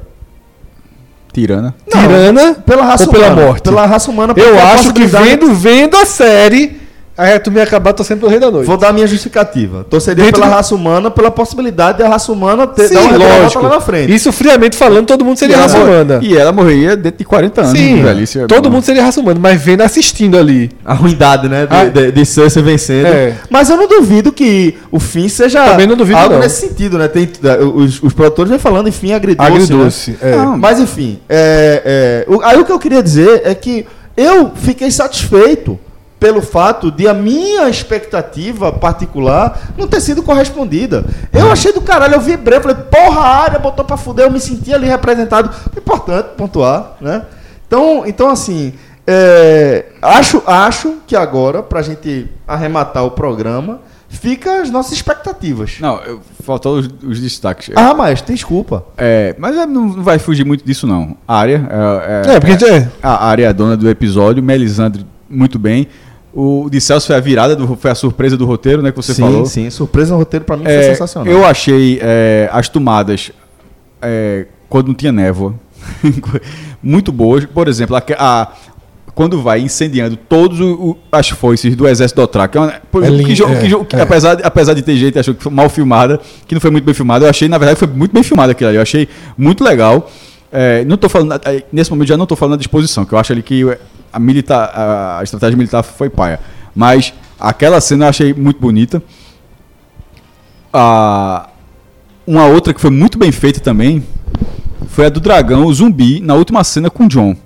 Tirana. 1.32 1.74
Não, 1.92 2.00
tirana, 2.02 2.54
Pela 2.54 2.84
raça 2.84 3.04
ou 3.06 3.10
pela 3.10 3.28
humana. 3.28 3.46
morte? 3.46 3.62
Pela 3.62 3.86
raça 3.86 4.10
humana. 4.10 4.34
Eu 4.36 4.58
acho 4.60 4.92
que 4.92 5.06
vendo, 5.06 5.54
vendo 5.54 5.96
a 5.96 6.04
série, 6.04 6.78
aí 7.16 7.38
tu 7.38 7.50
me 7.50 7.60
acabar 7.60 7.92
torcendo 7.92 8.20
pelo 8.20 8.30
Rei 8.30 8.40
da 8.40 8.50
Noite. 8.50 8.66
Vou 8.66 8.76
dar 8.76 8.88
a 8.88 8.92
minha 8.92 9.06
justificativa. 9.06 9.84
Torceria 9.88 10.24
Dentro 10.24 10.40
pela 10.40 10.50
do- 10.52 10.56
raça 10.56 10.74
humana, 10.74 11.10
pela 11.10 11.30
possibilidade 11.30 11.98
de 11.98 12.04
a 12.04 12.08
raça 12.08 12.32
humana 12.32 12.66
ter, 12.66 12.88
Sim, 12.88 12.94
dar 12.94 13.00
uma 13.02 13.16
lógico. 13.18 13.62
lá 13.62 13.68
na 13.70 13.80
frente. 13.80 14.12
Isso 14.14 14.32
friamente 14.32 14.76
falando, 14.76 15.06
todo 15.06 15.24
mundo 15.24 15.36
seria 15.38 15.56
raça 15.58 15.78
humana. 15.78 16.18
E 16.22 16.36
ela 16.36 16.52
morreria 16.52 16.96
dentro 16.96 17.18
de 17.18 17.24
40 17.24 17.60
anos. 17.60 17.72
Sim, 17.78 18.02
velhice. 18.02 18.40
é 18.40 18.46
todo 18.46 18.68
bom. 18.68 18.76
mundo 18.76 18.84
seria 18.84 19.02
raça 19.02 19.20
humana, 19.20 19.38
mas 19.40 19.60
vendo 19.60 19.82
assistindo 19.82 20.38
ali. 20.38 20.70
A 20.84 20.94
ruindade, 20.94 21.48
né? 21.48 21.66
De, 21.66 21.74
Ah. 21.76 21.84
de, 21.84 22.12
de 22.12 22.26
Cersei 22.26 22.62
vencendo. 22.62 23.06
É. 23.06 23.34
Mas 23.50 23.68
eu 23.70 23.76
não 23.76 23.86
duvido 23.88 24.32
que 24.32 24.76
o 24.90 24.98
fim 24.98 25.28
seja 25.28 25.64
Também 25.64 25.86
não 25.86 25.96
duvido, 25.96 26.18
algo 26.18 26.34
não. 26.34 26.40
nesse 26.40 26.66
sentido, 26.66 26.98
né? 26.98 27.08
Tem, 27.08 27.28
os, 27.74 28.02
os 28.02 28.12
produtores 28.12 28.50
vêm 28.50 28.58
falando 28.58 28.88
em 28.88 28.92
fim 28.92 29.12
agridoce. 29.12 29.50
Agridoce, 29.50 30.10
né? 30.12 30.16
é. 30.32 30.36
Não, 30.36 30.56
mas 30.58 30.80
enfim, 30.80 31.18
é, 31.28 32.24
é, 32.26 32.32
o- 32.32 32.40
aí 32.42 32.58
o 32.58 32.64
que 32.64 32.72
eu 32.72 32.78
queria 32.78 33.02
dizer 33.02 33.42
é 33.44 33.54
que 33.54 33.86
eu 34.16 34.50
fiquei 34.54 34.90
satisfeito 34.90 35.78
pelo 36.22 36.40
fato 36.40 36.88
de 36.88 37.08
a 37.08 37.12
minha 37.12 37.68
expectativa 37.68 38.70
particular 38.70 39.58
não 39.76 39.88
ter 39.88 40.00
sido 40.00 40.22
correspondida. 40.22 41.04
Eu 41.32 41.50
achei 41.50 41.72
do 41.72 41.80
caralho, 41.80 42.14
eu 42.14 42.20
vibrei, 42.20 42.60
falei, 42.60 42.76
porra, 42.76 43.20
a 43.22 43.36
área 43.42 43.58
botou 43.58 43.84
pra 43.84 43.96
fuder, 43.96 44.26
eu 44.26 44.30
me 44.30 44.38
senti 44.38 44.72
ali 44.72 44.86
representado. 44.86 45.50
Importante 45.76 46.28
pontuar, 46.36 46.92
né? 47.00 47.24
Então, 47.66 48.04
então 48.06 48.30
assim, 48.30 48.72
é, 49.04 49.86
acho, 50.00 50.40
acho 50.46 50.98
que 51.08 51.16
agora, 51.16 51.60
pra 51.60 51.82
gente 51.82 52.28
arrematar 52.46 53.04
o 53.04 53.10
programa, 53.10 53.80
fica 54.08 54.62
as 54.62 54.70
nossas 54.70 54.92
expectativas. 54.92 55.78
Não, 55.80 55.96
eu- 56.04 56.20
faltou 56.44 56.76
os, 56.78 56.88
os 57.02 57.20
destaques. 57.20 57.70
Ah, 57.74 57.94
mas 57.94 58.22
desculpa. 58.22 58.84
É, 58.96 59.34
mas 59.40 59.56
é, 59.56 59.66
não 59.66 60.00
vai 60.04 60.20
fugir 60.20 60.44
muito 60.46 60.64
disso, 60.64 60.86
não. 60.86 61.16
A 61.26 61.36
área. 61.36 61.68
É, 62.28 62.34
É, 62.36 62.38
porque 62.40 62.64
é, 62.64 62.88
a 63.02 63.26
área 63.26 63.46
é 63.46 63.48
a 63.48 63.52
dona 63.52 63.76
do 63.76 63.90
episódio, 63.90 64.40
Melisandre, 64.40 65.04
muito 65.28 65.58
bem. 65.58 65.88
O 66.34 66.68
de 66.70 66.80
Celso 66.80 67.06
foi 67.08 67.16
a 67.16 67.20
virada, 67.20 67.54
do, 67.54 67.76
foi 67.76 67.90
a 67.90 67.94
surpresa 67.94 68.36
do 68.36 68.46
roteiro, 68.46 68.80
né? 68.80 68.90
Que 68.90 68.96
você 68.96 69.12
sim, 69.12 69.22
falou. 69.22 69.44
sim, 69.44 69.68
surpresa 69.68 70.12
no 70.12 70.18
roteiro 70.18 70.44
pra 70.44 70.56
mim 70.56 70.64
foi 70.64 70.72
É, 70.72 70.82
sensacional. 70.90 71.30
Eu 71.32 71.44
achei 71.44 71.98
é, 72.02 72.48
as 72.52 72.68
tomadas 72.68 73.30
é, 74.00 74.46
quando 74.68 74.88
não 74.88 74.94
tinha 74.94 75.12
névoa 75.12 75.54
muito 76.82 77.12
boas. 77.12 77.44
Por 77.44 77.68
exemplo, 77.68 77.96
a, 77.96 78.02
a- 78.18 78.52
quando 79.14 79.42
vai 79.42 79.60
incendiando 79.60 80.16
todas 80.16 80.58
as 81.10 81.28
foices 81.28 81.76
do 81.76 81.86
exército 81.86 82.20
do 82.20 82.24
Otrak. 82.24 82.56
É 82.56 82.60
É 82.62 82.66
é, 82.66 83.98
é. 83.98 84.02
apesar, 84.02 84.34
de, 84.36 84.42
apesar 84.42 84.72
de 84.74 84.80
ter 84.82 84.96
gente 84.96 85.18
achou 85.18 85.34
que 85.34 85.42
foi 85.42 85.52
mal 85.52 85.68
filmada, 85.68 86.18
que 86.46 86.54
não 86.54 86.60
foi 86.62 86.70
muito 86.70 86.84
bem 86.84 86.94
filmada, 86.94 87.26
eu 87.26 87.30
achei, 87.30 87.46
na 87.48 87.58
verdade, 87.58 87.78
foi 87.78 87.88
muito 87.88 88.12
bem 88.12 88.22
filmada 88.22 88.52
aquilo 88.52 88.68
ali. 88.70 88.78
Eu 88.78 88.82
achei 88.82 89.06
muito 89.36 89.62
legal. 89.62 90.10
É, 90.50 90.82
não 90.86 90.96
tô 90.96 91.08
falando, 91.10 91.34
é, 91.44 91.62
nesse 91.70 91.90
momento 91.90 92.08
já 92.08 92.16
não 92.16 92.24
estou 92.24 92.36
falando 92.36 92.52
da 92.52 92.58
disposição, 92.58 93.04
que 93.04 93.12
eu 93.12 93.18
acho 93.18 93.32
ali 93.32 93.42
que 93.42 93.64
a, 94.12 94.18
militar, 94.18 94.70
a, 95.18 95.22
estratégia 95.22 95.56
militar 95.56 95.82
foi 95.82 96.10
paia. 96.10 96.38
Mas 96.74 97.14
aquela 97.38 97.80
cena 97.80 98.06
eu 98.06 98.08
achei 98.10 98.34
muito 98.34 98.60
bonita. 98.60 99.02
A, 100.72 101.48
uma 102.26 102.46
outra 102.46 102.72
que 102.72 102.80
foi 102.80 102.90
muito 102.90 103.18
bem 103.18 103.32
feita 103.32 103.60
também 103.60 104.04
foi 104.88 105.06
a 105.06 105.08
do 105.08 105.20
dragão, 105.20 105.64
o 105.64 105.74
zumbi, 105.74 106.20
na 106.20 106.34
última 106.34 106.62
cena 106.62 106.90
com 106.90 107.04
o 107.04 107.08
John. 107.08 107.36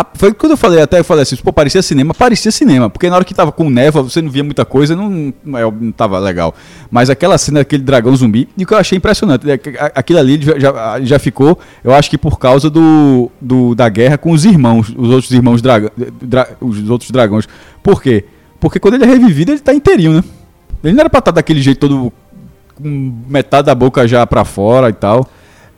Ah, 0.00 0.06
Foi 0.14 0.32
quando 0.32 0.52
eu 0.52 0.56
falei, 0.56 0.80
até 0.80 1.00
eu 1.00 1.04
falei 1.04 1.22
assim, 1.22 1.34
pô, 1.36 1.52
parecia 1.52 1.82
cinema, 1.82 2.14
parecia 2.14 2.52
cinema, 2.52 2.88
porque 2.88 3.08
na 3.10 3.16
hora 3.16 3.24
que 3.24 3.34
tava 3.34 3.50
com 3.50 3.68
névoa, 3.68 4.02
você 4.04 4.22
não 4.22 4.30
via 4.30 4.44
muita 4.44 4.64
coisa, 4.64 4.94
não, 4.94 5.34
não, 5.44 5.70
não 5.72 5.90
tava 5.92 6.18
legal. 6.20 6.54
Mas 6.90 7.10
aquela 7.10 7.36
cena 7.36 7.60
daquele 7.60 7.82
dragão 7.82 8.14
zumbi, 8.14 8.48
e 8.56 8.62
o 8.62 8.66
que 8.66 8.74
eu 8.74 8.78
achei 8.78 8.96
impressionante, 8.96 9.50
é 9.50 9.54
a- 9.80 9.92
aquilo 9.96 10.18
ali 10.20 10.40
já, 10.40 11.00
já, 11.02 11.18
ficou, 11.18 11.58
eu 11.82 11.92
acho 11.92 12.08
que 12.10 12.16
por 12.16 12.38
causa 12.38 12.70
do, 12.70 13.28
do- 13.40 13.74
da 13.74 13.88
guerra 13.88 14.16
com 14.16 14.30
os 14.30 14.44
irmãos, 14.44 14.88
os 14.96 15.08
outros 15.10 15.30
irmãos 15.32 15.60
dragão, 15.60 15.90
dra, 16.22 16.48
os 16.60 16.88
outros 16.88 17.10
dragões. 17.10 17.48
Por 17.82 18.00
quê? 18.00 18.24
Porque 18.60 18.78
quando 18.78 18.94
ele 18.94 19.04
é 19.04 19.06
revivido, 19.08 19.50
ele 19.50 19.60
tá 19.60 19.74
inteirinho, 19.74 20.12
né? 20.12 20.24
Ele 20.84 20.92
não 20.92 21.00
era 21.00 21.10
pra 21.10 21.18
estar 21.18 21.32
daquele 21.32 21.60
jeito 21.60 21.80
todo 21.80 22.12
com 22.76 23.12
metade 23.28 23.66
da 23.66 23.74
boca 23.74 24.06
já 24.06 24.24
pra 24.26 24.44
fora 24.44 24.90
e 24.90 24.92
tal. 24.92 25.26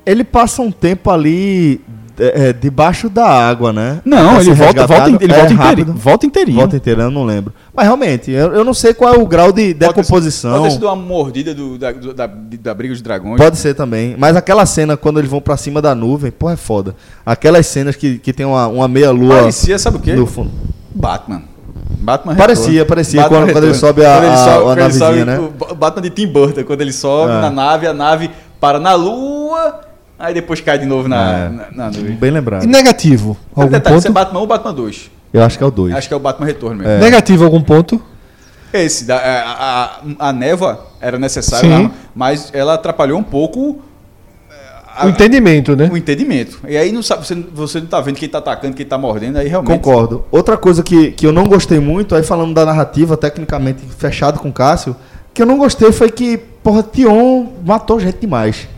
Ele 0.05 0.25
passa 0.25 0.61
um 0.61 0.71
tempo 0.71 1.11
ali 1.11 1.81
é, 2.21 2.49
é, 2.49 2.53
debaixo 2.53 3.09
da 3.09 3.27
água, 3.27 3.73
né? 3.73 4.01
Não, 4.05 4.41
ele 4.41 4.53
volta, 4.53 4.87
volta, 4.87 4.95
resgatado. 5.05 5.19
ele 5.25 5.33
É 5.33 5.37
volta 5.39 5.55
rápido. 5.55 5.73
inteirinho. 5.81 5.97
Volta 5.97 6.27
inteirinho. 6.27 6.59
Volta 6.59 6.77
inteira, 6.77 7.03
eu 7.05 7.11
não 7.11 7.25
lembro. 7.25 7.53
Mas 7.75 7.87
realmente, 7.87 8.31
eu, 8.31 8.53
eu 8.53 8.65
não 8.65 8.75
sei 8.75 8.93
qual 8.95 9.15
é 9.15 9.19
o 9.19 9.27
grau 9.27 9.51
de 9.53 9.73
decomposição. 9.75 10.53
Pode 10.53 10.65
ter 10.65 10.71
sido 10.73 10.87
uma 10.87 10.97
mordida 10.97 11.55
do- 11.55 11.79
da, 11.79 11.93
do- 11.93 12.13
da, 12.15 12.27
da 12.27 12.75
briga 12.75 12.93
dos 12.95 13.03
dragões. 13.03 13.37
Pode 13.37 13.57
ser 13.59 13.75
também. 13.75 14.15
Mas 14.19 14.37
aquela 14.37 14.67
cena 14.67 14.97
quando 14.97 15.19
eles 15.19 15.31
vão 15.31 15.41
pra 15.41 15.57
cima 15.57 15.81
da 15.81 15.95
nuvem, 15.95 16.31
pô, 16.31 16.51
é 16.51 16.57
foda. 16.57 16.95
Aquelas 17.25 17.67
cenas 17.67 17.97
que, 17.97 18.19
que 18.19 18.33
tem 18.33 18.45
uma, 18.47 18.67
uma 18.69 18.87
meia-lua 18.89 19.39
Parecia, 19.41 19.79
sabe 19.79 19.97
o 19.97 20.01
quê? 20.01 20.13
no 20.15 20.27
fundo. 20.27 20.51
Batman. 20.95 21.43
Batman 22.03 22.35
Parecia, 22.35 22.67
Retorno. 22.67 22.87
parecia 22.87 23.23
Batman 23.23 23.39
quando- 23.41 23.53
quando 23.53 23.65
ele 23.65 23.75
sobe 23.75 24.05
a- 24.05 24.13
Quando 24.15 24.25
ele 24.25 24.33
a- 24.33 24.37
sobe- 24.37 24.81
a 24.81 24.85
ele 24.85 24.95
sobe, 24.95 25.25
né? 25.25 25.39
O 25.71 25.75
Batman 25.75 26.03
de 26.03 26.11
Tim 26.11 26.27
Burton, 26.29 26.65
quando 26.65 26.81
ele 26.81 26.93
sobe 26.93 27.33
É. 27.33 27.41
na 27.41 27.51
nave, 27.51 27.87
a 27.87 27.93
nave 27.93 28.31
para 28.61 28.79
na 28.79 28.95
lua, 28.95 29.81
aí 30.21 30.35
depois 30.35 30.61
cai 30.61 30.79
de 30.79 30.87
novo 30.87 31.09
na, 31.09 31.33
É. 31.33 31.49
na, 31.49 31.67
na 31.73 31.87
nuvem. 31.87 32.15
Bem 32.17 32.31
lembrado. 32.31 32.63
E 32.65 32.67
negativo, 32.67 33.37
algum 33.55 33.71
detalhe, 33.71 33.95
ponto? 33.97 34.03
se 34.03 34.09
é 34.09 34.11
Batman 34.13 34.41
ou 34.41 34.47
Batman 34.47 34.75
2? 34.75 35.11
Eu 35.33 35.43
acho 35.43 35.57
que 35.59 35.65
é 35.65 35.67
o 35.67 35.71
2. 35.71 35.95
Acho 35.95 36.09
que 36.09 36.15
é 36.15 36.17
o 36.17 36.21
Batman 36.21 36.47
Retorno 36.47 36.77
mesmo. 36.79 36.93
É. 36.93 36.99
Negativo, 36.99 37.45
algum 37.45 37.61
ponto? 37.63 38.01
Esse, 38.73 39.05
da, 39.05 39.17
a, 39.17 39.85
a, 39.85 40.29
a 40.29 40.33
névoa 40.33 40.87
era 41.01 41.19
necessária, 41.19 41.69
Sim. 41.69 41.83
né? 41.85 41.91
mas 42.15 42.51
ela 42.53 42.75
atrapalhou 42.75 43.19
um 43.19 43.23
pouco 43.23 43.81
a- 44.97 45.07
O 45.07 45.09
entendimento, 45.09 45.75
né? 45.75 45.89
o 45.91 45.97
entendimento. 45.97 46.61
E 46.69 46.77
aí 46.77 46.93
não 46.93 47.03
sabe, 47.03 47.27
você, 47.27 47.35
você 47.53 47.81
não 47.81 47.87
tá 47.87 48.01
vendo 48.01 48.17
quem 48.17 48.29
tá 48.29 48.39
atacando, 48.39 48.75
quem 48.77 48.87
tá 48.87 48.99
mordendo, 48.99 49.39
aí 49.39 49.49
realmente. 49.49 49.73
Concordo. 49.73 50.25
Outra 50.31 50.57
coisa 50.57 50.83
que, 50.83 51.13
que 51.13 51.27
eu 51.27 51.33
não 51.33 51.45
gostei 51.47 51.81
muito, 51.81 52.15
aí 52.15 52.23
falando 52.23 52.55
da 52.55 52.65
narrativa, 52.65 53.17
tecnicamente 53.17 53.81
fechado 53.99 54.39
com 54.39 54.49
o 54.49 54.53
Cássio, 54.53 54.95
que 55.35 55.41
eu 55.43 55.47
não 55.47 55.59
gostei 55.59 55.91
foi 55.93 56.11
que, 56.11 56.37
porra, 56.37 56.83
Tion 56.83 57.47
matou 57.65 57.99
gente 57.99 58.19
demais. 58.21 58.69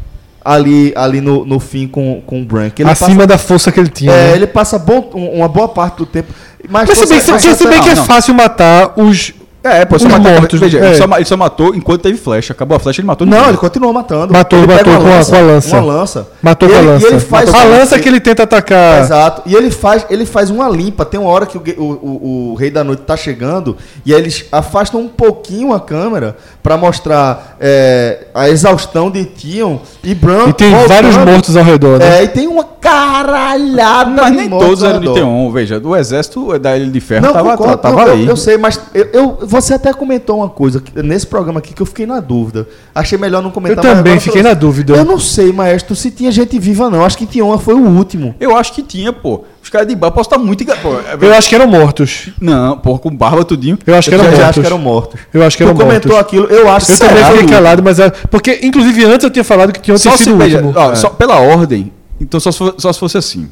Ali, 0.45 0.93
ali 0.97 1.21
no, 1.21 1.45
no 1.45 1.59
fim 1.61 1.87
com, 1.87 2.21
com 2.27 2.43
o 2.43 2.45
Bran. 2.45 2.71
que 2.71 2.83
ele 2.83 2.91
Acima 2.91 3.15
passa, 3.15 3.27
da 3.27 3.39
força 3.39 3.71
que 3.73 3.81
ele 3.81 3.89
tinha. 3.89 4.13
é, 4.13 4.29
né? 4.31 4.37
ele 4.37 4.47
passa 4.47 4.79
bom, 4.79 5.11
um- 5.15 5.39
uma 5.39 5.49
boa 5.49 5.69
parte 5.69 5.99
do 5.99 6.07
tempo. 6.07 6.33
Mas 6.69 6.89
Mas 6.89 6.99
se 6.99 7.67
bem, 7.69 7.83
que- 7.83 7.89
é 7.91 7.97
fácil 7.97 8.35
matar 8.35 8.93
os. 8.97 9.33
É, 9.65 9.85
pô, 9.85 9.99
só 9.99 10.09
matou, 10.09 10.33
mortos, 10.33 10.59
veja, 10.59 10.79
é. 10.81 10.87
ele, 10.89 10.95
só, 10.97 11.05
ele 11.17 11.25
só 11.25 11.37
matou 11.37 11.75
enquanto 11.75 12.03
teve 12.03 12.19
flecha. 12.19 12.53
Acabou 12.53 12.77
a 12.77 12.81
flecha, 12.81 13.01
ele 13.01 13.07
matou 13.07 13.25
Não, 13.27 13.33
ninguém. 13.37 13.51
ele 13.51 13.59
continua 13.59 13.93
matando. 13.93 14.33
Matou, 14.33 14.59
ele 14.59 14.67
matou 14.67 14.85
com 14.85 14.91
a- 14.93 15.25
com 15.25 15.35
a 15.37 15.41
lança. 15.41 15.77
Uma 15.77 15.85
lança. 15.93 16.29
Matou 16.43 16.69
com 16.69 16.75
a 16.75 16.81
lança. 16.81 17.07
E 17.07 17.11
ele 17.11 17.21
faz 17.21 17.55
a 17.55 17.65
lança 17.65 17.99
que 17.99 18.09
ele 18.09 18.19
tenta 18.21 18.43
atacar. 18.43 19.01
Exato. 19.03 19.43
E 19.47 19.55
ele 19.55 19.71
faz, 19.71 20.05
ele 20.11 20.27
faz 20.27 20.51
uma 20.51 20.69
limpa. 20.69 21.05
Tem 21.05 21.21
uma 21.21 21.31
hora 21.31 21.47
que 21.47 21.57
o, 21.57 21.63
o, 21.79 21.83
o- 21.85 22.53
o 22.53 22.55
Rei 22.57 22.71
da 22.71 22.83
Noite 22.83 23.03
tá 23.03 23.17
chegando 23.17 23.77
e 24.05 24.13
aí 24.13 24.21
eles 24.21 24.45
afastam 24.51 25.01
um 25.01 25.09
pouquinho 25.09 25.73
a 25.73 25.79
câmera 25.81 26.37
pra 26.63 26.77
mostrar 26.77 27.57
é, 27.61 28.27
a 28.35 28.49
exaustão 28.49 29.11
de 29.11 29.25
Tion 29.25 29.79
e 30.03 30.15
Bran. 30.15 30.49
E 30.49 30.53
tem 30.53 30.71
voltando. 30.71 30.89
vários 30.89 31.17
mortos 31.17 31.57
ao 31.57 31.63
redor, 31.65 31.99
né? 32.01 32.19
É, 32.21 32.25
e 32.25 32.29
tem 32.29 32.49
uma 32.49 32.65
caralhada 32.65 34.11
Mas 34.23 34.31
de 34.33 34.37
nem 34.37 34.51
todos 34.51 34.83
eram 34.83 35.01
de. 35.01 35.13
Teon, 35.15 35.51
veja. 35.51 35.79
Do 35.81 35.95
exército 35.97 36.59
da 36.59 36.77
Ilha 36.77 36.91
de 36.91 37.01
Ferro 37.01 37.27
Não, 37.27 37.33
tava, 37.33 37.57
concordo, 37.57 37.79
tava 37.79 38.01
eu, 38.03 38.07
eu- 38.09 38.13
aí. 38.15 38.27
Eu, 38.27 38.37
sei, 38.37 38.57
mas 38.59 38.81
eu, 38.95 39.09
eu- 39.13 39.39
você 39.53 39.75
até 39.75 39.93
comentou 39.93 40.39
uma 40.39 40.49
coisa 40.49 40.83
nesse 40.97 41.27
programa 41.27 41.59
aqui 41.61 41.73
que 41.75 41.81
eu 41.83 41.87
fiquei 41.87 42.07
na 42.07 42.19
dúvida. 42.21 42.67
Achei 42.95 43.17
melhor 43.19 43.43
não 43.43 43.51
comentar. 43.51 43.85
Eu 43.85 43.95
também 43.97 44.19
fiquei 44.19 44.43
na 44.43 44.55
dúvida. 44.55 44.95
Eu 44.97 45.05
não 45.05 45.19
sei, 45.19 45.53
maestro, 45.53 45.95
se 45.95 46.11
tinha 46.11 46.33
gente 46.33 46.59
viva 46.59 46.89
não. 46.91 47.05
Acho 47.05 47.17
que 47.19 47.27
Tion 47.27 47.57
foi 47.59 47.75
o 47.75 47.87
último. 47.87 48.35
Eu 48.41 48.57
acho 48.57 48.73
que 48.73 48.83
tinha, 48.83 49.13
pô. 49.13 49.45
Os 49.63 49.69
caras 49.71 49.87
de 49.87 49.95
barba, 49.95 50.17
posso 50.17 50.29
estar 50.29 50.39
muito 50.39 50.63
enganado. 50.65 50.83
Pô, 50.89 50.95
é- 50.97 51.17
Eu 51.31 51.35
acho 51.35 51.49
que 51.49 51.55
eram 51.55 51.69
mortos. 51.69 52.31
Não, 52.41 52.77
pô, 52.79 52.99
com 52.99 53.15
barba 53.15 53.45
tudinho. 53.45 53.79
Eu 53.87 53.95
acho 53.95 54.09
que 54.11 54.15
Eu 54.17 54.21
eram 54.21 54.31
já 54.31 54.37
mortos. 54.37 54.49
acho 54.51 54.61
que 54.61 54.67
eram 54.67 54.79
mortos. 54.79 55.21
Eu 55.33 55.43
acho 55.45 55.57
que 55.57 55.63
tu 55.63 55.69
eram 55.69 55.77
comentou 55.79 56.13
mortos. 56.13 56.27
aquilo, 56.27 56.47
eu 56.47 56.69
acho 56.71 56.91
Eu 56.91 56.97
que 56.97 57.01
também 57.07 57.17
será? 57.23 57.31
fiquei 57.31 57.49
calado, 57.49 57.83
mas. 57.83 58.01
é- 58.01 58.11
Porque, 58.11 58.59
inclusive, 58.63 59.05
antes 59.05 59.23
eu 59.25 59.31
tinha 59.31 59.45
falado 59.45 59.73
que 59.73 59.81
tinha 59.81 59.97
se, 59.99 60.11
sido 60.19 60.35
o 60.35 60.39
veja, 60.39 60.57
último. 60.63 60.75
ó, 60.77 60.93
É. 60.93 60.95
só 60.97 61.11
pela 61.11 61.39
ordem, 61.41 61.93
então 62.21 62.41
só 62.41 62.51
se, 62.51 62.59
só 62.79 62.93
se 62.93 62.99
fosse 62.99 63.19
assim. 63.19 63.49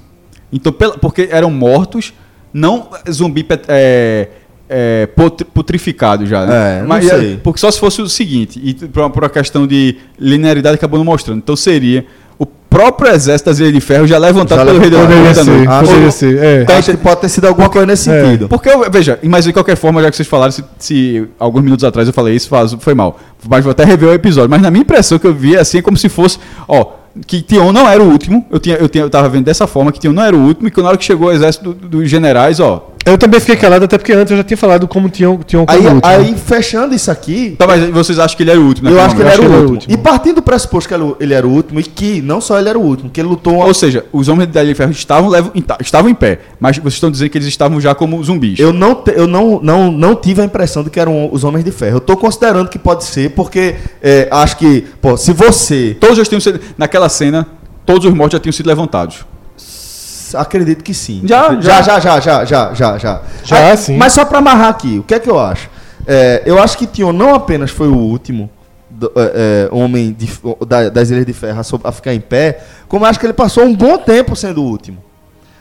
Então, 0.52 0.72
pela, 0.72 0.98
porque 0.98 1.28
eram 1.30 1.50
mortos, 1.50 2.12
não 2.52 2.88
zumbi 3.08 3.44
pet- 3.44 3.64
é, 3.68 4.28
é, 4.70 5.06
putri- 5.06 5.44
putrificados 5.52 6.28
já. 6.28 6.46
Né? 6.46 6.78
É, 6.78 6.80
não 6.80 6.88
Mas, 6.88 7.04
sei. 7.06 7.34
é, 7.34 7.36
Porque 7.42 7.58
só 7.60 7.70
se 7.70 7.78
fosse 7.80 8.00
o 8.00 8.08
seguinte, 8.08 8.60
e 8.62 8.72
por 8.74 9.00
uma, 9.02 9.10
por 9.10 9.22
uma 9.24 9.28
questão 9.30 9.66
de 9.66 9.96
linearidade 10.18 10.76
acabou 10.76 10.98
não 10.98 11.04
mostrando. 11.04 11.38
Então 11.38 11.56
seria 11.56 12.06
o 12.38 12.46
próprio 12.46 13.10
exército 13.12 13.50
das 13.50 13.58
Ilhas 13.58 13.72
de 13.74 13.80
Ferro 13.80 14.06
já 14.06 14.16
levantado 14.16 14.58
Já 14.60 14.64
pelo 14.64 14.78
Rei 14.78 14.88
da 14.88 14.98
Noite. 15.06 15.68
Acho- 15.68 16.12
ser. 16.12 16.38
É. 16.38 16.62
Então, 16.62 16.76
acho 16.76 16.90
que 16.92 16.96
pode 16.96 17.20
ter 17.20 17.28
sido 17.28 17.46
alguma 17.46 17.68
coisa 17.68 17.86
nesse 17.86 18.08
É. 18.10 18.22
sentido. 18.24 18.48
Porque, 18.48 18.70
veja, 18.90 19.18
mas 19.24 19.44
de 19.44 19.52
qualquer 19.52 19.76
forma, 19.76 20.00
já 20.00 20.08
que 20.10 20.16
vocês 20.16 20.28
falaram, 20.28 20.50
se, 20.52 20.64
se 20.78 21.26
alguns 21.38 21.62
minutos 21.62 21.84
atrás 21.84 22.08
eu 22.08 22.14
falei 22.14 22.34
isso, 22.34 22.48
faz- 22.48 22.74
foi 22.80 22.94
mal. 22.94 23.18
Mas 23.48 23.62
vou 23.64 23.72
até 23.72 23.84
rever 23.84 24.08
o 24.08 24.12
episódio. 24.14 24.48
Mas 24.48 24.62
na 24.62 24.70
minha 24.70 24.82
impressão 24.82 25.18
que 25.18 25.26
eu 25.26 25.34
vi, 25.34 25.56
assim, 25.56 25.78
é 25.78 25.82
como 25.82 25.96
se 25.98 26.08
fosse, 26.08 26.38
ó, 26.66 26.92
que 27.26 27.42
Tion 27.42 27.72
não 27.72 27.86
era 27.88 28.00
o 28.02 28.08
último. 28.08 28.46
Eu, 28.50 28.58
tinha, 28.60 28.76
eu, 28.76 28.88
tinha, 28.88 29.02
eu 29.04 29.10
tava 29.10 29.28
vendo 29.28 29.44
dessa 29.44 29.66
forma, 29.66 29.90
que 29.92 29.98
Tion 29.98 30.12
não 30.12 30.22
era 30.22 30.34
o 30.36 30.40
último, 30.40 30.68
e 30.68 30.70
que 30.70 30.80
na 30.80 30.88
hora 30.88 30.96
que 30.96 31.04
chegou 31.04 31.28
o 31.28 31.32
exército 31.32 31.74
do- 31.74 31.88
dos 31.88 32.08
generais, 32.08 32.58
ó. 32.60 32.89
Eu 33.04 33.16
também 33.16 33.40
fiquei 33.40 33.56
calado, 33.56 33.84
até 33.86 33.96
porque 33.96 34.12
antes 34.12 34.30
eu 34.30 34.36
já 34.36 34.44
tinha 34.44 34.56
falado 34.58 34.86
como 34.86 35.08
tinham, 35.08 35.38
tinham 35.46 35.64
como 35.64 35.78
Aí, 35.78 35.86
último. 35.86 36.00
aí, 36.04 36.34
fechando 36.36 36.94
isso 36.94 37.10
aqui, 37.10 37.56
Tá, 37.58 37.66
mas 37.66 37.88
vocês 37.90 38.18
acham 38.18 38.36
que 38.36 38.42
ele 38.42 38.50
era 38.50 38.60
o 38.60 38.64
último, 38.66 38.88
né? 38.90 38.94
eu 38.96 39.00
acho 39.00 39.16
que 39.16 39.22
ele 39.22 39.28
era 39.30 39.32
acho 39.38 39.42
o 39.42 39.44
que 39.46 39.50
ele 39.52 39.58
era 39.62 39.66
o 39.68 39.70
último. 39.72 39.94
E 39.94 39.96
partindo 39.96 40.34
do 40.36 40.42
pressuposto 40.42 40.86
que 40.88 40.94
ele 40.94 41.02
era 41.04 41.12
o- 41.12 41.16
ele 41.18 41.34
era 41.34 41.46
o 41.46 41.50
último, 41.50 41.80
e 41.80 41.82
que 41.82 42.20
não 42.20 42.40
só 42.40 42.58
ele 42.58 42.68
era 42.68 42.78
o 42.78 42.82
último, 42.82 43.08
que 43.10 43.20
ele 43.20 43.28
lutou 43.28 43.54
uma 43.56 43.64
Ou 43.66 43.72
seja, 43.74 44.04
os 44.12 44.28
homens 44.28 44.48
da 44.50 44.62
Ilha 44.62 44.72
de 44.72 44.76
Ferro 44.76 44.90
estavam, 44.92 45.30
estavam 45.80 46.10
em 46.10 46.14
pé, 46.14 46.40
mas 46.60 46.76
vocês 46.76 46.94
estão 46.94 47.10
dizendo 47.10 47.30
que 47.30 47.38
eles 47.38 47.48
estavam 47.48 47.80
já 47.80 47.94
como 47.94 48.22
zumbis. 48.22 48.58
Eu 48.58 48.72
não, 48.72 48.94
te- 48.94 49.14
eu 49.16 49.26
não, 49.26 49.58
não, 49.62 49.90
não 49.90 50.14
tive 50.14 50.42
a 50.42 50.44
impressão 50.44 50.84
de 50.84 50.90
que 50.90 51.00
eram 51.00 51.30
os 51.32 51.42
Homens 51.42 51.64
de 51.64 51.72
Ferro. 51.72 51.96
Eu 51.96 52.00
tô 52.00 52.16
considerando 52.16 52.68
que 52.68 52.78
pode 52.78 53.04
ser, 53.04 53.30
porque 53.30 53.76
é, 54.02 54.28
acho 54.30 54.56
que, 54.58 54.84
pô, 55.00 55.16
se 55.16 55.32
você. 55.32 55.96
Todos 55.98 56.18
já 56.18 56.24
tinham 56.24 56.40
sido, 56.40 56.60
naquela 56.76 57.08
cena, 57.08 57.46
todos 57.86 58.04
os 58.04 58.12
mortos 58.12 58.34
já 58.36 58.40
tinham 58.40 58.52
sido 58.52 58.66
levantados. 58.66 59.24
Acredito 60.34 60.82
que 60.84 60.92
sim. 60.94 61.22
Já, 61.24 61.54
já, 61.60 61.82
já. 61.82 62.00
já, 62.00 62.20
já, 62.20 62.44
já, 62.44 62.74
já, 62.74 62.98
já. 62.98 63.20
Já, 63.44 63.76
sim. 63.76 63.96
Mas 63.96 64.12
só 64.12 64.24
pra 64.24 64.38
amarrar 64.38 64.68
aqui, 64.68 64.98
o 64.98 65.02
que 65.02 65.14
é 65.14 65.18
que 65.18 65.30
eu 65.30 65.38
acho? 65.38 65.68
É, 66.06 66.42
eu 66.46 66.60
acho 66.60 66.76
que 66.78 66.86
Tion 66.86 67.12
não 67.12 67.34
apenas 67.34 67.70
foi 67.70 67.88
o 67.88 67.96
último 67.96 68.50
do- 68.88 69.12
é, 69.14 69.68
é, 69.70 69.74
homem 69.74 70.12
de- 70.12 70.30
da- 70.66 70.88
das 70.88 71.10
Ilhas 71.10 71.26
de 71.26 71.32
Ferro 71.32 71.60
a, 71.84 71.92
ficar 71.92 72.14
em 72.14 72.20
pé, 72.20 72.60
como 72.88 73.04
eu 73.04 73.08
acho 73.10 73.20
que 73.20 73.26
ele 73.26 73.32
passou 73.32 73.64
um 73.64 73.74
bom 73.74 73.98
tempo 73.98 74.34
sendo 74.34 74.62
o 74.62 74.66
último. 74.66 74.98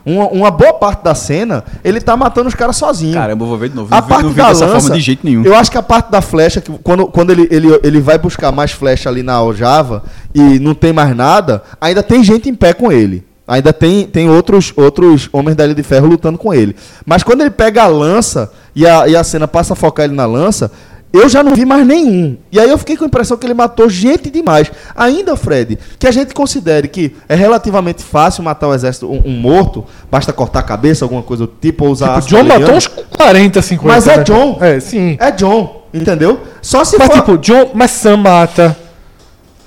Uma, 0.06 0.28
uma 0.30 0.50
boa 0.50 0.74
parte 0.74 1.04
da 1.04 1.14
cena, 1.14 1.64
ele 1.84 2.00
tá 2.00 2.16
matando 2.16 2.48
os 2.48 2.56
caras 2.56 2.78
sozinho. 2.78 3.14
Caramba, 3.14 3.44
eu 3.44 3.50
vou 3.50 3.58
ver 3.58 3.70
de 3.70 3.76
novo. 3.76 3.94
A 3.94 3.98
Não 3.98 4.02
vi, 4.04 4.10
parte 4.10 4.24
não 4.24 4.30
vi 4.32 4.36
da 4.38 4.48
dessa 4.48 4.66
lança, 4.66 4.80
forma 4.80 4.96
de 4.96 5.02
jeito 5.02 5.26
nenhum. 5.26 5.44
Eu 5.44 5.54
acho 5.56 5.70
que 5.70 5.78
a 5.78 5.84
parte 5.84 6.10
da 6.10 6.22
flecha, 6.22 6.62
que 6.62 6.72
quando, 6.82 7.06
quando 7.08 7.32
ele, 7.32 7.48
ele, 7.52 7.68
ele 7.84 8.00
vai 8.02 8.18
buscar 8.18 8.52
mais 8.52 8.72
flecha 8.72 9.10
ali 9.10 9.22
na 9.22 9.34
aljava 9.34 10.04
e 10.34 10.58
não 10.58 10.74
tem 10.74 10.94
mais 10.94 11.14
nada, 11.16 11.62
ainda 11.82 12.02
tem 12.02 12.24
gente 12.24 12.50
em 12.50 12.56
pé 12.56 12.74
com 12.74 12.90
ele. 12.92 13.28
Ainda 13.50 13.74
tem, 13.74 14.06
tem 14.06 14.30
outros, 14.30 14.72
outros 14.76 15.28
homens 15.34 15.56
da 15.56 15.66
Ilha 15.66 15.74
de 15.74 15.82
Ferro 15.82 16.06
lutando 16.06 16.38
com 16.38 16.54
ele. 16.54 16.76
Mas 17.04 17.24
quando 17.24 17.42
ele 17.42 17.50
pega 17.50 17.82
a 17.82 17.88
lança 17.88 18.52
e 18.76 18.86
a, 18.86 19.08
e 19.08 19.16
a 19.16 19.24
cena 19.24 19.48
passa 19.48 19.74
a 19.74 19.76
focar 19.76 20.06
ele 20.06 20.14
na 20.14 20.28
lança, 20.28 20.72
eu 21.12 21.28
já 21.28 21.42
não 21.42 21.56
vi 21.56 21.66
mais 21.66 21.84
nenhum. 21.86 22.38
E 22.52 22.60
aí 22.60 22.70
eu 22.70 22.78
fiquei 22.78 22.96
com 22.96 23.06
a 23.06 23.08
impressão 23.08 23.36
que 23.38 23.48
ele 23.48 23.56
matou 23.56 23.90
gente 23.90 24.30
demais. 24.30 24.72
Ainda, 24.96 25.36
Fred, 25.36 25.80
que 25.98 26.06
a 26.06 26.12
gente 26.12 26.32
considere 26.32 26.88
que 26.88 27.16
é 27.28 27.34
relativamente 27.34 28.04
fácil 28.04 28.44
matar 28.44 28.68
o 28.68 28.74
exército, 28.74 29.12
um, 29.12 29.20
um 29.26 29.32
morto, 29.32 29.84
basta 30.12 30.32
cortar 30.32 30.60
a 30.60 30.64
cabeça, 30.64 31.04
alguma 31.04 31.24
coisa 31.24 31.48
do 31.48 31.54
tipo, 31.60 31.86
ou 31.86 31.92
usar 31.92 32.22
Tipo, 32.22 32.28
John 32.28 32.44
matou 32.44 32.76
uns 32.76 32.86
40, 32.86 33.62
50. 33.64 33.96
Mas 33.96 34.08
é 34.08 34.18
né? 34.18 34.24
John. 34.24 34.58
É, 34.62 34.80
sim. 34.80 35.18
É 35.20 35.32
John, 35.32 35.88
entendeu? 35.92 36.42
Só 36.62 36.86
se 36.86 37.00
Mas 37.00 37.08
for... 37.08 37.16
tipo, 37.16 37.38
John. 37.40 37.72
Mas 37.74 37.90
Sam 37.90 38.18
mata. 38.18 38.78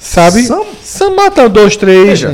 Sabe? 0.02 0.42
Sam? 0.42 0.64
Sam, 0.82 1.10
mata 1.14 1.48
dois, 1.48 1.76
três. 1.76 2.20
Veja, 2.20 2.28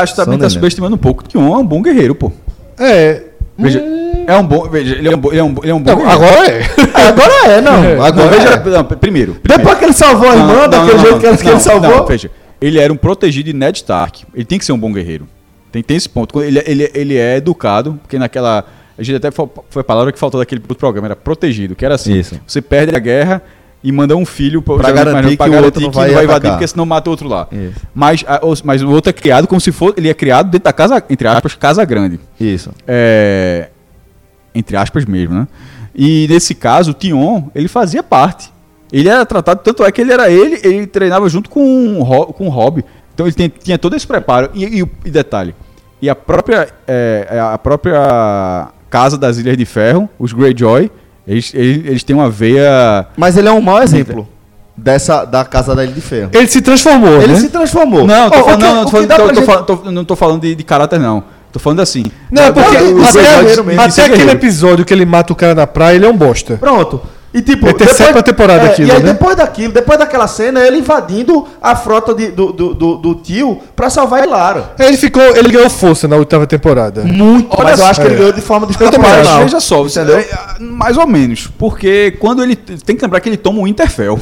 acho 0.00 0.14
que 0.14 0.16
também 0.16 0.38
nem 0.38 0.46
está 0.46 0.48
subestimando 0.48 0.96
um 0.96 0.98
pouco 0.98 1.22
que 1.22 1.36
um 1.36 1.54
é 1.54 1.58
um 1.58 1.66
bom 1.66 1.82
guerreiro, 1.82 2.14
pô. 2.14 2.32
É. 2.78 3.24
Veja, 3.58 3.84
é 4.26 4.36
um 4.36 4.46
bom. 4.46 4.66
Veja, 4.70 4.96
ele 4.96 5.08
é 5.08 5.14
um, 5.14 5.20
ele 5.30 5.38
é 5.38 5.44
um, 5.44 5.54
ele 5.62 5.70
é 5.70 5.74
um 5.74 5.82
bom 5.82 5.96
Não, 5.96 6.10
agora 6.10 6.50
é. 6.50 6.62
Agora 7.06 7.32
é, 7.46 7.60
não. 7.60 7.84
É. 7.84 7.96
Não, 7.96 8.04
Agora 8.04 8.28
veja, 8.30 8.48
é. 8.48 8.56
não, 8.56 8.84
primeiro. 8.84 9.34
primeiro. 9.34 9.38
Depois 9.44 9.78
que 9.78 9.84
ele 9.84 9.92
salvou 9.92 10.30
a 10.30 10.32
irmã, 10.34 10.54
Não, 10.62 10.68
daquele 10.68 10.92
não, 10.92 10.98
jeito 10.98 11.12
não, 11.12 11.20
que, 11.20 11.26
ele, 11.26 11.36
que 11.36 11.42
ele 11.44 11.52
não, 11.52 11.60
salvou. 11.60 11.90
não, 11.90 12.06
veja, 12.06 12.30
ele 12.58 12.78
era 12.80 12.90
um 12.90 12.96
protegido 12.96 13.52
de 13.52 13.52
Ned 13.52 13.76
Stark. 13.76 14.24
Ele 14.34 14.44
tem 14.46 14.58
que 14.58 14.64
ser 14.64 14.72
um 14.72 14.78
bom 14.78 14.90
guerreiro. 14.90 15.28
Tem, 15.70 15.82
tem 15.82 15.96
esse 15.98 16.08
ponto. 16.08 16.42
Ele, 16.42 16.62
ele, 16.66 16.90
ele 16.94 17.16
é 17.18 17.36
educado, 17.36 18.00
porque 18.02 18.18
naquela. 18.18 18.64
A 18.96 19.02
gente 19.02 19.16
até 19.16 19.30
foi, 19.30 19.46
a 19.76 19.84
palavra 19.84 20.10
que 20.10 20.18
faltou 20.18 20.40
daquele 20.40 20.60
programa, 20.60 21.08
era 21.08 21.16
protegido, 21.16 21.74
que 21.74 21.84
era 21.84 21.96
assim. 21.96 22.14
Isso. 22.14 22.40
Você 22.46 22.62
perde 22.62 22.96
a 22.96 22.98
guerra 22.98 23.42
e 23.84 23.92
manda 23.92 24.16
um 24.16 24.24
filho 24.24 24.60
Pra 24.62 24.76
geralmente, 24.76 25.04
garantir 25.04 25.36
pra 25.36 25.44
que 25.46 25.50
o 25.50 25.52
garantir 25.52 25.64
outro 25.66 25.80
não 25.82 25.90
que 25.90 25.96
vai 25.96 26.24
invadir, 26.24 26.50
porque 26.50 26.66
senão 26.66 26.86
mata 26.86 27.08
o 27.08 27.12
outro 27.12 27.28
lá. 27.28 27.46
Isso. 27.52 27.74
Mas, 27.94 28.24
a- 28.26 28.40
os- 28.44 28.62
mas 28.62 28.82
o 28.82 28.90
outro 28.90 29.10
é 29.10 29.12
criado 29.12 29.46
como 29.46 29.60
se 29.60 29.70
fosse. 29.70 29.94
Ele 29.98 30.08
é 30.08 30.14
criado 30.14 30.46
dentro 30.50 30.64
da 30.64 30.72
casa, 30.72 31.04
entre 31.10 31.28
aspas, 31.28 31.54
casa 31.54 31.84
grande. 31.84 32.18
Isso. 32.40 32.70
É, 32.88 33.68
entre 34.54 34.76
aspas 34.76 35.04
mesmo, 35.04 35.34
né? 35.34 35.46
E 35.94 36.26
nesse 36.28 36.54
caso, 36.54 36.92
o 36.92 36.94
Tion, 36.94 37.44
ele 37.54 37.68
fazia 37.68 38.02
parte. 38.02 38.52
Ele 38.92 39.08
era 39.08 39.26
tratado, 39.26 39.60
tanto 39.62 39.84
é 39.84 39.92
que 39.92 40.00
ele 40.00 40.12
era 40.12 40.30
ele, 40.30 40.58
ele 40.64 40.86
treinava 40.86 41.28
junto 41.28 41.50
com 41.50 42.00
o 42.00 42.32
com 42.32 42.46
o 42.46 42.50
Rob. 42.50 42.82
Então 43.12 43.26
ele 43.26 43.34
tem- 43.34 43.48
tinha 43.48 43.78
todo 43.78 43.94
esse 43.94 44.06
preparo. 44.06 44.50
E, 44.54 44.64
e 44.78 44.82
o- 44.82 44.90
e 45.04 45.10
detalhe, 45.10 45.54
e 46.00 46.08
a 46.08 46.14
própria, 46.14 46.68
é, 46.86 47.38
a 47.52 47.58
própria 47.58 48.68
casa 48.88 49.18
das 49.18 49.36
Ilhas 49.38 49.56
de 49.56 49.64
Ferro, 49.64 50.08
os 50.18 50.32
Greyjoy, 50.32 50.90
eles, 51.26 51.52
eles, 51.54 51.86
eles 51.86 52.02
têm 52.04 52.14
uma 52.14 52.28
veia... 52.30 53.06
Mas 53.16 53.36
ele 53.36 53.48
é 53.48 53.52
um 53.52 53.60
mau 53.60 53.82
exemplo 53.82 54.28
dessa, 54.76 55.24
da 55.24 55.44
Casa 55.44 55.74
da 55.74 55.84
Ilha 55.84 55.92
de 55.92 56.00
Ferro. 56.00 56.30
Ele 56.32 56.46
se 56.48 56.60
transformou, 56.60 57.22
Ele 57.22 57.32
né? 57.32 57.38
se 57.40 57.48
transformou. 57.48 58.06
Não, 58.06 58.28
tô 58.30 58.36
Ó, 58.36 58.40
o 58.40 58.44
falando, 58.44 58.60
que- 58.60 58.66
não, 58.66 58.84
tô 58.84 58.90
falando, 58.90 59.08
tô- 59.08 59.16
tô 59.16 59.34
gente- 59.34 59.44
falando- 59.46 59.64
tô- 59.66 59.90
não 59.92 60.04
tô 60.04 60.16
falando 60.16 60.40
de, 60.42 60.54
de 60.54 60.62
caráter, 60.64 60.98
não. 61.00 61.22
Tô 61.52 61.58
falando 61.60 61.80
assim. 61.80 62.04
Não, 62.32 62.52
porque 62.52 62.78
Não, 62.78 62.98
o 63.00 63.04
até, 63.04 63.20
guerreiro 63.22 63.64
mesmo, 63.64 63.80
até 63.80 64.00
é 64.00 64.04
aquele 64.06 64.18
guerreiro. 64.18 64.38
episódio 64.40 64.84
que 64.84 64.92
ele 64.92 65.04
mata 65.06 65.32
o 65.32 65.36
cara 65.36 65.54
na 65.54 65.66
praia, 65.66 65.94
ele 65.94 66.04
é 66.04 66.08
um 66.08 66.16
bosta. 66.16 66.56
Pronto. 66.56 67.00
E 67.34 67.42
tipo, 67.42 67.66
É 67.66 67.72
terceira 67.74 68.22
temporada 68.22 68.66
aquilo, 68.66 68.88
E 68.88 68.92
aí 68.92 69.02
né? 69.02 69.12
depois 69.12 69.34
daquilo, 69.36 69.72
depois 69.72 69.98
daquela 69.98 70.28
cena, 70.28 70.60
ele 70.64 70.78
invadindo 70.78 71.44
a 71.60 71.74
frota 71.74 72.14
de- 72.14 72.28
do, 72.30 72.52
do, 72.52 72.74
do, 72.74 72.96
do 72.96 73.14
tio 73.16 73.58
pra 73.74 73.90
salvar 73.90 74.22
Elara. 74.22 74.72
Ele 74.78 74.96
ficou, 74.96 75.20
ele 75.36 75.48
ganhou 75.50 75.68
força 75.68 76.06
na 76.06 76.14
oitava 76.14 76.46
temporada. 76.46 77.02
Muito. 77.02 77.48
Olha 77.50 77.70
mas 77.70 77.80
eu 77.80 77.86
acho 77.86 78.00
que 78.00 78.06
ele 78.06 78.14
é. 78.14 78.18
ganhou 78.18 78.32
de 78.32 78.40
forma 78.40 78.66
desproporcional. 78.68 79.42
Veja 79.42 79.58
só, 79.58 79.82
você- 79.82 80.00
entendeu? 80.02 80.18
é, 80.18 80.22
é, 80.22 80.60
mais 80.62 80.96
ou 80.96 81.08
menos. 81.08 81.48
Porque 81.58 82.12
quando 82.20 82.40
ele. 82.40 82.54
Tem 82.54 82.94
que 82.94 83.02
lembrar 83.02 83.18
que 83.18 83.28
ele 83.28 83.36
toma 83.36 83.58
o 83.60 83.66
Interfell. 83.66 84.16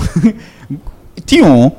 Tion 1.27 1.71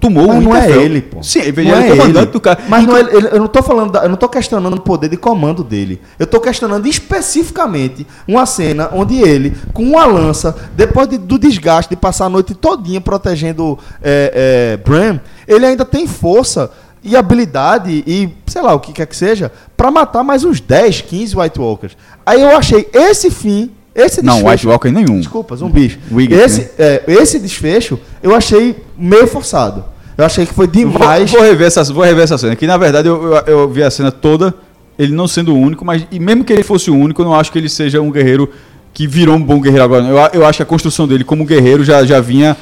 tomou 0.00 0.26
Mas 0.28 0.36
o 0.38 0.40
não 0.40 0.56
é 0.56 0.70
ele, 0.70 1.02
pô. 1.02 1.22
Sim, 1.22 1.40
ele 1.40 1.62
Não 1.64 1.74
é 1.76 1.88
é 1.88 1.92
o 1.92 1.96
comandante 1.96 2.24
ele. 2.24 2.32
do 2.32 2.40
cara. 2.40 2.58
Mas 2.68 2.86
não 2.86 2.96
é 2.96 3.00
ele- 3.00 3.28
eu 3.32 3.38
não 3.38 3.46
tô 3.46 3.62
falando, 3.62 3.92
da- 3.92 4.02
eu 4.02 4.08
não 4.08 4.16
tô 4.16 4.28
questionando 4.28 4.74
o 4.74 4.80
poder 4.80 5.08
de 5.08 5.16
comando 5.16 5.62
dele. 5.62 6.00
Eu 6.18 6.26
tô 6.26 6.40
questionando 6.40 6.86
especificamente 6.86 8.06
uma 8.26 8.46
cena 8.46 8.88
onde 8.92 9.20
ele, 9.20 9.56
com 9.72 9.82
uma 9.82 10.04
lança, 10.06 10.56
depois 10.74 11.08
de- 11.08 11.18
do 11.18 11.38
desgaste 11.38 11.90
de 11.90 11.96
passar 11.96 12.26
a 12.26 12.28
noite 12.28 12.54
todinha 12.54 13.00
protegendo 13.00 13.78
é, 14.02 14.74
é, 14.74 14.76
Bran, 14.78 15.20
ele 15.46 15.66
ainda 15.66 15.84
tem 15.84 16.06
força 16.06 16.70
e 17.04 17.16
habilidade 17.16 18.02
e 18.06 18.28
sei 18.46 18.62
lá 18.62 18.74
o 18.74 18.80
que 18.80 18.92
quer 18.92 19.06
que 19.06 19.14
seja 19.16 19.52
pra 19.76 19.90
matar 19.90 20.24
mais 20.24 20.42
uns 20.44 20.60
10, 20.60 21.02
15 21.02 21.36
White 21.36 21.60
Walkers. 21.60 21.96
Aí 22.24 22.42
eu 22.42 22.56
achei 22.56 22.88
esse 22.92 23.30
fim, 23.30 23.70
esse 23.96 24.22
Não, 24.22 24.34
desfecho- 24.34 24.50
White 24.52 24.66
Walker 24.68 24.90
nenhum. 24.90 25.18
Desculpa, 25.20 25.56
zumbis. 25.56 25.98
Wiggett, 26.12 26.40
esse, 26.42 26.60
né? 26.60 26.68
é, 26.78 27.02
esse 27.08 27.38
desfecho 27.38 27.98
eu 28.22 28.34
achei 28.34 28.76
meio 28.96 29.26
forçado. 29.26 29.84
Eu 30.18 30.24
achei 30.24 30.46
que 30.46 30.54
foi 30.54 30.66
Vou, 30.66 30.74
demais. 30.74 31.30
vou 31.30 31.42
rever 31.42 31.66
essa, 31.66 31.84
vou 31.84 32.02
rever 32.04 32.24
essa 32.24 32.38
cena. 32.38 32.56
Que 32.56 32.66
na 32.66 32.76
verdade 32.76 33.08
eu, 33.08 33.22
eu, 33.22 33.42
eu 33.46 33.68
vi 33.68 33.82
a 33.82 33.90
cena 33.90 34.10
toda, 34.10 34.54
ele 34.98 35.12
não 35.12 35.28
sendo 35.28 35.52
o 35.54 35.58
único, 35.58 35.84
mas 35.84 36.06
e 36.10 36.18
mesmo 36.18 36.42
que 36.44 36.52
ele 36.52 36.62
fosse 36.62 36.90
o 36.90 36.96
único, 36.96 37.20
eu 37.20 37.26
não 37.26 37.34
acho 37.34 37.52
que 37.52 37.58
ele 37.58 37.68
seja 37.68 38.00
um 38.00 38.10
guerreiro 38.10 38.48
que 38.94 39.06
virou 39.06 39.36
um 39.36 39.42
bom 39.42 39.60
guerreiro 39.60 39.84
agora. 39.84 40.04
Eu, 40.04 40.18
a- 40.18 40.30
eu 40.32 40.46
acho 40.46 40.56
que 40.58 40.62
a 40.62 40.66
construção 40.66 41.06
dele 41.06 41.22
como 41.24 41.44
guerreiro 41.44 41.84
já, 41.84 42.02
já 42.04 42.18
vinha 42.18 42.56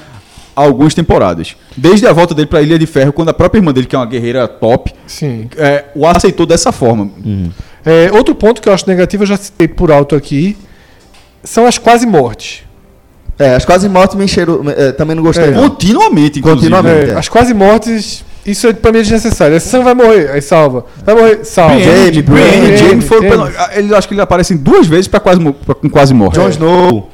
há 0.56 0.60
algumas 0.62 0.94
temporadas. 0.94 1.54
Desde 1.76 2.06
a 2.08 2.12
volta 2.12 2.34
dele 2.34 2.48
pra 2.48 2.60
Ilha 2.60 2.76
de 2.78 2.86
Ferro, 2.86 3.12
quando 3.12 3.28
a 3.28 3.34
própria 3.34 3.58
irmã 3.60 3.72
dele, 3.72 3.86
que 3.86 3.94
é 3.94 3.98
uma 4.00 4.06
guerreira 4.06 4.48
top, 4.48 4.92
Sim. 5.06 5.48
é, 5.56 5.84
o 5.94 6.06
aceitou 6.06 6.46
dessa 6.46 6.72
forma. 6.72 7.08
É, 7.84 8.10
outro 8.12 8.34
ponto 8.34 8.60
que 8.60 8.68
eu 8.68 8.72
acho 8.72 8.88
negativo, 8.88 9.22
eu 9.22 9.26
já 9.28 9.36
citei 9.36 9.68
por 9.68 9.92
alto 9.92 10.16
aqui, 10.16 10.56
são 11.44 11.66
as 11.66 11.78
quase 11.78 12.06
mortes. 12.06 12.62
É, 13.38 13.54
as 13.56 13.64
quase 13.64 13.88
mortes 13.88 14.16
me 14.16 14.24
encheram. 14.24 14.62
é, 14.76 14.92
também 14.92 15.14
não 15.16 15.22
gostei. 15.22 15.44
É. 15.46 15.50
não. 15.50 15.68
Continuamente, 15.68 16.38
inclusive. 16.38 16.70
Continuamente. 16.70 17.10
É, 17.10 17.14
é. 17.14 17.18
As 17.18 17.28
quase 17.28 17.52
mortes, 17.52 18.24
isso 18.46 18.66
é, 18.68 18.72
pra 18.72 18.92
mim 18.92 18.98
é 18.98 19.02
desnecessário. 19.02 19.56
Esse 19.56 19.76
vai 19.80 19.94
morrer, 19.94 20.30
aí 20.30 20.40
salva. 20.40 20.86
Vai 21.04 21.14
morrer, 21.16 21.44
salva. 21.44 21.78
Jamie, 21.80 22.22
Brienne, 22.22 22.76
Jamie 22.76 23.00
foram 23.02 23.22
Jamie. 23.28 23.30
pelo- 23.52 23.68
ele, 23.74 23.94
acho 23.94 24.06
que 24.06 24.14
ele 24.14 24.20
aparecem 24.20 24.56
duas 24.56 24.86
vezes 24.86 25.08
pra 25.08 25.18
quase, 25.20 25.40
pra- 25.40 25.74
com 25.74 25.90
quase 25.90 26.14
morte. 26.14 26.34
Jon 26.36 26.48
Snow. 26.48 27.10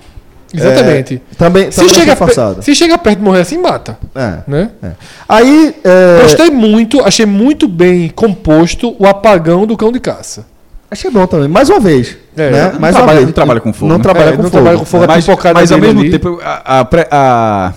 Exatamente. 0.53 1.15
é, 1.33 1.35
também 1.37 1.71
se, 1.71 1.77
também 1.79 1.95
chega 1.95 2.03
achei 2.13 2.13
pe- 2.13 2.19
forçado. 2.19 2.63
se 2.63 2.75
chega 2.75 2.99
perto 2.99 3.19
de 3.19 3.25
morrer 3.25 3.41
assim, 3.41 3.57
mata. 3.57 3.97
É, 4.15 4.39
Né? 4.49 4.71
é. 4.83 4.91
Aí. 5.29 5.75
é, 5.85 6.23
Gostei 6.23 6.51
muito, 6.51 7.01
achei 7.03 7.25
muito 7.25 7.69
bem 7.69 8.09
composto 8.11 8.95
o 8.99 9.07
apagão 9.07 9.65
do 9.65 9.77
cão 9.77 9.93
de 9.93 10.01
caça. 10.01 10.45
Achei 10.91 11.11
bom 11.11 11.27
também. 11.27 11.49
Mais 11.49 11.69
uma 11.71 11.79
vez. 11.79 12.17
É, 12.37 12.51
né? 12.51 12.71
não 12.73 12.81
Mais 12.81 12.95
trabalha- 12.95 13.03
uma 13.03 13.15
vez. 13.15 13.27
não 13.27 13.33
trabalha 13.33 13.61
com 13.61 13.73
fogo, 13.73 13.89
Não 13.89 13.97
né? 13.99 14.03
trabalha 14.03 14.29
É, 14.31 14.33
com 14.33 14.43
não 14.43 14.51
fogo. 14.51 14.51
trabalha 14.51 14.79
com 14.79 14.85
fogo. 14.85 15.05
a 15.05 15.07
mas, 15.07 15.27
mas 15.55 15.73
ao 15.73 15.79
mesmo 15.79 16.01
ali. 16.01 16.11
tempo, 16.11 16.41
a, 16.43 16.81
a 16.81 16.89
a- 17.13 17.73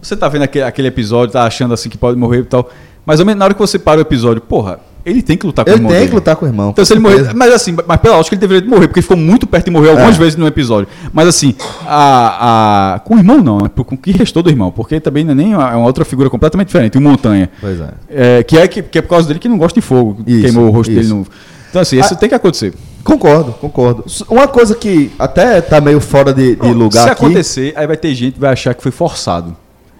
você 0.00 0.16
tá 0.16 0.28
vendo 0.28 0.42
aquele, 0.42 0.64
aquele 0.64 0.88
episódio, 0.88 1.32
tá 1.32 1.44
achando 1.44 1.72
assim 1.74 1.88
que 1.88 1.96
pode 1.98 2.18
morrer 2.18 2.40
e 2.40 2.44
tal. 2.44 2.68
Mas 3.06 3.20
ao 3.20 3.26
menos 3.26 3.38
na 3.38 3.44
hora 3.46 3.54
que 3.54 3.60
você 3.60 3.78
para 3.78 3.98
o 3.98 4.02
episódio, 4.02 4.40
porra, 4.40 4.80
ele 5.04 5.20
tem 5.22 5.36
que 5.36 5.44
lutar 5.46 5.62
com 5.64 5.70
o 5.70 5.74
Ele 5.74 5.78
irmão 5.80 5.90
tem 5.90 5.98
dele. 6.00 6.08
que 6.10 6.14
lutar 6.14 6.36
com 6.36 6.46
o 6.46 6.48
irmão. 6.48 6.70
Então, 6.70 6.84
se 6.84 6.92
ele 6.94 7.00
morrer. 7.00 7.34
Mas 7.34 7.52
assim, 7.52 7.76
mas 7.86 8.00
pela 8.00 8.16
lógica 8.16 8.34
ele 8.34 8.40
deveria 8.40 8.66
morrer, 8.68 8.86
porque 8.88 9.00
ele 9.00 9.02
ficou 9.02 9.16
muito 9.18 9.46
perto 9.46 9.66
de 9.66 9.70
morrer 9.70 9.90
algumas 9.90 10.14
É. 10.16 10.18
vezes 10.18 10.36
no 10.36 10.46
episódio. 10.46 10.88
Mas 11.12 11.28
assim, 11.28 11.54
a, 11.86 12.94
a- 12.94 12.98
com 13.00 13.14
o 13.14 13.18
irmão 13.18 13.42
não, 13.42 13.58
né? 13.58 13.70
Com 13.74 13.94
o 13.94 13.98
que 13.98 14.12
restou 14.12 14.42
do 14.42 14.48
irmão, 14.50 14.70
porque 14.70 14.98
também 15.00 15.22
não 15.24 15.32
é 15.32 15.34
nem 15.34 15.54
uma, 15.54 15.70
é 15.70 15.76
uma 15.76 15.86
outra 15.86 16.04
figura 16.06 16.30
completamente 16.30 16.68
diferente, 16.68 16.96
um 16.96 17.02
montanha. 17.02 17.50
Pois 17.60 17.78
é. 17.80 17.88
É, 18.08 18.42
que, 18.42 18.56
é, 18.56 18.66
que, 18.68 18.82
que 18.82 18.98
é 18.98 19.02
por 19.02 19.08
causa 19.10 19.28
dele 19.28 19.38
que 19.38 19.48
não 19.48 19.58
gosta 19.58 19.78
de 19.78 19.86
fogo. 19.86 20.22
Isso, 20.26 20.42
queimou 20.42 20.66
o 20.68 20.70
rosto 20.70 20.90
isso. 20.90 21.00
dele 21.02 21.12
no. 21.12 21.26
Então, 21.74 21.82
assim, 21.82 21.98
isso 21.98 22.14
Ah, 22.14 22.16
tem 22.16 22.28
que 22.28 22.34
acontecer. 22.36 22.72
Concordo, 23.02 23.50
concordo. 23.54 24.04
Uma 24.28 24.46
coisa 24.46 24.76
que 24.76 25.10
até 25.18 25.60
tá 25.60 25.80
meio 25.80 26.00
fora 26.00 26.32
de, 26.32 26.54
de 26.54 26.72
lugar 26.72 27.02
Se 27.02 27.10
aqui. 27.10 27.24
acontecer, 27.24 27.72
aí 27.74 27.84
vai 27.84 27.96
ter 27.96 28.14
gente 28.14 28.34
que 28.34 28.40
vai 28.40 28.52
achar 28.52 28.72
que 28.74 28.80
foi 28.80 28.92
forçado. 28.92 29.56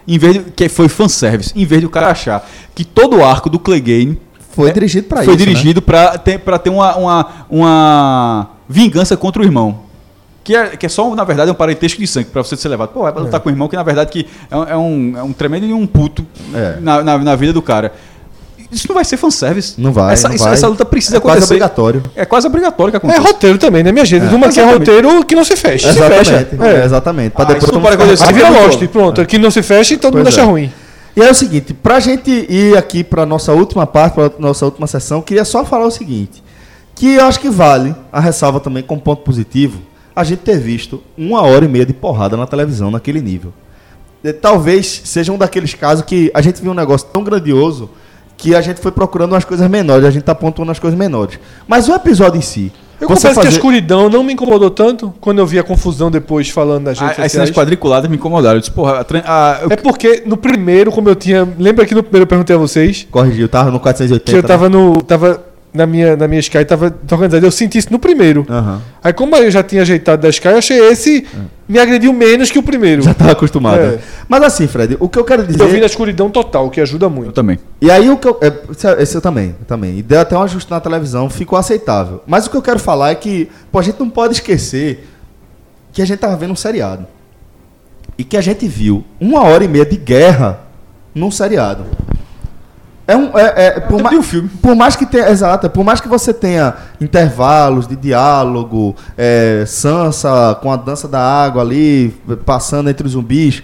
Em 0.06 0.16
vez 0.16 0.34
de 0.34 0.40
que 0.52 0.68
foi 0.68 0.88
fanservice, 0.88 1.52
em 1.56 1.64
vez 1.66 1.80
de 1.80 1.86
o 1.88 1.90
cara 1.90 2.06
achar 2.10 2.48
que 2.76 2.84
todo 2.84 3.16
o 3.16 3.24
arco 3.24 3.50
do 3.50 3.58
Clegane 3.58 4.20
Foi 4.52 4.70
dirigido 4.72 5.08
pra 5.08 5.24
foi 5.24 5.34
isso. 5.34 5.44
né? 5.44 5.50
dirigido 5.52 5.82
pra 5.82 6.16
ter, 6.16 6.38
pra 6.38 6.58
ter 6.60 6.70
uma, 6.70 6.94
uma, 6.96 7.26
uma 7.50 8.48
vingança 8.68 9.16
contra 9.16 9.42
o 9.42 9.44
irmão. 9.44 9.80
Que 10.44 10.54
é, 10.54 10.76
que 10.76 10.86
é 10.86 10.88
só, 10.88 11.12
na 11.14 11.24
verdade, 11.24 11.50
um 11.50 11.54
parentesco 11.54 11.98
de 12.00 12.06
sangue 12.06 12.28
pra 12.28 12.42
você 12.44 12.54
ser 12.56 12.68
levado. 12.68 12.90
Pô, 12.90 13.00
vai 13.00 13.12
lutar 13.14 13.40
com 13.40 13.48
o 13.48 13.52
irmão, 13.52 13.66
que 13.66 13.74
na 13.76 13.82
verdade 13.82 14.12
que 14.12 14.26
é, 14.50 14.56
um- 14.56 14.64
é 14.64 14.76
um, 14.76 15.14
é 15.18 15.22
um 15.24 15.32
tremendo 15.32 15.66
e 15.66 15.72
um 15.72 15.86
puto 15.88 16.24
É. 16.54 16.76
na, 16.80 17.02
na, 17.02 17.18
na 17.18 17.34
vida 17.34 17.52
do 17.52 17.60
cara. 17.62 17.92
Isso 18.74 18.88
não 18.88 18.94
vai 18.94 19.04
ser 19.04 19.16
fanservice. 19.16 19.74
Não 19.78 19.92
vai. 19.92 20.12
Essa, 20.12 20.28
não 20.28 20.34
isso- 20.34 20.44
vai. 20.44 20.52
essa 20.54 20.66
luta 20.68 20.84
precisa 20.84 21.16
é 21.16 21.20
quase 21.20 21.38
acontecer. 21.38 21.54
obrigatório. 21.54 22.02
É 22.16 22.24
quase 22.24 22.46
obrigatório 22.46 22.90
que 22.92 22.96
É 22.96 22.98
aconteça. 22.98 23.20
roteiro 23.20 23.58
também, 23.58 23.82
né, 23.82 23.92
minha 23.92 24.04
gente? 24.04 24.24
Uma 24.34 24.48
que 24.50 24.60
é 24.60 24.64
roteiro 24.64 25.24
que 25.24 25.34
não 25.34 25.44
se 25.44 25.56
fecha. 25.56 25.92
Se 25.92 25.98
Exatamente. 25.98 26.30
fecha. 26.30 26.48
É, 26.60 26.80
É. 26.80 26.84
exatamente. 26.84 27.32
Pra 27.32 27.42
Ah, 27.42 27.46
depois 27.46 27.62
isso 27.64 27.72
não 27.72 27.80
mundo 27.80 27.88
pode 27.90 28.02
acontecer. 28.02 28.24
Aí 28.24 28.32
vira 28.32 28.48
Lost, 28.50 28.86
pronto. 28.88 29.26
Que 29.26 29.38
não 29.38 29.50
se 29.50 29.62
fecha 29.62 29.94
e 29.94 29.96
todo 29.96 30.14
mundo 30.14 30.24
Pois 30.24 30.34
acha 30.34 30.42
é. 30.46 30.50
ruim. 30.50 30.72
E 31.16 31.22
é 31.22 31.30
o 31.30 31.34
seguinte, 31.34 31.72
pra 31.72 32.00
gente 32.00 32.30
ir 32.48 32.76
aqui 32.76 33.04
pra 33.04 33.24
nossa 33.24 33.52
última 33.52 33.86
parte, 33.86 34.14
pra 34.14 34.30
nossa 34.38 34.64
última 34.64 34.86
sessão, 34.88 35.22
queria 35.22 35.44
só 35.44 35.64
falar 35.64 35.86
o 35.86 35.90
seguinte, 35.90 36.42
que 36.94 37.14
eu 37.14 37.24
acho 37.24 37.38
que 37.38 37.48
vale 37.48 37.94
a 38.12 38.18
ressalva 38.18 38.58
também 38.58 38.82
como 38.82 39.00
ponto 39.00 39.22
positivo, 39.22 39.80
a 40.16 40.24
gente 40.24 40.40
ter 40.40 40.58
visto 40.58 41.00
uma 41.16 41.42
hora 41.42 41.64
e 41.64 41.68
meia 41.68 41.86
de 41.86 41.92
porrada 41.92 42.36
na 42.36 42.46
televisão 42.46 42.90
naquele 42.90 43.20
nível. 43.20 43.52
Talvez 44.40 45.02
seja 45.04 45.30
um 45.32 45.38
daqueles 45.38 45.74
casos 45.74 46.04
que 46.04 46.30
a 46.32 46.40
gente 46.40 46.60
viu 46.62 46.70
um 46.72 46.74
negócio 46.74 47.06
tão 47.12 47.22
grandioso 47.22 47.90
que 48.36 48.54
a 48.54 48.60
gente 48.60 48.80
foi 48.80 48.92
procurando 48.92 49.32
umas 49.32 49.44
coisas 49.44 49.68
menores, 49.70 50.04
a 50.04 50.10
gente 50.10 50.22
tá 50.24 50.34
pontuando 50.34 50.70
as 50.72 50.78
coisas 50.78 50.98
menores. 50.98 51.38
Mas 51.66 51.88
o 51.88 51.94
episódio 51.94 52.38
em 52.38 52.42
si, 52.42 52.72
Eu 53.00 53.08
confesso 53.08 53.34
que 53.34 53.40
a 53.40 53.44
fazer- 53.44 53.56
escuridão 53.56 54.08
não 54.08 54.22
me 54.22 54.32
incomodou 54.32 54.70
tanto 54.70 55.12
quando 55.20 55.38
eu 55.38 55.46
vi 55.46 55.58
a 55.58 55.62
confusão 55.62 56.10
depois 56.10 56.48
falando 56.50 56.84
nas 56.84 56.98
redes 56.98 57.18
A- 57.18 57.22
As 57.24 57.32
cenas 57.32 57.50
quadriculadas 57.50 58.08
me 58.10 58.16
incomodaram. 58.16 58.56
Eu 58.56 58.60
disse, 58.60 58.70
porra, 58.72 59.04
a, 59.24 59.52
a- 59.52 59.60
eu- 59.62 59.68
É 59.70 59.76
porque 59.76 60.22
no 60.26 60.36
primeiro, 60.36 60.90
como 60.92 61.08
eu 61.08 61.14
tinha. 61.14 61.46
Lembra 61.58 61.84
que 61.86 61.94
no 61.94 62.02
primeiro 62.02 62.22
eu 62.24 62.26
perguntei 62.28 62.54
a 62.54 62.58
vocês 62.58 63.06
corrigiu, 63.10 63.48
tava 63.48 63.70
no 63.70 63.80
480. 63.80 64.30
que 64.30 64.36
eu 64.38 64.42
né? 64.42 64.48
tava 64.48 64.68
no. 64.68 65.00
tava 65.02 65.42
na 65.72 65.86
minha, 65.86 66.16
na 66.16 66.28
minha 66.28 66.38
Sky, 66.38 66.64
tava 66.64 66.94
organizado. 67.10 67.44
Eu 67.44 67.50
senti 67.50 67.78
isso 67.78 67.88
no 67.90 67.98
primeiro. 67.98 68.46
Aham. 68.48 68.80
Aí, 69.02 69.12
como 69.12 69.34
eu 69.34 69.50
já 69.50 69.60
tinha 69.60 69.82
ajeitado 69.82 70.22
da 70.22 70.28
Sky, 70.28 70.46
eu 70.48 70.58
achei 70.58 70.78
esse 70.88 71.26
me 71.68 71.78
agrediu 71.78 72.12
menos 72.12 72.50
que 72.50 72.58
o 72.58 72.62
primeiro. 72.62 73.02
Já 73.02 73.14
tava 73.14 73.32
acostumado. 73.32 73.80
É. 73.80 73.86
né? 73.92 73.98
Mas 74.28 74.42
assim, 74.42 74.66
Fred, 74.66 74.96
o 75.00 75.08
que 75.08 75.18
eu 75.18 75.24
quero 75.24 75.46
dizer 75.46 75.60
Eu 75.62 75.68
vi 75.68 75.80
na 75.80 75.86
escuridão 75.86 76.28
total, 76.30 76.66
o 76.66 76.70
que 76.70 76.80
ajuda 76.80 77.06
eu 77.06 77.10
muito. 77.10 77.32
também. 77.32 77.58
E 77.80 77.90
aí 77.90 78.08
o 78.10 78.16
que 78.16 78.28
eu. 78.28 78.38
é, 78.42 78.52
esse- 78.70 79.02
esse 79.02 79.14
eu 79.16 79.20
também, 79.20 79.54
eu 79.60 79.66
também. 79.66 79.98
E 79.98 80.02
deu 80.02 80.20
até 80.20 80.36
um 80.36 80.42
ajuste 80.42 80.70
na 80.70 80.80
televisão, 80.80 81.30
ficou 81.30 81.58
aceitável. 81.58 82.22
Mas 82.26 82.46
o 82.46 82.50
que 82.50 82.56
eu 82.56 82.62
quero 82.62 82.78
falar 82.78 83.10
é 83.10 83.14
que, 83.14 83.48
pô, 83.72 83.78
a 83.78 83.82
gente 83.82 83.98
não 83.98 84.10
pode 84.10 84.34
esquecer 84.34 85.08
que 85.92 86.02
a 86.02 86.06
gente 86.06 86.18
tava 86.18 86.36
vendo 86.36 86.52
um 86.52 86.56
seriado. 86.56 87.06
E 88.18 88.24
que 88.24 88.36
a 88.36 88.40
gente 88.40 88.66
viu 88.68 89.04
uma 89.20 89.42
hora 89.42 89.64
e 89.64 89.68
meia 89.68 89.84
de 89.86 89.96
guerra 89.96 90.60
num 91.14 91.30
seriado. 91.30 91.84
É 93.06 93.14
um. 93.16 93.36
É, 93.36 93.66
é, 93.66 93.80
por, 93.80 94.02
ma- 94.02 94.22
filme. 94.22 94.48
por 94.62 94.74
mais 94.74 94.96
que 94.96 95.04
tenha. 95.04 95.28
Exato, 95.28 95.68
por 95.68 95.84
mais 95.84 96.00
que 96.00 96.08
você 96.08 96.32
tenha 96.32 96.74
intervalos 97.00 97.86
de 97.86 97.96
diálogo, 97.96 98.94
é, 99.16 99.64
Sansa 99.66 100.56
com 100.62 100.72
a 100.72 100.76
dança 100.76 101.06
da 101.06 101.20
água 101.20 101.62
ali, 101.62 102.14
passando 102.46 102.88
entre 102.88 103.06
os 103.06 103.12
zumbis. 103.12 103.62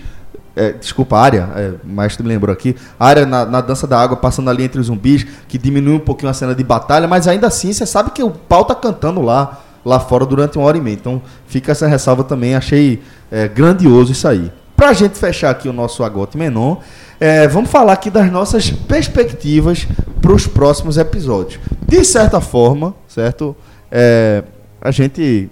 é, 0.54 0.72
desculpa, 0.72 1.16
a 1.16 1.22
área, 1.22 1.48
é, 1.56 1.72
mas 1.84 2.16
tu 2.16 2.22
me 2.22 2.28
lembrou 2.28 2.52
aqui. 2.52 2.76
A 2.98 3.06
área 3.06 3.24
na, 3.24 3.46
na 3.46 3.60
dança 3.62 3.86
da 3.86 3.98
água 3.98 4.16
passando 4.16 4.50
ali 4.50 4.62
entre 4.64 4.78
os 4.80 4.88
zumbis, 4.88 5.26
que 5.48 5.56
diminui 5.56 5.94
um 5.94 6.00
pouquinho 6.00 6.30
a 6.30 6.34
cena 6.34 6.54
de 6.54 6.62
batalha, 6.62 7.08
mas 7.08 7.26
ainda 7.26 7.46
assim 7.46 7.72
você 7.72 7.86
sabe 7.86 8.10
que 8.10 8.22
o 8.22 8.30
pau 8.30 8.64
tá 8.64 8.74
cantando 8.74 9.22
lá, 9.22 9.58
lá 9.82 9.98
fora 9.98 10.26
durante 10.26 10.58
uma 10.58 10.66
hora 10.66 10.76
e 10.76 10.80
meia. 10.82 10.94
Então 11.00 11.22
fica 11.46 11.72
essa 11.72 11.86
ressalva 11.86 12.24
também, 12.24 12.54
achei 12.54 13.02
é, 13.30 13.48
grandioso 13.48 14.12
isso 14.12 14.28
aí. 14.28 14.52
Pra 14.76 14.92
gente 14.92 15.18
fechar 15.18 15.50
aqui 15.50 15.68
o 15.68 15.72
nosso 15.72 16.02
Agote 16.02 16.36
Menon, 16.38 16.76
é, 17.20 17.46
vamos 17.46 17.70
falar 17.70 17.92
aqui 17.92 18.08
das 18.10 18.30
nossas 18.32 18.70
perspectivas 18.70 19.86
para 20.22 20.32
os 20.32 20.46
próximos 20.46 20.96
episódios. 20.96 21.60
De 21.86 22.04
certa 22.04 22.40
forma, 22.40 22.94
certo? 23.06 23.54
É, 23.92 24.42
a 24.80 24.90
gente 24.90 25.50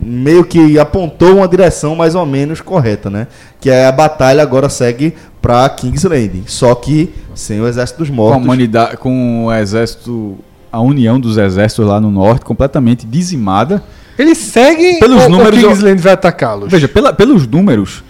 meio 0.00 0.44
que 0.44 0.78
apontou 0.78 1.36
uma 1.38 1.48
direção 1.48 1.96
mais 1.96 2.14
ou 2.14 2.24
menos 2.26 2.60
correta, 2.60 3.10
né? 3.10 3.26
Que 3.60 3.70
é 3.70 3.86
a 3.86 3.92
batalha 3.92 4.42
agora 4.42 4.68
segue 4.68 5.14
para 5.42 5.68
King's 5.70 6.04
Landing, 6.04 6.44
só 6.46 6.74
que 6.74 7.12
sem 7.34 7.60
o 7.60 7.66
exército 7.66 7.98
dos 8.00 8.08
Com 8.08 8.14
a 8.14 8.16
mortos. 8.16 8.44
humanidade, 8.44 8.96
com 8.98 9.46
o 9.46 9.52
exército, 9.52 10.38
a 10.70 10.80
união 10.80 11.18
dos 11.18 11.36
exércitos 11.36 11.86
lá 11.86 12.00
no 12.00 12.10
norte 12.10 12.44
completamente 12.44 13.06
dizimada. 13.06 13.82
Eles 14.18 14.38
seguem 14.38 14.98
Pelos 14.98 15.24
ou 15.24 15.28
números, 15.28 15.58
o 15.58 15.62
eu- 15.66 15.68
Kingsland 15.70 16.00
vai 16.00 16.12
atacá-los? 16.14 16.70
Veja, 16.70 16.88
pela- 16.88 17.12
pelos 17.12 17.46
números, 17.46 18.02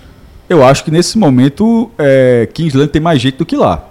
eu 0.49 0.65
acho 0.65 0.85
que 0.85 0.91
nesse 0.91 1.19
momento 1.19 1.91
é, 1.99 2.49
Kingsland 2.53 2.91
tem 2.91 3.01
mais 3.03 3.21
jeito 3.21 3.39
do 3.39 3.47
que 3.47 3.57
lá. 3.57 3.87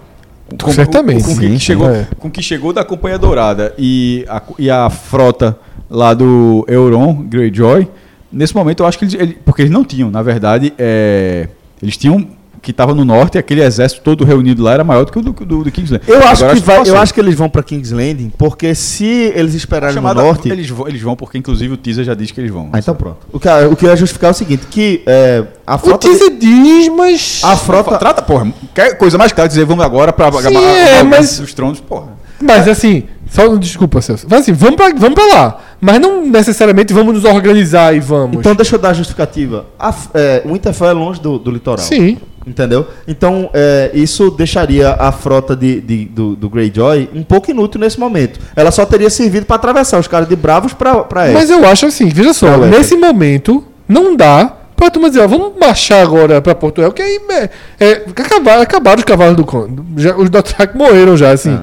Com, 0.62 0.70
Certamente, 0.72 1.24
Com, 1.24 1.34
com, 1.34 1.40
sim, 1.40 1.54
que 1.54 1.58
chegou, 1.58 1.90
é. 1.90 2.06
com 2.18 2.30
que 2.30 2.40
chegou 2.42 2.72
da 2.72 2.84
Companhia 2.84 3.18
Dourada 3.18 3.74
e 3.76 4.24
a, 4.28 4.40
e 4.58 4.70
a 4.70 4.88
frota 4.88 5.58
lá 5.90 6.14
do 6.14 6.64
Euron, 6.68 7.14
Greyjoy, 7.24 7.88
nesse 8.32 8.54
momento 8.54 8.80
eu 8.82 8.86
acho 8.86 8.96
que 8.98 9.04
eles, 9.06 9.14
ele- 9.14 9.38
porque 9.44 9.62
eles 9.62 9.72
não 9.72 9.84
tinham, 9.84 10.08
na 10.10 10.22
verdade, 10.22 10.72
é, 10.78 11.48
eles 11.82 11.96
tinham 11.96 12.26
que 12.66 12.72
estava 12.72 12.92
no 12.92 13.04
norte, 13.04 13.38
aquele 13.38 13.62
exército 13.62 14.00
todo 14.02 14.24
reunido 14.24 14.60
lá 14.60 14.72
era 14.72 14.82
maior 14.82 15.04
do 15.04 15.12
que 15.12 15.18
o 15.20 15.22
do, 15.22 15.30
do, 15.32 15.62
do 15.62 15.70
Kingsland. 15.70 16.02
Eu 16.04 16.18
acho, 16.18 16.42
Agora, 16.42 16.58
que 16.58 16.66
vai, 16.66 16.78
passou. 16.78 16.94
eu 16.96 17.00
acho 17.00 17.14
que 17.14 17.20
eles 17.20 17.36
vão 17.36 17.48
para 17.48 17.62
King's 17.62 17.92
Landing, 17.92 18.32
porque 18.36 18.74
se 18.74 19.04
eles 19.36 19.54
esperarem 19.54 19.94
Chamada- 19.94 20.20
no 20.20 20.26
norte, 20.26 20.48
eles, 20.48 20.68
vão, 20.68 20.88
eles 20.88 21.00
vão, 21.00 21.14
porque 21.14 21.38
inclusive 21.38 21.72
o 21.74 21.76
teaser 21.76 22.04
já 22.04 22.12
diz 22.14 22.32
que 22.32 22.40
eles 22.40 22.50
vão. 22.50 22.68
Ah, 22.72 22.80
então 22.80 22.92
pronto. 22.96 23.18
O 23.32 23.38
que, 23.38 23.48
o 23.48 23.76
que 23.76 23.86
eu 23.86 23.90
ia 23.90 23.96
justificar 23.96 24.30
é 24.30 24.32
o 24.32 24.34
seguinte, 24.34 24.66
que 24.68 25.00
é, 25.06 25.44
a 25.64 25.76
O 25.76 25.78
frota... 25.78 26.08
de- 26.08 26.18
teaser 26.18 26.36
diz, 26.38 26.88
mas. 26.88 27.40
A 27.44 27.56
frota... 27.56 27.96
Trata, 27.98 28.20
porra, 28.22 28.52
quer 28.74 28.98
coisa 28.98 29.16
mais 29.16 29.30
clara 29.30 29.46
dizer 29.48 29.64
vamos 29.64 29.84
agora 29.84 30.10
acabar 30.10 30.42
é, 30.44 31.04
mas- 31.04 31.38
os 31.38 31.54
tronos, 31.54 31.78
porra. 31.78 32.16
Mas 32.42 32.68
assim, 32.68 33.04
só 33.30 33.54
desculpa, 33.56 34.00
Celso. 34.02 34.26
Mas 34.28 34.40
assim, 34.40 34.52
vamos 34.52 34.76
pra, 34.76 34.88
vamos 34.90 35.14
pra 35.14 35.24
lá. 35.26 35.58
Mas 35.80 36.00
não 36.00 36.26
necessariamente 36.26 36.92
vamos 36.92 37.14
nos 37.14 37.24
organizar 37.24 37.94
e 37.96 38.00
vamos. 38.00 38.38
Então 38.38 38.54
deixa 38.54 38.74
eu 38.74 38.78
dar 38.80 38.90
a 38.90 38.92
justificativa. 38.92 39.66
A, 39.78 39.94
é, 40.12 40.42
o 40.44 40.52
Winterfell 40.52 40.88
é 40.88 40.92
longe 40.92 41.20
do, 41.20 41.38
do 41.38 41.50
litoral. 41.50 41.78
Sim. 41.84 42.18
Entendeu? 42.46 42.86
Então, 43.08 43.50
é, 43.52 43.90
isso 43.92 44.30
deixaria 44.30 44.90
a 44.92 45.10
frota 45.10 45.56
de, 45.56 45.80
de- 45.80 46.04
do, 46.04 46.36
do 46.36 46.48
Greyjoy 46.48 47.08
um 47.12 47.24
pouco 47.24 47.50
inútil 47.50 47.80
nesse 47.80 47.98
momento. 47.98 48.38
Ela 48.54 48.70
só 48.70 48.86
teria 48.86 49.10
servido 49.10 49.46
para 49.46 49.56
atravessar 49.56 49.98
os 49.98 50.06
caras 50.06 50.28
de 50.28 50.36
Bravos 50.36 50.72
para 50.72 51.04
Mas 51.32 51.50
eu 51.50 51.66
acho 51.66 51.86
assim, 51.86 52.08
veja 52.08 52.32
só, 52.32 52.46
é? 52.46 52.66
nesse 52.68 52.94
momento 52.96 53.64
não 53.88 54.14
dá 54.16 54.52
Pra 54.76 54.90
turma 54.90 55.08
dizer, 55.08 55.22
ó, 55.22 55.26
vamos 55.26 55.54
marchar 55.58 56.02
agora 56.02 56.42
pra 56.42 56.54
Porto 56.54 56.82
Real, 56.82 56.92
que 56.92 57.00
aí 57.00 57.18
é, 57.30 57.50
é, 57.80 57.92
acabaram, 58.14 58.60
acabaram 58.60 58.98
os 58.98 59.04
cavalos 59.04 59.34
do 59.34 59.42
conde. 59.42 59.82
Já, 59.96 60.14
os 60.14 60.28
Dothraki 60.28 60.76
morreram 60.76 61.16
já, 61.16 61.30
assim. 61.30 61.58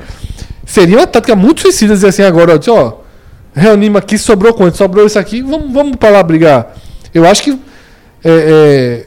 Seria 0.66 0.98
uma 0.98 1.06
tática 1.06 1.36
muito 1.36 1.62
suicida 1.62 1.94
dizer 1.94 2.08
assim 2.08 2.24
agora, 2.24 2.56
ó, 2.56 2.58
dizer, 2.58 2.72
ó, 2.72 2.94
reunimos 3.54 4.00
aqui, 4.00 4.18
sobrou 4.18 4.52
quanto? 4.52 4.78
Sobrou 4.78 5.06
isso 5.06 5.20
aqui, 5.20 5.44
vamos, 5.44 5.72
vamos 5.72 5.96
pra 5.96 6.10
lá 6.10 6.24
brigar. 6.24 6.74
Eu 7.14 7.28
acho 7.28 7.44
que. 7.44 7.52
é, 7.52 7.56
é, 8.26 9.06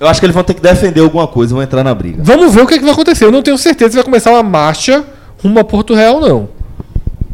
Eu 0.00 0.08
acho 0.08 0.18
que 0.18 0.24
eles 0.26 0.34
vão 0.34 0.42
ter 0.42 0.54
que 0.54 0.62
defender 0.62 1.00
alguma 1.00 1.26
coisa, 1.28 1.54
vão 1.54 1.62
entrar 1.62 1.84
na 1.84 1.94
briga. 1.94 2.22
vamos 2.22 2.54
ver 2.54 2.62
o 2.62 2.66
que, 2.66 2.74
é 2.74 2.78
que 2.78 2.84
vai 2.84 2.92
acontecer. 2.94 3.24
Eu 3.26 3.30
não 3.32 3.42
tenho 3.42 3.58
certeza 3.58 3.90
se 3.90 3.96
vai 3.96 4.04
começar 4.04 4.30
uma 4.30 4.42
marcha 4.42 5.04
rumo 5.42 5.58
a 5.60 5.64
Porto 5.64 5.94
Real, 5.94 6.20
não. 6.20 6.48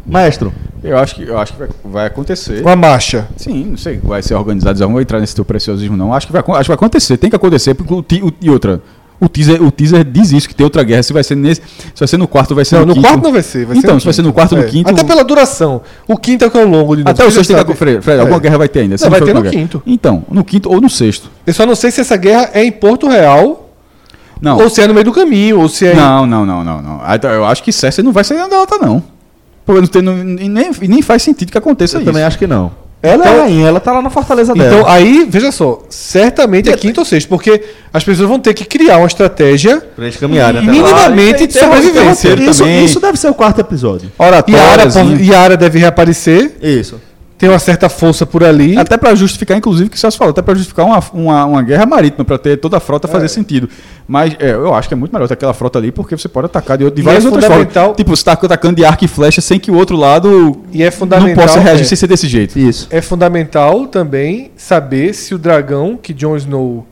Maestro, 0.05 0.53
Eu 0.83 0.97
acho 0.97 1.15
que, 1.15 1.23
eu 1.23 1.37
acho 1.37 1.53
que 1.53 1.59
vai, 1.59 1.69
vai 1.83 2.05
acontecer. 2.07 2.61
Uma 2.61 2.75
marcha. 2.75 3.27
Sim, 3.35 3.65
não 3.71 3.77
sei, 3.77 3.97
vai 4.01 4.21
ser 4.21 4.35
organizado, 4.35 4.79
não 4.79 4.91
vou 4.91 5.01
entrar 5.01 5.19
nesse 5.19 5.35
teu 5.35 5.43
preciosismo 5.43 5.97
não. 5.97 6.13
Acho 6.13 6.27
que 6.27 6.33
vai, 6.33 6.41
acho 6.41 6.61
que 6.63 6.67
vai 6.67 6.75
acontecer, 6.75 7.17
tem 7.17 7.29
que 7.29 7.35
acontecer, 7.35 7.73
porque 7.73 7.93
o- 8.21 8.31
e 8.41 8.49
outra, 8.49 8.81
o 9.19 9.27
teaser, 9.27 9.61
o 9.63 9.71
teaser 9.71 10.03
diz 10.03 10.31
isso, 10.31 10.47
que 10.47 10.53
tem 10.53 10.63
outra 10.63 10.83
guerra, 10.83 11.01
se 11.03 11.11
vai 11.11 11.23
ser 11.23 11.35
nesse, 11.35 11.61
se 11.61 11.99
vai 11.99 12.07
ser 12.07 12.17
no 12.17 12.27
quarto, 12.27 12.53
vai 12.53 12.63
ser 12.65 12.75
Não, 12.75 12.81
no 12.81 12.87
no 12.87 12.93
quinto. 12.95 13.07
quarto 13.07 13.23
não 13.23 13.31
vai 13.33 13.41
ser. 13.41 13.65
Vai 13.65 13.77
então, 13.77 13.95
ser 13.95 13.99
se 14.01 14.05
vai 14.05 14.13
ser 14.13 14.21
no 14.21 14.31
quarto, 14.33 14.55
É. 14.55 14.61
no 14.61 14.67
quinto... 14.67 14.89
Até 14.91 15.03
pela 15.03 15.23
duração. 15.23 15.81
O 16.07 16.15
quinto 16.17 16.45
é 16.45 16.47
o 16.47 16.51
que 16.51 16.57
é 16.57 16.63
o 16.65 16.69
longo 16.69 16.95
de 16.95 17.03
novo. 17.03 17.09
Até 17.11 17.25
o 17.25 17.31
sexto 17.31 17.47
tem 17.49 17.57
sabe. 17.57 17.71
que... 17.71 17.77
Fred, 17.77 18.01
Fred, 18.01 18.17
É. 18.19 18.21
alguma 18.21 18.39
guerra 18.39 18.57
vai 18.59 18.67
ter 18.69 18.81
ainda. 18.81 18.95
Não, 19.01 19.09
vai 19.09 19.21
ter 19.21 19.33
no 19.33 19.41
guerra. 19.41 19.53
quinto. 19.55 19.81
Então, 19.87 20.23
no 20.29 20.43
quinto 20.43 20.69
ou 20.71 20.79
no 20.79 20.89
sexto. 20.89 21.29
Eu 21.45 21.53
só 21.53 21.65
não 21.65 21.75
sei 21.75 21.89
se 21.91 22.01
essa 22.01 22.15
guerra 22.15 22.51
é 22.53 22.63
em 22.63 22.71
Porto 22.71 23.07
Real 23.07 23.69
Não, 24.39 24.57
ou 24.59 24.69
se 24.69 24.81
é 24.81 24.87
no 24.87 24.93
meio 24.93 25.05
do 25.05 25.11
caminho, 25.11 25.59
ou 25.61 25.67
se 25.67 25.87
é. 25.87 25.93
em- 25.93 25.95
não, 25.95 26.25
não, 26.27 26.45
não, 26.45 26.63
não, 26.63 26.81
não. 26.81 27.01
Então, 27.15 27.31
Eu 27.31 27.43
acho 27.45 27.63
que 27.63 27.71
Cersei 27.71 28.03
não 28.03 28.11
vai 28.11 28.23
sair 28.23 28.37
da 28.37 28.47
data, 28.47 28.77
não. 28.77 29.01
Porque 29.65 29.81
não 29.81 29.87
tem, 29.87 30.01
não, 30.01 30.17
e 30.19 30.47
nem, 30.47 30.69
e 30.81 30.87
nem 30.87 31.01
faz 31.01 31.23
sentido 31.23 31.51
que 31.51 31.57
aconteça 31.57 31.97
eu 31.97 32.01
isso. 32.01 32.05
também 32.09 32.23
acho 32.23 32.37
que 32.37 32.45
não. 32.47 32.71
Ela 33.01 33.13
é 33.25 33.27
Então- 33.27 33.39
a 33.39 33.43
rainha, 33.43 33.67
ela 33.67 33.79
tá 33.79 33.91
lá 33.93 34.01
na 34.01 34.09
fortaleza 34.09 34.53
dela. 34.55 34.67
Então, 34.79 34.89
aí, 34.91 35.27
veja 35.29 35.51
só, 35.51 35.83
certamente 35.89 36.69
é 36.69 36.75
quinto 36.75 36.99
ou 37.01 37.05
sexto, 37.05 37.27
porque 37.29 37.63
as 37.93 38.03
pessoas 38.03 38.27
vão 38.27 38.39
ter 38.39 38.53
que 38.55 38.65
criar 38.65 38.97
uma 38.97 39.05
estratégia 39.07 39.79
pra 39.95 40.05
eles 40.05 40.17
caminharem 40.17 40.61
até 40.61 40.65
lá. 40.67 40.71
minimamente 40.73 41.43
e 41.43 41.47
de 41.47 41.53
sobrevivência. 41.59 42.33
Isso, 42.33 42.59
também. 42.63 42.83
isso 42.85 42.99
deve 42.99 43.17
ser 43.19 43.29
o 43.29 43.33
quarto 43.35 43.61
episódio. 43.61 44.11
Yara, 44.19 44.37
Oratórias, 44.83 44.95
Yara 45.27 45.55
deve 45.55 45.77
reaparecer, 45.79 46.53
Isso. 46.61 46.99
Tem 47.37 47.47
uma 47.49 47.59
certa 47.59 47.87
força 47.87 48.25
por 48.25 48.43
ali. 48.43 48.77
Até 48.77 48.97
pra 48.97 49.13
justificar, 49.13 49.55
inclusive, 49.57 49.87
o 49.87 49.89
que 49.91 49.95
o 49.95 49.99
Celso 49.99 50.17
falou, 50.17 50.31
até 50.31 50.41
pra 50.41 50.55
justificar 50.55 50.85
uma, 50.85 50.99
uma, 51.13 51.45
uma 51.45 51.61
guerra 51.61 51.85
marítima, 51.85 52.25
pra 52.25 52.37
ter 52.37 52.57
toda 52.57 52.77
a 52.77 52.79
frota 52.79 53.07
fazer 53.07 53.27
sentido. 53.27 53.69
Mas 54.07 54.35
é, 54.39 54.51
eu 54.51 54.73
acho 54.73 54.87
que 54.87 54.93
é 54.93 54.97
muito 54.97 55.11
melhor 55.13 55.27
ter 55.27 55.35
aquela 55.35 55.53
frota 55.53 55.77
ali, 55.77 55.91
porque 55.91 56.17
você 56.17 56.27
pode 56.27 56.45
atacar 56.47 56.77
de, 56.77 56.83
outro- 56.85 56.95
de 56.95 57.01
E 57.01 57.05
várias 57.05 57.23
é 57.23 57.27
outras 57.27 57.45
fundamental- 57.45 57.83
formas. 57.83 57.97
Tipo, 57.97 58.15
você 58.15 58.23
tá 58.23 58.31
atacando 58.33 58.75
de 58.77 58.85
arco 58.85 59.05
e 59.05 59.07
flecha 59.07 59.39
sem 59.41 59.59
que 59.59 59.69
o 59.69 59.75
outro 59.75 59.95
lado 59.95 60.61
E 60.71 60.81
é 60.81 60.85
não 60.85 60.91
fundamental. 60.91 61.45
possa 61.45 61.59
reagir 61.59 61.83
é, 61.83 61.85
sem 61.85 61.95
ser 61.95 62.07
desse 62.07 62.27
jeito. 62.27 62.57
Isso. 62.57 62.87
é 62.89 63.01
fundamental 63.01 63.85
também 63.87 64.51
saber 64.57 65.13
se 65.13 65.35
o 65.35 65.37
dragão 65.37 65.95
que 66.01 66.13
Jon 66.13 66.35
Snow 66.37 66.87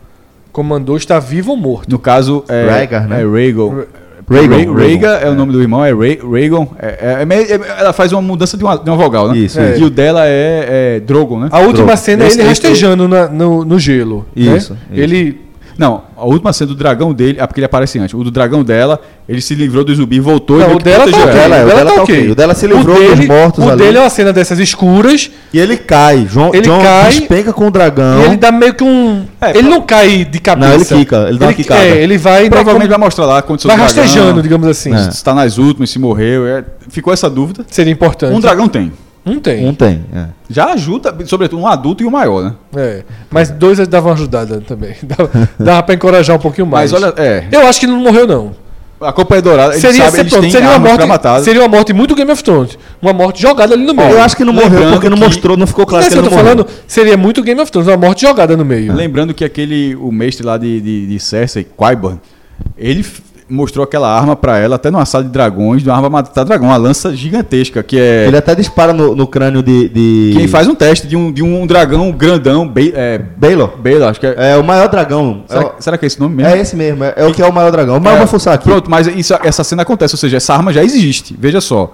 comandou 0.52 0.96
está 0.96 1.20
vivo 1.20 1.52
ou 1.52 1.58
morto. 1.58 1.90
No 1.90 1.98
caso, 2.00 2.44
é, 2.48 2.68
Rhaegar, 2.70 3.08
né? 3.08 3.22
é 3.22 3.26
Rhaegal. 3.26 3.86
Rhaegal, 4.30 4.58
Rhaegal. 4.58 4.74
Rhaegal 4.76 5.14
é, 5.16 5.30
o 5.30 5.34
É. 5.34 5.36
nome 5.36 5.52
do 5.52 5.62
irmão, 5.62 5.86
é 5.86 5.92
Rha- 5.92 6.28
Rhaegal. 6.32 6.72
É, 6.80 6.88
é- 6.88 7.22
é 7.22 7.26
meio- 7.26 7.42
é- 7.44 7.80
ela 7.80 7.94
faz 7.94 8.12
uma 8.12 8.22
mudança 8.22 8.58
de 8.58 8.64
uma, 8.64 8.76
de 8.78 8.90
uma 8.90 8.98
vogal, 8.98 9.28
né? 9.30 9.38
Isso, 9.38 9.60
E 9.62 9.74
isso. 9.74 9.86
o 9.86 9.90
dela 9.90 10.26
é, 10.26 10.96
é 10.96 11.00
Drogon, 11.00 11.40
né? 11.42 11.50
A 11.52 11.60
última 11.60 11.86
Drogo. 11.88 11.98
cena 12.02 12.24
é 12.26 12.32
ele 12.32 12.44
rastejando 12.44 13.08
na- 13.08 13.28
no, 13.28 13.64
no 13.64 13.78
gelo. 13.80 14.26
né? 14.36 14.56
Isso, 14.58 14.74
isso. 14.74 14.78
Ele. 14.92 15.45
Não, 15.78 16.04
a 16.18 16.26
última 16.26 16.54
cena 16.54 16.70
do 16.70 16.76
dragão 16.76 17.14
dele, 17.14 17.38
é 17.40 17.46
porque 17.46 17.60
ele 17.60 17.66
aparece 17.66 18.00
antes. 18.00 18.14
O 18.14 18.24
do 18.24 18.32
dragão 18.32 18.64
dela, 18.64 19.00
ele 19.28 19.42
se 19.42 19.54
livrou 19.56 19.84
do 19.84 19.94
zumbi, 19.94 20.20
voltou 20.20 20.58
Não, 20.60 20.72
e 20.72 20.74
o 20.76 20.78
que 20.78 20.84
dela 20.86 21.04
tá 21.12 21.18
é, 21.20 21.24
o 21.24 21.26
dela 21.28 21.66
dela 21.66 21.92
tá 21.94 22.02
ok. 22.04 22.32
O 22.32 22.36
dela 22.36 22.56
se 22.56 22.66
livrou 22.68 22.96
o 22.96 23.16
dos 23.16 23.26
mortos 23.28 23.66
O 23.66 23.70
ali. 23.70 23.78
dele 23.84 23.98
é 23.98 24.02
uma 24.02 24.10
cena 24.10 24.32
dessas 24.32 24.58
escuras 24.60 25.30
E 25.54 25.60
ele 25.60 25.76
cai. 25.76 26.26
João, 26.30 26.52
Ele 26.54 26.62
John 26.62 26.82
cai- 26.82 27.10
despenca 27.10 27.52
com 27.52 27.68
o 27.68 27.72
dragão. 27.72 28.22
e 28.22 28.26
ele 28.26 28.38
dá 28.38 28.52
meio 28.52 28.74
que 28.74 28.84
um. 28.84 29.26
É, 29.42 29.50
ele 29.50 29.60
pro- 29.64 29.70
não 29.70 29.82
cai 29.82 30.24
de 30.24 30.40
cabeça. 30.40 30.68
Não, 30.70 30.76
ele 30.76 30.86
quica, 30.86 31.26
ele 31.30 31.38
dá 31.38 31.46
uma 31.48 31.54
quicada. 31.54 31.82
É, 31.84 32.02
ele 32.02 32.18
vai. 32.18 32.44
né, 32.44 32.50
Provavelmente 32.50 32.88
como- 32.88 33.00
vai 33.00 33.08
mostrar 33.08 33.26
lá 33.26 33.42
condição 33.42 33.70
vai 33.70 33.78
dragão. 33.78 34.04
rastejando, 34.04 34.42
digamos 34.42 34.68
assim. 34.68 34.94
É. 34.96 35.12
Se 35.12 35.24
tá 35.24 35.34
nas 35.34 35.58
últimas, 35.58 35.90
se 35.90 36.00
morreu. 36.00 36.48
é- 36.48 36.64
Ficou 36.90 37.12
essa 37.12 37.30
dúvida. 37.30 37.66
Seria 37.70 37.92
importante. 37.92 38.34
Um 38.34 38.40
dragão 38.40 38.68
tem. 38.70 38.94
Um 39.26 39.40
tem. 39.40 39.66
Um 39.68 39.74
tem. 39.74 40.06
é. 40.14 40.26
Já 40.50 40.74
ajuda, 40.74 41.16
sobretudo, 41.26 41.60
um 41.62 41.68
adulto 41.68 42.04
e 42.04 42.06
um 42.06 42.12
maior, 42.12 42.44
né? 42.44 42.54
É. 42.76 43.04
Mas 43.32 43.50
dois 43.50 43.80
davam 43.88 44.12
ajudada 44.14 44.62
também. 44.62 44.96
Dava, 45.02 45.50
dava 45.60 45.84
pra 45.84 45.96
encorajar 45.96 46.36
um 46.36 46.40
pouquinho 46.40 46.68
mais. 46.68 46.92
Mas 46.92 47.02
olha, 47.04 47.14
é. 47.18 47.46
Eu 47.52 47.68
acho 47.68 47.80
que 47.80 47.86
ele 47.88 47.94
não 47.94 48.02
morreu, 48.02 48.28
não. 48.28 48.52
A 49.02 49.12
Companhia 49.12 49.42
Dourada, 49.42 49.74
eles 49.74 49.82
Seria, 49.82 50.08
eles 50.08 50.32
pronto, 50.32 50.50
seria, 50.50 50.70
uma 50.70 50.80
morte, 50.80 51.44
seria 51.44 51.62
uma 51.62 51.68
morte 51.68 51.92
muito 51.92 52.16
Game 52.16 52.32
of 52.32 52.42
Thrones. 52.42 52.78
Uma 53.02 53.12
morte 53.12 53.42
jogada 53.42 53.74
ali 53.74 53.86
no 53.86 53.94
meio. 53.94 54.12
Eu 54.12 54.22
acho 54.22 54.38
que 54.38 54.44
não 54.46 54.54
morreu 54.54 54.92
porque 54.92 55.10
não 55.10 55.18
mostrou, 55.18 55.58
não 55.58 55.68
ficou 55.68 55.82
Não 55.84 55.90
claro 55.90 56.06
é 56.06 56.08
que 56.08 56.16
que 56.16 56.22
não 56.22 56.24
eu 56.24 56.30
tô 56.30 56.36
morreu. 56.36 56.56
falando. 56.56 56.68
Seria 56.88 57.18
muito 57.18 57.44
Game 57.44 57.60
of 57.60 57.70
Thrones, 57.70 57.90
uma 57.90 57.98
morte 57.98 58.22
jogada 58.22 58.56
no 58.56 58.64
meio. 58.64 58.94
Lembrando 58.94 59.34
que 59.34 59.44
aquele, 59.44 59.96
o 59.96 60.12
mestre 60.14 60.46
lá 60.46 60.58
de, 60.58 60.80
de, 60.80 61.08
de 61.08 61.20
Cersei, 61.20 61.66
Qyburn, 61.78 62.22
ele 62.78 63.06
mostrou 63.50 63.84
aquela 63.84 64.10
arma 64.10 64.36
pra 64.36 64.58
ela, 64.58 64.76
até 64.76 64.90
numa 64.90 65.06
sala 65.06 65.24
de 65.24 65.30
dragões, 65.30 65.84
de 65.84 65.90
uma 65.90 65.96
arma 65.96 66.10
matar 66.10 66.44
dragão, 66.44 66.68
uma 66.70 66.78
lança 66.78 67.16
gigantesca, 67.16 67.84
que 67.84 68.00
é... 68.00 68.26
Ele 68.28 68.38
até 68.38 68.56
dispara 68.56 68.92
no, 68.92 69.16
no 69.16 69.28
crânio 69.28 69.62
de. 69.62 69.88
de... 69.90 70.34
Quem 70.36 70.48
faz 70.48 70.68
um 70.68 70.74
teste 70.74 71.06
de 71.08 71.16
um, 71.16 71.32
de 71.32 71.44
um 71.44 71.68
dragão 71.68 72.12
grandão, 72.12 72.68
Be 72.68 72.92
é, 72.96 73.20
Baylor. 73.38 73.78
Baylor, 73.78 74.10
acho 74.10 74.20
que 74.20 74.26
é... 74.26 74.54
É 74.54 74.58
o 74.58 74.64
maior 74.64 74.88
dragão. 74.90 75.44
será, 75.48 75.62
É, 75.62 75.66
o- 75.66 75.70
que- 75.70 75.84
será 75.84 75.98
que 75.98 76.06
é 76.06 76.08
esse 76.08 76.20
nome 76.20 76.36
mesmo? 76.36 76.52
é 76.52 76.60
esse 76.60 76.76
mesmo. 76.76 77.04
É, 77.04 77.14
é 77.18 77.26
o 77.26 77.34
que 77.34 77.42
é 77.42 77.46
o 77.48 77.54
maior 77.54 77.72
dragão. 77.72 78.00
Mas 78.00 78.14
eu 78.14 78.18
vou 78.20 78.28
forçar 78.28 78.54
aqui. 78.56 78.64
Pronto, 78.68 78.90
mas 78.90 79.06
isso- 79.08 79.36
essa 79.44 79.64
cena 79.64 79.84
acontece, 79.84 80.16
ou 80.16 80.20
seja, 80.20 80.38
essa 80.38 80.54
arma 80.54 80.74
já 80.74 80.84
existe. 80.84 81.36
Veja 81.40 81.62
só. 81.62 81.94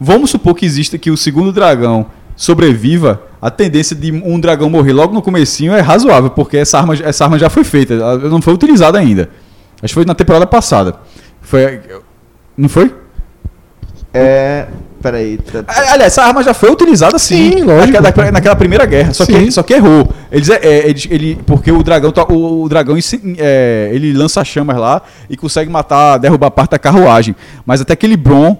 Vamos 0.00 0.30
supor 0.30 0.54
que 0.54 0.64
exista 0.64 0.96
que 0.98 1.10
o 1.10 1.16
segundo 1.16 1.52
dragão 1.52 2.06
sobreviva. 2.36 3.22
A 3.40 3.50
tendência 3.50 3.96
de 3.96 4.12
um 4.24 4.38
dragão 4.38 4.70
morrer 4.70 4.92
logo 4.92 5.12
no 5.12 5.20
comecinho 5.20 5.72
é 5.74 5.80
razoável, 5.80 6.30
porque 6.30 6.56
essa 6.58 6.78
arma, 6.78 6.94
essa 7.02 7.24
arma 7.24 7.38
já 7.38 7.50
foi 7.50 7.64
feita, 7.64 7.94
ela 7.94 8.16
não 8.28 8.40
foi 8.40 8.54
utilizada 8.54 8.98
ainda. 8.98 9.28
Acho 9.82 9.90
que 9.90 9.94
foi 9.94 10.04
na 10.04 10.14
temporada 10.14 10.46
passada. 10.46 10.94
Foi. 11.40 11.80
Não 12.56 12.68
foi? 12.68 12.94
É. 14.14 14.66
Peraí. 15.02 15.36
tá- 15.38 15.64
Ah, 15.66 15.80
Aliás, 15.92 16.02
essa 16.12 16.22
arma 16.22 16.44
já 16.44 16.54
foi 16.54 16.70
utilizada 16.70 17.18
sim, 17.18 17.50
Sim, 17.58 17.62
lógico. 17.64 18.00
Naquela, 18.00 18.30
naquela 18.30 18.54
primeira 18.54 18.86
guerra, 18.86 19.12
só 19.12 19.24
Sim. 19.24 19.32
que, 19.46 19.50
só 19.50 19.62
que 19.64 19.74
errou. 19.74 20.08
Eles, 20.30 20.48
é, 20.48 20.60
é, 20.62 20.88
eles- 20.88 21.08
ele, 21.10 21.40
porque 21.44 21.72
o 21.72 21.82
dragão, 21.82 22.12
tá- 22.12 22.24
o, 22.28 22.62
o 22.62 22.68
dragão 22.68 22.96
é, 23.38 23.90
ele 23.92 24.12
lança 24.12 24.44
chamas 24.44 24.76
lá 24.76 25.02
e 25.28 25.36
consegue 25.36 25.68
matar, 25.68 26.18
derrubar 26.18 26.52
parte 26.52 26.70
da 26.70 26.78
carruagem. 26.78 27.34
Mas 27.66 27.80
até 27.80 27.94
aquele 27.94 28.16
Bron, 28.16 28.56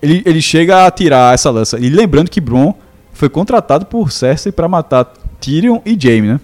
ele, 0.00 0.22
ele 0.24 0.40
chega 0.40 0.86
a 0.86 0.90
tirar 0.92 1.34
essa 1.34 1.50
lança. 1.50 1.76
E 1.80 1.88
lembrando 1.88 2.30
que 2.30 2.40
Bron 2.40 2.72
foi 3.12 3.28
contratado 3.28 3.84
por 3.86 4.12
Cersei 4.12 4.52
para 4.52 4.68
matar 4.68 5.06
Tyrion 5.40 5.80
e 5.84 5.96
Jaime, 6.00 6.28
né? 6.28 6.40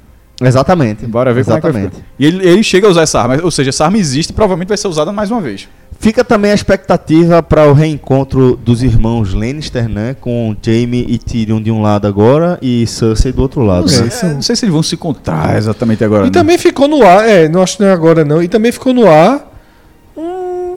Exatamente. 0.46 1.06
Bora 1.06 1.32
ver 1.32 1.44
como 1.44 1.56
é 1.56 1.60
que 1.60 1.62
vai 1.62 1.70
Exatamente. 1.82 1.96
ficar. 1.96 2.14
E 2.18 2.26
ele, 2.26 2.46
ele 2.48 2.62
chega 2.62 2.86
a 2.86 2.90
usar 2.90 3.02
essa 3.02 3.20
arma, 3.20 3.38
ou 3.42 3.50
seja, 3.50 3.70
essa 3.70 3.84
arma 3.84 3.98
existe 3.98 4.30
e 4.30 4.32
provavelmente 4.32 4.68
vai 4.68 4.76
ser 4.76 4.88
usada 4.88 5.12
mais 5.12 5.30
uma 5.30 5.40
vez. 5.40 5.68
Fica 6.00 6.24
também 6.24 6.50
a 6.50 6.54
expectativa 6.54 7.40
para 7.42 7.66
o 7.68 7.72
reencontro 7.72 8.56
dos 8.56 8.82
irmãos 8.82 9.32
Lannister, 9.34 9.88
né? 9.88 10.16
Com 10.20 10.56
Jaime 10.60 11.04
e 11.08 11.16
Tyrion 11.16 11.62
de 11.62 11.70
um 11.70 11.80
lado 11.80 12.08
agora 12.08 12.58
e 12.60 12.84
Cersei 12.88 13.30
do 13.30 13.40
outro 13.42 13.62
lado. 13.62 13.86
Não 13.90 14.04
né? 14.04 14.10
sei. 14.10 14.30
É, 14.30 14.32
não 14.34 14.42
sei 14.42 14.56
se 14.56 14.64
eles 14.64 14.72
vão 14.72 14.82
se 14.82 14.96
encontrar 14.96 15.56
exatamente 15.56 16.02
agora. 16.02 16.22
E 16.22 16.26
né? 16.26 16.30
também 16.32 16.58
ficou 16.58 16.88
no 16.88 17.06
ar, 17.06 17.28
é, 17.28 17.48
não 17.48 17.62
acho 17.62 17.76
que 17.76 17.82
não 17.84 17.90
é 17.90 17.92
agora 17.92 18.24
não, 18.24 18.42
e 18.42 18.48
também 18.48 18.72
ficou 18.72 18.92
no 18.92 19.08
ar 19.08 19.48
um- 20.16 20.76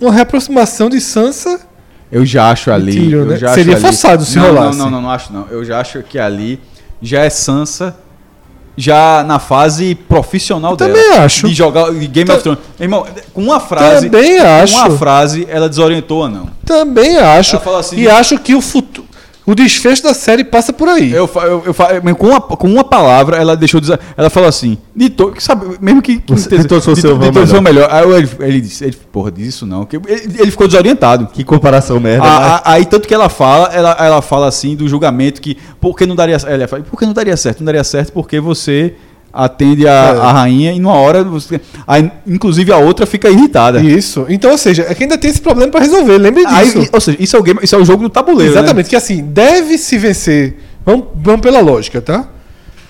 uma 0.00 0.12
reaproximação 0.12 0.88
de 0.88 1.00
Sansa. 1.00 1.60
Eu 2.10 2.24
já 2.24 2.50
acho 2.50 2.70
ali. 2.70 2.92
Tyrion, 2.92 3.20
eu 3.20 3.26
né? 3.26 3.36
já 3.36 3.54
Seria 3.54 3.74
acho 3.76 3.86
ali- 3.86 3.94
forçado 3.96 4.24
se 4.24 4.36
não, 4.38 4.46
rolasse. 4.46 4.78
Não, 4.78 4.84
não, 4.86 4.90
não, 4.92 5.02
não 5.02 5.10
acho 5.10 5.32
não. 5.32 5.46
Eu 5.50 5.64
já 5.64 5.80
acho 5.80 6.02
que 6.02 6.18
ali 6.18 6.58
já 7.00 7.20
é 7.24 7.30
Sansa, 7.30 7.96
já 8.76 9.22
na 9.24 9.38
fase 9.38 9.94
profissional 9.94 10.76
dela. 10.76 10.92
também 10.92 11.12
acho. 11.18 11.46
De 11.48 11.54
jogar 11.54 11.90
Game 11.92 12.24
Ta- 12.26 12.34
of 12.34 12.42
Thrones. 12.42 12.60
Irmão, 12.80 13.06
com 13.32 13.42
uma 13.42 13.60
frase. 13.60 14.08
Também 14.08 14.38
com 14.38 14.46
acho. 14.46 14.74
uma 14.76 14.90
frase, 14.90 15.46
ela 15.50 15.68
desorientou 15.68 16.18
ou 16.22 16.28
não. 16.28 16.48
Também 16.64 17.18
acho. 17.18 17.56
Assim- 17.56 17.96
e 17.96 18.08
acho 18.08 18.38
que 18.38 18.54
o 18.54 18.60
futuro. 18.60 19.01
O 19.44 19.56
desfecho 19.56 20.04
da 20.04 20.14
série 20.14 20.44
passa 20.44 20.72
por 20.72 20.88
aí. 20.88 21.10
Eu, 21.12 21.26
fa- 21.26 21.42
eu, 21.46 21.64
eu, 21.66 22.14
com, 22.14 22.28
uma, 22.28 22.40
com 22.40 22.68
uma 22.68 22.84
palavra, 22.84 23.36
ela 23.38 23.56
deixou 23.56 23.80
de 23.80 23.86
dizer- 23.88 23.98
Ela 24.16 24.30
falou 24.30 24.48
assim: 24.48 24.78
de 24.94 25.10
to, 25.10 25.34
sabe, 25.38 25.66
mesmo 25.80 26.00
que. 26.00 26.18
que 26.18 26.32
Você- 26.32 26.58
de 26.58 26.64
todos 26.68 26.84
fosse 26.84 27.00
de, 27.02 27.08
o 27.08 27.18
melhor. 27.18 27.60
melhor. 27.60 27.88
Aí 27.90 28.08
ele, 28.12 28.30
ele 28.38 28.60
disse: 28.60 28.84
ele, 28.84 28.96
porra, 29.10 29.32
diz 29.32 29.48
isso 29.48 29.66
não. 29.66 29.86
Ele, 29.92 30.38
ele 30.38 30.50
ficou 30.50 30.68
desorientado. 30.68 31.26
Que 31.26 31.42
comparação 31.42 31.98
merda. 31.98 32.24
A- 32.24 32.56
a- 32.56 32.62
aí 32.72 32.84
tanto 32.84 33.08
que 33.08 33.14
ela 33.14 33.28
fala, 33.28 33.66
ela, 33.74 33.96
ela 33.98 34.22
fala 34.22 34.46
assim 34.46 34.76
do 34.76 34.88
julgamento 34.88 35.40
que 35.40 35.56
por 35.80 35.96
que 35.96 36.06
não 36.06 36.14
daria, 36.14 36.36
ela 36.46 36.68
fala, 36.68 36.82
por 36.84 36.96
que 36.98 37.04
não 37.04 37.12
daria 37.12 37.36
certo? 37.36 37.60
Não 37.60 37.66
daria 37.66 37.82
certo 37.82 38.12
porque 38.12 38.38
você 38.38 38.94
atende 39.32 39.86
a, 39.88 39.90
É. 39.90 40.20
a 40.20 40.32
rainha 40.32 40.72
e 40.72 40.78
numa 40.78 40.94
hora 40.94 41.24
você, 41.24 41.60
aí, 41.86 42.10
inclusive 42.26 42.70
a 42.72 42.76
outra 42.76 43.06
fica 43.06 43.30
irritada. 43.30 43.80
Isso. 43.80 44.26
Então, 44.28 44.50
ou 44.50 44.58
seja, 44.58 44.84
é 44.88 44.94
que 44.94 45.04
ainda 45.04 45.16
tem 45.16 45.30
esse 45.30 45.40
problema 45.40 45.70
pra 45.70 45.80
resolver. 45.80 46.18
Lembre 46.18 46.44
Aí, 46.46 46.66
disso. 46.70 46.90
ou 46.92 47.00
seja, 47.00 47.16
isso 47.20 47.36
é 47.36 47.38
o 47.38 47.42
game, 47.42 47.60
isso 47.62 47.74
é 47.74 47.78
o 47.78 47.84
jogo 47.84 48.02
do 48.02 48.10
tabuleiro, 48.10 48.52
né? 48.54 48.60
Exatamente, 48.60 48.88
que 48.90 48.96
assim, 48.96 49.22
deve 49.24 49.78
se 49.78 49.96
vencer. 49.98 50.56
Vamos, 50.84 51.06
vamos 51.14 51.40
pela 51.40 51.60
lógica, 51.60 52.00
tá? 52.02 52.28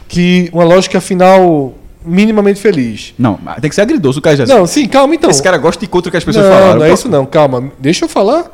Que 0.08 0.50
uma 0.52 0.64
lógica 0.64 1.00
final 1.00 1.74
minimamente 2.04 2.60
feliz. 2.60 3.14
Não, 3.18 3.38
tem 3.60 3.68
que 3.68 3.74
ser 3.74 3.82
agridoso 3.82 4.18
o 4.18 4.22
cara 4.22 4.36
já. 4.36 4.46
Não, 4.46 4.66
sim, 4.66 4.88
calma 4.88 5.14
então. 5.14 5.30
Esse 5.30 5.42
cara 5.42 5.56
gosta 5.58 5.80
de 5.80 5.86
contra 5.86 6.08
o 6.08 6.10
que 6.10 6.16
as 6.16 6.24
pessoas 6.24 6.44
não, 6.44 6.52
falaram. 6.52 6.78
não 6.80 6.86
é 6.86 6.92
isso 6.92 7.08
não, 7.08 7.24
calma. 7.24 7.70
Deixa 7.78 8.04
eu 8.04 8.08
falar. 8.08 8.50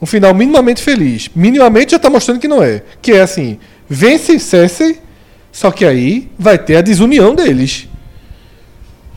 Um 0.00 0.06
final 0.06 0.34
minimamente 0.34 0.82
feliz. 0.82 1.30
Minimamente 1.34 1.92
já 1.92 1.98
tá 1.98 2.10
mostrando 2.10 2.40
que 2.40 2.48
não 2.48 2.62
é. 2.62 2.82
Que 3.00 3.12
é 3.12 3.20
assim, 3.22 3.58
vence 3.88 4.38
Cersei, 4.38 4.98
Só 5.52 5.70
que 5.70 5.84
aí 5.84 6.30
vai 6.38 6.56
ter 6.58 6.76
a 6.76 6.80
desunião 6.80 7.34
deles. 7.34 7.86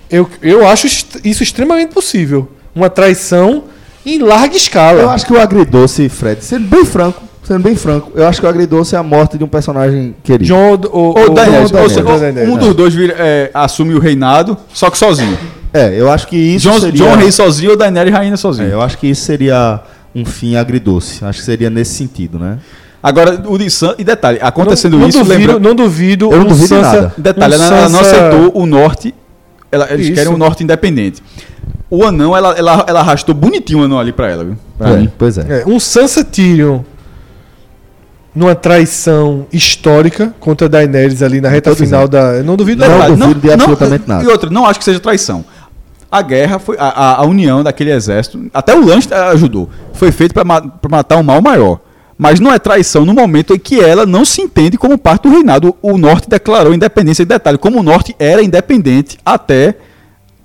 Eu, 0.10 0.30
eu 0.42 0.68
acho 0.68 0.86
isso 1.24 1.42
extremamente 1.42 1.94
possível. 1.94 2.52
Uma 2.76 2.90
traição 2.90 3.64
em 4.06 4.20
larga 4.20 4.56
escala. 4.56 5.02
Eu 5.02 5.10
acho 5.10 5.26
que 5.26 5.34
o 5.34 5.40
agridoce, 5.40 6.10
Fred, 6.10 6.44
sendo 6.44 6.68
bem 6.68 6.86
franco, 6.86 7.24
sendo 7.42 7.62
bem 7.64 7.76
franco, 7.76 8.12
eu 8.14 8.28
acho 8.28 8.40
que 8.40 8.46
o 8.46 8.50
agridoce 8.50 8.96
é 8.96 8.98
a 8.98 9.04
morte 9.04 9.38
de 9.38 9.44
um 9.44 9.48
personagem 9.48 10.14
querido. 10.24 10.46
John 10.46 10.80
ou, 10.92 11.18
Ou 11.18 11.34
Daenerys, 11.34 11.72
ou 11.72 12.54
um 12.54 12.58
dos 12.58 12.76
dois 12.76 12.94
vira- 12.94 13.16
é, 13.18 13.50
assume 13.54 13.94
o 13.96 14.00
reinado, 14.00 14.58
só 14.74 14.90
que 14.90 14.98
sozinho. 14.98 15.38
É, 15.74 16.00
eu 16.00 16.12
acho 16.12 16.28
que 16.28 16.38
isso 16.38 16.70
John, 16.70 16.80
seria... 16.80 16.98
John 16.98 17.16
rei 17.16 17.32
sozinho 17.32 17.72
ou 17.72 17.78
Daenerys 17.78 18.14
rainha 18.14 18.38
sozinho. 18.38 18.70
É, 18.70 18.74
eu 18.74 18.82
acho 18.82 18.98
que 18.98 19.08
isso 19.08 19.24
seria 19.24 19.82
um 20.14 20.24
fim 20.24 20.56
agridoce. 20.56 21.24
Acho 21.26 21.40
que 21.40 21.46
seria 21.46 21.70
nesse 21.70 21.96
sentido, 21.96 22.38
né? 22.38 22.60
Agora, 23.08 23.40
o 23.48 23.56
de 23.58 23.70
Sam, 23.70 23.94
e 24.00 24.04
detalhe, 24.04 24.40
acontecendo 24.42 24.98
não, 24.98 25.08
isso, 25.08 25.20
não 25.20 25.26
duvido, 25.26 25.40
lembra... 25.54 25.60
não 25.70 25.76
duvido. 25.76 26.32
Eu 26.32 26.40
não 26.40 26.46
duvido 26.48 26.68
Sansa- 26.70 26.92
nada. 27.02 27.14
Detalhe, 27.16 27.54
um 27.54 27.56
ela, 27.58 27.66
ela 27.78 27.90
não 27.90 28.04
Sansa- 28.04 28.28
aceitou 28.30 28.52
o 28.56 28.66
norte, 28.66 29.14
ela- 29.72 29.88
eles 29.92 30.08
Isso. 30.08 30.16
querem 30.16 30.32
um 30.34 30.38
norte 30.38 30.64
independente. 30.64 31.22
O 31.88 32.04
anão, 32.04 32.36
ela, 32.36 32.54
ela, 32.58 32.84
ela 32.88 33.00
arrastou 33.02 33.36
bonitinho 33.36 33.82
o 33.82 33.84
anão 33.84 34.00
ali 34.00 34.12
pra 34.12 34.28
ela, 34.30 34.44
viu? 34.44 34.58
Pra 34.76 34.90
É, 34.90 34.98
mim. 34.98 35.12
Pois 35.20 35.38
é. 35.38 35.62
É, 35.62 35.64
um 35.68 35.80
Sansa 35.80 36.24
Tyrion 36.24 36.80
numa 38.34 38.56
traição 38.56 39.46
histórica 39.54 40.34
contra 40.40 40.68
Daenerys 40.68 41.22
ali 41.22 41.40
na 41.40 41.48
reta 41.48 41.72
dizendo. 41.72 41.88
final 41.88 42.08
da. 42.08 42.34
Eu 42.38 42.44
não 42.44 42.56
duvido 42.56 42.84
Não, 42.86 42.98
nada. 42.98 43.16
duvido 43.16 43.40
de 43.40 43.52
absolutamente 43.52 44.04
nada. 44.08 44.24
E 44.24 44.28
outra, 44.28 44.50
não 44.50 44.66
acho 44.66 44.80
que 44.80 44.86
seja 44.86 45.00
traição. 45.00 45.46
A 46.12 46.22
guerra 46.22 46.60
foi. 46.60 46.76
A, 46.78 46.88
a- 46.88 47.16
a 47.22 47.26
união 47.26 47.64
daquele 47.64 47.92
exército, 47.92 48.46
até 48.54 48.76
o 48.76 48.84
Lanche 48.86 49.14
ajudou. 49.14 49.70
Foi 49.94 50.12
feito 50.12 50.34
pra 50.34 50.44
ma- 50.44 50.62
pra 50.62 50.90
matar 50.90 51.18
um 51.18 51.24
mal 51.24 51.42
maior. 51.42 51.80
Mas 52.18 52.40
não 52.40 52.54
é 52.54 52.58
traição 52.58 53.06
no 53.06 53.14
momento 53.14 53.54
em 53.54 53.60
que 53.60 53.80
ela 53.80 54.06
não 54.06 54.24
se 54.24 54.42
entende 54.42 54.78
como 54.78 54.98
parte 54.98 55.24
do 55.24 55.30
reinado. 55.30 55.76
O 55.82 55.98
Norte 55.98 56.30
declarou 56.30 56.74
independência. 56.74 57.24
E 57.24 57.26
detalhe, 57.26 57.58
como 57.58 57.80
o 57.80 57.84
Norte 57.84 58.16
era 58.18 58.42
independente 58.42 59.18
até 59.26 59.76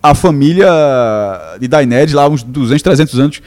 a 0.03 0.15
família 0.15 0.69
de 1.61 1.69
Daenerys, 1.69 2.13
lá 2.13 2.29
uns 2.29 2.43
200, 2.43 2.83
300 2.83 3.21
anos, 3.21 3.43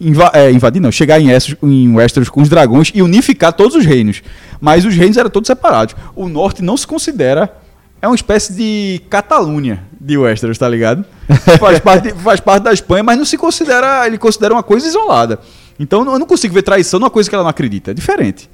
inva 0.00 0.30
é, 0.34 0.50
invadir, 0.50 0.80
não, 0.80 0.90
chegar 0.90 1.20
em, 1.20 1.30
Essos, 1.30 1.54
em 1.62 1.94
Westeros 1.94 2.28
com 2.28 2.40
os 2.40 2.48
dragões 2.48 2.90
e 2.94 3.02
unificar 3.02 3.52
todos 3.52 3.76
os 3.76 3.84
reinos. 3.84 4.22
Mas 4.60 4.84
os 4.84 4.94
reinos 4.94 5.16
eram 5.16 5.30
todos 5.30 5.46
separados. 5.46 5.94
O 6.16 6.28
Norte 6.28 6.62
não 6.62 6.76
se 6.76 6.86
considera. 6.86 7.54
É 8.02 8.08
uma 8.08 8.16
espécie 8.16 8.54
de 8.54 9.02
Catalunha 9.10 9.84
de 10.00 10.16
Westeros, 10.16 10.56
tá 10.56 10.66
ligado? 10.66 11.04
Faz 11.60 11.78
parte, 11.78 12.14
faz 12.14 12.40
parte 12.40 12.62
da 12.62 12.72
Espanha, 12.72 13.02
mas 13.02 13.18
não 13.18 13.26
se 13.26 13.36
considera. 13.36 14.06
Ele 14.06 14.16
considera 14.16 14.54
uma 14.54 14.62
coisa 14.62 14.86
isolada. 14.88 15.38
Então 15.80 16.04
eu 16.04 16.18
não 16.18 16.26
consigo 16.26 16.52
ver 16.52 16.62
traição 16.62 17.00
numa 17.00 17.08
coisa 17.08 17.28
que 17.28 17.34
ela 17.34 17.42
não 17.42 17.50
acredita. 17.50 17.90
É 17.90 17.94
diferente. 17.94 18.50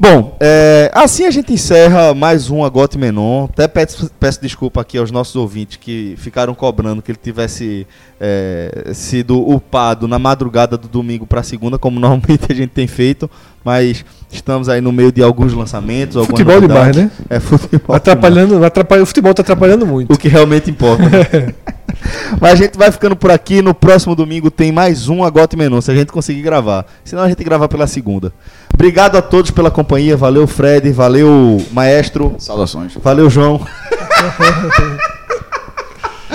Bom, 0.00 0.36
é, 0.38 0.88
assim 0.94 1.24
a 1.24 1.30
gente 1.32 1.52
encerra 1.52 2.14
mais 2.14 2.48
um 2.48 2.64
Agote 2.64 2.96
Menon. 2.96 3.46
Até 3.46 3.66
peço, 3.66 4.08
peço 4.20 4.40
desculpa 4.40 4.80
aqui 4.80 4.96
aos 4.96 5.10
nossos 5.10 5.34
ouvintes 5.34 5.76
que 5.76 6.14
ficaram 6.16 6.54
cobrando 6.54 7.02
que 7.02 7.10
ele 7.10 7.18
tivesse 7.20 7.84
é, 8.20 8.92
sido 8.94 9.36
upado 9.36 10.06
na 10.06 10.16
madrugada 10.16 10.78
do 10.78 10.86
domingo 10.86 11.26
para 11.26 11.42
segunda, 11.42 11.76
como 11.76 11.98
normalmente 12.00 12.46
a 12.48 12.54
gente 12.54 12.70
tem 12.70 12.86
feito. 12.86 13.28
Mas 13.64 14.04
estamos 14.30 14.68
aí 14.68 14.80
no 14.80 14.92
meio 14.92 15.12
de 15.12 15.22
alguns 15.22 15.52
lançamentos. 15.52 16.24
Futebol 16.26 16.54
novidades. 16.60 16.96
demais, 16.96 17.10
né? 17.18 17.26
É 17.28 17.40
futebol. 17.40 17.94
Atrapalhando, 17.94 18.64
atrapalha, 18.64 19.02
o 19.02 19.06
futebol 19.06 19.34
tá 19.34 19.42
atrapalhando 19.42 19.86
muito. 19.86 20.12
O 20.12 20.18
que 20.18 20.28
realmente 20.28 20.70
importa. 20.70 21.02
né? 21.02 21.54
Mas 22.40 22.52
a 22.52 22.56
gente 22.56 22.78
vai 22.78 22.90
ficando 22.92 23.16
por 23.16 23.30
aqui. 23.30 23.60
No 23.60 23.74
próximo 23.74 24.14
domingo 24.14 24.50
tem 24.50 24.70
mais 24.70 25.08
um 25.08 25.24
Agote 25.24 25.56
Menon, 25.56 25.80
se 25.80 25.90
a 25.90 25.94
gente 25.94 26.12
conseguir 26.12 26.42
gravar. 26.42 26.86
Senão 27.04 27.22
a 27.22 27.28
gente 27.28 27.42
grava 27.42 27.68
pela 27.68 27.86
segunda. 27.86 28.32
Obrigado 28.72 29.16
a 29.16 29.22
todos 29.22 29.50
pela 29.50 29.70
companhia. 29.70 30.16
Valeu, 30.16 30.46
Fred. 30.46 30.90
Valeu, 30.92 31.60
Maestro. 31.72 32.36
Saudações. 32.38 32.94
Valeu, 33.02 33.28
João. 33.28 33.60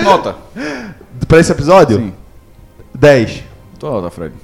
Nota. 0.02 0.36
Para 1.26 1.40
esse 1.40 1.52
episódio? 1.52 1.98
Sim. 1.98 2.12
10. 2.94 3.44
Tua 3.78 3.90
nota, 3.90 4.10
Fred. 4.10 4.34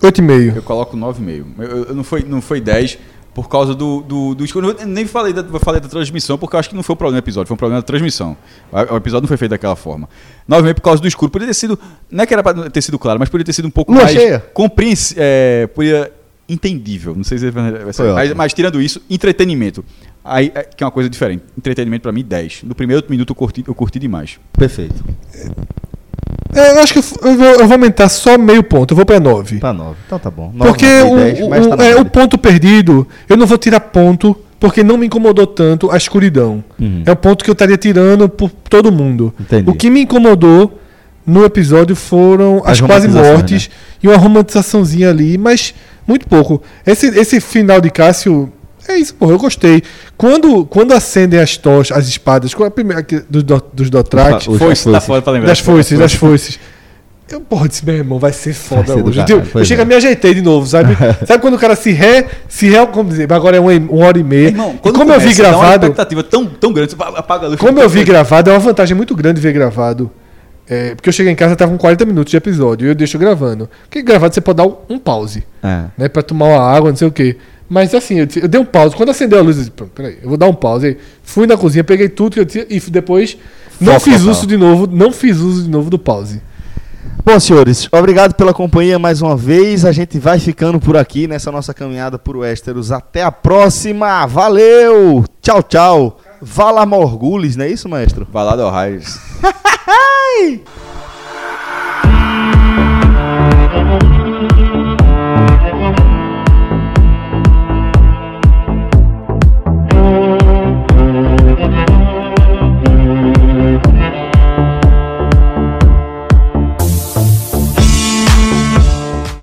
8,5. 0.00 0.56
Eu 0.56 0.62
coloco 0.62 0.96
9,5. 0.96 1.44
Eu, 1.58 1.84
eu, 1.84 1.94
não, 1.94 2.04
foi, 2.04 2.22
não 2.22 2.40
foi 2.40 2.60
10 2.60 2.98
por 3.34 3.48
causa 3.48 3.74
do. 3.74 4.00
do, 4.02 4.34
do. 4.34 4.44
Eu 4.44 4.86
nem 4.86 5.06
falei 5.06 5.32
da, 5.32 5.44
falei 5.60 5.80
da 5.80 5.88
transmissão, 5.88 6.36
porque 6.38 6.56
eu 6.56 6.60
acho 6.60 6.68
que 6.68 6.74
não 6.74 6.82
foi 6.82 6.94
o 6.94 6.96
problema 6.96 7.20
do 7.20 7.24
episódio, 7.24 7.48
foi 7.48 7.54
um 7.54 7.58
problema 7.58 7.80
da 7.80 7.86
transmissão. 7.86 8.36
O, 8.72 8.94
o 8.94 8.96
episódio 8.96 9.22
não 9.22 9.28
foi 9.28 9.36
feito 9.36 9.50
daquela 9.50 9.76
forma. 9.76 10.08
9,5 10.48 10.74
por 10.74 10.80
causa 10.80 11.02
do 11.02 11.08
escuro. 11.08 11.30
Poderia 11.30 11.52
ter 11.52 11.58
sido. 11.58 11.78
Não 12.10 12.24
é 12.24 12.26
que 12.26 12.34
era 12.34 12.42
pra 12.42 12.70
ter 12.70 12.82
sido 12.82 12.98
claro, 12.98 13.18
mas 13.18 13.28
poderia 13.28 13.46
ter 13.46 13.52
sido 13.52 13.68
um 13.68 13.70
pouco 13.70 13.92
Lua 13.92 14.02
mais. 14.02 14.16
cheia. 14.16 14.40
Compreens, 14.52 15.14
é, 15.16 15.66
poderia. 15.68 16.12
Entendível. 16.48 17.14
Não 17.14 17.22
sei 17.22 17.38
se 17.38 17.48
vai 17.50 17.70
vai 17.70 17.92
ser. 17.92 18.12
Mas, 18.12 18.34
mas 18.34 18.52
tirando 18.52 18.82
isso, 18.82 19.00
entretenimento. 19.08 19.84
Aí, 20.24 20.50
é, 20.52 20.64
que 20.64 20.82
é 20.82 20.86
uma 20.86 20.90
coisa 20.90 21.08
diferente. 21.08 21.44
Entretenimento 21.56 22.02
pra 22.02 22.10
mim, 22.10 22.24
10. 22.24 22.64
No 22.64 22.74
primeiro 22.74 23.04
minuto 23.08 23.30
eu 23.30 23.36
curti, 23.36 23.64
eu 23.66 23.74
curti 23.74 24.00
demais. 24.00 24.40
Perfeito. 24.52 25.04
É, 26.54 26.72
eu 26.72 26.80
acho 26.82 26.92
que 26.92 26.98
eu, 26.98 27.36
vou, 27.36 27.46
eu 27.46 27.64
vou 27.66 27.72
aumentar 27.72 28.08
só 28.08 28.36
meio 28.38 28.62
ponto. 28.62 28.92
Eu 28.92 28.96
vou 28.96 29.04
pra 29.06 29.20
9. 29.20 29.58
Pra 29.58 29.72
9. 29.72 29.96
Então 30.06 30.18
tá 30.18 30.30
bom. 30.30 30.52
Porque 30.56 30.84
o, 31.02 31.16
dei 31.16 31.32
10, 31.34 31.66
o- 31.66 31.76
tá 31.76 31.84
é, 31.84 31.96
o 31.96 32.04
ponto 32.04 32.36
perdido, 32.38 33.06
eu 33.28 33.36
não 33.36 33.46
vou 33.46 33.56
tirar 33.58 33.80
ponto, 33.80 34.36
porque 34.58 34.82
não 34.82 34.96
me 34.96 35.06
incomodou 35.06 35.46
tanto 35.46 35.90
a 35.90 35.96
escuridão. 35.96 36.62
Uhum. 36.78 37.02
É 37.06 37.12
um 37.12 37.16
ponto 37.16 37.44
que 37.44 37.50
eu 37.50 37.54
estaria 37.54 37.76
tirando 37.76 38.28
por 38.28 38.50
todo 38.50 38.90
mundo. 38.92 39.32
Entendi. 39.40 39.68
O 39.70 39.74
que 39.74 39.88
me 39.90 40.02
incomodou 40.02 40.78
no 41.26 41.44
episódio 41.44 41.94
foram 41.94 42.58
As 42.64 42.72
as, 42.72 42.80
quase 42.80 43.06
mortes 43.08 43.68
né? 43.68 43.74
e 44.02 44.08
uma 44.08 44.16
romantizaçãozinha 44.16 45.10
ali, 45.10 45.38
mas 45.38 45.74
muito 46.06 46.26
pouco. 46.26 46.60
Esse, 46.86 47.06
esse 47.08 47.40
final 47.40 47.80
de 47.80 47.90
Cássio. 47.90 48.52
É 48.90 48.98
isso, 48.98 49.14
porra, 49.14 49.32
eu 49.32 49.38
gostei. 49.38 49.82
Quando, 50.16 50.64
quando 50.66 50.92
acendem 50.92 51.38
as 51.38 51.56
tochas, 51.56 51.96
as 51.96 52.08
espadas, 52.08 52.52
qual 52.54 52.64
é 52.66 52.68
a 52.68 52.70
primeira 52.70 53.02
que- 53.02 53.22
dos, 53.28 53.42
do- 53.42 53.62
dos 53.72 53.88
Dothraki, 53.90 54.50
Os- 54.50 54.58
Foi, 54.58 54.72
as 54.72 54.82
tá 54.84 55.00
foda 55.00 55.22
pra 55.22 55.32
lembrar. 55.32 55.48
das 55.48 55.60
foices, 55.60 55.98
das 55.98 56.12
foices. 56.14 56.58
Eu, 57.30 57.40
porra, 57.40 57.68
disse, 57.68 57.86
meu 57.86 57.94
irmão, 57.94 58.18
vai 58.18 58.32
ser 58.32 58.52
foda 58.52 58.82
Vai 58.82 58.96
ser 58.96 59.04
hoje. 59.04 59.24
Eu, 59.54 59.64
chego 59.64 59.80
é. 59.80 59.84
a 59.84 59.86
me 59.86 59.94
ajeitei 59.94 60.34
de 60.34 60.42
novo, 60.42 60.66
sabe? 60.66 60.96
sabe 61.24 61.40
quando 61.40 61.54
o 61.54 61.58
cara 61.58 61.76
se 61.76 61.92
ré, 61.92 62.26
se 62.48 62.68
ré, 62.68 62.84
como 62.86 63.08
dizer, 63.08 63.32
agora 63.32 63.56
é 63.56 63.60
uma, 63.60 63.70
uma 63.72 64.04
hora 64.06 64.18
e 64.18 64.24
meia. 64.24 64.48
Irmão, 64.48 64.72
e 64.74 64.78
quando 64.78 64.98
como 64.98 65.12
eu 65.12 65.20
vi 65.20 65.26
começa, 65.26 65.42
dá 65.44 65.48
uma 65.50 65.58
gravado, 65.60 65.84
expectativa 65.86 66.22
tão, 66.24 66.44
tão 66.46 66.72
grande, 66.72 66.90
você 66.90 66.96
apaga 67.00 67.46
a 67.46 67.48
luz. 67.50 67.60
como 67.60 67.78
eu 67.78 67.88
vi 67.88 68.02
gravado, 68.02 68.50
é 68.50 68.52
uma 68.52 68.58
vantagem 68.58 68.96
muito 68.96 69.14
grande 69.14 69.40
ver 69.40 69.52
gravado. 69.52 70.10
É, 70.68 70.94
porque 70.94 71.08
eu 71.08 71.12
cheguei 71.12 71.32
em 71.32 71.36
casa, 71.36 71.54
tava 71.56 71.70
com 71.70 71.78
40 71.78 72.04
minutos 72.04 72.30
de 72.32 72.36
episódio, 72.36 72.86
e 72.86 72.90
eu 72.90 72.94
deixo 72.96 73.16
gravando. 73.18 73.68
Porque 73.84 74.02
gravado 74.02 74.34
você 74.34 74.40
pode 74.40 74.56
dar 74.56 74.66
um, 74.66 74.76
um 74.88 74.98
pause, 74.98 75.44
É. 75.62 75.84
né? 75.98 76.08
Pra 76.08 76.22
tomar 76.22 76.46
uma 76.46 76.60
água, 76.60 76.90
não 76.90 76.96
sei 76.96 77.06
o 77.08 77.12
quê. 77.12 77.36
Mas 77.70 77.94
assim, 77.94 78.18
eu, 78.18 78.26
disse- 78.26 78.42
eu 78.42 78.48
dei 78.48 78.60
um 78.60 78.64
pause. 78.64 78.96
Quando 78.96 79.10
acendeu 79.10 79.38
a 79.38 79.42
luz, 79.42 79.56
eu 79.56 79.62
disse, 79.62 79.70
"Pronto, 79.70 79.92
peraí, 79.94 80.18
eu 80.20 80.28
vou 80.28 80.36
dar 80.36 80.48
um 80.48 80.52
pause. 80.54 80.88
Aí, 80.88 80.98
fui 81.22 81.46
na 81.46 81.56
cozinha, 81.56 81.84
peguei 81.84 82.08
tudo 82.08 82.34
que 82.34 82.40
eu 82.40 82.44
tinha 82.44 82.66
e 82.68 82.80
depois 82.80 83.38
não 83.80 84.00
fiz 84.00 84.14
total. 84.18 84.30
uso 84.32 84.46
de 84.46 84.56
novo, 84.56 84.88
não 84.90 85.12
fiz 85.12 85.38
uso 85.38 85.62
de 85.62 85.70
novo 85.70 85.88
do 85.88 85.98
pause. 85.98 86.42
Bom, 87.24 87.38
senhores, 87.38 87.86
obrigado 87.92 88.34
pela 88.34 88.52
companhia 88.52 88.98
mais 88.98 89.22
uma 89.22 89.36
vez. 89.36 89.84
A 89.84 89.92
gente 89.92 90.18
vai 90.18 90.40
ficando 90.40 90.80
por 90.80 90.96
aqui 90.96 91.28
nessa 91.28 91.52
nossa 91.52 91.72
caminhada 91.72 92.18
por 92.18 92.36
Westeros. 92.36 92.90
Até 92.90 93.22
a 93.22 93.30
próxima. 93.30 94.26
Valeu! 94.26 95.24
Tchau, 95.40 95.62
tchau. 95.62 96.20
Vala 96.42 96.84
Morgulis, 96.86 97.54
não 97.56 97.66
é 97.66 97.70
isso, 97.70 97.88
maestro? 97.88 98.26
Vai 98.32 98.44
lá, 98.44 98.56
Del 98.56 98.70
Raios. 98.70 99.18